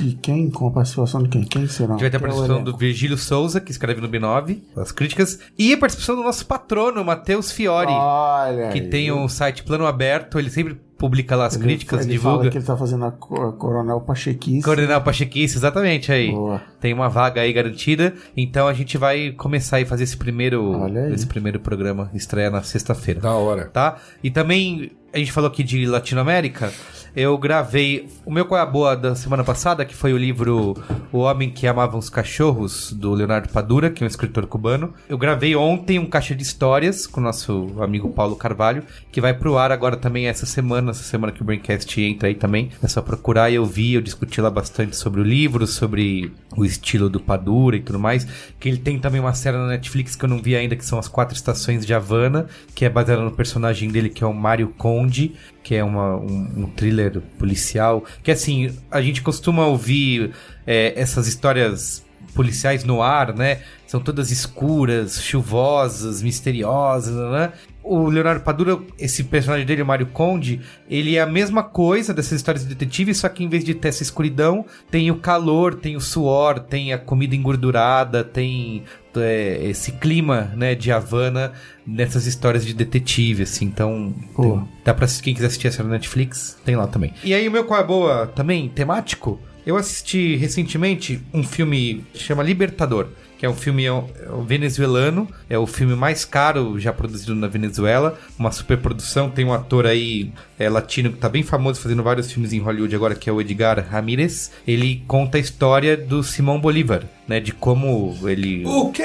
E 0.00 0.14
quem? 0.14 0.50
Com 0.50 0.66
a 0.66 0.70
participação 0.72 1.22
de 1.22 1.28
quem? 1.28 1.42
Quem 1.42 1.68
será? 1.68 1.90
A 1.90 1.92
gente 1.92 2.00
vai 2.00 2.10
ter 2.10 2.16
a 2.16 2.18
é 2.18 2.20
participação 2.20 2.64
do 2.64 2.76
Virgílio 2.76 3.16
Souza, 3.16 3.60
que 3.60 3.70
escreve 3.70 4.00
no 4.00 4.08
B9, 4.08 4.58
as 4.76 4.90
críticas, 4.90 5.38
e 5.56 5.72
a 5.72 5.78
participação 5.78 6.16
do 6.16 6.24
nosso 6.24 6.44
patrono, 6.44 7.04
Matheus 7.04 7.27
Fiori, 7.52 7.92
Olha 7.92 8.68
que 8.68 8.80
aí. 8.80 8.88
tem 8.88 9.12
um 9.12 9.28
site 9.28 9.62
plano 9.62 9.86
aberto, 9.86 10.38
ele 10.38 10.50
sempre 10.50 10.74
publica 10.96 11.36
lá 11.36 11.46
as 11.46 11.54
Ele- 11.54 11.62
críticas, 11.64 12.00
ele 12.04 12.12
divulga. 12.12 12.38
Fala 12.38 12.50
que 12.50 12.58
ele 12.58 12.64
tá 12.64 12.76
fazendo 12.76 13.04
a, 13.04 13.12
co- 13.12 13.40
a 13.40 13.52
Coronel 13.52 14.00
Pachequice. 14.00 14.68
O 14.68 15.00
Pachequice, 15.00 15.56
exatamente 15.56 16.10
aí. 16.10 16.32
Boa. 16.32 16.60
Tem 16.80 16.92
uma 16.92 17.08
vaga 17.08 17.40
aí 17.40 17.52
garantida. 17.52 18.14
Então 18.36 18.66
a 18.66 18.72
gente 18.72 18.98
vai 18.98 19.30
começar 19.30 19.76
aí 19.76 19.84
a 19.84 19.86
fazer 19.86 20.04
esse 20.04 20.16
primeiro, 20.16 20.74
esse 21.14 21.26
primeiro 21.26 21.60
programa, 21.60 22.10
estreia 22.14 22.50
na 22.50 22.62
sexta-feira. 22.64 23.20
Da 23.20 23.32
hora. 23.32 23.66
Tá? 23.66 23.96
E 24.24 24.30
também, 24.30 24.90
a 25.14 25.18
gente 25.18 25.30
falou 25.30 25.48
aqui 25.48 25.62
de 25.62 25.86
Latinoamérica. 25.86 26.72
Eu 27.20 27.36
gravei 27.36 28.08
o 28.24 28.30
meu 28.30 28.44
Qual 28.44 28.60
é 28.60 28.62
a 28.62 28.64
Boa 28.64 28.96
da 28.96 29.16
semana 29.16 29.42
passada, 29.42 29.84
que 29.84 29.92
foi 29.92 30.12
o 30.12 30.16
livro 30.16 30.76
O 31.10 31.18
Homem 31.18 31.50
que 31.50 31.66
Amava 31.66 31.98
os 31.98 32.08
Cachorros, 32.08 32.92
do 32.92 33.12
Leonardo 33.12 33.48
Padura, 33.48 33.90
que 33.90 34.04
é 34.04 34.06
um 34.06 34.06
escritor 34.06 34.46
cubano. 34.46 34.94
Eu 35.08 35.18
gravei 35.18 35.56
ontem 35.56 35.98
um 35.98 36.06
caixa 36.06 36.32
de 36.32 36.44
histórias 36.44 37.08
com 37.08 37.20
o 37.20 37.24
nosso 37.24 37.74
amigo 37.80 38.08
Paulo 38.10 38.36
Carvalho, 38.36 38.84
que 39.10 39.20
vai 39.20 39.34
pro 39.34 39.58
ar 39.58 39.72
agora 39.72 39.96
também 39.96 40.28
essa 40.28 40.46
semana, 40.46 40.92
essa 40.92 41.02
semana 41.02 41.32
que 41.32 41.42
o 41.42 41.44
Braincast 41.44 42.00
entra 42.00 42.28
aí 42.28 42.36
também. 42.36 42.70
É 42.80 42.86
só 42.86 43.02
procurar 43.02 43.50
e 43.50 43.56
eu 43.56 43.66
vi, 43.66 43.94
eu 43.94 44.00
discuti 44.00 44.40
lá 44.40 44.48
bastante 44.48 44.94
sobre 44.94 45.20
o 45.20 45.24
livro, 45.24 45.66
sobre 45.66 46.32
o 46.56 46.64
estilo 46.64 47.10
do 47.10 47.18
Padura 47.18 47.74
e 47.74 47.80
tudo 47.80 47.98
mais. 47.98 48.28
Que 48.60 48.68
ele 48.68 48.78
tem 48.78 48.96
também 48.96 49.20
uma 49.20 49.34
série 49.34 49.56
na 49.56 49.66
Netflix 49.66 50.14
que 50.14 50.24
eu 50.24 50.28
não 50.28 50.40
vi 50.40 50.54
ainda, 50.54 50.76
que 50.76 50.86
são 50.86 51.00
As 51.00 51.08
Quatro 51.08 51.34
Estações 51.34 51.84
de 51.84 51.92
Havana, 51.92 52.46
que 52.76 52.84
é 52.84 52.88
baseada 52.88 53.22
no 53.22 53.32
personagem 53.32 53.90
dele, 53.90 54.08
que 54.08 54.22
é 54.22 54.26
o 54.26 54.32
Mário 54.32 54.68
Conde, 54.78 55.34
que 55.68 55.74
é 55.74 55.84
uma, 55.84 56.16
um, 56.16 56.62
um 56.62 56.66
thriller 56.66 57.20
policial. 57.38 58.02
Que 58.22 58.30
assim, 58.30 58.74
a 58.90 59.02
gente 59.02 59.20
costuma 59.20 59.66
ouvir 59.66 60.30
é, 60.66 60.98
essas 60.98 61.28
histórias 61.28 62.02
policiais 62.34 62.84
no 62.84 63.02
ar, 63.02 63.34
né? 63.34 63.60
São 63.86 64.00
todas 64.00 64.30
escuras, 64.30 65.22
chuvosas, 65.22 66.22
misteriosas, 66.22 67.14
né? 67.14 67.52
O 67.82 68.08
Leonardo 68.08 68.40
Padura, 68.40 68.78
esse 68.98 69.24
personagem 69.24 69.66
dele, 69.66 69.82
o 69.82 69.86
Mário 69.86 70.06
Conde, 70.06 70.62
ele 70.88 71.16
é 71.16 71.20
a 71.20 71.26
mesma 71.26 71.62
coisa 71.62 72.14
dessas 72.14 72.32
histórias 72.32 72.66
de 72.66 72.74
detetive, 72.74 73.14
só 73.14 73.28
que 73.28 73.44
em 73.44 73.48
vez 73.48 73.62
de 73.62 73.74
ter 73.74 73.88
essa 73.88 74.02
escuridão, 74.02 74.64
tem 74.90 75.10
o 75.10 75.16
calor, 75.16 75.74
tem 75.74 75.96
o 75.96 76.00
suor, 76.00 76.60
tem 76.60 76.94
a 76.94 76.98
comida 76.98 77.36
engordurada, 77.36 78.24
tem 78.24 78.84
é, 79.20 79.62
esse 79.64 79.92
clima, 79.92 80.52
né, 80.56 80.74
de 80.74 80.90
Havana 80.92 81.52
nessas 81.86 82.26
histórias 82.26 82.64
de 82.64 82.74
detetive, 82.74 83.42
assim. 83.44 83.64
Então, 83.66 84.14
tem- 84.36 84.68
dá 84.84 84.92
pra 84.94 85.04
assistir- 85.04 85.24
quem 85.24 85.34
quiser 85.34 85.46
assistir 85.46 85.68
essa 85.68 85.82
na 85.82 85.90
Netflix, 85.90 86.56
tem 86.64 86.76
lá 86.76 86.86
também. 86.86 87.12
E 87.24 87.32
aí, 87.34 87.46
o 87.48 87.50
meu 87.50 87.64
qual 87.64 87.80
é 87.80 87.84
boa 87.84 88.26
também, 88.26 88.68
temático, 88.68 89.40
eu 89.66 89.76
assisti 89.76 90.36
recentemente 90.36 91.20
um 91.32 91.42
filme 91.42 92.04
que 92.12 92.22
chama 92.22 92.42
Libertador, 92.42 93.08
que 93.38 93.46
é 93.46 93.48
um 93.48 93.54
filme 93.54 93.84
é 93.84 93.92
um- 93.92 94.04
é 94.26 94.30
um 94.32 94.42
venezuelano, 94.44 95.28
é 95.48 95.56
o 95.58 95.66
filme 95.66 95.94
mais 95.94 96.24
caro 96.24 96.78
já 96.78 96.92
produzido 96.92 97.34
na 97.34 97.46
Venezuela, 97.46 98.18
uma 98.38 98.50
superprodução, 98.52 99.30
tem 99.30 99.44
um 99.44 99.52
ator 99.54 99.86
aí 99.86 100.30
é, 100.58 100.68
latino 100.68 101.10
que 101.12 101.18
tá 101.18 101.28
bem 101.28 101.42
famoso 101.44 101.80
fazendo 101.80 102.02
vários 102.02 102.30
filmes 102.32 102.52
em 102.52 102.58
Hollywood 102.58 102.94
agora, 102.94 103.14
que 103.14 103.30
é 103.30 103.32
o 103.32 103.40
Edgar 103.40 103.86
Ramírez. 103.88 104.50
Ele 104.66 105.02
conta 105.06 105.38
a 105.38 105.40
história 105.40 105.96
do 105.96 106.22
Simão 106.22 106.60
Bolívar, 106.60 107.04
né, 107.28 107.38
de 107.40 107.52
como 107.52 108.18
ele... 108.24 108.64
O 108.66 108.90
quê? 108.90 109.04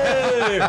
Olha. 0.00 0.64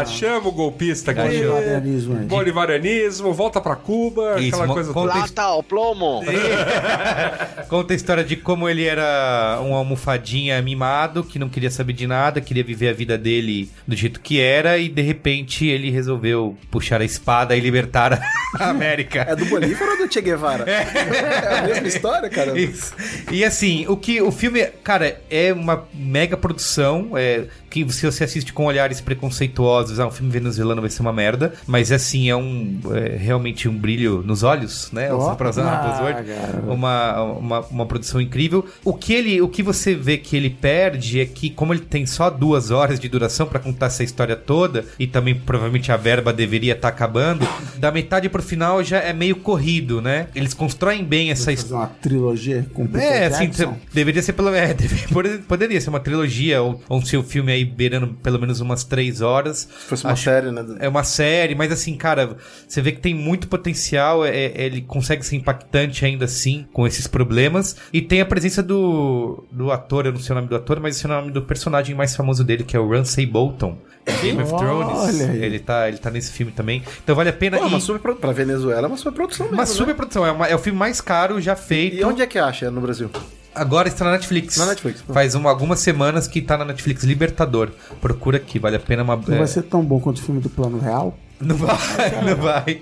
ah, 0.00 0.04
chama 0.04 0.48
o 0.48 0.52
golpista 0.52 1.10
aqui. 1.12 1.20
Bolivarianismo 1.22 2.18
aí. 2.18 2.24
Bolivarianismo, 2.26 3.32
volta 3.32 3.60
pra 3.60 3.76
Cuba, 3.76 4.40
Isso, 4.40 4.56
aquela 4.56 4.74
coisa 4.74 4.92
toda. 4.92 5.12
Plata 5.12 5.48
ou 5.48 5.62
plomo? 5.62 6.22
Conta 7.68 7.92
a 7.92 7.96
história 7.96 8.24
de 8.24 8.36
como 8.36 8.68
ele 8.68 8.84
era 8.84 9.58
um 9.62 9.74
almofadinha 9.74 10.60
mimado, 10.60 11.24
que 11.24 11.38
não 11.38 11.48
queria 11.48 11.70
saber 11.70 11.92
de 11.92 12.06
nada, 12.06 12.40
queria 12.40 12.64
viver 12.64 12.88
a 12.88 12.92
vida 12.92 13.16
dele 13.16 13.70
do 13.86 13.96
jeito 13.96 14.20
que 14.20 14.40
era, 14.40 14.76
e 14.78 14.88
de 14.88 15.02
repente 15.02 15.66
ele 15.66 15.90
resolveu 15.90 16.56
puxar 16.70 17.00
a 17.00 17.04
espada 17.04 17.56
e 17.56 17.60
libertar 17.60 18.20
a 18.58 18.68
América. 18.70 19.26
É 19.28 19.36
do 19.36 19.44
Bolívar 19.46 19.88
ou 19.88 20.06
do 20.06 20.12
Che 20.12 20.20
Guevara? 20.20 20.64
É, 21.12 21.58
a 21.58 21.62
mesma 21.62 21.88
história, 21.88 22.28
cara. 22.28 22.58
Isso. 22.58 22.94
E 23.30 23.44
assim, 23.44 23.86
o 23.88 23.96
que 23.96 24.20
o 24.20 24.30
filme, 24.30 24.64
cara, 24.82 25.20
é 25.30 25.52
uma 25.52 25.84
mega 25.94 26.36
produção, 26.36 27.10
é 27.16 27.44
que 27.72 27.90
se 27.92 28.04
você 28.04 28.24
assiste 28.24 28.52
com 28.52 28.66
olhares 28.66 29.00
preconceituosos, 29.00 29.98
ah, 29.98 30.06
um 30.06 30.10
filme 30.10 30.30
venezuelano 30.30 30.80
vai 30.80 30.90
ser 30.90 31.00
uma 31.00 31.12
merda, 31.12 31.54
mas 31.66 31.90
assim, 31.90 32.28
é 32.28 32.36
um 32.36 32.78
é, 32.92 33.16
realmente 33.16 33.68
um 33.68 33.76
brilho 33.76 34.22
nos 34.24 34.42
olhos, 34.42 34.90
né? 34.92 35.08
Só 35.08 35.34
pra 35.34 35.48
usar 35.48 35.62
uma 35.62 35.72
Ah, 35.72 36.22
cara. 36.22 36.62
uma, 36.72 37.22
uma, 37.22 37.60
uma 37.60 37.86
produção 37.86 38.20
incrível. 38.20 38.66
O 38.84 38.92
que 38.92 39.14
ele, 39.14 39.40
o 39.40 39.48
que 39.48 39.62
você 39.62 39.94
vê 39.94 40.18
que 40.18 40.36
ele 40.36 40.50
perde 40.50 41.20
é 41.20 41.24
que 41.24 41.48
como 41.48 41.72
ele 41.72 41.80
tem 41.80 42.04
só 42.04 42.28
duas 42.28 42.70
horas 42.70 43.00
de 43.00 43.08
duração 43.08 43.46
pra 43.46 43.58
contar 43.58 43.86
essa 43.86 44.04
história 44.04 44.36
toda 44.36 44.84
e 44.98 45.06
também 45.06 45.34
provavelmente 45.34 45.90
a 45.90 45.96
verba 45.96 46.32
deveria 46.32 46.74
estar 46.74 46.88
acabando, 46.88 47.48
da 47.78 47.90
metade 47.90 48.28
pro 48.28 48.42
final 48.42 48.82
já 48.84 48.98
é 48.98 49.12
meio 49.12 49.36
corrido, 49.36 50.02
né? 50.02 50.28
Eles 50.34 50.52
constroem 50.52 51.02
bem 51.04 51.30
essa 51.30 51.52
história. 51.52 51.86
uma 51.86 51.86
trilogia 51.86 52.66
com 52.74 52.86
Peter 52.86 53.02
É, 53.02 53.26
assim, 53.26 53.50
deveria 53.92 54.22
ser 54.22 54.34
pelo 54.34 54.50
é, 54.54 54.74
poderia 55.48 55.80
ser 55.80 55.88
uma 55.88 56.00
trilogia 56.00 56.60
ou, 56.62 56.82
ou 56.88 56.98
um 56.98 57.04
seu 57.04 57.22
filme 57.22 57.52
aí 57.52 57.61
beirando 57.64 58.08
pelo 58.22 58.38
menos 58.38 58.60
umas 58.60 58.84
três 58.84 59.20
horas. 59.20 59.68
Se 59.80 59.86
fosse 59.88 60.04
uma 60.04 60.12
Acho- 60.12 60.24
série, 60.24 60.50
né? 60.50 60.64
é 60.80 60.88
uma 60.88 61.04
série, 61.04 61.54
mas 61.54 61.70
assim, 61.72 61.96
cara, 61.96 62.36
você 62.66 62.80
vê 62.80 62.92
que 62.92 63.00
tem 63.00 63.14
muito 63.14 63.48
potencial, 63.48 64.24
é- 64.24 64.30
é- 64.36 64.64
ele 64.66 64.80
consegue 64.82 65.24
ser 65.24 65.36
impactante 65.36 66.04
ainda 66.04 66.24
assim, 66.24 66.66
com 66.72 66.86
esses 66.86 67.06
problemas. 67.06 67.76
E 67.92 68.00
tem 68.00 68.20
a 68.20 68.26
presença 68.26 68.62
do, 68.62 69.44
do 69.50 69.70
ator, 69.70 70.06
eu 70.06 70.12
não 70.12 70.20
sei 70.20 70.32
o 70.32 70.36
nome 70.36 70.48
do 70.48 70.56
ator, 70.56 70.80
mas 70.80 70.96
esse 70.96 71.06
é 71.06 71.08
o 71.08 71.12
nome 71.12 71.30
do 71.30 71.42
personagem 71.42 71.94
mais 71.94 72.14
famoso 72.16 72.42
dele, 72.44 72.64
que 72.64 72.76
é 72.76 72.80
o 72.80 72.88
Ramsay 72.90 73.26
Bolton. 73.26 73.76
Game 74.20 74.42
of 74.42 74.52
Olha 74.52 74.58
Thrones. 74.86 75.20
aí. 75.20 75.44
Ele 75.44 75.58
tá, 75.60 75.86
ele 75.88 75.98
tá 75.98 76.10
nesse 76.10 76.32
filme 76.32 76.50
também. 76.50 76.82
Então 77.04 77.14
vale 77.14 77.28
a 77.30 77.32
pena. 77.32 77.56
Pô, 77.58 77.64
e- 77.64 77.68
uma 77.68 77.78
super, 77.78 78.14
pra 78.16 78.32
Venezuela 78.32 78.86
é 78.86 78.88
uma 78.88 78.96
super 78.96 79.12
produção 79.12 79.46
mesmo, 79.46 79.56
uma 79.56 79.62
né? 79.62 79.66
super 79.66 79.94
produção, 79.94 80.26
é, 80.26 80.32
uma- 80.32 80.46
é 80.48 80.54
o 80.54 80.58
filme 80.58 80.76
mais 80.78 81.00
caro 81.00 81.40
já 81.40 81.54
feito. 81.54 81.96
E 81.98 82.04
onde 82.04 82.20
é 82.20 82.26
que 82.26 82.36
acha 82.38 82.68
no 82.70 82.80
Brasil? 82.80 83.08
Agora 83.54 83.88
está 83.88 84.04
na 84.04 84.12
Netflix. 84.12 84.56
Na 84.56 84.66
Netflix, 84.66 85.02
pô. 85.02 85.12
Faz 85.12 85.34
uma- 85.34 85.50
algumas 85.50 85.80
semanas 85.80 86.26
que 86.26 86.40
tá 86.40 86.56
na 86.56 86.64
Netflix 86.64 87.04
Libertador. 87.04 87.70
Procura 88.00 88.38
aqui, 88.38 88.58
vale 88.58 88.76
a 88.76 88.80
pena 88.80 89.02
uma. 89.02 89.16
Não 89.16 89.34
é, 89.34 89.38
vai 89.38 89.46
ser 89.46 89.62
tão 89.62 89.84
bom 89.84 90.00
quanto 90.00 90.18
o 90.18 90.22
filme 90.22 90.40
do 90.40 90.48
Plano 90.48 90.78
Real? 90.78 91.16
Não 91.42 91.56
vai, 91.56 92.22
não 92.24 92.36
vai. 92.36 92.80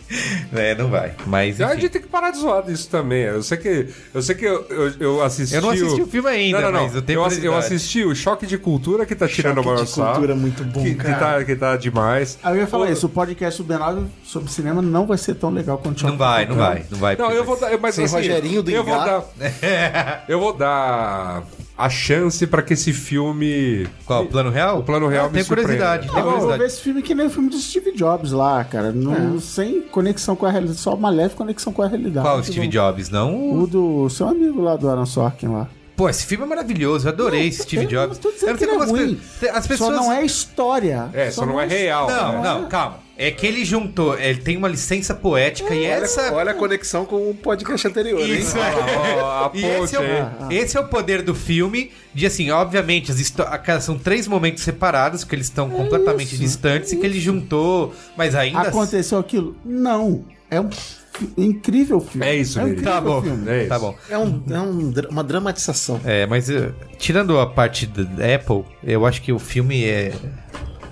É, 0.52 0.74
não 0.74 0.88
vai. 0.88 1.12
Mas, 1.26 1.60
A 1.60 1.66
enfim. 1.66 1.80
gente 1.80 1.90
tem 1.90 2.02
que 2.02 2.08
parar 2.08 2.30
de 2.30 2.38
zoar 2.38 2.62
disso 2.62 2.88
também. 2.90 3.22
Eu 3.22 3.42
sei 3.42 3.56
que 3.56 3.88
eu, 4.12 4.22
sei 4.22 4.34
que 4.34 4.44
eu, 4.44 4.66
eu, 4.68 4.92
eu 5.00 5.22
assisti. 5.22 5.54
Eu 5.54 5.62
não 5.62 5.70
assisti 5.70 6.02
o 6.02 6.06
filme 6.06 6.28
ainda, 6.28 6.60
não, 6.60 6.66
não, 6.66 6.72
não. 6.72 6.86
mas 6.86 6.94
eu 6.94 7.02
tenho 7.02 7.20
eu, 7.20 7.44
eu 7.44 7.56
assisti 7.56 8.04
o 8.04 8.14
Choque 8.14 8.46
de 8.46 8.58
Cultura 8.58 9.06
que 9.06 9.14
tá 9.14 9.26
tirando 9.26 9.58
o 9.58 9.62
Choque 9.62 9.68
maior 9.68 9.84
de 9.84 9.92
cultura 9.92 10.32
é 10.32 10.36
muito 10.36 10.64
bom, 10.64 10.82
que, 10.82 10.94
que 10.94 11.02
cara. 11.02 11.38
tá, 11.38 11.44
que 11.44 11.56
tá 11.56 11.76
demais. 11.76 12.38
Aí 12.42 12.56
eu 12.56 12.60
ia 12.60 12.66
falar 12.66 12.90
isso, 12.90 13.06
o 13.06 13.08
podcast 13.08 13.62
do 13.62 13.72
B9 13.72 14.06
sobre 14.22 14.50
cinema 14.50 14.82
não 14.82 15.06
vai 15.06 15.18
ser 15.18 15.34
tão 15.34 15.50
legal 15.50 15.78
quanto 15.78 16.02
o 16.02 16.06
Não 16.08 16.16
vai, 16.16 16.46
não 16.46 16.56
vai, 16.56 16.84
não 16.90 16.98
vai. 16.98 17.16
Não, 17.16 17.30
eu 17.30 17.44
vou 17.44 17.56
vai 17.56 17.70
dar. 17.70 17.78
Mas 17.78 17.94
Sem 17.94 18.04
assim, 18.04 18.16
Rogerinho 18.16 18.62
do 18.62 18.70
eu 18.70 18.84
vou 18.84 18.96
dar. 18.96 19.24
eu 20.28 20.40
vou 20.40 20.52
dar 20.52 21.42
a 21.84 21.88
chance 21.90 22.46
pra 22.46 22.62
que 22.62 22.74
esse 22.74 22.92
filme. 22.92 23.86
Qual? 24.06 24.24
O 24.24 24.26
plano 24.26 24.50
real? 24.50 24.78
O 24.80 24.82
plano 24.82 25.08
real 25.08 25.26
Ah, 25.26 25.28
me 25.28 25.34
Tenho 25.34 25.46
curiosidade. 25.46 26.06
surpreenda. 26.06 26.12
Tenho 26.14 26.18
eu 26.18 26.22
vou 26.22 26.32
ver 26.32 26.38
curiosidade. 26.40 26.72
esse 26.72 26.80
filme 26.82 27.02
que 27.02 27.14
nem 27.14 27.26
o 27.26 27.30
filme 27.30 27.48
do 27.50 27.56
Steve 27.58 27.92
Jobs 27.92 28.32
lá, 28.32 28.62
cara. 28.64 28.92
Não, 28.92 29.40
Sem 29.40 29.82
conexão 29.82 30.34
com 30.36 30.46
a 30.46 30.50
realidade. 30.50 30.78
Só 30.78 30.94
uma 30.94 31.10
leve 31.10 31.34
conexão 31.34 31.72
com 31.72 31.82
a 31.82 31.88
realidade. 31.88 32.26
Qual 32.26 32.38
o 32.38 32.44
Steve 32.44 32.66
Jobs? 32.68 33.08
Não? 33.10 33.58
O 33.60 33.66
do 33.66 34.08
seu 34.10 34.28
amigo 34.28 34.60
lá 34.62 34.76
do 34.76 34.88
Aaron 34.88 35.06
Sorkin 35.06 35.48
lá. 35.48 35.68
Pô, 35.96 36.08
esse 36.08 36.24
filme 36.24 36.44
é 36.44 36.46
maravilhoso. 36.46 37.06
Eu 37.06 37.12
adorei 37.12 37.46
esse 37.48 37.62
Steve 37.64 37.84
Eu 37.84 37.88
Jobs. 37.90 38.18
não 38.18 38.30
Eu 38.30 38.46
não 38.48 38.54
que 38.54 38.58
sei 38.64 38.68
é 38.68 38.70
como 38.70 38.82
as, 38.84 38.90
ruim. 38.90 39.20
as 39.52 39.66
pessoas. 39.66 39.94
Só 39.96 40.02
não 40.02 40.10
é 40.12 40.24
história. 40.24 41.10
É, 41.12 41.30
só, 41.30 41.44
não 41.44 41.60
é 41.60 41.66
real. 41.66 42.08
Não, 42.08 42.32
né? 42.32 42.42
não, 42.42 42.68
calma. 42.68 42.96
É 43.22 43.30
que 43.30 43.46
ele 43.46 43.66
juntou. 43.66 44.18
Ele 44.18 44.40
tem 44.40 44.56
uma 44.56 44.66
licença 44.66 45.14
poética 45.14 45.74
e 45.74 45.84
essa. 45.84 46.32
Olha 46.32 46.52
a 46.52 46.54
conexão 46.54 47.04
com 47.04 47.28
o 47.28 47.34
podcast 47.34 47.86
anterior, 47.86 48.26
Isso, 48.26 48.56
hein? 48.56 48.64
é. 49.54 49.58
E 49.58 49.64
esse 49.84 49.94
é, 49.94 50.00
o, 50.00 50.50
esse 50.50 50.76
é 50.78 50.80
o 50.80 50.88
poder 50.88 51.20
do 51.20 51.34
filme, 51.34 51.90
de 52.14 52.24
assim, 52.24 52.50
obviamente, 52.50 53.12
as 53.12 53.84
são 53.84 53.98
três 53.98 54.26
momentos 54.26 54.62
separados, 54.62 55.22
que 55.22 55.34
eles 55.34 55.48
estão 55.48 55.68
completamente 55.68 56.38
distantes 56.38 56.92
e 56.92 56.96
que 56.96 57.04
ele 57.04 57.20
juntou, 57.20 57.94
mas 58.16 58.34
ainda 58.34 58.62
Aconteceu 58.62 59.18
aquilo? 59.18 59.54
Não. 59.66 60.24
É 60.50 60.58
um 60.58 60.70
incrível 61.36 62.00
filme. 62.00 62.26
É 62.26 62.34
isso, 62.36 62.58
é 62.58 62.64
um 62.64 62.74
Tá 62.76 63.02
bom, 63.02 63.20
filme. 63.20 63.50
É 63.50 63.58
isso. 63.60 63.68
tá 63.68 63.78
bom. 63.78 63.94
É, 64.08 64.16
um, 64.16 64.42
é 64.50 64.60
um 64.60 64.92
uma 65.10 65.22
dramatização. 65.22 66.00
É, 66.06 66.24
mas 66.24 66.48
eh, 66.48 66.72
tirando 66.98 67.38
a 67.38 67.46
parte 67.46 67.84
da 67.84 68.34
Apple, 68.34 68.64
eu 68.82 69.04
acho 69.04 69.20
que 69.20 69.30
o 69.30 69.38
filme 69.38 69.84
é. 69.84 70.14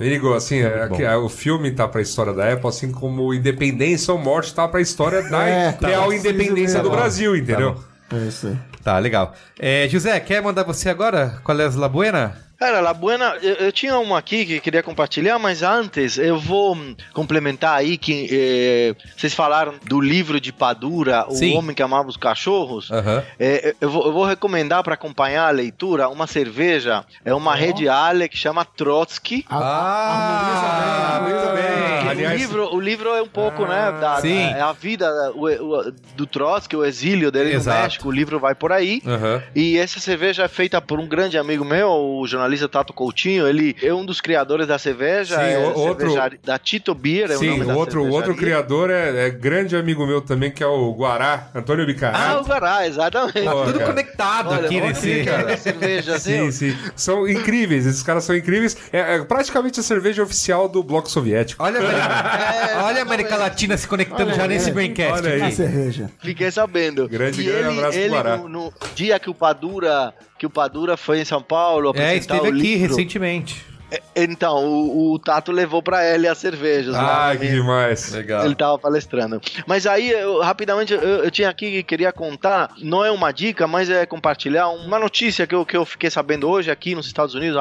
Inigo, 0.01 0.35
assim, 0.35 0.61
é, 0.63 0.89
que, 0.95 1.03
é, 1.03 1.17
o 1.17 1.29
filme 1.29 1.71
tá 1.73 1.89
pra 1.89 2.01
história 2.01 2.33
da 2.33 2.53
Apple, 2.53 2.69
assim 2.69 2.93
como 2.93 3.35
Independência 3.35 4.13
ou 4.13 4.19
Morte 4.21 4.55
tá 4.55 4.67
pra 4.69 4.81
história 4.81 5.23
da 5.29 5.43
É, 5.49 5.73
tá 5.73 5.89
real 5.89 6.07
bom. 6.07 6.13
independência 6.13 6.79
do 6.81 6.85
Tá 6.89 6.95
bom. 6.95 7.01
Brasil, 7.01 7.37
entendeu? 7.37 7.77
É 8.13 8.17
isso 8.29 8.47
aí. 8.47 8.57
Tá, 8.83 8.99
legal. 8.99 9.35
É, 9.59 9.87
José, 9.89 10.19
quer 10.21 10.41
mandar 10.43 10.63
você 10.63 10.89
agora? 10.89 11.39
Qual 11.45 11.59
é 11.61 11.65
a 11.67 11.71
La 11.75 11.89
Buena? 11.89 12.37
Cara, 12.59 12.81
La 12.81 12.93
Buena, 12.93 13.37
eu, 13.41 13.55
eu 13.55 13.71
tinha 13.71 13.97
uma 14.01 14.19
aqui 14.19 14.45
que 14.45 14.59
queria 14.59 14.83
compartilhar, 14.83 15.39
mas 15.39 15.63
antes 15.63 16.19
eu 16.19 16.37
vou 16.37 16.77
complementar 17.13 17.77
aí 17.79 17.97
que 17.97 18.27
eh, 18.33 18.95
vocês 19.17 19.33
falaram 19.33 19.75
do 19.85 20.01
livro 20.01 20.41
de 20.41 20.53
Padura, 20.53 21.25
O 21.29 21.37
Sim. 21.37 21.57
Homem 21.57 21.73
que 21.73 21.85
Amava 21.85 22.09
os 22.09 22.17
Cachorros. 22.17 22.91
Aham. 22.91 23.23
É, 23.39 23.77
eu, 23.81 23.89
vou, 23.89 24.07
eu 24.07 24.13
vou 24.13 24.25
recomendar 24.25 24.83
para 24.83 24.95
acompanhar 24.95 25.47
a 25.47 25.51
leitura 25.53 26.09
uma 26.09 26.27
cerveja, 26.27 27.05
é 27.25 27.33
uma 27.33 27.55
rede 27.55 27.89
Ale 27.89 28.29
que 28.29 28.37
chama 28.37 28.65
Trotsky. 28.65 29.47
Ah, 29.49 31.21
muito 31.23 31.39
Porque 31.39 31.63
bem. 31.63 32.09
aliás- 32.11 32.35
o, 32.35 32.39
livro, 32.39 32.75
o 32.75 32.81
livro 32.81 33.11
é 33.15 33.23
um 33.23 33.29
pouco, 33.29 33.67
né, 33.67 33.93
da, 34.01 34.17
Sim. 34.21 34.35
da- 34.51 34.59
é 34.59 34.61
a 34.63 34.73
vida 34.73 35.09
o- 35.37 35.47
o- 35.47 35.93
do 36.17 36.27
Trotsky, 36.27 36.75
o 36.75 36.85
exílio 36.85 37.31
dele 37.31 37.53
Exato. 37.55 37.77
no 37.77 37.83
México, 37.85 38.09
o 38.09 38.11
livro 38.11 38.41
vai 38.41 38.57
por 38.57 38.73
aí. 38.73 39.01
Aham. 39.07 39.41
E 39.55 39.79
essa 39.79 40.01
cerveja 40.01 40.43
é 40.43 40.49
feita 40.49 40.81
por 40.81 40.99
um 40.99 41.07
grande 41.07 41.39
amigo 41.39 41.65
meu, 41.65 41.89
o 41.89 42.27
jornalista 42.27 42.48
Tato 42.69 42.93
Coutinho. 42.93 43.47
Ele 43.49 43.77
é 43.83 43.93
um 43.93 44.05
dos 44.05 44.21
criadores 44.21 44.67
da 44.67 44.79
cerveja. 44.79 45.37
Sim, 45.37 45.43
é 45.53 45.59
outro- 45.59 46.09
Da 46.45 46.59
Tito 46.59 46.95
Beer, 46.95 47.31
é 47.31 47.35
o 47.37 47.39
Sim, 47.39 47.49
nome 47.51 47.63
o 47.63 47.67
da 47.67 47.77
outro, 47.77 48.03
o 48.05 48.11
outro 48.11 48.35
criador 48.35 48.91
é, 48.91 49.27
é 49.27 49.31
grande 49.31 49.77
amigo 49.77 50.07
meu 50.07 50.21
também, 50.21 50.51
que 50.51 50.63
é 50.63 50.67
o 50.67 50.93
Guará, 50.95 51.49
Antônio 51.55 51.85
Ah, 51.85 51.87
Bicará. 51.87 52.41
o 52.41 52.45
Gará, 52.45 52.87
exatamente. 52.87 53.43
Pô, 53.43 53.65
Tudo 53.65 53.79
cara. 53.79 53.91
conectado 53.91 54.49
Olha, 54.51 54.67
aqui 54.67 54.77
olha 54.77 54.87
nesse. 54.89 55.13
aqui, 55.13 55.25
cara, 55.25 55.57
cerveja, 55.57 56.19
Sim, 56.19 56.49
assim, 56.49 56.71
sim. 56.73 56.77
São 56.97 57.29
incríveis, 57.29 57.87
esses 57.87 58.03
caras 58.03 58.25
são 58.25 58.35
incríveis. 58.37 58.77
É, 58.93 59.17
é 59.17 59.25
praticamente 59.25 59.81
a 59.81 59.83
cerveja 59.83 60.23
oficial 60.23 60.69
do 60.69 60.83
Bloco 60.83 61.11
Soviético. 61.11 61.63
Olha, 61.63 61.81
a- 61.81 62.85
olha 62.85 63.01
a 63.01 63.03
América 63.03 63.37
Latina 63.37 63.77
se 63.77 63.87
conectando 63.87 64.35
já 64.35 64.47
nesse 64.47 64.71
Braincast. 64.71 65.13
Olha 65.27 65.33
aí. 65.35 65.43
A 65.43 65.51
cerveja. 65.51 66.11
Fiquei 66.21 66.51
sabendo. 66.51 67.09
Grande, 67.09 67.41
e 67.41 67.45
grande 67.45 67.59
ele, 67.69 67.79
abraço 67.79 67.93
pro 67.93 68.01
ele 68.01 68.09
Guará. 68.15 68.37
no, 68.37 68.49
no 68.49 68.73
dia 68.95 69.19
que 69.19 69.31
o 69.31 69.35
Padura 69.35 70.13
que 70.39 70.47
o 70.47 70.51
Padura 70.51 70.97
foi 70.97 71.21
em 71.21 71.25
São 71.25 71.43
Paulo 71.43 71.89
É, 71.89 71.91
apresentar 71.91 72.17
esteve 72.37 72.49
o 72.49 72.53
aqui 72.53 72.61
livro. 72.77 72.89
recentemente. 72.89 73.67
É, 73.91 74.03
Então, 74.17 74.67
o, 74.67 75.15
o 75.15 75.19
Tato 75.19 75.51
levou 75.51 75.83
pra 75.83 76.05
ele 76.07 76.29
as 76.29 76.37
cervejas. 76.37 76.95
Ah, 76.95 77.31
na 77.33 77.37
que 77.37 77.49
demais. 77.49 78.13
Legal. 78.13 78.45
Ele 78.45 78.55
tava 78.55 78.79
palestrando. 78.79 79.41
Mas 79.67 79.87
aí, 79.87 80.11
eu, 80.11 80.41
rapidamente, 80.41 80.93
eu, 80.93 81.01
eu 81.01 81.31
tinha 81.31 81.49
aqui 81.49 81.71
que 81.71 81.83
queria 81.83 82.13
contar, 82.13 82.71
não 82.83 83.03
é 83.03 83.11
uma 83.11 83.33
dica, 83.33 83.67
mas 83.67 83.89
é 83.89 84.05
compartilhar 84.05 84.69
uma 84.69 84.99
notícia 84.99 85.47
que 85.47 85.55
eu, 85.55 85.65
que 85.65 85.75
eu 85.75 85.87
fiquei 85.87 86.11
sabendo 86.11 86.49
hoje 86.51 86.71
aqui 86.71 86.95
nos 86.95 87.07
Estados 87.07 87.35
Unidos 87.35 87.59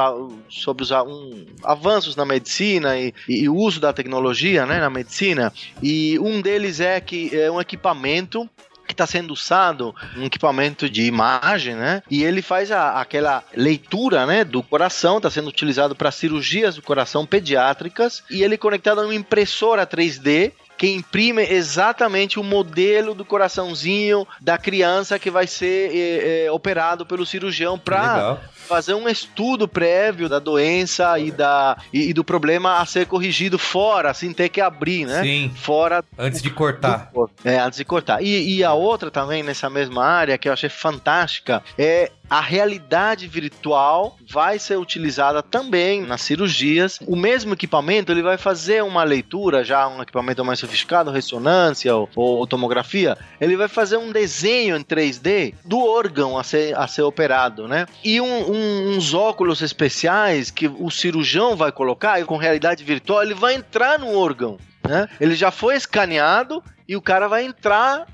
sobre 0.50 0.82
os 0.82 0.90
um, 0.90 1.46
avanços 1.64 2.14
na 2.14 2.26
medicina 2.26 2.98
e, 2.98 3.14
e 3.26 3.48
o 3.48 3.54
uso 3.56 3.80
da 3.80 3.92
tecnologia 3.94 4.66
né, 4.66 4.80
na 4.80 4.90
medicina. 4.90 5.50
E 5.82 6.18
um 6.18 6.42
deles 6.42 6.78
é 6.78 7.00
que 7.00 7.34
é 7.34 7.50
um 7.50 7.58
equipamento 7.58 8.46
que 8.88 8.94
está 8.94 9.06
sendo 9.06 9.32
usado, 9.32 9.94
um 10.16 10.24
equipamento 10.24 10.88
de 10.90 11.02
imagem, 11.04 11.74
né? 11.76 12.02
E 12.10 12.24
ele 12.24 12.42
faz 12.42 12.72
a- 12.72 13.00
aquela 13.00 13.44
leitura, 13.54 14.26
né, 14.26 14.42
do 14.42 14.62
coração, 14.62 15.18
está 15.18 15.30
sendo 15.30 15.48
utilizado 15.48 15.94
para 15.94 16.10
cirurgias 16.10 16.74
do 16.74 16.82
coração 16.82 17.24
pediátricas 17.26 18.24
e 18.30 18.42
ele 18.42 18.54
é 18.54 18.58
conectado 18.58 19.00
a 19.00 19.04
uma 19.04 19.14
impressora 19.14 19.86
3D 19.86 20.52
que 20.78 20.94
imprime 20.94 21.42
exatamente 21.42 22.38
o 22.38 22.44
modelo 22.44 23.12
do 23.12 23.24
coraçãozinho 23.24 24.26
da 24.40 24.56
criança 24.56 25.18
que 25.18 25.30
vai 25.30 25.46
ser 25.46 25.90
eh, 25.92 26.44
eh, 26.46 26.50
operado 26.52 27.04
pelo 27.04 27.26
cirurgião 27.26 27.76
para 27.76 28.38
fazer 28.68 28.94
um 28.94 29.08
estudo 29.08 29.66
prévio 29.66 30.28
da 30.28 30.38
doença 30.38 31.18
e, 31.18 31.32
da, 31.32 31.76
e, 31.92 32.10
e 32.10 32.12
do 32.12 32.22
problema 32.22 32.80
a 32.80 32.86
ser 32.86 33.06
corrigido 33.06 33.58
fora, 33.58 34.14
sem 34.14 34.32
ter 34.32 34.50
que 34.50 34.60
abrir, 34.60 35.06
né? 35.06 35.22
Sim. 35.22 35.52
Fora 35.56 36.04
Antes 36.16 36.40
de 36.40 36.50
cortar. 36.50 37.10
é, 37.44 37.58
antes 37.58 37.78
de 37.78 37.84
cortar. 37.84 38.22
E, 38.22 38.56
e 38.56 38.62
a 38.62 38.72
outra 38.72 39.10
também 39.10 39.42
nessa 39.42 39.68
mesma 39.68 40.04
área 40.04 40.38
que 40.38 40.48
eu 40.48 40.52
achei 40.52 40.68
fantástica 40.68 41.62
é 41.76 42.12
a 42.30 42.40
realidade 42.40 43.26
virtual 43.26 44.16
vai 44.30 44.58
ser 44.58 44.76
utilizada 44.76 45.42
também 45.42 46.02
nas 46.02 46.20
cirurgias. 46.20 46.98
O 47.06 47.16
mesmo 47.16 47.54
equipamento 47.54 48.12
ele 48.12 48.22
vai 48.22 48.36
fazer 48.36 48.82
uma 48.82 49.02
leitura, 49.04 49.64
já 49.64 49.88
um 49.88 50.02
equipamento 50.02 50.44
mais 50.44 50.58
sofisticado, 50.58 51.10
ressonância 51.10 51.94
ou, 51.94 52.08
ou 52.14 52.46
tomografia, 52.46 53.16
ele 53.40 53.56
vai 53.56 53.68
fazer 53.68 53.96
um 53.96 54.12
desenho 54.12 54.76
em 54.76 54.82
3D 54.82 55.54
do 55.64 55.78
órgão 55.84 56.38
a 56.38 56.44
ser, 56.44 56.76
a 56.76 56.86
ser 56.86 57.02
operado, 57.02 57.66
né? 57.66 57.86
E 58.04 58.20
um- 58.20 58.50
um- 58.52 58.96
uns 58.96 59.14
óculos 59.14 59.62
especiais 59.62 60.50
que 60.50 60.68
o 60.68 60.90
cirurgião 60.90 61.56
vai 61.56 61.72
colocar 61.72 62.20
e 62.20 62.24
com 62.24 62.36
realidade 62.36 62.84
virtual 62.84 63.22
ele 63.22 63.34
vai 63.34 63.54
entrar 63.54 63.98
no 63.98 64.14
órgão. 64.16 64.58
Né? 64.86 65.06
Ele 65.20 65.34
já 65.34 65.50
foi 65.50 65.76
escaneado 65.76 66.62
e 66.86 66.96
o 66.96 67.02
cara 67.02 67.28
vai 67.28 67.44
entrar 67.44 68.06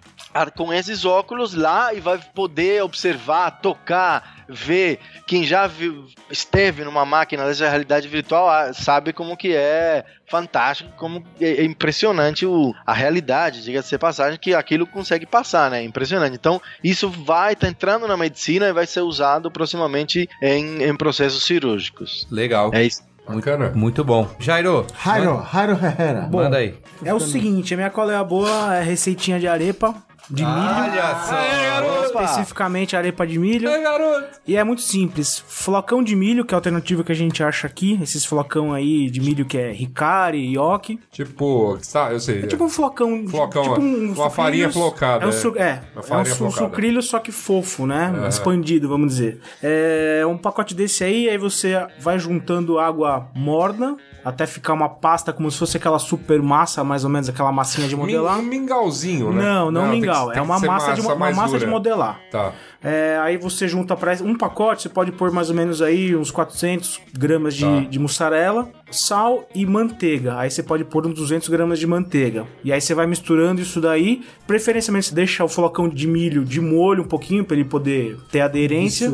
com 0.56 0.72
esses 0.72 1.04
óculos 1.04 1.54
lá 1.54 1.94
e 1.94 2.00
vai 2.00 2.18
poder 2.34 2.82
observar, 2.82 3.60
tocar, 3.60 4.44
ver. 4.48 4.98
Quem 5.26 5.44
já 5.44 5.66
viu, 5.66 6.06
esteve 6.30 6.84
numa 6.84 7.04
máquina 7.04 7.46
dessa 7.46 7.68
realidade 7.68 8.08
virtual 8.08 8.48
ah, 8.48 8.72
sabe 8.72 9.12
como 9.12 9.36
que 9.36 9.54
é 9.54 10.04
fantástico, 10.28 10.90
como 10.96 11.24
é 11.40 11.54
é 11.54 11.64
impressionante 11.64 12.44
o, 12.44 12.74
a 12.84 12.92
realidade, 12.92 13.62
diga-se 13.62 13.90
de 13.90 13.98
passagem, 13.98 14.38
que 14.38 14.54
aquilo 14.54 14.86
consegue 14.86 15.24
passar, 15.24 15.70
né? 15.70 15.82
Impressionante. 15.84 16.34
Então, 16.34 16.60
isso 16.82 17.08
vai 17.08 17.52
estar 17.52 17.68
entrando 17.68 18.08
na 18.08 18.16
medicina 18.16 18.66
e 18.66 18.72
vai 18.72 18.86
ser 18.86 19.02
usado 19.02 19.50
proximamente 19.50 20.28
em, 20.42 20.82
em 20.82 20.96
processos 20.96 21.44
cirúrgicos. 21.44 22.26
Legal. 22.30 22.70
É 22.74 22.82
isso. 22.82 23.02
Bacana. 23.26 23.72
Muito 23.74 24.04
bom. 24.04 24.28
Jairo, 24.38 24.86
Jairo, 25.02 25.46
Jairo 25.50 25.72
Herrera. 25.72 26.28
manda 26.30 26.58
aí. 26.58 26.74
É 27.02 27.14
o 27.14 27.20
seguinte, 27.20 27.72
a 27.72 27.76
minha 27.76 27.90
coleia 27.90 28.22
boa 28.22 28.74
é 28.74 28.82
receitinha 28.82 29.40
de 29.40 29.48
arepa 29.48 29.94
de 30.30 30.44
milho. 30.44 30.56
Olha 30.56 31.14
só. 31.26 32.04
Especificamente 32.04 32.96
arepa 32.96 33.26
de 33.26 33.38
milho. 33.38 33.68
É, 33.68 33.82
garoto. 33.82 34.40
E 34.46 34.56
é 34.56 34.64
muito 34.64 34.82
simples. 34.82 35.42
Flocão 35.46 36.02
de 36.02 36.14
milho, 36.14 36.44
que 36.44 36.54
é 36.54 36.56
a 36.56 36.58
alternativa 36.58 37.02
que 37.04 37.12
a 37.12 37.14
gente 37.14 37.42
acha 37.42 37.66
aqui. 37.66 37.98
Esses 38.02 38.24
flocão 38.24 38.72
aí 38.72 39.10
de 39.10 39.20
milho 39.20 39.44
que 39.44 39.58
é 39.58 39.72
Ricari, 39.72 40.56
Yoki. 40.56 41.00
Tipo, 41.10 41.78
tá, 41.92 42.12
eu 42.12 42.20
sei. 42.20 42.42
É 42.42 42.46
tipo 42.46 42.64
um 42.64 42.68
flocão. 42.68 43.26
Flocão, 43.28 43.62
tipo 43.62 43.80
um 43.80 44.12
uma 44.12 44.30
farinha 44.30 44.70
flocada, 44.70 45.24
É 45.24 45.26
um, 45.26 45.30
é. 45.30 45.32
su 45.32 45.54
é, 45.56 45.82
é 45.94 46.16
um, 46.16 46.24
su 46.24 46.50
sucrilho, 46.50 47.02
só 47.02 47.18
que 47.18 47.32
fofo, 47.32 47.86
né? 47.86 48.12
Expandido, 48.28 48.88
vamos 48.88 49.08
dizer. 49.08 49.40
É 49.62 50.24
um 50.26 50.36
pacote 50.36 50.74
desse 50.74 51.04
aí, 51.04 51.28
aí 51.28 51.38
você 51.38 51.74
vai 52.00 52.18
juntando 52.18 52.78
água 52.78 53.28
morna 53.34 53.96
até 54.24 54.46
ficar 54.46 54.72
uma 54.72 54.88
pasta 54.88 55.32
como 55.32 55.50
se 55.50 55.58
fosse 55.58 55.76
aquela 55.76 55.98
super 55.98 56.40
massa, 56.40 56.82
mais 56.82 57.04
ou 57.04 57.10
menos, 57.10 57.28
aquela 57.28 57.52
massinha 57.52 57.86
de 57.86 57.94
modelar. 57.94 58.38
Um 58.38 58.42
mingauzinho, 58.42 59.32
né? 59.32 59.42
Não, 59.42 59.70
não, 59.70 59.84
que- 59.84 59.90
mingau. 59.90 60.30
é 60.30 60.34
que 60.34 60.40
uma 60.40 60.58
ser 60.58 60.66
massa, 60.66 60.94
de, 60.94 61.00
uma 61.02 61.30
massa 61.30 61.58
de 61.58 61.66
modelar. 61.66 62.18
Tá. 62.30 62.52
É, 62.84 63.18
aí 63.22 63.38
você 63.38 63.66
junta 63.66 63.96
para 63.96 64.12
um 64.22 64.36
pacote, 64.36 64.82
você 64.82 64.88
pode 64.90 65.10
pôr 65.10 65.32
mais 65.32 65.48
ou 65.48 65.56
menos 65.56 65.80
aí 65.80 66.14
uns 66.14 66.30
400 66.30 67.00
gramas 67.18 67.54
de, 67.54 67.64
Tá. 67.64 67.80
de 67.80 67.98
mussarela. 67.98 68.68
sal 68.90 69.48
e 69.52 69.66
manteiga. 69.66 70.38
Aí 70.38 70.48
você 70.48 70.62
pode 70.62 70.84
pôr 70.84 71.04
uns 71.04 71.14
200 71.14 71.48
gramas 71.48 71.80
de 71.80 71.86
manteiga. 71.86 72.46
E 72.62 72.72
aí 72.72 72.80
você 72.80 72.94
vai 72.94 73.06
misturando 73.08 73.60
isso 73.60 73.80
daí. 73.80 74.22
Preferencialmente 74.46 75.08
você 75.08 75.14
deixa 75.14 75.42
o 75.42 75.48
flocão 75.48 75.88
de 75.88 76.06
milho 76.06 76.44
de 76.44 76.60
molho 76.60 77.02
um 77.02 77.06
pouquinho 77.08 77.44
para 77.44 77.56
ele 77.56 77.64
poder 77.64 78.16
ter 78.30 78.40
aderência. 78.42 79.10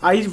Aí 0.00 0.28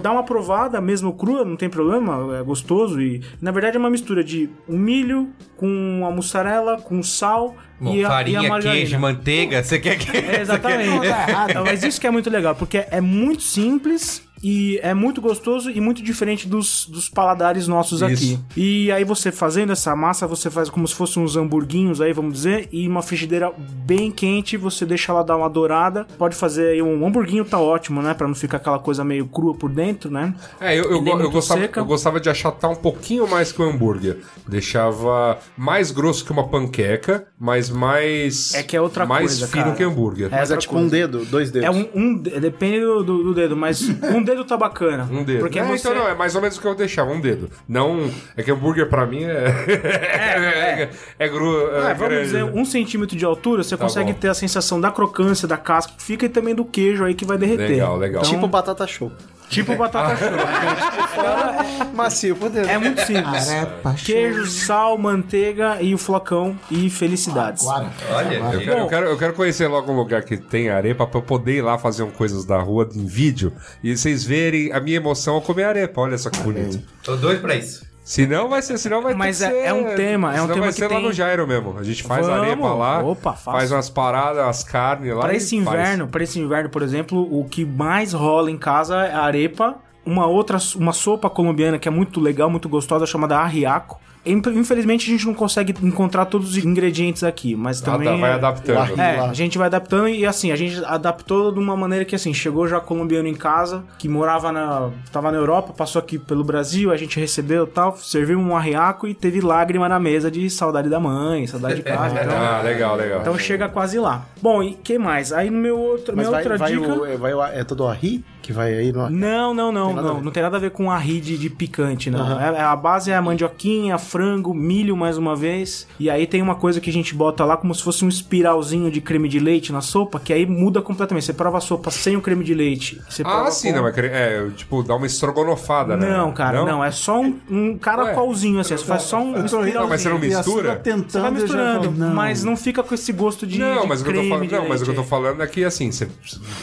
dá 0.00 0.12
uma 0.12 0.22
provada, 0.22 0.80
mesmo 0.80 1.12
crua, 1.14 1.44
não 1.44 1.56
tem 1.56 1.68
problema, 1.68 2.36
é 2.38 2.42
gostoso. 2.44 3.00
E 3.00 3.22
na 3.40 3.50
verdade 3.50 3.76
é 3.76 3.80
uma 3.80 3.90
mistura 3.90 4.22
de 4.22 4.48
um 4.68 4.78
milho 4.78 5.30
com 5.56 6.04
a 6.06 6.10
mussarela, 6.10 6.76
com 6.80 7.02
sal 7.02 7.56
Bom, 7.82 7.96
e, 7.96 8.04
a, 8.04 8.08
farinha, 8.08 8.42
e 8.42 8.46
a 8.46 8.60
queijo, 8.60 8.96
manteiga, 8.96 9.64
você 9.64 9.76
quer 9.76 9.98
que... 9.98 10.16
É, 10.16 10.40
exatamente. 10.40 11.00
Tá 11.12 11.28
errado. 11.28 11.64
Mas 11.64 11.82
isso 11.82 12.00
que 12.00 12.06
é 12.06 12.10
muito 12.12 12.30
legal, 12.30 12.54
porque 12.54 12.86
é 12.88 13.00
muito 13.00 13.42
simples 13.42 14.22
e 14.42 14.78
é 14.82 14.92
muito 14.94 15.20
gostoso 15.20 15.70
e 15.70 15.80
muito 15.80 16.02
diferente 16.02 16.48
dos, 16.48 16.86
dos 16.86 17.08
paladares 17.08 17.68
nossos 17.68 18.00
Isso. 18.02 18.34
aqui. 18.34 18.38
E 18.56 18.90
aí 18.90 19.04
você 19.04 19.30
fazendo 19.30 19.72
essa 19.72 19.94
massa, 19.94 20.26
você 20.26 20.50
faz 20.50 20.68
como 20.68 20.86
se 20.88 20.94
fossem 20.94 21.22
uns 21.22 21.36
hamburguinhos 21.36 22.00
aí, 22.00 22.12
vamos 22.12 22.32
dizer, 22.34 22.68
e 22.72 22.86
uma 22.88 23.02
frigideira 23.02 23.52
bem 23.58 24.10
quente, 24.10 24.56
você 24.56 24.84
deixa 24.84 25.12
ela 25.12 25.22
dar 25.22 25.36
uma 25.36 25.48
dourada. 25.48 26.06
Pode 26.18 26.34
fazer 26.36 26.68
aí 26.72 26.82
um 26.82 27.06
hamburguinho, 27.06 27.44
tá 27.44 27.58
ótimo, 27.60 28.02
né? 28.02 28.14
Pra 28.14 28.26
não 28.26 28.34
ficar 28.34 28.56
aquela 28.56 28.78
coisa 28.78 29.04
meio 29.04 29.26
crua 29.26 29.54
por 29.54 29.70
dentro, 29.70 30.10
né? 30.10 30.34
É, 30.60 30.78
eu, 30.78 30.90
eu, 30.90 31.00
go- 31.02 31.20
eu 31.20 31.30
gostava, 31.30 31.60
seca. 31.60 31.80
eu 31.80 31.84
gostava 31.84 32.20
de 32.20 32.28
achatar 32.28 32.70
um 32.70 32.76
pouquinho 32.76 33.28
mais 33.28 33.52
que 33.52 33.60
o 33.62 33.64
hambúrguer. 33.64 34.18
Deixava 34.48 35.38
mais 35.56 35.90
grosso 35.90 36.24
que 36.24 36.32
uma 36.32 36.48
panqueca, 36.48 37.26
mas 37.38 37.68
mais. 37.68 38.54
É 38.54 38.62
que 38.62 38.76
é 38.76 38.80
outra 38.80 39.04
mais 39.04 39.26
coisa, 39.26 39.46
fino 39.48 39.64
cara. 39.64 39.76
que 39.76 39.82
hambúrguer. 39.82 40.26
É. 40.26 40.30
Mas 40.30 40.50
é 40.50 40.54
outra 40.54 40.56
tipo 40.58 40.72
coisa. 40.74 40.86
um 40.86 40.90
dedo, 40.90 41.24
dois 41.26 41.50
dedos. 41.50 41.66
É 41.68 41.70
um, 41.70 41.88
um 41.94 42.16
de- 42.18 42.40
depende 42.40 42.80
do, 42.80 43.02
do- 43.02 43.22
do 43.24 43.34
dedo, 43.34 43.56
mas 43.56 43.82
um 43.82 44.22
dedo 44.22 44.31
tá 44.44 44.56
bacana. 44.56 45.08
Um 45.10 45.22
dedo. 45.22 45.40
Porque 45.40 45.58
é, 45.58 45.64
você... 45.64 45.88
Então 45.88 45.94
não, 45.94 46.08
é 46.08 46.14
mais 46.14 46.34
ou 46.34 46.40
menos 46.40 46.56
o 46.56 46.60
que 46.60 46.66
eu 46.66 46.74
deixava, 46.74 47.10
um 47.10 47.20
dedo. 47.20 47.50
Não. 47.68 48.10
É 48.36 48.42
que 48.42 48.50
hambúrguer 48.50 48.88
pra 48.88 49.06
mim 49.06 49.24
é. 49.24 49.46
é, 49.68 50.90
é, 51.18 51.28
gru, 51.28 51.70
é, 51.70 51.90
É, 51.90 51.94
vamos 51.94 51.98
grande. 51.98 52.24
dizer, 52.24 52.44
um 52.44 52.64
centímetro 52.64 53.16
de 53.16 53.24
altura, 53.24 53.62
você 53.62 53.76
consegue 53.76 54.12
bom. 54.12 54.18
ter 54.18 54.28
a 54.28 54.34
sensação 54.34 54.80
da 54.80 54.90
crocância, 54.90 55.46
da 55.46 55.56
casca 55.56 55.92
que 55.96 56.02
fica 56.02 56.26
e 56.26 56.28
também 56.28 56.54
do 56.54 56.64
queijo 56.64 57.04
aí 57.04 57.14
que 57.14 57.24
vai 57.24 57.38
derreter. 57.38 57.68
Legal, 57.68 57.96
legal. 57.96 58.22
Então, 58.22 58.34
Tipo 58.34 58.48
batata 58.48 58.86
show. 58.86 59.12
Tipo 59.52 59.76
batata 59.76 60.16
show. 60.16 60.28
Macio 61.94 62.36
por 62.36 62.50
dentro. 62.50 62.70
É 62.70 62.78
muito 62.78 63.00
simples. 63.02 63.48
Arepa, 63.48 63.94
Queijo, 63.94 64.46
sal, 64.46 64.96
manteiga 64.98 65.78
e 65.80 65.94
o 65.94 65.98
flocão 65.98 66.58
e 66.70 66.88
felicidades. 66.90 67.66
Agora. 67.66 67.90
Olha, 68.12 68.34
Eu 68.34 68.60
quero, 68.60 68.78
eu, 68.78 68.86
quero, 68.88 69.06
eu 69.06 69.18
quero 69.18 69.32
conhecer 69.34 69.68
logo 69.68 69.92
um 69.92 69.96
lugar 69.96 70.22
que 70.22 70.36
tem 70.36 70.70
arepa 70.70 71.06
pra 71.06 71.18
eu 71.18 71.22
poder 71.22 71.58
ir 71.58 71.62
lá 71.62 71.78
fazer 71.78 72.02
um 72.02 72.10
coisas 72.10 72.44
da 72.44 72.58
rua 72.58 72.88
em 72.94 73.06
vídeo 73.06 73.52
e 73.82 73.96
vocês 73.96 74.24
verem 74.24 74.72
a 74.72 74.80
minha 74.80 74.96
emoção 74.96 75.34
ao 75.34 75.42
comer 75.42 75.64
arepa. 75.64 76.00
Olha 76.00 76.18
só 76.18 76.30
que 76.30 76.40
bonito. 76.40 76.80
tô 77.02 77.16
doido 77.16 77.40
pra 77.40 77.54
isso. 77.54 77.91
Senão 78.04 78.48
vai 78.48 78.60
ser, 78.62 78.78
senão 78.78 79.00
vai 79.00 79.14
Mas 79.14 79.40
é- 79.40 79.48
ser, 79.50 79.56
é 79.64 79.72
um 79.72 79.94
tema, 79.94 80.34
é 80.34 80.42
um 80.42 80.48
tema 80.48 80.60
vai 80.60 80.68
que 80.70 80.74
ser 80.74 80.88
lá 80.88 80.96
tem- 80.96 81.02
no 81.04 81.12
Jairo 81.12 81.46
mesmo. 81.46 81.78
A 81.78 81.84
gente 81.84 82.02
faz 82.02 82.26
Vamos. 82.26 82.42
arepa 82.42 82.74
lá, 82.74 83.02
Opa, 83.02 83.32
faz 83.34 83.70
umas 83.70 83.88
paradas, 83.88 84.44
as 84.44 84.64
carnes 84.64 85.14
lá. 85.14 85.20
Para 85.20 85.34
esse 85.34 85.54
inverno, 85.54 86.08
para 86.08 86.22
esse 86.24 86.38
inverno, 86.40 86.68
por 86.68 86.82
exemplo, 86.82 87.20
o 87.30 87.44
que 87.44 87.64
mais 87.64 88.12
rola 88.12 88.50
em 88.50 88.58
casa 88.58 88.96
é 89.06 89.14
arepa, 89.14 89.76
uma 90.04 90.26
outra, 90.26 90.58
uma 90.74 90.92
sopa 90.92 91.30
colombiana 91.30 91.78
que 91.78 91.86
é 91.86 91.90
muito 91.92 92.20
legal, 92.20 92.50
muito 92.50 92.68
gostosa, 92.68 93.06
chamada 93.06 93.38
arriaco. 93.38 94.00
Infelizmente 94.24 95.08
a 95.08 95.12
gente 95.12 95.26
não 95.26 95.34
consegue 95.34 95.74
encontrar 95.82 96.26
todos 96.26 96.50
os 96.56 96.64
ingredientes 96.64 97.24
aqui, 97.24 97.56
mas 97.56 97.80
também 97.80 98.20
vai 98.20 98.32
adaptando. 98.32 99.00
É, 99.00 99.18
a 99.18 99.32
gente 99.32 99.58
vai 99.58 99.66
adaptando 99.66 100.08
e 100.08 100.24
assim, 100.24 100.52
a 100.52 100.56
gente 100.56 100.82
adaptou 100.84 101.50
de 101.52 101.58
uma 101.58 101.76
maneira 101.76 102.04
que 102.04 102.14
assim, 102.14 102.32
chegou 102.32 102.68
já 102.68 102.78
colombiano 102.80 103.26
em 103.28 103.34
casa, 103.34 103.82
que 103.98 104.08
morava 104.08 104.52
na. 104.52 104.90
tava 105.10 105.30
na 105.32 105.38
Europa, 105.38 105.72
passou 105.72 105.98
aqui 106.00 106.18
pelo 106.18 106.44
Brasil, 106.44 106.92
a 106.92 106.96
gente 106.96 107.18
recebeu 107.18 107.64
e 107.64 107.66
tal, 107.68 107.96
serviu 107.96 108.38
um 108.38 108.56
arriaco 108.56 109.06
e 109.06 109.14
teve 109.14 109.40
lágrima 109.40 109.88
na 109.88 109.98
mesa 109.98 110.30
de 110.30 110.48
saudade 110.50 110.88
da 110.88 111.00
mãe, 111.00 111.46
saudade 111.46 111.76
de 111.76 111.82
casa. 111.82 112.14
Então, 112.22 112.36
Ah, 112.38 112.62
legal, 112.62 112.96
legal. 112.96 113.20
então 113.22 113.36
chega 113.38 113.68
quase 113.68 113.98
lá. 113.98 114.24
Bom, 114.40 114.62
e 114.62 114.74
que 114.74 114.98
mais? 114.98 115.32
Aí 115.32 115.50
no 115.50 115.58
meu 115.58 115.78
outro, 115.78 116.14
Mas 116.16 116.26
minha 116.28 116.30
vai, 116.30 116.40
outra 116.42 116.58
vai 116.58 116.72
dica. 116.72 116.94
o, 116.94 117.06
é, 117.06 117.16
vai 117.16 117.34
o- 117.34 117.42
é 117.44 117.64
todo 117.64 117.80
o 117.84 117.88
arri 117.88 118.24
que 118.42 118.52
vai 118.52 118.74
aí 118.74 118.92
no 118.92 119.08
Não, 119.08 119.54
não, 119.54 119.70
não, 119.72 119.90
a 119.98 120.02
não. 120.02 120.14
ver. 120.16 120.22
Não 120.24 120.30
tem 120.32 120.42
nada 120.42 120.56
a 120.56 120.60
ver 120.60 120.70
com 120.72 120.90
arri 120.90 121.20
de, 121.20 121.38
de 121.38 121.48
picante, 121.48 122.10
não. 122.10 122.20
Aham. 122.20 122.40
É- 122.42 122.58
é- 122.58 122.62
a 122.62 122.74
base 122.76 123.10
é 123.10 123.16
a 123.16 123.22
mandioquinha, 123.22 123.96
frango, 123.98 124.52
milho 124.52 124.96
mais 124.96 125.16
uma 125.16 125.34
vez. 125.36 125.86
E 125.98 126.10
aí 126.10 126.26
tem 126.26 126.42
uma 126.42 126.54
coisa 126.54 126.80
que 126.80 126.90
a 126.90 126.92
gente 126.92 127.14
bota 127.14 127.44
lá 127.44 127.56
como 127.56 127.74
se 127.74 127.82
fosse 127.82 128.04
um 128.04 128.08
espiralzinho 128.08 128.90
de 128.90 129.00
creme 129.00 129.28
de 129.28 129.38
leite 129.38 129.72
na 129.72 129.80
sopa, 129.80 130.18
que 130.20 130.32
aí 130.32 130.44
muda 130.44 130.82
completamente. 130.82 131.24
Você 131.24 131.32
prova 131.32 131.58
a 131.58 131.60
sopa 131.60 131.90
sem 131.90 132.16
o 132.16 132.20
creme 132.20 132.44
de 132.44 132.54
leite. 132.54 133.00
Você 133.08 133.22
Ah, 133.24 133.50
sim, 133.50 133.72
com- 133.72 133.78
não, 133.80 133.88
é, 133.88 133.92
é 133.96 134.50
tipo, 134.56 134.82
dá 134.82 134.94
uma 134.96 135.06
estrogonofada, 135.06 135.96
né? 135.96 136.08
Não, 136.10 136.32
cara, 136.32 136.64
não? 136.64 136.82
É 136.84 136.90
só 136.90 137.20
um, 137.20 137.38
um 137.50 137.78
caracolzinho 137.78 138.58
assim. 138.60 138.76
Você 138.76 138.84
faz 138.84 139.02
só 139.02 139.18
um 139.20 139.44
espiralzinho. 139.44 139.74
Não, 139.80 139.88
mas 139.88 140.00
você 140.00 140.08
não 140.08 140.18
mistura? 140.18 140.70
tá 140.70 140.76
tentando, 140.76 141.10
Você 141.10 141.20
vai 141.20 141.30
misturando, 141.30 141.90
não. 141.92 142.14
mas 142.14 142.42
não 142.44 142.56
fica 142.56 142.82
com 142.82 142.94
esse 142.94 143.12
gosto 143.12 143.46
de. 143.46 143.58
Não, 143.58 143.82
de 143.82 143.88
mas 143.88 144.00
o 144.00 144.04
que 144.04 144.10
eu 144.10 144.14
tô 144.22 144.28
falando, 144.28 144.46
de 144.48 144.54
não, 144.54 144.68
mas 144.68 144.80
o 144.82 144.84
que 144.84 144.90
eu 144.90 144.94
tô 144.94 145.04
falando 145.04 145.42
é 145.42 145.46
que 145.46 145.64
assim, 145.64 145.90
você- 145.92 146.08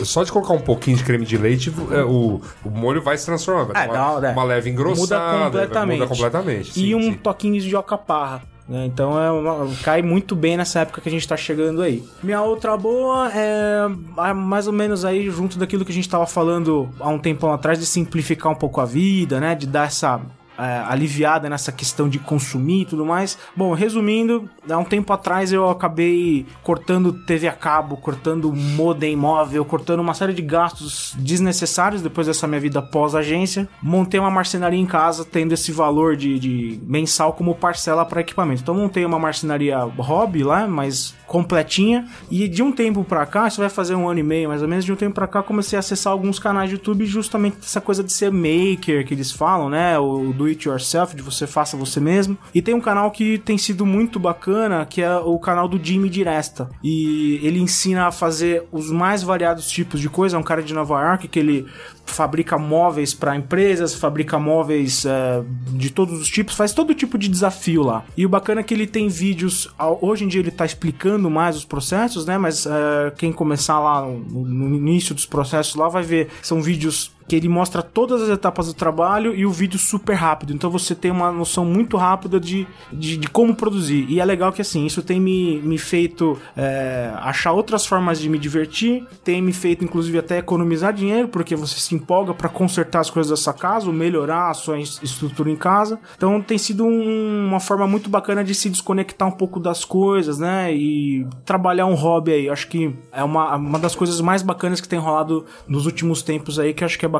só 0.03 0.23
de 0.23 0.31
colocar 0.31 0.53
um 0.53 0.59
pouquinho 0.59 0.97
de 0.97 1.03
creme 1.03 1.25
de 1.25 1.37
leite, 1.37 1.68
é, 1.91 2.03
o, 2.03 2.41
o 2.65 2.69
molho 2.69 3.01
vai 3.01 3.17
se 3.17 3.25
transformar, 3.25 3.63
vai 3.65 3.85
É, 3.85 3.89
uma, 3.89 4.19
dá- 4.19 4.29
é. 4.29 4.31
uma 4.33 4.43
leve 4.43 4.69
engrossada, 4.69 5.45
Muda 5.45 5.45
completamente. 5.59 5.99
muda 5.99 6.07
completamente. 6.09 6.69
e 6.71 6.73
sim, 6.73 6.95
um 6.95 7.01
sim. 7.01 7.13
toquinho 7.13 7.59
de 7.61 7.75
alcaparra. 7.75 8.41
né? 8.67 8.85
Então 8.85 9.19
é 9.19 9.31
uma- 9.31 9.67
cai 9.83 10.01
muito 10.03 10.35
bem 10.35 10.55
nessa 10.55 10.81
época 10.81 11.01
que 11.01 11.09
a 11.09 11.11
gente 11.11 11.27
tá 11.27 11.35
chegando 11.35 11.81
aí. 11.81 12.03
Minha 12.21 12.41
outra 12.43 12.77
boa 12.77 13.31
é 13.33 13.87
é 14.29 14.33
mais 14.33 14.67
ou 14.67 14.73
menos 14.73 15.03
aí 15.03 15.29
junto 15.31 15.57
daquilo 15.57 15.83
que 15.83 15.91
a 15.91 15.95
gente 15.95 16.07
tava 16.07 16.27
falando 16.27 16.87
há 16.99 17.09
um 17.09 17.17
tempão 17.17 17.51
atrás 17.51 17.79
de 17.79 17.85
simplificar 17.87 18.51
um 18.51 18.55
pouco 18.55 18.79
a 18.79 18.85
vida, 18.85 19.39
né? 19.39 19.55
De 19.55 19.65
dar 19.65 19.87
essa 19.87 20.21
é, 20.59 20.83
aliviada 20.87 21.49
nessa 21.49 21.71
questão 21.71 22.09
de 22.09 22.19
consumir 22.19 22.81
e 22.81 22.85
tudo 22.85 23.05
mais. 23.05 23.37
Bom, 23.55 23.73
resumindo, 23.73 24.49
há 24.69 24.77
um 24.77 24.83
tempo 24.83 25.11
atrás 25.13 25.53
eu 25.53 25.69
acabei 25.69 26.45
cortando 26.63 27.13
TV 27.13 27.47
a 27.47 27.53
cabo, 27.53 27.97
cortando 27.97 28.53
modem 28.53 29.15
móvel, 29.15 29.63
cortando 29.65 29.99
uma 29.99 30.13
série 30.13 30.33
de 30.33 30.41
gastos 30.41 31.13
desnecessários 31.17 32.01
depois 32.01 32.27
dessa 32.27 32.47
minha 32.47 32.59
vida 32.59 32.81
pós-agência. 32.81 33.67
Montei 33.81 34.19
uma 34.19 34.31
marcenaria 34.31 34.79
em 34.79 34.85
casa, 34.85 35.25
tendo 35.25 35.53
esse 35.53 35.71
valor 35.71 36.15
de, 36.15 36.39
de 36.39 36.79
mensal 36.83 37.33
como 37.33 37.55
parcela 37.55 38.05
para 38.05 38.21
equipamento. 38.21 38.61
Então 38.61 38.75
montei 38.75 39.05
uma 39.05 39.19
marcenaria 39.19 39.77
hobby 39.79 40.43
lá, 40.43 40.67
mas 40.67 41.15
completinha. 41.25 42.07
E 42.29 42.47
de 42.47 42.61
um 42.63 42.71
tempo 42.71 43.03
pra 43.03 43.25
cá, 43.25 43.47
isso 43.47 43.61
vai 43.61 43.69
fazer 43.69 43.95
um 43.95 44.09
ano 44.09 44.19
e 44.19 44.23
meio 44.23 44.49
mais 44.49 44.61
ou 44.61 44.67
menos, 44.67 44.83
de 44.83 44.91
um 44.91 44.95
tempo 44.95 45.15
pra 45.15 45.27
cá 45.27 45.43
comecei 45.43 45.77
a 45.77 45.79
acessar 45.79 46.11
alguns 46.11 46.39
canais 46.39 46.69
de 46.69 46.75
YouTube 46.75 47.05
justamente 47.05 47.57
essa 47.61 47.79
coisa 47.79 48.03
de 48.03 48.11
ser 48.11 48.31
maker 48.31 49.05
que 49.05 49.13
eles 49.13 49.31
falam, 49.31 49.69
né? 49.69 49.97
O 49.99 50.33
do 50.33 50.48
it 50.49 50.67
yourself, 50.67 51.15
de 51.15 51.21
você 51.21 51.47
faça 51.47 51.77
você 51.77 51.99
mesmo. 51.99 52.37
E 52.53 52.61
tem 52.61 52.73
um 52.73 52.81
canal 52.81 53.11
que 53.11 53.37
tem 53.39 53.57
sido 53.57 53.85
muito 53.85 54.19
bacana, 54.19 54.85
que 54.85 55.01
é 55.01 55.17
o 55.17 55.37
canal 55.39 55.67
do 55.67 55.83
Jimmy 55.83 56.09
Diresta. 56.09 56.69
E 56.83 57.39
ele 57.43 57.59
ensina 57.59 58.07
a 58.07 58.11
fazer 58.11 58.67
os 58.71 58.91
mais 58.91 59.23
variados 59.23 59.69
tipos 59.69 59.99
de 59.99 60.09
coisa. 60.09 60.35
É 60.35 60.39
um 60.39 60.43
cara 60.43 60.61
de 60.61 60.73
Nova 60.73 61.01
York 61.01 61.27
que 61.27 61.39
ele 61.39 61.67
fabrica 62.09 62.57
móveis 62.57 63.13
para 63.13 63.35
empresas, 63.35 63.93
fabrica 63.93 64.39
móveis 64.39 65.05
é, 65.05 65.43
de 65.73 65.89
todos 65.89 66.19
os 66.19 66.27
tipos, 66.27 66.55
faz 66.55 66.73
todo 66.73 66.93
tipo 66.93 67.17
de 67.17 67.29
desafio 67.29 67.83
lá. 67.83 68.03
E 68.17 68.25
o 68.25 68.29
bacana 68.29 68.61
é 68.61 68.63
que 68.63 68.73
ele 68.73 68.87
tem 68.87 69.07
vídeos, 69.07 69.69
hoje 70.01 70.25
em 70.25 70.27
dia 70.27 70.41
ele 70.41 70.51
tá 70.51 70.65
explicando 70.65 71.29
mais 71.29 71.55
os 71.55 71.65
processos, 71.65 72.25
né? 72.25 72.37
Mas 72.37 72.65
é, 72.65 73.11
quem 73.17 73.31
começar 73.31 73.79
lá 73.79 74.01
no, 74.01 74.45
no 74.45 74.75
início 74.75 75.13
dos 75.13 75.25
processos 75.25 75.75
lá 75.75 75.87
vai 75.87 76.03
ver, 76.03 76.29
são 76.41 76.61
vídeos 76.61 77.11
que 77.29 77.35
ele 77.35 77.47
mostra 77.47 77.83
todas 77.83 78.23
as 78.23 78.29
etapas 78.29 78.65
do 78.65 78.73
trabalho 78.73 79.35
e 79.35 79.45
o 79.45 79.51
vídeo 79.51 79.77
super 79.77 80.15
rápido. 80.15 80.51
Então 80.51 80.69
você 80.71 80.95
tem 80.95 81.11
uma 81.11 81.31
noção 81.31 81.63
muito 81.63 81.95
rápida 81.95 82.39
de, 82.39 82.65
de, 82.91 83.17
de 83.17 83.27
como 83.29 83.55
produzir. 83.55 84.07
E 84.09 84.19
é 84.19 84.25
legal 84.25 84.51
que 84.51 84.61
assim, 84.63 84.83
isso 84.87 85.03
tem 85.03 85.21
me, 85.21 85.61
me 85.61 85.77
feito 85.77 86.39
é, 86.57 87.11
achar 87.17 87.51
outras 87.51 87.85
formas 87.85 88.19
de 88.19 88.27
me 88.27 88.39
divertir, 88.39 89.05
tem 89.23 89.43
me 89.43 89.53
feito 89.53 89.85
inclusive 89.85 90.17
até 90.17 90.39
economizar 90.39 90.91
dinheiro, 90.91 91.27
porque 91.27 91.55
você 91.55 91.79
se 91.79 91.93
empolga 91.93 92.33
para 92.33 92.49
consertar 92.49 92.99
as 93.01 93.11
coisas 93.11 93.29
da 93.29 93.37
sua 93.37 93.53
casa, 93.53 93.85
ou 93.85 93.93
melhorar 93.93 94.49
a 94.49 94.53
sua 94.55 94.79
es- 94.79 94.99
estrutura 95.03 95.51
em 95.51 95.55
casa. 95.55 95.99
Então 96.17 96.41
tem 96.41 96.57
sido 96.57 96.83
um- 96.83 97.45
uma 97.47 97.59
forma 97.59 97.85
muito 97.85 98.09
bacana 98.09 98.43
de 98.43 98.55
se 98.55 98.71
desconectar 98.71 99.27
um 99.27 99.31
pouco 99.37 99.59
das 99.59 99.85
coisas, 99.85 100.39
né? 100.39 100.73
E 100.73 101.27
trabalhar 101.45 101.85
um 101.85 101.93
hobby 101.93 102.31
aí. 102.31 102.49
Acho 102.49 102.67
que 102.67 102.91
é 103.11 103.23
uma, 103.23 103.55
uma 103.55 103.77
das 103.77 103.93
coisas 103.95 104.19
mais 104.19 104.41
bacanas 104.41 104.81
que 104.81 104.89
tem 104.89 104.97
rolado 104.97 105.45
nos 105.67 105.85
últimos 105.85 106.23
tempos 106.23 106.57
aí, 106.57 106.73
que 106.73 106.83
acho 106.83 106.97
que 106.97 107.05
é 107.05 107.07
bacana 107.07 107.18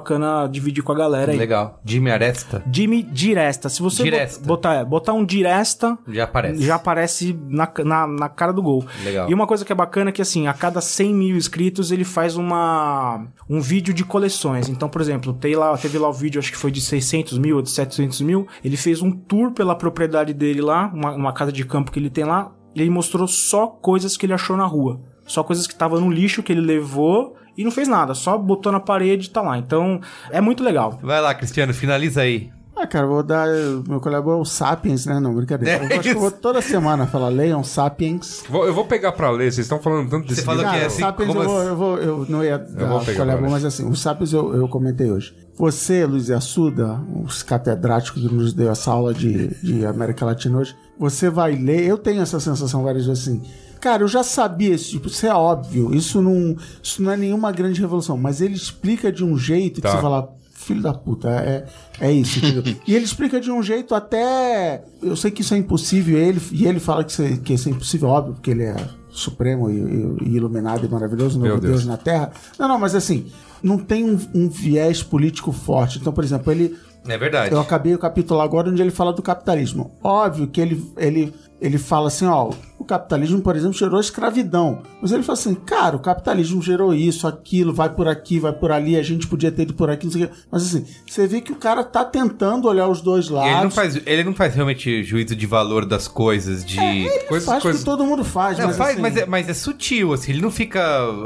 dividir 0.52 0.84
com 0.84 0.92
a 0.92 0.96
galera 0.96 1.32
aí. 1.32 1.38
Legal. 1.38 1.80
Jimmy 1.86 2.12
Aresta 2.12 2.64
Jimmy 2.72 3.04
Diresta. 3.04 3.70
Se 3.70 3.82
você 3.82 4.04
Diresta. 4.04 4.40
bot- 4.40 4.48
botar, 4.48 4.74
é, 4.76 4.86
botar 4.86 5.14
um 5.14 5.26
Diresta, 5.26 5.98
já 6.08 6.24
aparece. 6.24 6.62
já 6.66 6.76
aparece 6.76 7.40
na, 7.48 7.72
na, 7.86 8.08
na 8.08 8.30
cara 8.30 8.52
do 8.52 8.62
gol. 8.62 8.86
Legal. 9.04 9.30
E 9.30 9.34
uma 9.34 9.46
coisa 9.48 9.64
que 9.66 9.72
é 9.72 9.76
bacana 9.76 10.10
é 10.10 10.14
que, 10.14 10.22
assim, 10.22 10.48
a 10.48 10.54
cada 10.54 10.82
100 10.82 11.14
mil 11.14 11.36
inscritos, 11.38 11.92
ele 11.92 12.04
faz 12.04 12.36
uma 12.36 13.28
um 13.50 13.62
vídeo 13.62 13.94
de 13.94 14.04
coleções. 14.04 14.70
Então, 14.70 14.90
por 14.90 15.02
exemplo, 15.02 15.34
tem 15.34 15.56
lá, 15.56 15.76
teve 15.78 15.98
lá 15.98 16.10
o 16.10 16.14
vídeo, 16.14 16.40
acho 16.40 16.52
que 16.52 16.58
foi 16.58 16.72
de 16.72 16.82
600 16.82 17.38
mil 17.38 17.56
ou 17.58 17.62
de 17.62 17.70
700 17.70 18.22
mil. 18.22 18.48
Ele 18.64 18.78
fez 18.78 19.02
um 19.02 19.12
tour 19.12 19.52
pela 19.52 19.76
propriedade 19.76 20.34
dele 20.34 20.62
lá, 20.62 20.92
uma, 20.94 21.12
uma 21.12 21.34
casa 21.34 21.52
de 21.52 21.64
campo 21.66 21.92
que 21.92 22.00
ele 22.00 22.10
tem 22.10 22.24
lá. 22.24 22.52
E 22.76 22.82
ele 22.82 22.90
mostrou 22.90 23.28
só 23.28 23.66
coisas 23.68 24.16
que 24.16 24.26
ele 24.26 24.34
achou 24.34 24.56
na 24.56 24.66
rua. 24.66 25.02
Só 25.26 25.44
coisas 25.44 25.68
que 25.68 25.74
estavam 25.74 26.00
no 26.02 26.10
lixo 26.12 26.42
que 26.44 26.52
ele 26.52 26.62
levou 26.62 27.36
e 27.60 27.64
não 27.64 27.72
fez 27.72 27.88
nada. 27.88 28.14
Só 28.14 28.38
botou 28.38 28.72
na 28.72 28.80
parede 28.80 29.28
e 29.28 29.30
tá 29.30 29.42
lá. 29.42 29.58
Então, 29.58 30.00
é 30.32 30.40
muito 30.40 30.64
legal. 30.64 30.98
Vai 31.04 31.22
lá, 31.22 31.34
Cristiano, 31.34 31.74
finaliza 31.74 32.22
aí. 32.22 32.50
Ah, 32.82 32.88
cara, 32.88 33.04
eu 33.06 33.10
vou 33.10 33.22
dar. 33.22 33.46
Meu 33.90 34.00
colega 34.00 34.26
é 34.30 34.34
o 34.36 34.46
Sapiens, 34.46 35.06
né? 35.06 35.20
Não, 35.20 35.36
brincadeira. 35.36 35.84
É 35.84 35.94
eu 35.96 36.00
acho 36.00 36.10
que 36.12 36.16
eu 36.16 36.20
vou 36.22 36.32
toda 36.32 36.62
semana 36.62 37.06
falar, 37.06 37.28
leiam 37.28 37.62
Sapiens. 37.62 38.42
Vou- 38.50 38.66
eu 38.66 38.74
vou 38.74 38.86
pegar 38.86 39.12
pra 39.12 39.30
ler, 39.30 39.52
vocês 39.52 39.66
estão 39.66 39.80
falando 39.80 40.10
tanto 40.10 40.30
desse 40.30 40.40
Você 40.40 40.46
falou 40.46 40.62
livro. 40.62 40.72
que 40.72 40.78
é 40.78 40.80
Cara, 40.80 40.88
assim, 40.94 41.02
Sapiens 41.02 41.28
como 41.28 41.42
eu 41.44 41.50
vou, 41.50 41.62
eu 41.62 41.76
vou. 41.76 41.98
Eu 41.98 42.26
não 42.30 42.42
ia 42.42 42.58
dar 42.58 42.88
vou 42.88 43.02
pegar 43.02 43.26
mas 43.42 43.66
assim, 43.66 43.86
o 43.86 43.94
Sapiens 43.98 44.32
eu, 44.32 44.56
eu 44.56 44.68
comentei 44.70 45.12
hoje. 45.12 45.36
Você, 45.58 46.06
Luiz 46.06 46.32
Assuda, 46.32 47.02
os 47.26 47.44
catedráticos 47.44 48.22
que 48.22 48.34
nos 48.34 48.54
deu 48.54 48.72
essa 48.72 48.92
aula 48.92 49.14
de, 49.14 49.50
de 49.62 49.86
América 49.86 50.24
Latina 50.26 50.58
hoje, 50.60 50.74
você 50.98 51.30
vai 51.30 51.52
ler. 51.56 51.86
Eu 51.86 51.98
tenho 51.98 52.22
essa 52.22 52.40
sensação 52.40 52.82
várias 52.82 53.06
vezes 53.06 53.28
assim. 53.28 53.42
Cara, 53.80 54.04
eu 54.04 54.08
já 54.08 54.24
sabia 54.24 54.74
isso, 54.76 54.92
tipo, 54.92 55.08
isso 55.08 55.26
é 55.26 55.34
óbvio. 55.34 55.94
Isso 55.96 56.22
não, 56.22 56.56
isso 56.84 57.02
não 57.02 57.12
é 57.12 57.18
nenhuma 57.18 57.52
grande 57.52 57.80
revolução, 57.80 58.18
mas 58.18 58.42
ele 58.42 58.56
explica 58.56 59.12
de 59.12 59.24
um 59.24 59.38
jeito 59.38 59.80
Tá. 59.82 59.90
que 59.90 59.96
você 59.96 60.02
fala, 60.02 60.30
filho 60.54 60.82
da 60.82 60.94
puta, 60.94 61.30
é, 61.30 61.66
é 62.00 62.12
isso, 62.12 62.40
entendeu? 62.40 62.76
e 62.86 62.94
ele 62.96 63.06
explica 63.06 63.40
de 63.40 63.50
um 63.50 63.64
jeito 63.64 63.96
até. 63.96 64.84
Eu 65.02 65.16
sei 65.16 65.32
que 65.32 65.42
isso 65.42 65.54
é 65.54 65.58
impossível, 65.58 66.18
e 66.18 66.22
ele, 66.22 66.42
e 66.52 66.66
ele 66.68 66.80
fala 66.80 67.04
que 67.04 67.12
isso, 67.12 67.22
é, 67.22 67.38
que 67.38 67.54
isso 67.54 67.70
é 67.70 67.72
impossível, 67.72 68.10
óbvio, 68.10 68.34
porque 68.34 68.52
ele 68.52 68.64
é 68.64 68.76
supremo 69.10 69.70
e, 69.70 69.74
e- 69.76 70.18
e 70.30 70.36
iluminado 70.36 70.86
e 70.86 70.90
maravilhoso, 70.90 71.40
novo 71.40 71.60
Deus. 71.60 71.62
Deus 71.74 71.86
na 71.86 71.98
Terra. 71.98 72.32
Não, 72.60 72.68
não, 72.68 72.78
mas 72.80 72.94
assim, 72.94 73.26
não 73.64 73.78
tem 73.78 74.04
um, 74.06 74.20
um 74.36 74.48
viés 74.50 75.02
político 75.02 75.52
forte. 75.52 75.98
Então, 76.00 76.14
por 76.14 76.24
exemplo, 76.24 76.52
ele. 76.52 76.78
É 77.10 77.18
verdade. 77.18 77.52
Eu 77.54 77.60
acabei 77.60 77.94
o 77.94 78.00
capítulo 78.00 78.40
agora 78.42 78.70
onde 78.70 78.82
ele 78.82 78.92
fala 78.92 79.12
do 79.12 79.22
capitalismo. 79.22 79.92
Óbvio 80.04 80.48
que 80.48 80.62
ele, 80.62 80.84
ele, 80.98 81.34
ele 81.60 81.78
fala 81.78 82.08
assim, 82.08 82.26
ó, 82.26 82.52
o 82.78 82.84
capitalismo, 82.86 83.42
por 83.42 83.56
exemplo, 83.56 83.74
gerou 83.78 84.00
escravidão. 84.00 84.82
Mas 85.02 85.12
ele 85.12 85.24
fala 85.24 85.38
assim, 85.38 85.54
cara, 85.56 85.96
o 85.96 86.00
capitalismo 86.00 86.62
gerou 86.62 86.94
isso, 86.94 87.28
aquilo, 87.28 87.74
vai 87.74 87.90
por 87.90 88.08
aqui, 88.08 88.40
vai 88.40 88.54
por 88.54 88.72
ali, 88.72 88.96
a 88.98 89.04
gente 89.04 89.28
podia 89.28 89.52
ter 89.52 89.64
ido 89.64 89.74
por 89.74 89.90
aqui, 89.90 90.06
não 90.06 90.12
sei 90.14 90.24
o 90.24 90.28
quê. 90.28 90.34
Mas 90.52 90.64
assim, 90.64 90.86
você 91.08 91.28
vê 91.28 91.42
que 91.42 91.52
o 91.52 91.56
cara 91.56 91.84
tá 91.84 92.04
tentando 92.06 92.68
olhar 92.68 92.88
os 92.88 93.02
dois 93.02 93.26
E 93.28 93.32
lados. 93.32 93.52
ele 93.52 93.64
não, 93.64 93.72
faz, 93.72 94.02
ele 94.06 94.24
não 94.24 94.34
faz 94.34 94.54
realmente 94.56 95.04
juízo 95.04 95.36
de 95.36 95.46
valor 95.46 95.86
das 95.86 96.08
coisas, 96.08 96.64
de... 96.64 96.80
Ele 96.80 97.10
Coisas- 97.28 97.46
faz 97.48 97.60
o 97.60 97.62
coisas- 97.64 97.82
que 97.82 97.86
todo 97.86 98.06
mundo 98.06 98.24
faz, 98.24 98.58
Não, 98.58 98.68
mas, 98.68 98.78
faz, 98.78 98.92
assim, 98.94 99.02
mas, 99.02 99.18
é, 99.18 99.26
mas 99.26 99.50
é 99.50 99.54
sutil, 99.54 100.14
assim, 100.14 100.32
ele 100.32 100.42
não 100.42 100.52
fica 100.52 100.80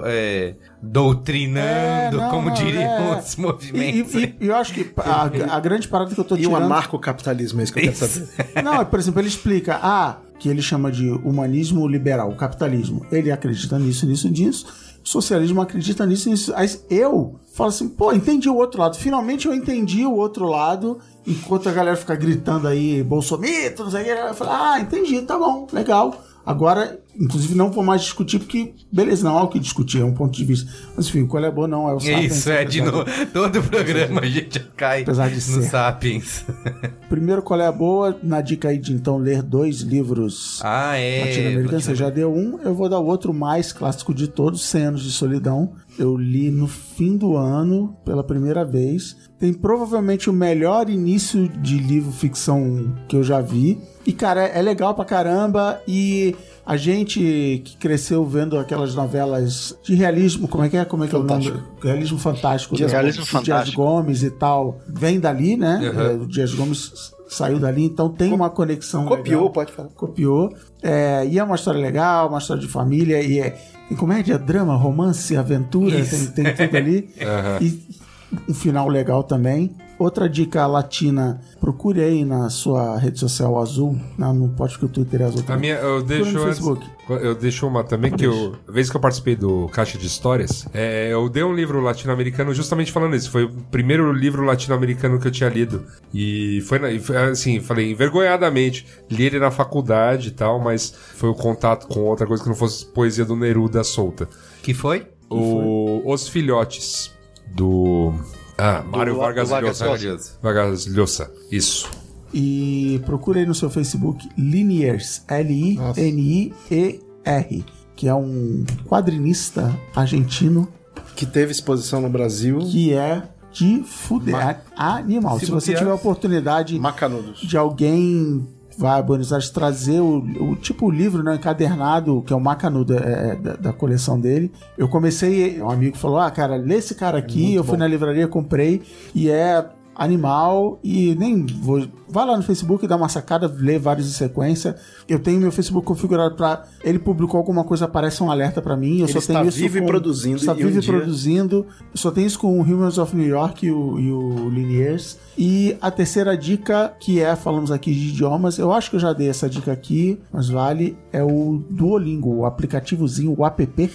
é, 0.06 0.56
doutrinando, 0.84 2.18
É, 2.18 2.22
não, 2.22 2.30
como 2.30 2.48
não, 2.50 2.54
diriam 2.56 2.84
é. 2.84 3.20
os 3.20 3.34
E, 3.34 3.42
movimentos. 3.42 4.14
e- 4.16 4.36
e 4.40 4.48
eu 4.48 4.56
acho 4.56 4.74
que 4.74 4.92
a, 4.98 5.24
a 5.56 5.60
grande 5.60 5.88
parada 5.88 6.14
que 6.14 6.20
eu 6.20 6.24
tô 6.26 6.36
E 6.36 6.46
o 6.46 6.50
tirando... 6.50 6.66
anarcocapitalismo, 6.66 7.62
é 7.62 7.64
isso 7.64 7.74
que 7.74 7.80
eu 7.80 7.84
quero 7.84 7.96
saber. 7.96 8.28
Não, 8.64 8.86
por 8.86 9.00
exemplo, 9.00 9.22
ele 9.22 9.28
explica, 9.30 9.80
ah, 9.82 10.18
que 10.40 10.50
ele 10.50 10.62
chama 10.62 10.92
de 10.92 11.10
humanismo 11.10 11.88
liberal, 11.88 12.30
o 12.30 12.36
capitalismo. 12.36 13.06
Ele 13.12 13.32
acredita 13.32 13.80
nisso, 13.80 14.06
nisso, 14.06 14.30
nisso. 14.30 14.66
O 15.04 15.08
socialismo 15.08 15.62
acredita 15.62 16.06
nisso, 16.06 16.30
nisso. 16.30 16.54
Aí 16.56 16.70
eu 16.90 17.40
falo 17.54 17.70
assim, 17.70 17.88
pô, 17.90 18.12
entendi 18.14 18.50
o 18.50 18.56
outro 18.56 18.80
lado. 18.82 18.98
Finalmente 18.98 19.48
eu 19.48 19.54
entendi 19.54 20.06
o 20.06 20.14
outro 20.14 20.46
lado, 20.46 21.00
enquanto 21.28 21.68
a 21.70 21.72
galera 21.74 21.96
fica 21.98 22.16
gritando 22.16 22.68
aí, 22.68 23.04
bolsomito, 23.04 23.84
não 23.84 23.92
sei 23.92 24.02
o 24.02 24.06
que. 24.06 24.12
Eu 24.12 24.34
falo, 24.34 24.52
ah, 24.52 24.80
entendi, 24.80 25.22
tá 25.22 25.38
bom, 25.38 25.68
legal. 25.74 26.16
Agora, 26.46 27.00
inclusive, 27.20 27.56
não 27.56 27.72
vou 27.72 27.84
mais 27.84 28.02
discutir, 28.02 28.40
porque, 28.40 28.74
beleza, 28.92 29.24
não 29.28 29.38
há 29.38 29.44
o 29.44 29.48
que 29.48 29.60
discutir, 29.60 30.02
é 30.02 30.06
um 30.06 30.14
ponto 30.14 30.36
de 30.36 30.44
vista. 30.46 30.72
Mas 30.96 31.08
enfim, 31.08 31.26
qual 31.26 31.44
é 31.44 31.52
bom 31.52 31.68
não, 31.68 31.88
é 31.90 31.94
o 31.94 32.00
Sapiens, 32.00 32.38
Isso, 32.38 32.50
é 32.50 32.66
de 32.66 32.82
novo. 32.82 33.06
Todo 33.34 33.60
o 33.60 33.64
programa 33.64 34.22
a 34.22 34.26
gente 34.26 34.60
já 34.60 34.66
cai 34.76 35.02
Apesar 35.04 35.28
de 35.30 35.36
no 35.36 35.42
ser. 35.42 35.64
Sapiens. 35.64 36.46
Primeiro, 37.10 37.42
qual 37.42 37.60
é 37.60 37.68
a 37.68 37.72
boa? 37.72 38.18
Na 38.24 38.42
dica 38.42 38.70
aí 38.70 38.78
de 38.78 38.94
então 38.94 39.18
ler 39.18 39.42
dois 39.42 39.82
livros 39.82 40.60
Ah, 40.64 40.98
é. 40.98 41.26
latino-americano. 41.26 41.82
Você 41.82 41.96
já 41.96 42.10
deu 42.10 42.34
um, 42.34 42.60
eu 42.62 42.74
vou 42.74 42.90
dar 42.90 43.00
o 43.00 43.06
outro 43.06 43.34
mais 43.34 43.72
clássico 43.72 44.14
de 44.14 44.28
todos, 44.28 44.64
100 44.66 44.84
Anos 44.86 45.04
de 45.04 45.12
Solidão. 45.12 45.74
Eu 45.98 46.18
li 46.18 46.50
no 46.50 46.68
fim 46.68 47.16
do 47.16 47.36
ano, 47.38 47.96
pela 48.04 48.24
primeira 48.24 48.66
vez. 48.66 49.16
Tem 49.38 49.54
provavelmente 49.54 50.30
o 50.30 50.34
melhor 50.34 50.90
início 50.90 51.48
de 51.48 51.78
livro 51.78 52.12
ficção 52.12 52.96
que 53.08 53.16
eu 53.16 53.24
já 53.24 53.42
vi. 53.42 53.80
E, 54.06 54.12
cara, 54.12 54.48
é, 54.48 54.60
é 54.60 54.62
legal 54.62 54.96
pra 54.96 55.06
caramba. 55.06 55.80
E 55.88 56.36
a 56.66 56.78
gente 56.78 57.62
que 57.66 57.78
cresceu 57.78 58.26
vendo 58.26 58.58
aquelas 58.58 58.96
novelas 58.96 59.78
de 59.84 59.96
realismo, 59.96 60.48
como 60.48 60.64
é 60.64 60.70
que 60.70 60.78
é? 60.78 60.86
Como 60.86 61.04
é 61.04 61.08
que 61.08 61.16
é 61.16 61.18
o 61.18 61.24
nome? 61.24 61.46
Fantástico. 61.46 61.86
Realismo 61.88 62.18
fantástico. 62.18 62.76
Dias- 62.76 62.92
do- 62.92 62.94
Realismo 62.94 63.22
do 63.24 63.30
Dias 63.30 63.46
fantástico. 63.46 63.82
Gomes 63.84 64.24
e 64.24 64.32
tal. 64.32 64.80
Vem 64.88 65.20
dali, 65.20 65.58
né? 65.58 65.92
Uhum. 65.94 66.02
É, 66.02 66.14
o 66.14 66.26
Dias 66.28 66.54
Gomes 66.54 67.12
saiu 67.28 67.60
dali, 67.60 67.84
então 67.84 68.10
tem 68.10 68.32
uma 68.32 68.50
conexão 68.50 69.06
Copiou, 69.06 69.40
legal 69.42 69.50
pode 69.52 69.72
falar. 69.72 69.90
copiou. 69.90 70.54
É, 70.82 71.26
e 71.28 71.40
é 71.40 71.44
uma 71.44 71.56
história 71.56 71.80
legal, 71.82 72.30
uma 72.30 72.38
história 72.38 72.62
de 72.62 72.68
família, 72.68 73.22
e 73.22 73.40
é 73.40 73.50
tem 73.90 73.98
comédia, 73.98 74.38
drama, 74.40 74.76
romance, 74.76 75.36
aventura, 75.36 75.98
tem, 76.06 76.28
tem 76.28 76.56
tudo 76.56 76.78
ali. 76.78 77.10
E 77.62 78.50
um 78.50 78.54
final 78.54 78.88
legal 78.88 79.24
também. 79.24 79.76
Outra 80.04 80.28
dica 80.30 80.66
latina, 80.68 81.40
procure 81.60 82.02
aí 82.02 82.26
na 82.26 82.50
sua 82.50 82.98
rede 82.98 83.20
social 83.20 83.60
azul. 83.60 83.98
Não, 84.18 84.34
não 84.34 84.50
pode 84.50 84.74
porque 84.74 84.86
o 84.86 84.90
Twitter 84.90 85.22
é 85.22 85.26
azul. 85.26 85.40
A 85.40 85.44
também. 85.44 85.60
minha, 85.62 85.76
eu 85.76 86.04
deixo 86.04 86.40
Facebook. 86.40 86.86
eu 87.10 87.34
deixo 87.36 87.66
uma 87.68 87.84
também 87.84 88.12
que 88.12 88.26
eu, 88.26 88.56
a 88.68 88.72
vez 88.72 88.90
que 88.90 88.96
eu 88.98 89.02
participei 89.02 89.36
do 89.36 89.68
Caixa 89.70 89.98
de 89.98 90.06
Histórias, 90.06 90.68
é, 90.74 91.10
eu 91.12 91.30
dei 91.30 91.44
um 91.44 91.54
livro 91.54 91.80
latino-americano 91.82 92.54
justamente 92.54 92.92
falando 92.92 93.16
isso. 93.16 93.32
Foi 93.32 93.46
o 93.46 93.50
primeiro 93.72 94.12
livro 94.12 94.44
latino-americano 94.44 95.20
que 95.20 95.28
eu 95.28 95.32
tinha 95.32 95.50
lido 95.50 95.84
e 96.14 96.62
foi, 96.68 96.80
na- 96.80 96.92
e 96.92 97.00
foi, 97.00 97.16
assim, 97.18 97.60
falei 97.60 97.92
envergonhadamente, 97.92 98.86
li 99.10 99.26
ele 99.26 99.40
na 99.40 99.52
faculdade 99.52 100.28
e 100.30 100.32
tal, 100.32 100.60
mas 100.60 100.94
foi 101.16 101.30
o 101.30 101.34
contato 101.34 101.88
com 101.88 102.02
outra 102.02 102.28
coisa 102.28 102.44
que 102.44 102.50
não 102.50 102.56
fosse 102.56 102.86
poesia 102.86 103.24
do 103.26 103.36
Neruda 103.36 103.84
solta. 103.84 104.28
Que 104.62 104.74
foi? 104.74 105.08
O 105.30 106.02
Os 106.06 106.28
Filhotes 106.28 107.12
do 107.56 108.14
ah, 108.58 108.84
Mário 108.84 109.14
do 109.14 109.20
Vargas 109.20 109.50
Vargas 109.50 109.80
Llosa. 109.80 110.38
Vargas 110.42 110.86
Llosa. 110.88 111.32
Isso. 111.52 111.90
E 112.34 113.00
procure 113.06 113.42
aí 113.42 113.46
no 113.46 113.54
seu 113.54 113.70
Facebook 113.70 114.28
Liniers, 114.38 115.24
L-I-N-I-E-R, 115.28 117.66
que 117.96 118.08
é 118.08 118.16
um 118.16 118.66
quadrinista 118.88 119.78
argentino 119.96 120.68
Que 121.16 121.26
teve 121.26 121.52
exposição 121.52 122.02
no 122.02 122.10
Brasil. 122.10 122.60
que 122.60 122.94
é 122.94 123.24
de 123.52 123.84
fuder 123.84 124.36
é 124.36 124.60
animal. 124.76 125.40
Se, 125.40 125.46
Se 125.46 125.52
você 125.52 125.76
tiver 125.76 125.92
a 125.92 125.96
oportunidade 125.96 126.80
Macanudos. 126.80 127.40
de 127.42 127.56
alguém 127.56 128.48
vai 128.78 129.00
a 129.00 129.02
Buenos 129.02 129.32
Aires 129.32 129.50
trazer 129.50 130.00
o, 130.00 130.18
o 130.18 130.56
tipo 130.56 130.88
o 130.88 130.92
livro 130.92 131.24
né, 131.24 131.36
encadernado, 131.36 132.24
que 132.26 132.34
é 132.34 132.36
o 132.36 132.40
Macanudo 132.40 132.98
é, 132.98 133.36
da, 133.36 133.54
da 133.56 133.74
coleção 133.74 134.20
dele. 134.20 134.52
Eu 134.78 134.88
comecei, 134.88 135.62
um 135.62 135.70
amigo 135.70 135.98
falou: 135.98 136.20
Ah, 136.20 136.30
cara, 136.32 136.56
lê 136.56 136.76
esse 136.76 136.96
cara 136.96 137.18
aqui. 137.18 137.56
eu 137.56 137.64
fui 137.64 137.78
na 137.78 137.88
livraria, 137.88 138.28
comprei, 138.28 138.82
e 139.14 139.30
é 139.30 139.66
animal. 139.96 140.80
E 140.84 141.16
nem 141.16 141.46
vou. 141.46 141.88
Vai 142.10 142.26
lá 142.28 142.38
no 142.38 142.44
Facebook, 142.44 142.86
dá 142.88 142.96
uma 142.96 143.10
sacada, 143.10 143.52
lê 143.58 143.80
vários 143.80 144.08
em 144.08 144.12
sequência. 144.12 144.76
Eu 145.10 145.18
tenho 145.20 145.40
meu 145.40 145.52
Facebook 145.52 145.86
configurado 145.86 146.36
para 146.36 146.64
Ele 146.84 147.00
publicou 147.00 147.38
alguma 147.40 147.64
coisa, 147.64 147.86
aparece 147.86 148.22
um 148.22 148.30
alerta 148.30 148.62
para 148.62 148.78
mim. 148.78 149.00
Eu 149.00 149.06
Ele 149.06 149.14
só 149.14 149.20
está 149.20 149.34
tenho 149.40 149.50
isso 149.50 149.58
vivo 149.58 149.78
e 149.78 149.82
com- 149.82 149.88
produzindo, 149.88 150.38
Está 150.38 150.54
e 150.54 150.66
um 150.66 150.82
produzindo. 150.82 151.66
Eu 151.92 151.98
só 151.98 152.12
tenho 152.12 152.28
isso 152.28 152.38
com 152.40 152.60
o 152.60 152.62
Humans 152.62 152.98
of 152.98 153.16
New 153.16 153.28
York 153.28 153.66
e 153.66 153.72
o, 153.72 154.00
e 154.00 154.12
o 154.12 154.50
Liniers. 154.50 155.18
E 155.38 155.76
a 155.82 155.90
terceira 155.90 156.38
dica, 156.38 156.94
que 157.00 157.20
é, 157.20 157.36
falamos 157.36 157.72
aqui 157.72 157.92
de 157.94 158.10
idiomas, 158.10 158.60
eu 158.60 158.72
acho 158.72 158.92
que 158.92 158.96
eu 158.96 159.00
já 159.00 159.14
dei 159.14 159.30
essa 159.30 159.50
dica 159.50 159.72
aqui, 159.72 160.20
mas 160.32 160.48
vale, 160.50 160.96
é 161.12 161.24
o 161.24 161.64
Duolingo, 161.70 162.30
o 162.36 162.46
aplicativozinho, 162.46 163.34
o 163.36 163.44
app, 163.46 163.90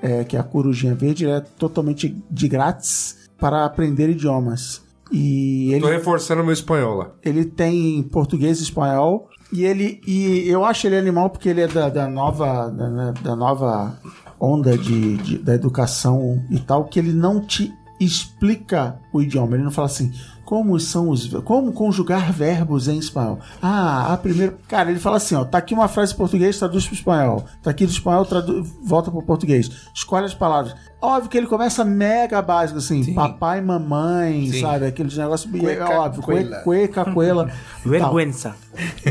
é, 0.00 0.24
que 0.24 0.36
é 0.36 0.40
a 0.40 0.42
corujinha 0.42 0.94
verde, 0.94 1.24
ele 1.24 1.32
é 1.32 1.40
totalmente 1.40 2.16
de 2.30 2.48
grátis 2.48 3.28
para 3.38 3.64
aprender 3.64 4.08
idiomas. 4.08 4.82
E 5.12 5.72
ele 5.72 5.80
Tô 5.80 5.88
reforçando 5.88 6.42
meu 6.42 6.52
espanhol 6.52 6.94
lá. 6.96 7.10
ele 7.22 7.44
tem 7.44 8.02
português 8.04 8.60
e 8.60 8.62
espanhol. 8.64 9.28
E 9.52 9.64
ele. 9.64 10.00
E 10.06 10.48
eu 10.48 10.64
acho 10.64 10.86
ele 10.86 10.96
animal 10.96 11.30
porque 11.30 11.48
ele 11.48 11.60
é 11.60 11.68
da, 11.68 11.88
da 11.88 12.08
nova. 12.08 12.68
Da, 12.70 13.12
da 13.12 13.36
nova 13.36 13.96
onda 14.40 14.76
de, 14.76 15.16
de- 15.18 15.38
da 15.38 15.54
educação 15.54 16.42
e 16.50 16.58
tal, 16.58 16.84
que 16.86 16.98
ele 16.98 17.12
não 17.12 17.40
te 17.40 17.72
explica 18.00 18.98
o 19.12 19.20
idioma. 19.22 19.54
Ele 19.56 19.64
não 19.64 19.70
fala 19.70 19.86
assim. 19.86 20.12
Como 20.44 20.78
são 20.78 21.08
os. 21.08 21.26
Como 21.42 21.72
conjugar 21.72 22.30
verbos 22.30 22.86
em 22.86 22.98
espanhol? 22.98 23.38
Ah, 23.62 24.12
a 24.12 24.16
primeira. 24.18 24.54
Cara, 24.68 24.90
ele 24.90 25.00
fala 25.00 25.16
assim: 25.16 25.34
ó, 25.34 25.44
tá 25.44 25.56
aqui 25.56 25.72
uma 25.72 25.88
frase 25.88 26.12
em 26.12 26.16
português, 26.16 26.58
traduz 26.58 26.84
pro 26.86 26.94
espanhol. 26.94 27.44
Tá 27.62 27.70
aqui 27.70 27.86
do 27.86 27.92
espanhol, 27.92 28.26
tradu... 28.26 28.62
volta 28.84 29.10
pro 29.10 29.22
português. 29.22 29.70
Escolhe 29.94 30.26
as 30.26 30.34
palavras. 30.34 30.74
Óbvio 31.04 31.30
que 31.30 31.36
ele 31.38 31.46
começa 31.46 31.84
mega 31.84 32.40
básico, 32.42 32.78
assim, 32.78 33.12
papai, 33.14 33.60
mamãe, 33.60 34.50
Sim. 34.50 34.60
sabe? 34.60 34.86
Aqueles 34.86 35.16
negócios. 35.16 35.52
e 35.52 35.58
é 35.58 35.60
Cueca, 35.60 35.90
óbvio, 35.90 36.22
coela. 36.22 36.56
cueca, 36.60 37.04
coela. 37.12 37.44
tal. 37.82 37.90
Vergüenza. 37.90 38.56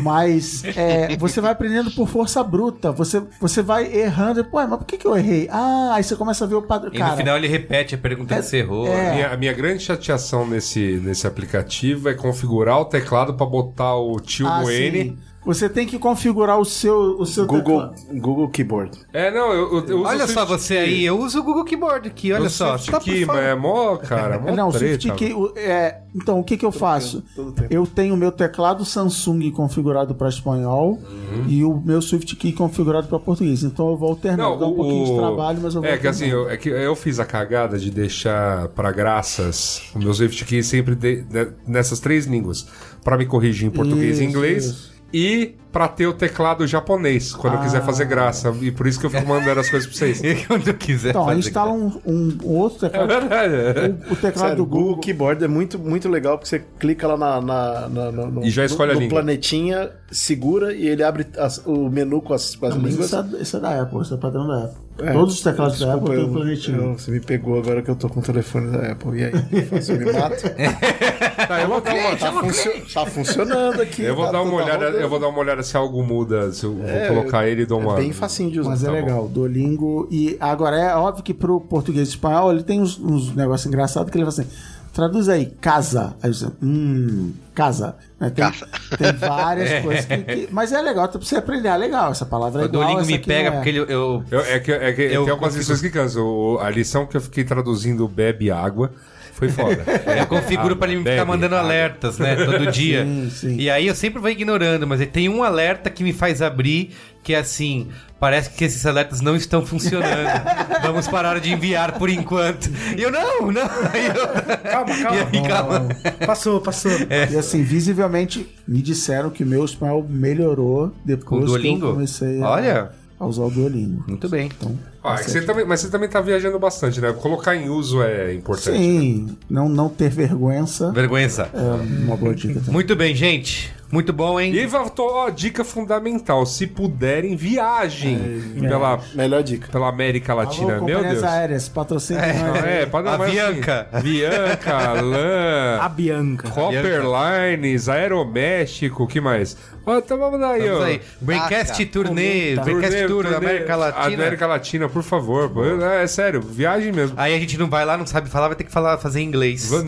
Mas 0.02 0.64
é, 0.76 1.16
você 1.18 1.40
vai 1.40 1.52
aprendendo 1.52 1.92
por 1.92 2.08
força 2.08 2.44
bruta. 2.44 2.92
Você, 2.92 3.22
você 3.40 3.62
vai 3.62 3.86
errando. 3.94 4.44
Pô, 4.46 4.58
mas 4.68 4.78
por 4.78 4.86
que, 4.86 4.98
que 4.98 5.08
eu 5.08 5.16
errei? 5.16 5.48
Ah, 5.52 5.92
aí 5.94 6.04
você 6.04 6.16
começa 6.16 6.44
a 6.44 6.48
ver 6.48 6.56
o 6.56 6.62
padrão. 6.62 6.92
E 6.94 6.98
Cara, 6.98 7.12
no 7.12 7.18
final 7.18 7.38
ele 7.38 7.48
repete 7.48 7.96
a 7.96 7.98
pergunta 7.98 8.36
que 8.36 8.42
você 8.42 8.58
errou. 8.58 8.88
é. 8.88 9.10
A 9.10 9.14
minha, 9.14 9.28
a 9.30 9.38
minha 9.38 9.54
grande 9.54 9.84
chateação 9.84 10.46
nesse, 10.48 11.00
nesse 11.04 11.28
aplicativo 11.28 12.10
é 12.10 12.14
configurar 12.14 12.80
o 12.80 12.86
teclado 12.86 13.34
pra 13.36 13.46
botar 13.46 13.96
o 13.96 14.20
tio 14.20 14.48
Ah, 14.48 14.64
sim. 14.66 15.18
Você 15.46 15.68
tem 15.68 15.86
que 15.86 16.00
configurar 16.00 16.58
o 16.60 16.64
seu, 16.66 17.20
o 17.20 17.26
seu 17.26 17.46
Google, 17.46 17.90
teclado. 17.90 18.20
Google 18.22 18.48
Keyboard. 18.50 18.98
É, 19.12 19.30
não, 19.30 19.52
eu, 19.52 19.74
eu, 19.80 19.86
eu 19.88 19.98
uso 20.00 20.08
Olha 20.10 20.26
o 20.26 20.28
só 20.28 20.46
você 20.46 20.76
Key. 20.76 20.82
aí, 20.84 21.06
eu 21.06 21.20
uso 21.20 21.40
o 21.40 21.44
Google 21.44 21.66
Keyboard 21.66 22.08
aqui, 22.08 22.32
olha 22.32 22.46
O 22.46 22.50
só. 22.50 22.78
Swift 22.78 22.92
Tá 22.92 23.00
por 23.00 23.04
Key, 23.06 23.26
mas 23.26 23.38
é 23.40 23.56
mó, 23.56 23.98
cara, 23.98 24.40
mó 24.40 24.52
Não, 24.56 24.70
o 24.70 24.72
treta, 24.72 25.02
Swift 25.02 25.12
Key, 25.18 25.34
o- 25.34 25.52
é, 25.58 26.02
então 26.16 26.40
o 26.40 26.44
que 26.44 26.56
que 26.56 26.66
eu 26.66 26.72
faço? 26.72 27.24
Eu 27.70 27.86
tenho 27.86 28.14
o 28.14 28.18
meu 28.18 28.32
teclado 28.32 28.86
Samsung 28.86 29.52
configurado 29.52 30.16
para 30.16 30.30
espanhol 30.30 31.00
e 31.48 31.64
o 31.64 31.76
meu 31.84 32.02
Swift 32.02 32.36
Key 32.38 32.54
configurado 32.54 33.08
para 33.08 33.20
português. 33.20 33.64
Então 33.64 33.90
eu 33.90 33.98
vou 33.98 34.10
alternando, 34.10 34.58
dá 34.60 34.68
um 34.68 34.74
pouquinho 34.76 35.06
de 35.06 35.16
trabalho, 35.16 35.60
mas 35.62 35.76
eu 35.76 35.82
vou 35.82 35.90
É 35.90 35.98
que 35.98 36.08
assim, 36.08 36.28
eu, 36.28 36.50
é 36.50 36.56
que 36.56 36.70
eu 36.70 36.96
fiz 36.96 37.20
a 37.20 37.26
cagada 37.26 37.78
de 37.78 37.92
deixar 37.92 38.70
pra 38.70 38.92
graças 38.92 39.82
o 39.96 40.00
meu 40.00 40.14
Swift 40.14 40.46
Key 40.46 40.64
sempre 40.64 40.96
de- 40.96 41.26
ne- 41.30 41.48
nessas 41.68 42.00
três 42.00 42.26
línguas. 42.26 42.66
Pra 43.04 43.18
me 43.18 43.26
corrigir 43.26 43.68
em 43.68 43.72
português 43.72 44.20
e 44.20 44.24
Isso, 44.24 44.30
inglês. 44.32 44.66
isso. 44.66 44.93
E 45.14 45.56
pra 45.74 45.88
ter 45.88 46.06
o 46.08 46.14
teclado 46.14 46.66
japonês, 46.68 47.34
quando 47.34 47.56
eu 47.56 47.60
quiser 47.62 47.80
Ah. 47.80 47.82
fazer 47.82 48.06
graça. 48.06 48.54
E 48.62 48.72
por 48.72 48.86
isso 48.88 49.00
que 49.00 49.08
eu 49.08 49.10
fico 49.10 49.28
mandando 49.28 49.60
as 49.60 49.70
coisas 49.70 49.90
pra 49.90 49.98
vocês. 49.98 50.22
Onde 50.50 50.70
eu 50.70 50.74
quiser 50.76 51.10
Então, 51.10 51.24
aí 51.24 51.36
fazer. 51.36 51.40
instala 51.50 51.72
um, 51.74 52.00
um- 52.06 52.38
um 52.44 52.50
outro 52.58 52.86
É 52.86 52.90
teclado. 52.90 53.10
verdade. 53.28 53.96
o, 54.10 54.14
o 54.14 54.16
teclado 54.16 54.38
Sério, 54.40 54.56
do 54.58 54.64
o 54.64 54.66
Google 54.68 54.84
Google. 54.90 55.02
Keyboard 55.02 55.44
é 55.44 55.48
muito, 55.48 55.80
muito 55.80 56.08
legal, 56.08 56.38
porque 56.38 56.50
você 56.50 56.64
clica 56.80 57.08
lá 57.08 57.18
na, 57.18 57.42
na- 57.42 57.90
na- 57.90 58.12
no, 58.12 58.32
no- 58.32 58.46
E 58.46 58.52
já 58.52 58.64
escolhe 58.64 58.92
a 58.92 58.96
no 58.96 59.10
planetinha, 59.10 59.90
segura 60.12 60.74
e 60.74 60.88
ele 60.88 61.04
abre 61.04 61.26
as- 61.40 61.58
o 61.66 61.90
menu 61.90 62.22
com 62.22 62.34
as, 62.36 62.56
com 62.56 62.68
as 62.68 62.76
Não, 62.76 62.84
línguas. 62.84 63.08
isso 63.08 63.16
é, 63.18 63.42
isso 63.42 63.58
é 63.58 63.60
da 63.60 63.82
Apple, 63.82 64.02
isso 64.02 64.14
é 64.14 64.18
padrão 64.18 64.48
da 64.48 64.66
Apple. 64.66 64.84
É, 65.00 65.12
Todos 65.12 65.34
os 65.34 65.42
teclados 65.42 65.80
da 65.80 65.86
desculpa, 65.88 66.06
Apple 66.14 66.22
têm 66.24 66.30
um 66.30 66.34
planetinho. 66.34 66.82
eu- 66.84 66.94
Você 67.00 67.10
me 67.10 67.20
pegou 67.20 67.58
agora 67.58 67.82
que 67.82 67.90
eu 67.90 67.96
tô 67.96 68.08
com 68.08 68.20
o 68.20 68.24
telefone 68.24 68.72
da 68.72 68.92
Apple. 68.92 69.20
E 69.20 69.24
aí? 69.24 69.32
Eu 69.34 69.98
me 69.98 70.14
mato? 70.14 70.44
Tá, 71.48 71.62
eu 71.62 71.68
vou 71.68 71.82
dar 71.82 71.94
uma, 71.96 72.16
Tá, 72.16 72.32
funcio- 72.32 72.74
tá 72.94 73.06
funcionando 73.06 73.82
aqui. 73.82 74.04
eu 74.04 74.16
vou 74.16 74.26
tá- 74.28 74.32
dar 74.34 74.42
uma 74.44 74.52
tá 74.52 74.56
olhada, 74.66 74.86
rodando. 74.86 74.98
eu 75.04 75.10
vou 75.10 75.20
dar 75.20 75.28
uma 75.30 75.40
olhada 75.40 75.63
se 75.64 75.76
algo 75.78 76.04
muda, 76.04 76.52
se 76.52 76.66
eu 76.66 76.74
vou 76.76 76.86
É, 76.88 77.08
colocar 77.08 77.48
ele 77.48 77.64
e 77.64 77.66
dou 77.66 77.80
uma. 77.80 77.94
É 77.94 78.02
bem 78.02 78.12
facinho 78.12 78.52
de 78.52 78.60
usar. 78.60 78.70
Mas 78.72 78.84
é 78.84 78.86
Tá 78.88 78.92
bom. 78.92 78.98
legal, 79.00 79.28
Duolingo. 79.28 80.08
E 80.12 80.38
agora 80.40 80.78
é 80.80 80.96
óbvio 80.96 81.24
que 81.24 81.34
pro 81.34 81.60
português 81.62 82.08
e 82.08 82.12
espanhol 82.12 82.52
ele 82.52 82.64
tem 82.64 82.82
uns, 82.82 83.00
uns 83.00 83.34
negócios 83.36 83.66
engraçados 83.66 84.12
que 84.12 84.18
ele 84.18 84.26
fala 84.30 84.42
assim: 84.42 84.50
traduz 84.94 85.28
aí, 85.30 85.48
casa. 85.62 86.14
Aí 86.22 86.34
você, 86.34 86.48
hum, 86.62 87.32
casa. 87.56 87.96
Né, 88.20 88.30
Tem, 88.30 88.46
Casa. 88.46 88.68
tem 88.98 89.14
várias 89.14 89.84
coisas 89.84 90.06
que, 90.06 90.18
que- 90.18 90.48
Mas 90.52 90.72
é 90.72 90.82
legal, 90.82 91.08
pra 91.10 91.20
você 91.20 91.36
aprender. 91.36 91.68
Ah, 91.70 91.76
legal, 91.76 92.12
essa 92.12 92.26
palavra 92.26 92.62
é 92.62 92.66
O. 92.66 92.68
Duolingo 92.70 93.06
me 93.06 93.20
pega 93.20 93.50
é. 93.50 93.52
porque 93.52 93.70
ele, 93.70 93.80
eu, 93.80 94.24
Eu- 94.32 94.40
é 94.42 94.60
que, 94.60 94.72
é 94.72 94.94
que 94.94 95.02
Eu 95.02 95.24
tem 95.24 95.32
algumas 95.32 95.56
lições 95.56 95.82
que 95.82 95.90
cansam. 95.90 96.58
A 96.60 96.70
lição 96.70 97.06
que 97.06 97.18
eu 97.18 97.22
fiquei 97.22 97.44
traduzindo 97.44 98.08
bebe 98.08 98.50
água 98.52 98.92
foi 99.34 99.50
foda. 99.50 99.84
eu 100.18 100.28
configuro 100.28 100.76
pra 100.76 100.88
ele 100.88 101.02
me 101.02 101.10
ficar 101.10 101.26
mandando 101.26 101.56
alertas, 101.56 102.18
né? 102.20 102.36
Todo 102.46 102.72
dia. 102.72 103.04
Sim, 103.06 103.30
sim. 103.30 103.56
E 103.58 103.70
aí 103.70 103.88
eu 103.88 103.96
sempre 103.96 104.20
vou 104.20 104.30
ignorando, 104.30 104.88
mas 104.88 105.02
ele 105.02 105.10
tem 105.12 105.28
um 105.28 105.44
alerta 105.44 105.90
que 105.90 106.04
me 106.04 106.14
faz 106.14 106.42
abrir, 106.42 106.92
que 107.24 107.34
é 107.34 107.40
assim. 107.40 107.90
Parece 108.20 108.52
que 108.52 108.64
esses 108.64 108.86
alertas 108.86 109.20
não 109.20 109.36
estão 109.36 109.66
funcionando. 109.66 110.30
Vamos 110.82 111.08
parar 111.08 111.40
de 111.40 111.52
enviar 111.52 111.98
por 111.98 112.10
enquanto. 112.10 112.70
E 112.98 113.02
eu, 113.02 113.12
não, 113.12 113.52
não. 113.52 113.64
Aí 113.92 114.06
eu- 114.08 114.58
Calma, 114.72 114.96
calma. 114.96 115.30
Aí, 115.34 115.48
calma. 115.48 115.88
Passou, 116.26 116.62
passou. 116.62 116.92
E 117.32 117.36
assim, 117.38 117.64
visivelmente, 117.64 118.48
me 118.68 118.82
disseram 118.82 119.30
que 119.30 119.44
o 119.44 119.48
meu 119.48 119.66
espanhol 119.66 120.06
melhorou 120.08 120.94
depois 121.04 121.52
que 121.58 121.68
eu 121.68 121.80
comecei 121.80 122.42
a, 122.42 122.50
Olha. 122.50 122.92
A 123.24 123.28
usar 123.28 123.44
o 123.44 123.50
Duolingo. 123.50 124.04
Muito 124.08 124.30
bem. 124.30 124.50
Então, 124.58 124.78
Ah, 125.04 125.16
é 125.16 125.24
que 125.24 125.32
você 125.32 125.42
também, 125.42 125.66
mas 125.66 125.80
você 125.82 125.90
também 125.90 126.08
tá 126.10 126.22
viajando 126.22 126.58
bastante, 126.60 127.02
né? 127.02 127.12
Colocar 127.14 127.56
em 127.56 127.70
uso 127.70 128.02
é 128.02 128.34
importante. 128.34 128.78
sim, 128.78 129.38
não, 129.50 129.68
não 129.70 129.90
ter 129.90 130.10
vergonha 130.10 130.66
Vergonha. 130.92 131.28
é 131.54 132.04
uma 132.06 132.16
boa 132.18 132.34
dica 132.36 132.56
também. 132.60 132.72
Muito 132.74 132.96
bem, 132.96 133.16
gente. 133.16 133.74
Muito 133.94 134.12
bom, 134.12 134.40
hein? 134.40 134.52
E 134.56 134.66
voltou 134.66 135.08
ó, 135.08 135.30
dica 135.30 135.64
fundamental: 135.64 136.48
se 136.48 136.66
puderem, 136.66 137.36
viagem 137.36 138.18
pela, 138.60 139.00
Melhor 139.14 139.44
dica. 139.44 139.72
pela 139.72 139.88
América 139.88 140.34
Latina. 140.34 140.78
Alô, 140.78 140.86
Meu 140.86 141.04
Deus. 141.04 141.22
aéreas, 141.24 141.70
patrocínio. 141.70 142.20
É, 142.24 142.88
pode 142.88 143.08
A 143.08 143.20
mas 143.20 143.28
assim, 143.30 143.36
Bianca. 143.36 143.88
Bianca, 144.02 144.94
Lan, 145.00 145.78
A 145.80 145.90
Bianca. 145.90 146.50
Copper 146.50 147.04
Lines, 147.04 147.88
Aeroméxico, 147.88 149.04
o 149.04 149.08
que 149.08 149.22
mais? 149.22 149.56
Ó, 149.86 149.98
então 149.98 150.18
vamos 150.18 150.40
daí, 150.40 150.62
Vamos 150.62 150.80
ó. 150.80 150.84
aí. 150.86 151.02
Braincast. 151.20 151.86
Turnê, 151.88 152.56
Tá. 152.56 152.64
Braincast 152.64 153.06
Tour 153.06 153.30
da 153.30 153.38
América 153.38 153.76
Latina. 153.76 154.06
América 154.16 154.48
Latina, 154.48 154.90
por 154.90 155.04
favor. 155.04 155.50
pô. 155.50 155.66
É, 155.66 156.04
é 156.04 156.08
sério, 156.08 156.42
viagem 156.42 156.92
mesmo. 156.94 157.16
Aí 157.20 157.36
a 157.36 157.40
gente 157.40 157.58
não 157.60 157.70
vai 157.70 157.86
lá, 157.86 157.98
não 157.98 158.06
sabe 158.08 158.30
falar, 158.30 158.48
vai 158.48 158.56
ter 158.56 158.64
que 158.64 158.72
falar, 158.72 158.98
fazer 158.98 159.22
inglês. 159.22 159.70
Não, 159.70 159.84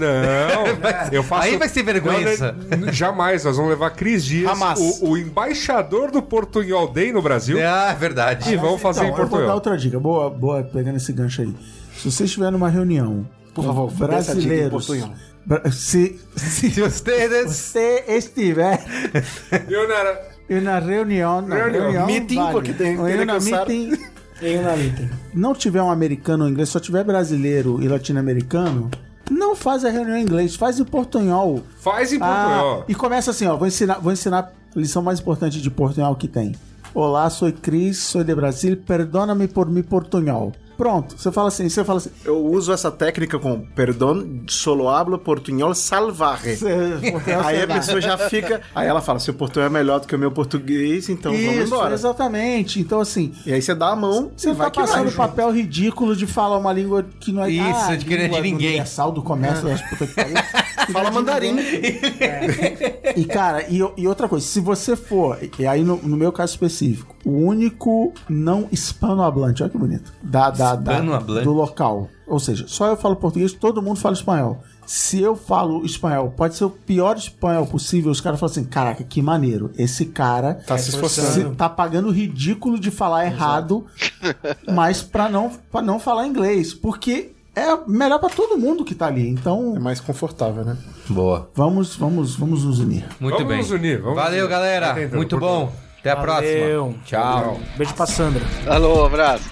eu 1.13 1.23
faço. 1.23 1.43
Aí 1.47 1.57
vai 1.57 1.69
ser 1.69 1.81
vergonha. 1.83 2.19
Não, 2.37 2.77
né, 2.87 2.91
jamais, 2.91 3.45
nós 3.45 3.55
vamos 3.55 3.71
levar 3.71 3.89
Cris 3.95 4.23
Dias, 4.25 4.51
Hamas. 4.51 4.79
o, 5.01 5.09
o 5.11 5.17
embaixador 5.17 6.11
do 6.11 6.21
Portunhol 6.21 6.87
Day 6.91 7.11
no 7.11 7.21
Brasil. 7.21 7.57
Ah, 7.59 7.91
é 7.91 7.95
verdade. 7.95 8.51
E 8.53 8.55
vamos 8.57 8.81
fazer 8.81 9.05
Então, 9.05 9.07
em 9.07 9.11
eu 9.11 9.15
vou 9.17 9.25
dar 9.25 9.29
Portunhol. 9.29 9.55
outra 9.55 9.77
dica. 9.77 9.99
Boa, 9.99 10.29
boa, 10.29 10.63
pegando 10.63 10.97
esse 10.97 11.11
gancho 11.13 11.41
aí. 11.41 11.53
Se 11.97 12.11
você 12.11 12.25
estiver 12.25 12.51
numa 12.51 12.69
reunião 12.69 13.27
Por 13.53 13.63
favor, 13.65 13.91
em 13.91 13.95
brasileiros, 13.95 14.85
portunhol. 14.85 15.13
bra- 15.45 15.71
se, 15.71 16.19
se 16.35 16.69
Se 16.71 16.81
vocês... 16.81 17.31
você 17.45 18.03
estiver 18.07 18.83
Eu 19.69 19.87
não 19.87 20.15
em 20.49 20.59
uma 20.61 20.79
reunião, 20.79 21.41
na 21.41 21.55
Reunião. 21.55 21.81
reunião 21.83 22.05
Meeting, 22.05 22.35
vale. 22.35 22.51
porque 22.51 22.73
tem- 22.73 22.95
tem 22.97 23.15
em 23.15 23.23
uma 23.23 23.39
meeting, 23.39 23.97
Tem 24.39 24.61
na 24.61 24.73
letra. 24.73 25.09
não 25.33 25.55
tiver 25.55 25.81
um 25.81 25.89
americano 25.89 26.43
ou 26.43 26.49
inglês, 26.49 26.69
só 26.69 26.79
tiver 26.79 27.03
brasileiro 27.03 27.81
e 27.81 27.87
latino-americano, 27.87 28.91
não 29.29 29.55
faz 29.55 29.83
a 29.85 29.89
reunião 29.89 30.17
em 30.17 30.21
inglês, 30.23 30.55
faz 30.55 30.79
em 30.79 30.85
portunhol. 30.85 31.63
Faz 31.79 32.11
em 32.13 32.17
Ah, 32.21 32.25
Portunhol. 32.27 32.85
e 32.87 32.95
começa 32.95 33.31
assim, 33.31 33.47
ó. 33.47 33.55
Vou 33.55 33.67
ensinar, 33.67 33.99
vou 33.99 34.11
ensinar 34.11 34.51
a 34.75 34.79
lição 34.79 35.01
mais 35.01 35.19
importante 35.19 35.61
de 35.61 35.69
portunhol 35.71 36.15
que 36.15 36.27
tem. 36.27 36.53
Olá, 36.93 37.29
sou 37.29 37.51
Cris, 37.51 37.97
sou 37.97 38.23
de 38.23 38.33
Brasil, 38.33 38.77
perdona-me 38.77 39.47
por 39.47 39.69
mi 39.69 39.83
portunhol. 39.83 40.53
Pronto, 40.77 41.15
você 41.17 41.31
fala 41.31 41.47
assim, 41.47 41.69
você 41.69 41.83
fala 41.83 41.97
assim. 41.97 42.11
Eu 42.23 42.37
uso 42.45 42.71
essa 42.71 42.91
técnica 42.91 43.39
com 43.39 43.61
perdão, 43.61 44.25
solo 44.47 44.89
hablo 44.89 45.17
portunhol 45.17 45.73
portunhol 45.73 45.73
Aí 47.45 47.61
a 47.61 47.67
pessoa 47.67 48.01
já 48.01 48.17
fica. 48.17 48.61
Aí 48.73 48.87
ela 48.87 49.01
fala: 49.01 49.19
seu 49.19 49.33
portunhol 49.33 49.67
é 49.67 49.69
melhor 49.69 49.99
do 49.99 50.07
que 50.07 50.15
o 50.15 50.19
meu 50.19 50.31
português, 50.31 51.09
então 51.09 51.31
vamos 51.31 51.45
Isso, 51.55 51.73
embora. 51.73 51.93
exatamente. 51.93 52.79
Então, 52.79 52.99
assim, 52.99 53.33
E 53.45 53.53
aí 53.53 53.61
você 53.61 53.73
dá 53.73 53.89
a 53.89 53.95
mão 53.95 54.31
você 54.35 54.49
não 54.49 54.55
vai 54.55 54.67
tá 54.67 54.71
que 54.71 54.79
passando 54.79 55.09
o 55.09 55.13
papel 55.13 55.51
ridículo 55.51 56.15
de 56.15 56.27
falar 56.27 56.57
uma 56.57 56.73
língua 56.73 57.05
que 57.19 57.31
não 57.31 57.43
é 57.43 57.49
Isso, 57.49 57.91
ah, 57.91 57.95
de 57.95 58.05
que 58.05 58.15
não 58.17 58.23
é 58.23 58.27
de 58.27 58.41
ninguém. 58.41 58.67
universal 58.69 59.11
do 59.11 59.21
comércio 59.21 59.65
das 59.67 59.81
putas 59.81 60.09
que 60.09 60.15
pariu. 60.15 60.35
É 60.87 60.91
Fala 60.91 61.09
de 61.09 61.15
mandarim. 61.15 61.53
ninguém. 61.53 61.99
E, 63.15 63.25
cara, 63.25 63.65
e, 63.67 63.79
e 63.97 64.07
outra 64.07 64.27
coisa, 64.27 64.45
se 64.45 64.59
você 64.59 64.95
for, 64.95 65.37
e 65.57 65.65
aí 65.65 65.83
no, 65.83 65.97
no 65.97 66.15
meu 66.15 66.31
caso 66.31 66.51
específico, 66.53 67.15
o 67.25 67.31
único 67.31 68.13
não 68.29 68.67
hispanohablante, 68.71 69.63
olha 69.63 69.71
que 69.71 69.77
bonito, 69.79 70.13
da, 70.21 70.51
da, 70.51 70.64
da- 70.73 70.93
Hispanohablante? 70.93 71.43
do 71.43 71.53
local. 71.53 72.09
Ou 72.25 72.39
seja, 72.39 72.65
só 72.67 72.87
eu 72.87 72.97
falo 72.97 73.15
português, 73.17 73.53
todo 73.53 73.81
mundo 73.81 73.99
fala 73.99 74.15
espanhol. 74.15 74.63
Se 74.87 75.19
eu 75.21 75.35
falo 75.35 75.85
espanhol, 75.85 76.31
pode 76.31 76.55
ser 76.55 76.63
o 76.65 76.69
pior 76.69 77.17
espanhol 77.17 77.65
possível, 77.67 78.11
os 78.11 78.21
caras 78.21 78.39
falam 78.39 78.51
assim, 78.51 78.63
caraca, 78.63 79.03
que 79.03 79.21
maneiro. 79.21 79.71
Esse 79.77 80.05
cara 80.05 80.55
Tá 80.65 80.77
se 80.77 80.89
esforçando. 80.91 81.49
se- 81.51 81.55
tá 81.55 81.67
pagando 81.69 82.07
o 82.07 82.11
ridículo 82.11 82.79
de 82.79 82.89
falar 82.89 83.25
errado, 83.25 83.85
mas 84.73 85.01
pra 85.03 85.27
não, 85.29 85.51
pra 85.71 85.81
não 85.81 85.99
falar 85.99 86.25
inglês. 86.27 86.73
Porque 86.73 87.31
é 87.55 87.77
melhor 87.87 88.19
pra 88.19 88.29
todo 88.29 88.57
mundo 88.57 88.83
que 88.85 88.93
tá 88.95 89.07
ali. 89.07 89.25
É 89.25 89.29
Então, 89.29 89.75
mais 89.79 89.99
confortável, 89.99 90.63
né? 90.65 90.77
Boa. 91.09 91.49
vamos, 91.55 91.95
vamos, 91.95 92.35
vamos 92.35 92.63
nos 92.63 92.79
unir. 92.79 93.05
Muito 93.19 93.35
Vamos 93.37 93.47
bem. 93.49 93.57
nos 93.59 93.71
unir, 93.71 94.01
vamos 94.01 94.15
Valeu, 94.17 94.45
unir. 94.45 94.49
galera. 94.49 95.09
Muito 95.15 95.37
bom. 95.37 95.71
Até 95.99 96.11
a 96.11 96.15
Valeu. 96.15 96.83
próxima. 96.93 97.03
Tchau. 97.05 97.59
Beijo 97.77 97.93
pra 97.95 98.05
Sandra. 98.05 98.43
Alô, 98.67 99.05
abraço. 99.05 99.49